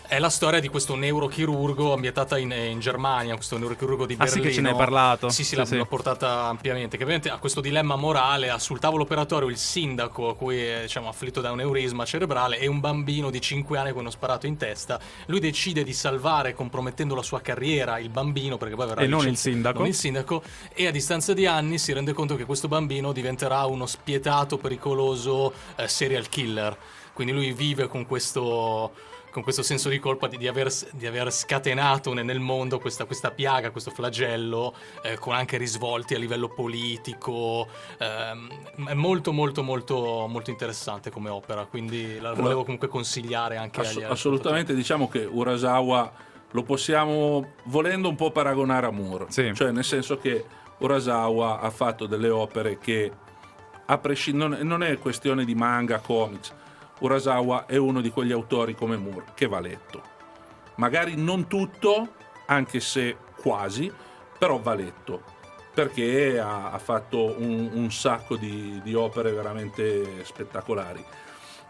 È 0.08 0.18
la 0.18 0.30
storia 0.30 0.58
di 0.58 0.68
questo 0.68 0.94
neurochirurgo 0.94 1.92
ambientata 1.92 2.38
in, 2.38 2.50
in 2.50 2.80
Germania, 2.80 3.34
questo 3.34 3.58
neurochirurgo 3.58 4.06
di 4.06 4.14
Ah, 4.18 4.24
sì, 4.24 4.36
Berlino. 4.40 4.48
che 4.48 4.54
ce 4.54 4.60
ne 4.62 4.70
hai 4.70 4.74
parlato. 4.74 5.28
Sì, 5.28 5.42
sì, 5.44 5.50
Sì, 5.50 5.56
l'ha, 5.56 5.66
sì. 5.66 5.76
l'ha 5.76 5.84
portata 5.84 6.44
ampiamente. 6.44 6.96
Che 6.96 7.02
ovviamente 7.02 7.28
ha 7.28 7.36
questo 7.36 7.60
dilemma 7.60 7.94
morale. 7.94 8.48
Ha 8.48 8.58
sul 8.58 8.78
tavolo 8.78 9.02
operatorio 9.02 9.48
il 9.50 9.58
sindaco, 9.58 10.30
a 10.30 10.34
cui 10.34 10.62
è 10.64 10.80
diciamo, 10.82 11.10
afflitto 11.10 11.42
da 11.42 11.50
un 11.52 11.60
eurisma 11.60 12.06
cerebrale, 12.06 12.58
e 12.58 12.66
un 12.68 12.80
bambino 12.80 13.28
di 13.28 13.38
5 13.38 13.76
anni 13.76 13.90
con 13.90 14.00
uno 14.00 14.08
sparato 14.10 14.46
in 14.46 14.56
testa. 14.56 14.98
Lui 15.26 15.40
decide 15.40 15.84
di 15.84 15.92
salvare, 15.92 16.54
compromettendo 16.54 17.14
la 17.14 17.22
sua 17.22 17.42
carriera, 17.42 17.98
il 17.98 18.08
bambino, 18.08 18.56
perché 18.56 18.76
poi 18.76 18.86
verrà 18.86 19.02
E 19.02 19.06
non 19.06 19.26
il 19.28 19.36
sindaco? 19.36 19.80
non 19.80 19.88
il 19.88 19.94
sindaco. 19.94 20.42
E 20.74 20.86
a 20.86 20.90
distanza 20.90 21.32
di 21.32 21.46
anni 21.46 21.78
si 21.78 21.92
rende 21.92 22.12
conto 22.12 22.36
che 22.36 22.44
questo 22.44 22.68
bambino 22.68 23.12
diventerà 23.12 23.64
uno 23.66 23.86
spietato, 23.86 24.58
pericoloso 24.58 25.52
eh, 25.76 25.88
serial 25.88 26.28
killer. 26.28 26.76
Quindi 27.12 27.32
lui 27.32 27.52
vive 27.52 27.88
con 27.88 28.06
questo, 28.06 28.92
con 29.32 29.42
questo 29.42 29.62
senso 29.62 29.88
di 29.88 29.98
colpa 29.98 30.28
di, 30.28 30.36
di 30.36 30.46
aver, 30.46 30.72
di 30.92 31.04
aver 31.04 31.32
scatenato 31.32 32.12
ne- 32.12 32.22
nel 32.22 32.38
mondo 32.38 32.78
questa, 32.78 33.06
questa 33.06 33.32
piaga, 33.32 33.70
questo 33.70 33.90
flagello, 33.90 34.72
eh, 35.02 35.18
con 35.18 35.34
anche 35.34 35.56
risvolti 35.56 36.14
a 36.14 36.18
livello 36.18 36.48
politico. 36.48 37.66
Ehm, 37.98 38.86
è 38.86 38.94
molto, 38.94 39.32
molto, 39.32 39.64
molto, 39.64 40.26
molto 40.28 40.50
interessante 40.50 41.10
come 41.10 41.28
opera. 41.28 41.64
Quindi 41.64 42.20
la 42.20 42.34
volevo 42.34 42.62
comunque 42.62 42.86
consigliare 42.86 43.56
anche 43.56 43.80
Ass- 43.80 43.96
agli 43.96 44.04
assolutamente, 44.04 44.72
diciamo 44.72 45.08
che 45.08 45.24
Urasawa 45.24 46.26
lo 46.52 46.62
possiamo, 46.62 47.54
volendo 47.64 48.08
un 48.08 48.14
po' 48.14 48.30
paragonare 48.30 48.86
a 48.86 48.90
Moore. 48.90 49.26
Sì. 49.28 49.52
Cioè, 49.54 49.70
nel 49.70 49.84
senso 49.84 50.18
che 50.18 50.44
Urasawa 50.78 51.60
ha 51.60 51.70
fatto 51.70 52.06
delle 52.06 52.30
opere 52.30 52.78
che, 52.78 53.12
a 53.86 53.98
prescind- 53.98 54.38
non, 54.38 54.58
non 54.62 54.82
è 54.82 54.98
questione 54.98 55.44
di 55.44 55.54
manga, 55.54 55.98
comics. 55.98 56.54
Urasawa 57.00 57.66
è 57.66 57.76
uno 57.76 58.00
di 58.00 58.10
quegli 58.10 58.32
autori 58.32 58.74
come 58.74 58.96
Moore 58.96 59.26
che 59.34 59.46
va 59.46 59.60
letto. 59.60 60.02
Magari 60.76 61.14
non 61.16 61.46
tutto, 61.46 62.14
anche 62.46 62.80
se 62.80 63.16
quasi, 63.40 63.92
però 64.38 64.58
va 64.58 64.74
letto. 64.74 65.22
perché 65.78 66.40
ha, 66.40 66.72
ha 66.72 66.78
fatto 66.78 67.36
un, 67.38 67.70
un 67.72 67.92
sacco 67.92 68.34
di, 68.34 68.80
di 68.82 68.94
opere 68.94 69.30
veramente 69.30 70.24
spettacolari. 70.24 71.04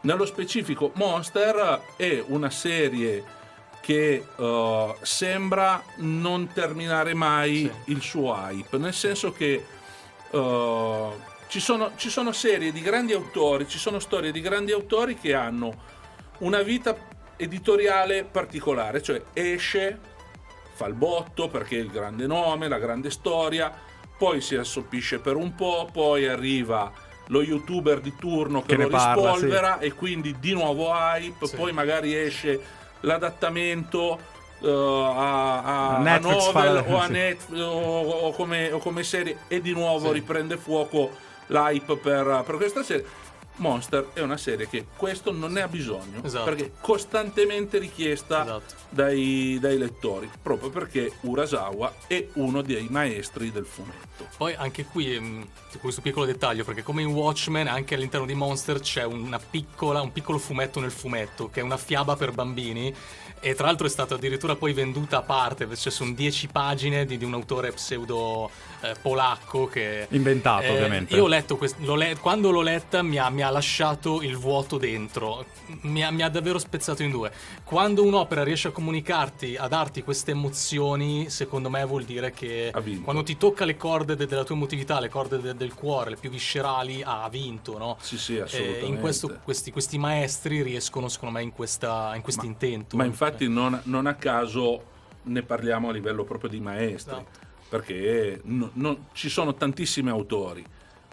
Nello 0.00 0.24
specifico 0.24 0.92
Monster 0.94 1.82
è 1.94 2.24
una 2.28 2.48
serie 2.48 3.22
che 3.88 4.22
uh, 4.36 4.94
sembra 5.00 5.82
non 5.96 6.52
terminare 6.52 7.14
mai 7.14 7.70
Sì. 7.84 7.92
il 7.92 8.02
suo 8.02 8.34
hype, 8.34 8.76
nel 8.76 8.92
senso 8.92 9.32
che 9.32 9.64
uh, 10.32 11.12
ci, 11.46 11.58
sono, 11.58 11.92
ci 11.96 12.10
sono 12.10 12.32
serie 12.32 12.70
di 12.70 12.82
grandi 12.82 13.14
autori, 13.14 13.66
ci 13.66 13.78
sono 13.78 13.98
storie 13.98 14.30
di 14.30 14.42
grandi 14.42 14.72
autori 14.72 15.16
che 15.16 15.32
hanno 15.32 15.72
una 16.40 16.60
vita 16.60 16.94
editoriale 17.36 18.24
particolare, 18.24 19.00
cioè 19.00 19.22
esce, 19.32 19.98
fa 20.74 20.84
il 20.84 20.92
botto 20.92 21.48
perché 21.48 21.76
è 21.76 21.80
il 21.80 21.88
grande 21.90 22.26
nome, 22.26 22.68
la 22.68 22.78
grande 22.78 23.08
storia, 23.10 23.72
poi 24.18 24.42
si 24.42 24.54
assoppisce 24.54 25.18
per 25.18 25.36
un 25.36 25.54
po', 25.54 25.88
poi 25.90 26.26
arriva 26.28 26.92
lo 27.28 27.40
youtuber 27.42 28.00
di 28.00 28.14
turno 28.18 28.60
che, 28.60 28.76
Che 28.76 28.82
lo 28.82 28.88
parla, 28.88 29.30
rispolvera 29.32 29.78
e 29.78 29.94
quindi 29.94 30.38
di 30.38 30.52
nuovo 30.52 30.90
hype, 30.90 31.46
Sì. 31.46 31.56
poi 31.56 31.72
magari 31.72 32.14
esce 32.14 32.76
l'adattamento 33.00 34.18
eh, 34.60 34.68
a, 34.70 35.62
a- 35.62 35.96
a 35.96 35.98
Netflix 36.00 36.46
novel 36.52 36.84
o, 36.88 36.98
a. 36.98 37.06
Netflix, 37.06 37.60
o, 37.60 38.10
o 38.26 38.32
come, 38.32 38.72
o 38.72 38.78
come 38.78 39.02
serie 39.04 39.38
e 39.48 39.60
di 39.60 39.72
nuovo 39.72 40.08
Sì. 40.08 40.14
riprende 40.14 40.56
fuoco 40.56 41.10
l'hype 41.48 41.96
per, 41.96 42.42
per 42.44 42.56
questa 42.56 42.82
serie. 42.82 43.26
Monster 43.56 44.10
è 44.12 44.20
una 44.20 44.36
serie 44.36 44.68
che 44.68 44.86
questo 44.96 45.32
non 45.32 45.50
ne 45.50 45.62
ha 45.62 45.66
bisogno 45.68 46.22
Esatto. 46.22 46.44
perché 46.44 46.64
è 46.66 46.70
costantemente 46.80 47.78
richiesta 47.78 48.42
Esatto. 48.42 48.74
dai, 48.88 49.58
dai 49.60 49.76
lettori 49.78 50.30
proprio 50.40 50.70
perché 50.70 51.10
Urasawa 51.22 51.92
è 52.06 52.24
uno 52.34 52.62
dei 52.62 52.86
maestri 52.88 53.50
del 53.50 53.66
fumetto. 53.66 54.07
Poi 54.36 54.54
anche 54.54 54.84
qui 54.84 55.14
ehm, 55.14 55.46
questo 55.80 56.00
piccolo 56.00 56.24
dettaglio, 56.24 56.64
perché 56.64 56.82
come 56.82 57.02
in 57.02 57.08
Watchmen 57.08 57.66
anche 57.66 57.94
all'interno 57.94 58.26
di 58.26 58.34
Monster 58.34 58.80
c'è 58.80 59.04
una 59.04 59.38
piccola, 59.38 60.00
un 60.00 60.12
piccolo 60.12 60.38
fumetto 60.38 60.80
nel 60.80 60.90
fumetto, 60.90 61.50
che 61.50 61.60
è 61.60 61.62
una 61.62 61.76
fiaba 61.76 62.16
per 62.16 62.32
bambini. 62.32 62.94
E 63.40 63.54
tra 63.54 63.66
l'altro 63.66 63.86
è 63.86 63.90
stata 63.90 64.16
addirittura 64.16 64.56
poi 64.56 64.72
venduta 64.72 65.18
a 65.18 65.22
parte, 65.22 65.68
cioè 65.76 65.92
sono 65.92 66.12
10 66.12 66.48
pagine 66.48 67.04
di, 67.06 67.18
di 67.18 67.24
un 67.24 67.34
autore 67.34 67.70
pseudo 67.70 68.50
eh, 68.80 68.94
polacco 69.00 69.66
che... 69.68 70.06
Inventato, 70.10 70.64
Eh, 70.64 70.70
ovviamente. 70.70 71.14
Io 71.14 71.22
ho 71.22 71.28
letto, 71.28 71.56
quest- 71.56 71.76
l'ho 71.78 71.94
le- 71.94 72.16
quando 72.20 72.50
l'ho 72.50 72.62
letta 72.62 73.00
mi 73.02 73.16
ha, 73.16 73.30
mi 73.30 73.42
ha 73.42 73.50
lasciato 73.50 74.22
il 74.22 74.36
vuoto 74.36 74.76
dentro, 74.76 75.44
mi 75.82 76.02
ha, 76.02 76.10
mi 76.10 76.22
ha 76.22 76.28
davvero 76.28 76.58
spezzato 76.58 77.04
in 77.04 77.10
due. 77.12 77.30
Quando 77.62 78.02
un'opera 78.02 78.42
riesce 78.42 78.68
a 78.68 78.70
comunicarti, 78.72 79.56
a 79.56 79.68
darti 79.68 80.02
queste 80.02 80.32
emozioni, 80.32 81.30
secondo 81.30 81.70
me 81.70 81.84
vuol 81.84 82.02
dire 82.04 82.32
che 82.32 82.72
quando 83.04 83.22
ti 83.22 83.36
tocca 83.36 83.64
le 83.64 83.76
corde 83.76 84.07
de- 84.14 84.26
della 84.26 84.44
tua 84.44 84.54
emotività, 84.54 85.00
le 85.00 85.08
corde 85.08 85.40
de- 85.40 85.54
del 85.54 85.74
cuore, 85.74 86.10
le 86.10 86.16
più 86.16 86.30
viscerali, 86.30 87.02
ha 87.04 87.28
vinto, 87.28 87.78
no? 87.78 87.96
Sì, 88.00 88.18
sì, 88.18 88.36
Eh, 88.36 88.40
assolutamente. 88.42 88.86
in 88.86 89.00
questo, 89.00 89.38
questi, 89.42 89.70
questi 89.70 89.98
maestri 89.98 90.62
riescono, 90.62 91.08
secondo 91.08 91.36
me, 91.36 91.42
in, 91.42 91.52
questa, 91.52 92.12
in 92.14 92.22
questo 92.22 92.44
intento. 92.46 92.96
Ma 92.96 93.04
infatti 93.04 93.48
non, 93.48 93.80
non 93.84 94.06
a 94.06 94.14
caso 94.14 94.96
ne 95.22 95.42
parliamo 95.42 95.88
a 95.88 95.92
livello 95.92 96.24
proprio 96.24 96.48
di 96.50 96.60
maestri, 96.60 97.12
Esatto. 97.14 97.46
perché 97.68 98.40
no- 98.44 98.70
no- 98.74 99.06
ci 99.12 99.28
sono 99.28 99.54
tantissimi 99.54 100.08
autori, 100.08 100.64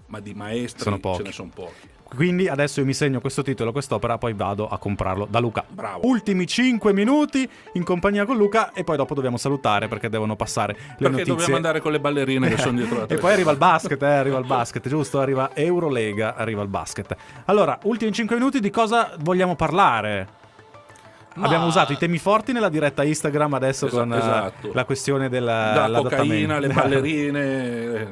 ma 0.08 0.20
di 0.20 0.34
maestri 0.34 0.84
Sono 0.84 1.00
ce 1.16 1.24
ne 1.24 1.32
sono 1.32 1.50
pochi. 1.54 1.90
Quindi 2.16 2.48
adesso 2.48 2.80
io 2.80 2.86
mi 2.86 2.94
segno 2.94 3.20
questo 3.20 3.42
titolo, 3.44 3.72
quest'opera, 3.72 4.18
poi 4.18 4.34
vado 4.34 4.68
a 4.68 4.78
comprarlo 4.78 5.28
da 5.30 5.40
Luca. 5.40 5.64
Bravo. 5.68 6.08
Ultimi 6.08 6.48
5 6.48 6.94
minuti 6.94 7.48
in 7.74 7.84
compagnia 7.84 8.26
con 8.26 8.38
Luca 8.38 8.72
e 8.74 8.84
poi 8.84 8.96
dopo 8.98 9.14
dobbiamo 9.14 9.38
salutare 9.38 9.88
perché 9.88 10.10
devono 10.10 10.36
passare 10.36 10.74
le 10.74 10.80
Perché 10.98 11.10
notizie. 11.10 11.26
dobbiamo 11.26 11.56
andare 11.56 11.80
con 11.82 11.92
le 11.92 12.00
ballerine 12.00 12.48
che 12.50 12.58
sono 12.58 12.78
dietro 12.78 13.00
la 13.00 13.06
E 13.14 13.16
poi 13.18 13.34
arriva 13.34 13.52
il 13.52 13.58
basket, 13.58 14.02
eh, 14.02 14.06
arriva 14.06 14.38
il 14.40 14.46
basket, 14.46 14.88
giusto? 14.88 15.20
Arriva 15.20 15.52
Eurolega, 15.54 16.36
arriva 16.36 16.62
il 16.62 16.70
basket. 16.70 17.16
Allora, 17.46 17.78
ultimi 17.84 18.12
5 18.12 18.36
minuti 18.38 18.60
di 18.60 18.70
cosa 18.70 19.12
vogliamo 19.20 19.56
parlare? 19.56 20.28
Ma- 21.36 21.48
Abbiamo 21.48 21.66
usato 21.66 21.92
i 21.92 21.98
temi 21.98 22.18
forti 22.18 22.54
nella 22.54 22.70
diretta 22.70 23.04
Instagram 23.04 23.56
adesso 23.56 23.88
Esa- 23.88 23.98
con 23.98 24.14
eh, 24.14 24.18
esatto. 24.18 24.72
la 24.74 24.86
questione 24.86 25.28
del 25.28 25.44
La 25.44 25.90
cocaina, 26.02 26.60
le 26.60 26.68
ballerine, 26.72 28.10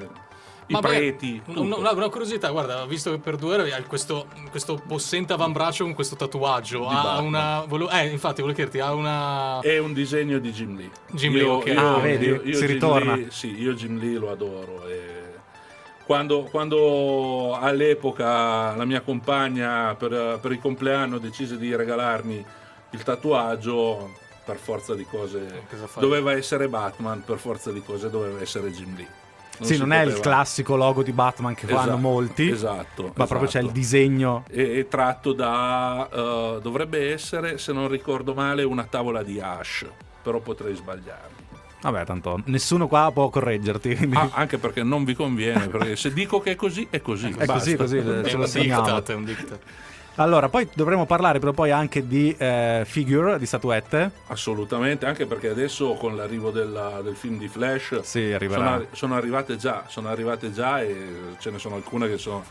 i 0.67 0.73
Ma 0.73 0.79
beh, 0.79 0.87
preti. 0.87 1.41
una, 1.45 1.55
tutto. 1.59 1.79
una- 1.79 1.91
una 1.91 2.09
curiosità, 2.09 2.49
guarda, 2.49 2.85
visto 2.85 3.11
che 3.11 3.17
per 3.17 3.35
due 3.35 3.55
ore 3.55 3.73
hai 3.73 3.83
questo, 3.85 4.27
questo 4.49 4.81
possente 4.87 5.33
avambraccio 5.33 5.83
con 5.83 5.93
questo 5.93 6.15
tatuaggio. 6.15 6.87
Ha 6.87 7.19
una. 7.19 7.63
volevo- 7.67 7.89
eh, 7.89 8.07
infatti, 8.07 8.41
volevo 8.41 8.55
chiederti, 8.57 8.79
ha 8.79 8.93
una. 8.93 9.59
È 9.59 9.77
un 9.77 9.93
disegno 9.93 10.39
di 10.39 10.51
Jim 10.51 10.75
Lee. 10.77 10.89
Jim 11.11 11.33
Lee, 11.33 11.43
ok. 11.43 11.69
Ah, 11.75 11.97
vedi? 11.99 12.25
Si 12.53 12.59
Jim 12.59 12.65
ritorna. 12.67 13.15
Lee- 13.15 13.31
sì, 13.31 13.59
io 13.59 13.73
Jim 13.73 13.97
Lee 13.99 14.17
lo 14.17 14.31
adoro. 14.31 14.87
e 14.87 15.21
Quando, 16.05 16.43
quando 16.43 17.57
all'epoca 17.59 18.75
la 18.75 18.85
mia 18.85 19.01
compagna 19.01 19.95
per, 19.95 20.37
per 20.41 20.51
il 20.51 20.59
compleanno 20.59 21.17
decise 21.17 21.57
di 21.57 21.75
regalarmi 21.75 22.45
il 22.91 23.03
tatuaggio, 23.03 24.11
per 24.45 24.57
forza 24.57 24.93
di 24.95 25.05
cose 25.05 25.63
fai? 25.85 26.01
doveva 26.01 26.33
essere 26.33 26.67
Batman, 26.67 27.23
per 27.25 27.37
forza 27.37 27.71
di 27.71 27.81
cose 27.81 28.09
doveva 28.09 28.41
essere 28.41 28.69
Jim 28.71 28.95
Lee. 28.95 29.07
Sì, 29.61 29.73
si 29.75 29.79
non 29.79 29.93
è 29.93 29.99
il 30.01 30.13
poteva- 30.13 30.21
classico 30.21 30.75
logo 30.75 31.03
di 31.03 31.11
Batman 31.11 31.53
che 31.53 31.65
Esatto, 31.65 31.79
fanno 31.81 31.97
molti, 31.97 32.49
Esatto. 32.49 33.11
ma 33.15 33.25
proprio 33.27 33.47
c'è 33.49 33.59
il 33.59 33.65
esatto. 33.65 33.79
disegno. 33.79 34.43
è, 34.49 34.61
è 34.79 34.87
tratto 34.87 35.33
da 35.33 36.09
eh, 36.11 36.59
dovrebbe 36.61 37.11
essere 37.13 37.57
se 37.57 37.71
non 37.73 37.87
ricordo 37.87 38.33
male 38.33 38.63
una 38.63 38.85
tavola 38.85 39.21
di 39.23 39.39
hash 39.39 39.85
però 40.21 40.39
potrei 40.39 40.73
sbagliarmi 40.75 41.41
Vabbè, 41.81 42.05
tanto 42.05 42.41
nessuno 42.45 42.87
qua 42.87 43.11
può 43.13 43.27
correggerti. 43.29 43.95
quindi- 43.97 44.15
Ah, 44.15 44.29
anche 44.33 44.57
perché 44.57 44.83
non 44.83 45.03
vi 45.03 45.13
conviene 45.15 45.67
perché 45.67 45.97
se 45.97 46.13
dico 46.13 46.39
che 46.39 46.51
è 46.51 46.55
così 46.55 46.87
è 46.89 47.01
così 47.01 47.27
È 47.37 47.45
così, 47.45 47.75
basta. 47.75 47.75
così, 47.75 47.97
È 47.97 48.23
ce 48.29 48.37
lo 48.37 48.45
segniamo. 48.47 49.03
è 49.05 49.13
un 49.13 49.25
diktat. 49.25 49.59
Allora, 50.15 50.47
poi 50.47 50.69
dovremo 50.75 51.05
parlare 51.07 51.39
però 51.39 51.53
poi 51.53 51.71
anche 51.71 52.05
di 52.07 52.35
eh, 52.37 52.83
figure, 52.85 53.39
di 53.39 53.47
statuette. 53.47 54.11
assolutamente 54.27 55.07
anche 55.07 55.25
perché 55.25 55.49
adesso 55.49 55.93
con 55.95 56.15
l'arrivo 56.15 56.51
della- 56.51 57.01
del 57.01 57.15
film 57.15 57.39
di 57.39 57.47
Flash 57.47 58.01
Sì, 58.01 58.35
sono, 58.39 58.69
arri- 58.69 58.87
sono 58.91 59.15
arrivate 59.15 59.57
già 59.57 59.85
sono 59.87 60.09
arrivate 60.09 60.51
già 60.51 60.81
e 60.81 60.95
ce 61.39 61.49
ne 61.49 61.57
sono 61.57 61.75
alcune 61.75 62.07
che 62.07 62.17
sono 62.19 62.43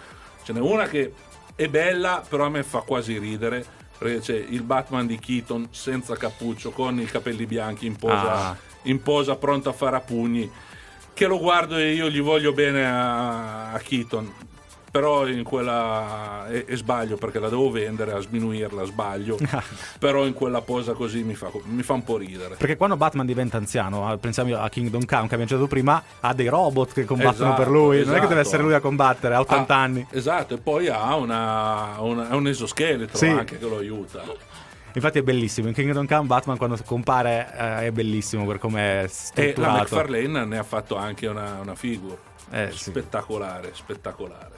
ce 0.43 0.53
n'è 0.53 0.59
una 0.61 0.87
che 0.87 1.13
è 1.55 1.69
bella 1.69 2.23
però 2.29 2.47
a 2.47 2.49
me 2.49 2.65
fa 2.65 2.81
quasi 2.81 3.17
ridere 3.19 3.65
perché 3.97 4.19
c'è 4.19 4.35
il 4.49 4.63
Batman 4.63 5.07
di 5.07 5.19
Keaton 5.21 5.69
senza 5.71 6.17
cappuccio 6.17 6.71
con 6.73 6.99
i 6.99 7.05
capelli 7.05 7.47
bianchi 7.47 7.87
in 7.87 7.95
posa, 7.95 8.33
Ah. 8.49 8.57
in 8.83 9.01
posa 9.03 9.37
pronto 9.37 9.69
a 9.69 9.73
fare 9.73 9.95
a 9.95 10.01
pugni 10.01 10.51
che 11.15 11.27
lo 11.27 11.39
guardo 11.39 11.77
e 11.77 11.93
io 11.93 12.09
gli 12.11 12.21
voglio 12.21 12.53
bene 12.53 12.85
a, 12.85 13.71
a 13.71 13.79
Keaton 13.79 14.33
però 14.93 15.27
in 15.27 15.43
quella 15.43 16.47
e, 16.49 16.67
e 16.69 16.77
sbaglio 16.77 17.17
perché 17.17 17.39
la 17.39 17.49
devo 17.49 17.71
vendere 17.71 18.13
a 18.13 18.21
sminuirla 18.21 18.85
sbaglio 18.85 19.39
però 19.99 20.27
in 20.27 20.35
quella 20.35 20.61
posa 20.61 20.93
così 20.93 21.23
mi 21.23 21.35
fa, 21.35 21.51
mi 21.65 21.83
fa 21.83 21.95
un 21.95 22.05
po' 22.05 22.19
ridere 22.19 22.57
Perché 22.57 22.77
quando 22.77 22.97
Batman 22.99 23.25
diventa 23.25 23.57
anziano, 23.57 24.13
eh, 24.13 24.19
pensiamo 24.19 24.55
a 24.59 24.69
Kingdom 24.69 25.07
Come 25.07 25.21
che 25.29 25.35
abbiamo 25.35 25.47
citato 25.47 25.67
prima, 25.67 26.03
ha 26.21 26.35
dei 26.35 26.49
robot 26.49 26.93
che 26.93 27.05
combattono 27.07 27.47
Esatto, 27.55 27.63
per 27.63 27.71
lui. 27.71 27.97
Non 27.97 28.01
è 28.01 28.05
che 28.05 28.11
esatto. 28.17 28.29
deve 28.29 28.41
essere 28.41 28.63
lui 28.63 28.75
a 28.75 28.81
combattere, 28.81 29.35
ha 29.35 29.41
80 29.41 29.75
Ah, 29.75 29.81
anni. 29.83 30.07
Esatto, 30.11 30.55
e 30.55 30.59
poi 30.59 30.89
ha 30.89 31.15
una, 31.17 31.95
una- 32.01 32.37
un 32.37 32.47
esoscheletro 32.47 33.17
Sì. 33.17 33.29
anche 33.29 33.59
che 33.59 33.67
lo 33.67 33.79
aiuta. 33.79 34.23
Infatti 34.93 35.19
è 35.19 35.23
bellissimo. 35.23 35.69
In 35.69 35.75
Kingdom 35.75 36.07
Come 36.07 36.27
Batman 36.27 36.59
quando 36.59 36.77
compare 36.85 37.51
eh, 37.57 37.87
è 37.87 37.91
bellissimo 37.93 38.45
per 38.45 38.59
come 38.59 38.81
è 38.83 38.99
E 38.99 39.03
la 39.03 39.09
strutturato. 39.09 39.79
McFarlane 39.83 40.45
ne 40.45 40.59
ha 40.59 40.63
fatto 40.63 40.97
anche 40.97 41.27
una, 41.29 41.61
una 41.63 41.75
figure. 41.75 42.19
Eh, 42.51 42.69
sì. 42.73 42.91
Spettacolare, 42.91 43.71
spettacolare. 43.73 44.51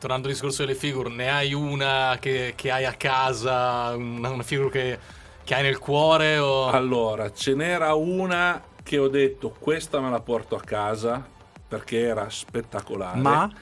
Tornando 0.00 0.28
al 0.28 0.32
discorso 0.32 0.64
delle 0.64 0.74
figure, 0.74 1.10
ne 1.10 1.30
hai 1.30 1.52
una 1.52 2.16
che, 2.18 2.54
che 2.56 2.70
hai 2.70 2.86
a 2.86 2.94
casa, 2.94 3.94
una, 3.94 4.30
una 4.30 4.42
figura 4.42 4.70
che, 4.70 4.98
che 5.44 5.54
hai 5.54 5.62
nel 5.62 5.78
cuore? 5.78 6.38
O... 6.38 6.68
Allora, 6.70 7.30
ce 7.30 7.54
n'era 7.54 7.92
una 7.92 8.62
che 8.82 8.96
ho 8.96 9.08
detto 9.08 9.54
questa 9.58 10.00
me 10.00 10.08
la 10.08 10.20
porto 10.20 10.56
a 10.56 10.60
casa 10.60 11.22
perché 11.68 12.00
era 12.00 12.30
spettacolare. 12.30 13.20
Ma? 13.20 13.52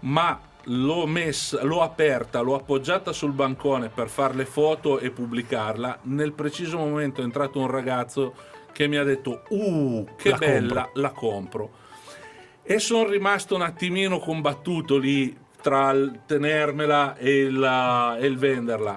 Ma 0.00 0.38
l'ho 0.64 1.06
messa, 1.06 1.64
l'ho 1.64 1.80
aperta, 1.80 2.40
l'ho 2.40 2.56
appoggiata 2.56 3.12
sul 3.12 3.32
bancone 3.32 3.88
per 3.88 4.10
fare 4.10 4.34
le 4.34 4.44
foto 4.44 4.98
e 4.98 5.10
pubblicarla. 5.10 6.00
Nel 6.02 6.32
preciso 6.32 6.76
momento 6.76 7.22
è 7.22 7.24
entrato 7.24 7.58
un 7.58 7.68
ragazzo 7.68 8.34
che 8.70 8.86
mi 8.86 8.96
ha 8.96 9.02
detto: 9.02 9.44
Uh, 9.48 10.06
che 10.18 10.28
La 10.28 10.36
bella, 10.36 10.82
compro." 10.82 11.00
la 11.00 11.10
compro. 11.10 11.70
E 12.62 12.78
sono 12.80 13.08
rimasto 13.08 13.54
un 13.54 13.62
attimino 13.62 14.18
combattuto 14.18 14.98
lì 14.98 15.44
tra 15.66 15.90
il 15.90 16.20
tenermela 16.26 17.16
e 17.16 17.40
il, 17.40 18.16
e 18.20 18.24
il 18.24 18.38
venderla. 18.38 18.96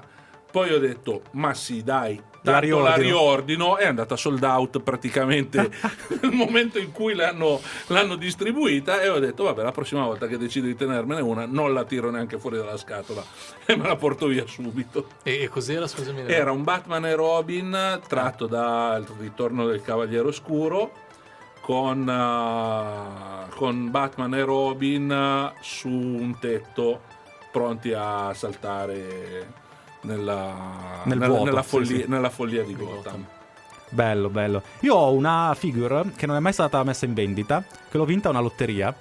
Poi 0.51 0.71
ho 0.71 0.77
detto: 0.77 1.23
Ma 1.31 1.55
sì, 1.55 1.81
dai, 1.81 2.21
La 2.43 2.59
tanto 2.59 2.79
la 2.81 2.93
riordino." 2.93 3.07
riordino. 3.07 3.77
È 3.77 3.87
andata 3.87 4.15
sold 4.15 4.43
out 4.43 4.79
praticamente 4.81 5.67
nel 6.21 6.31
momento 6.31 6.77
in 6.77 6.91
cui 6.91 7.15
l'hanno, 7.15 7.59
l'hanno 7.87 8.15
distribuita. 8.15 9.01
E 9.01 9.09
ho 9.09 9.17
detto: 9.17 9.45
Vabbè, 9.45 9.63
la 9.63 9.71
prossima 9.71 10.05
volta 10.05 10.27
che 10.27 10.37
decido 10.37 10.67
di 10.67 10.75
tenermene 10.75 11.21
una, 11.21 11.47
non 11.47 11.73
la 11.73 11.85
tiro 11.85 12.11
neanche 12.11 12.37
fuori 12.37 12.57
dalla 12.57 12.77
scatola 12.77 13.23
e 13.65 13.75
me 13.75 13.87
la 13.87 13.95
porto 13.95 14.27
via 14.27 14.45
subito. 14.45 15.07
E, 15.23 15.41
e 15.41 15.47
cos'era, 15.47 15.87
scusami? 15.87 16.21
Era 16.27 16.51
un 16.51 16.63
Batman 16.63 17.03
e 17.07 17.15
Robin 17.15 17.99
tratto 18.07 18.45
dal 18.45 19.07
ritorno 19.17 19.65
del 19.65 19.81
Cavaliere 19.81 20.27
Oscuro 20.27 21.07
con, 21.69 21.99
uh, 22.07 23.55
con 23.55 23.91
Batman 23.91 24.33
e 24.33 24.43
Robin 24.43 25.51
su 25.61 25.87
un 25.87 26.35
tetto 26.39 27.01
pronti 27.51 27.93
a 27.93 28.33
saltare 28.33 29.53
nella, 30.01 31.01
Nel 31.03 31.19
nella- 31.19 31.27
vuoto, 31.27 31.43
nella 31.43 31.61
sì, 31.61 31.67
follia, 31.69 31.97
sì. 31.97 32.05
nella 32.07 32.29
follia 32.31 32.63
di 32.63 32.75
Gotham. 32.75 32.95
Gotham. 32.95 33.25
Bello, 33.91 34.29
bello. 34.29 34.63
Io 34.79 34.95
ho 34.95 35.11
una 35.13 35.53
figure 35.55 36.11
che 36.15 36.25
non 36.25 36.35
è 36.37 36.39
mai 36.39 36.53
stata 36.53 36.81
messa 36.83 37.05
in 37.05 37.13
vendita, 37.13 37.63
che 37.87 37.97
l'ho 37.99 38.05
vinta 38.05 38.29
a 38.29 38.31
una 38.31 38.39
lotteria, 38.41 38.91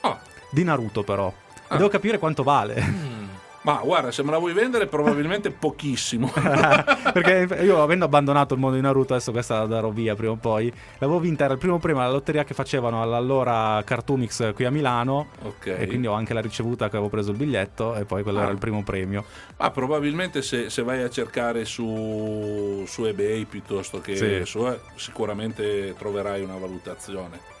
Ah, 0.00 0.18
di 0.50 0.64
Naruto 0.64 1.02
però. 1.02 1.30
Ah. 1.68 1.76
Devo 1.76 1.88
capire 1.90 2.18
quanto 2.18 2.42
vale. 2.42 2.82
Mm. 2.82 3.23
Ma 3.64 3.80
guarda, 3.82 4.10
se 4.12 4.22
me 4.22 4.30
la 4.30 4.38
vuoi 4.38 4.52
vendere 4.54 4.86
probabilmente 4.86 5.50
pochissimo. 5.50 6.30
Perché 7.12 7.62
io 7.62 7.82
avendo 7.82 8.04
abbandonato 8.04 8.54
il 8.54 8.60
mondo 8.60 8.76
di 8.76 8.82
Naruto, 8.82 9.14
adesso 9.14 9.32
questa 9.32 9.58
la 9.60 9.66
darò 9.66 9.90
via 9.90 10.14
prima 10.14 10.32
o 10.32 10.36
poi, 10.36 10.72
l'avevo 10.98 11.18
vinta, 11.18 11.44
era 11.44 11.52
il 11.54 11.58
primo 11.58 11.78
premio 11.78 12.00
alla 12.02 12.10
lotteria 12.12 12.44
che 12.44 12.54
facevano 12.54 13.02
all'allora 13.02 13.82
Cartoomix 13.84 14.52
qui 14.54 14.64
a 14.64 14.70
Milano. 14.70 15.28
ok. 15.42 15.66
E 15.78 15.86
quindi 15.86 16.06
ho 16.06 16.12
anche 16.12 16.34
la 16.34 16.40
ricevuta 16.40 16.88
che 16.88 16.96
avevo 16.96 17.10
preso 17.10 17.30
il 17.30 17.36
biglietto 17.36 17.94
e 17.96 18.04
poi 18.04 18.22
quello 18.22 18.38
Ah. 18.38 18.42
era 18.44 18.52
il 18.52 18.58
primo 18.58 18.82
premio. 18.82 19.24
Ma 19.56 19.70
probabilmente 19.70 20.42
se, 20.42 20.68
se 20.70 20.82
vai 20.82 21.02
a 21.02 21.08
cercare 21.10 21.64
su, 21.64 22.84
su 22.86 23.04
eBay 23.04 23.44
piuttosto 23.44 24.00
che 24.00 24.16
Sì. 24.16 24.40
su, 24.44 24.66
eh, 24.66 24.78
sicuramente 24.96 25.94
troverai 25.98 26.42
una 26.42 26.56
valutazione. 26.56 27.52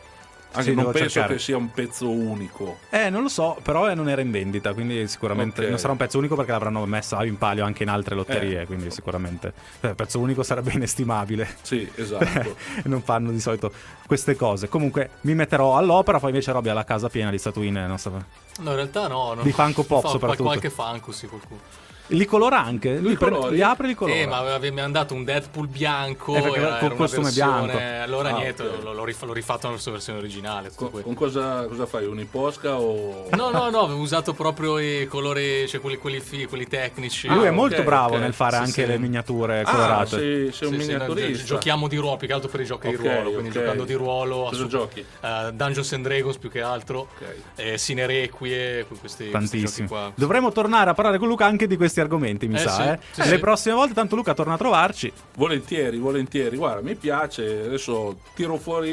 Anche 0.56 0.70
Sì, 0.70 0.74
non 0.74 0.92
penso 0.92 1.08
cercare. 1.08 1.34
che 1.34 1.40
sia 1.40 1.56
un 1.56 1.70
pezzo 1.72 2.08
unico. 2.08 2.78
Eh, 2.90 3.10
non 3.10 3.22
lo 3.22 3.28
so, 3.28 3.58
però 3.62 3.90
eh, 3.90 3.94
non 3.94 4.08
era 4.08 4.20
in 4.20 4.30
vendita, 4.30 4.72
quindi 4.72 5.06
sicuramente 5.08 5.62
Ok. 5.62 5.68
non 5.68 5.78
sarà 5.78 5.92
un 5.92 5.98
pezzo 5.98 6.18
unico 6.18 6.36
perché 6.36 6.52
l'avranno 6.52 6.84
messa 6.86 7.24
in 7.24 7.36
palio 7.38 7.64
anche 7.64 7.82
in 7.82 7.88
altre 7.88 8.14
lotterie, 8.14 8.64
quindi 8.66 8.90
sicuramente 8.90 9.52
eh, 9.80 9.94
pezzo 9.94 10.20
unico 10.20 10.42
sarebbe 10.44 10.72
inestimabile. 10.72 11.48
Sì, 11.62 11.90
esatto. 11.96 12.56
non 12.84 13.02
fanno 13.02 13.30
di 13.32 13.40
solito 13.40 13.72
queste 14.06 14.36
cose. 14.36 14.68
Comunque 14.68 15.10
mi 15.22 15.34
metterò 15.34 15.76
all'opera, 15.76 16.18
poi 16.20 16.30
invece 16.30 16.52
Robby 16.52 16.68
ha 16.68 16.74
la 16.74 16.84
casa 16.84 17.08
piena 17.08 17.30
di 17.30 17.38
statuine, 17.38 17.86
non 17.86 17.98
so. 17.98 18.10
No, 18.10 18.70
in 18.70 18.76
realtà 18.76 19.08
no. 19.08 19.34
no. 19.34 19.42
Di 19.42 19.50
Funko 19.50 19.82
Pop 19.82 20.02
Fa- 20.02 20.08
soprattutto. 20.08 20.44
Qualche 20.44 20.70
Funko, 20.70 21.10
sì, 21.10 21.26
qualcuno. 21.26 21.60
Li 22.08 22.26
colora 22.26 22.62
anche, 22.62 22.98
lui 22.98 23.10
Li 23.10 23.16
pre- 23.16 23.30
colori? 23.30 23.54
li 23.54 23.62
apre 23.62 23.86
e 23.86 23.88
li 23.88 23.94
colora. 23.94 24.16
Eh, 24.18 24.26
ma 24.26 24.36
ave- 24.38 24.70
mi 24.70 24.80
hanno 24.80 24.92
dato 24.92 25.14
un 25.14 25.24
Deadpool 25.24 25.68
bianco. 25.68 26.34
Eh, 26.34 26.38
era, 26.38 26.48
col 26.48 26.58
era 26.90 26.94
costume 26.94 27.22
versione- 27.24 27.72
bianco. 27.72 28.02
Allora 28.04 28.28
Ah, 28.28 28.36
niente, 28.36 28.62
ok. 28.62 28.82
l'ho, 28.82 28.92
l'ho 28.92 29.04
rif- 29.04 29.22
l'ho 29.22 29.32
rifatto 29.32 29.66
nella 29.68 29.78
sua 29.78 29.92
versione 29.92 30.18
originale. 30.18 30.70
con, 30.74 30.90
con 30.90 31.14
cosa, 31.14 31.64
cosa 31.66 31.86
fai? 31.86 32.04
Un'iposca 32.04 32.78
o... 32.78 33.28
No, 33.30 33.48
no, 33.50 33.70
no, 33.70 33.80
avevo 33.80 34.00
usato 34.00 34.34
proprio 34.34 34.78
i 34.78 35.06
colori, 35.08 35.66
cioè 35.66 35.80
quelli, 35.80 35.96
quelli, 35.96 36.20
fi- 36.20 36.44
quelli 36.44 36.66
tecnici. 36.66 37.26
Lui 37.28 37.44
è 37.44 37.48
Ah, 37.48 37.52
molto 37.52 37.82
bravo 37.82 38.14
ok. 38.16 38.20
nel 38.20 38.34
fare 38.34 38.56
Sì, 38.56 38.62
anche 38.62 38.82
sì. 38.82 38.86
le 38.86 38.98
miniature 38.98 39.60
Ah, 39.60 39.70
colorate. 39.70 40.06
sei, 40.08 40.52
sei 40.52 40.68
un 40.68 40.74
Sì, 40.74 40.80
sì, 40.80 40.86
miniaturista. 40.90 41.30
gi- 41.42 41.44
giochiamo 41.44 41.88
di 41.88 41.96
ruolo, 41.96 42.16
più 42.18 42.26
che 42.26 42.32
altro 42.34 42.48
per 42.50 42.60
i 42.60 42.64
giochi 42.66 42.88
di 42.88 42.96
ruolo. 42.96 43.30
Quindi 43.30 43.50
giocando 43.50 43.84
di 43.84 43.94
ruolo. 43.94 44.36
Cosa 44.42 44.56
assu- 44.56 44.66
giochi? 44.68 45.00
eh, 45.00 45.50
Dungeons 45.54 45.92
and 45.94 46.04
Dragons 46.04 46.36
più 46.36 46.50
che 46.50 46.60
altro. 46.60 47.08
Ok. 47.14 47.34
Eh, 47.56 47.78
Sine 47.78 48.04
Requie, 48.06 48.84
questi, 48.86 48.98
questi 48.98 49.24
giochi 49.30 49.32
Tantissimo. 49.32 49.88
qua. 49.88 50.12
Dovremmo 50.14 50.52
tornare 50.52 50.90
a 50.90 50.94
parlare 50.94 51.16
con 51.18 51.28
Luca 51.28 51.46
anche 51.46 51.66
di 51.66 51.76
questi 51.78 51.93
argomenti, 52.00 52.46
mi 52.48 52.54
Eh, 52.56 52.58
sa. 52.58 52.70
sì, 52.70 52.82
eh. 52.82 52.98
sì, 53.10 53.20
Le 53.22 53.26
sì. 53.26 53.38
prossime 53.38 53.74
volte, 53.74 53.94
tanto 53.94 54.16
Luca 54.16 54.34
torna 54.34 54.54
a 54.54 54.56
trovarci. 54.58 55.12
Volentieri, 55.36 55.98
volentieri. 55.98 56.56
Guarda, 56.56 56.82
mi 56.82 56.94
piace. 56.94 57.64
Adesso 57.66 58.16
tiro 58.34 58.56
fuori 58.56 58.90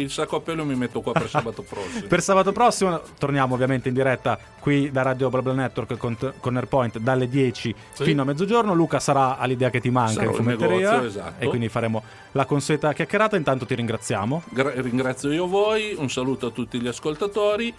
il 0.00 0.10
sacco 0.10 0.36
a 0.36 0.40
pelo 0.40 0.62
e 0.62 0.64
mi 0.66 0.74
metto 0.74 1.00
qua 1.00 1.12
per 1.12 1.28
sabato 1.30 1.62
prossimo. 1.62 2.06
Per 2.08 2.22
sabato 2.22 2.52
prossimo 2.52 3.00
torniamo 3.18 3.54
ovviamente 3.54 3.88
in 3.88 3.94
diretta 3.94 4.38
qui 4.60 4.90
da 4.90 5.02
Radio 5.02 5.28
Blabla 5.30 5.52
Network 5.52 5.96
con, 5.96 6.16
con 6.40 6.56
Airpoint 6.56 6.98
dalle 6.98 7.28
10 7.28 7.74
Sì. 7.92 8.04
fino 8.04 8.22
a 8.22 8.24
mezzogiorno. 8.24 8.74
Luca 8.74 8.98
sarà 9.00 9.36
all'idea 9.38 9.70
che 9.70 9.80
ti 9.80 9.90
manca 9.90 10.12
Sarò 10.12 10.30
in 10.30 10.36
fumetteria 10.36 10.90
negozio, 10.90 11.08
esatto. 11.08 11.44
e 11.44 11.48
quindi 11.48 11.68
faremo 11.68 12.02
la 12.32 12.44
consueta 12.46 12.92
chiacchierata. 12.92 13.36
Intanto 13.36 13.66
ti 13.66 13.74
ringraziamo. 13.74 14.42
Gra- 14.50 14.72
ringrazio 14.80 15.30
io 15.32 15.46
voi, 15.46 15.94
un 15.98 16.08
saluto 16.10 16.46
a 16.46 16.50
tutti 16.50 16.80
gli 16.80 16.86
ascoltatori. 16.88 17.74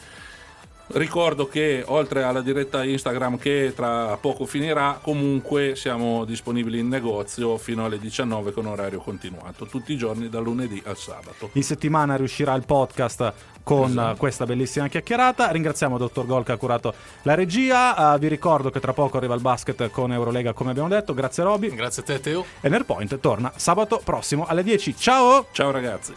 Ricordo 0.87 1.47
che 1.47 1.83
oltre 1.87 2.21
alla 2.21 2.41
diretta 2.41 2.83
Instagram 2.83 3.37
che 3.39 3.73
tra 3.75 4.15
poco 4.17 4.45
finirà, 4.45 4.99
comunque 5.01 5.75
siamo 5.75 6.25
disponibili 6.25 6.77
in 6.79 6.87
negozio 6.87 7.57
fino 7.57 7.85
alle 7.85 7.97
19 7.97 8.51
con 8.51 8.67
orario 8.67 8.99
continuato, 8.99 9.65
tutti 9.65 9.93
i 9.93 9.97
giorni 9.97 10.29
dal 10.29 10.43
lunedì 10.43 10.81
al 10.85 10.95
sabato. 10.95 11.49
In 11.53 11.63
settimana 11.63 12.15
riuscirà 12.15 12.53
il 12.53 12.65
podcast 12.65 13.33
con 13.63 13.89
Esatto. 13.89 14.17
questa 14.17 14.45
bellissima 14.45 14.87
chiacchierata. 14.87 15.49
Ringraziamo 15.49 15.97
Dottor 15.97 16.27
Gol 16.27 16.43
che 16.45 16.51
ha 16.51 16.57
curato 16.57 16.93
la 17.23 17.33
regia. 17.33 18.13
Eh, 18.13 18.19
vi 18.19 18.27
ricordo 18.27 18.69
che 18.69 18.79
tra 18.79 18.93
poco 18.93 19.17
arriva 19.17 19.33
il 19.33 19.41
basket 19.41 19.89
con 19.89 20.13
Eurolega, 20.13 20.53
come 20.53 20.69
abbiamo 20.69 20.87
detto. 20.87 21.15
Grazie 21.15 21.43
Roby. 21.43 21.73
Grazie 21.73 22.03
a 22.03 22.05
te, 22.05 22.19
Teo. 22.19 22.45
E 22.61 22.69
Nerpoint 22.69 23.19
torna 23.19 23.51
sabato 23.55 23.99
prossimo 24.03 24.45
alle 24.45 24.61
10. 24.61 24.95
Ciao! 24.95 25.47
Ciao 25.51 25.71
ragazzi! 25.71 26.13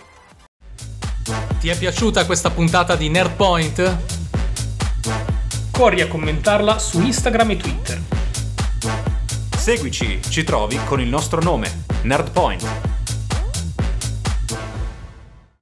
Ti 1.59 1.69
è 1.71 1.77
piaciuta 1.77 2.27
questa 2.27 2.51
puntata 2.51 2.97
di 2.97 3.09
Nerdpoint? 3.09 4.17
Corri 5.71 6.01
a 6.01 6.09
commentarla 6.09 6.79
su 6.79 7.01
Instagram 7.01 7.51
e 7.51 7.57
Twitter. 7.57 8.03
Seguici, 9.57 10.21
ci 10.29 10.45
trovi 10.45 10.79
con 10.85 11.01
il 11.01 11.09
nostro 11.09 11.41
nome, 11.41 11.85
Nerdpoint. 12.03 12.98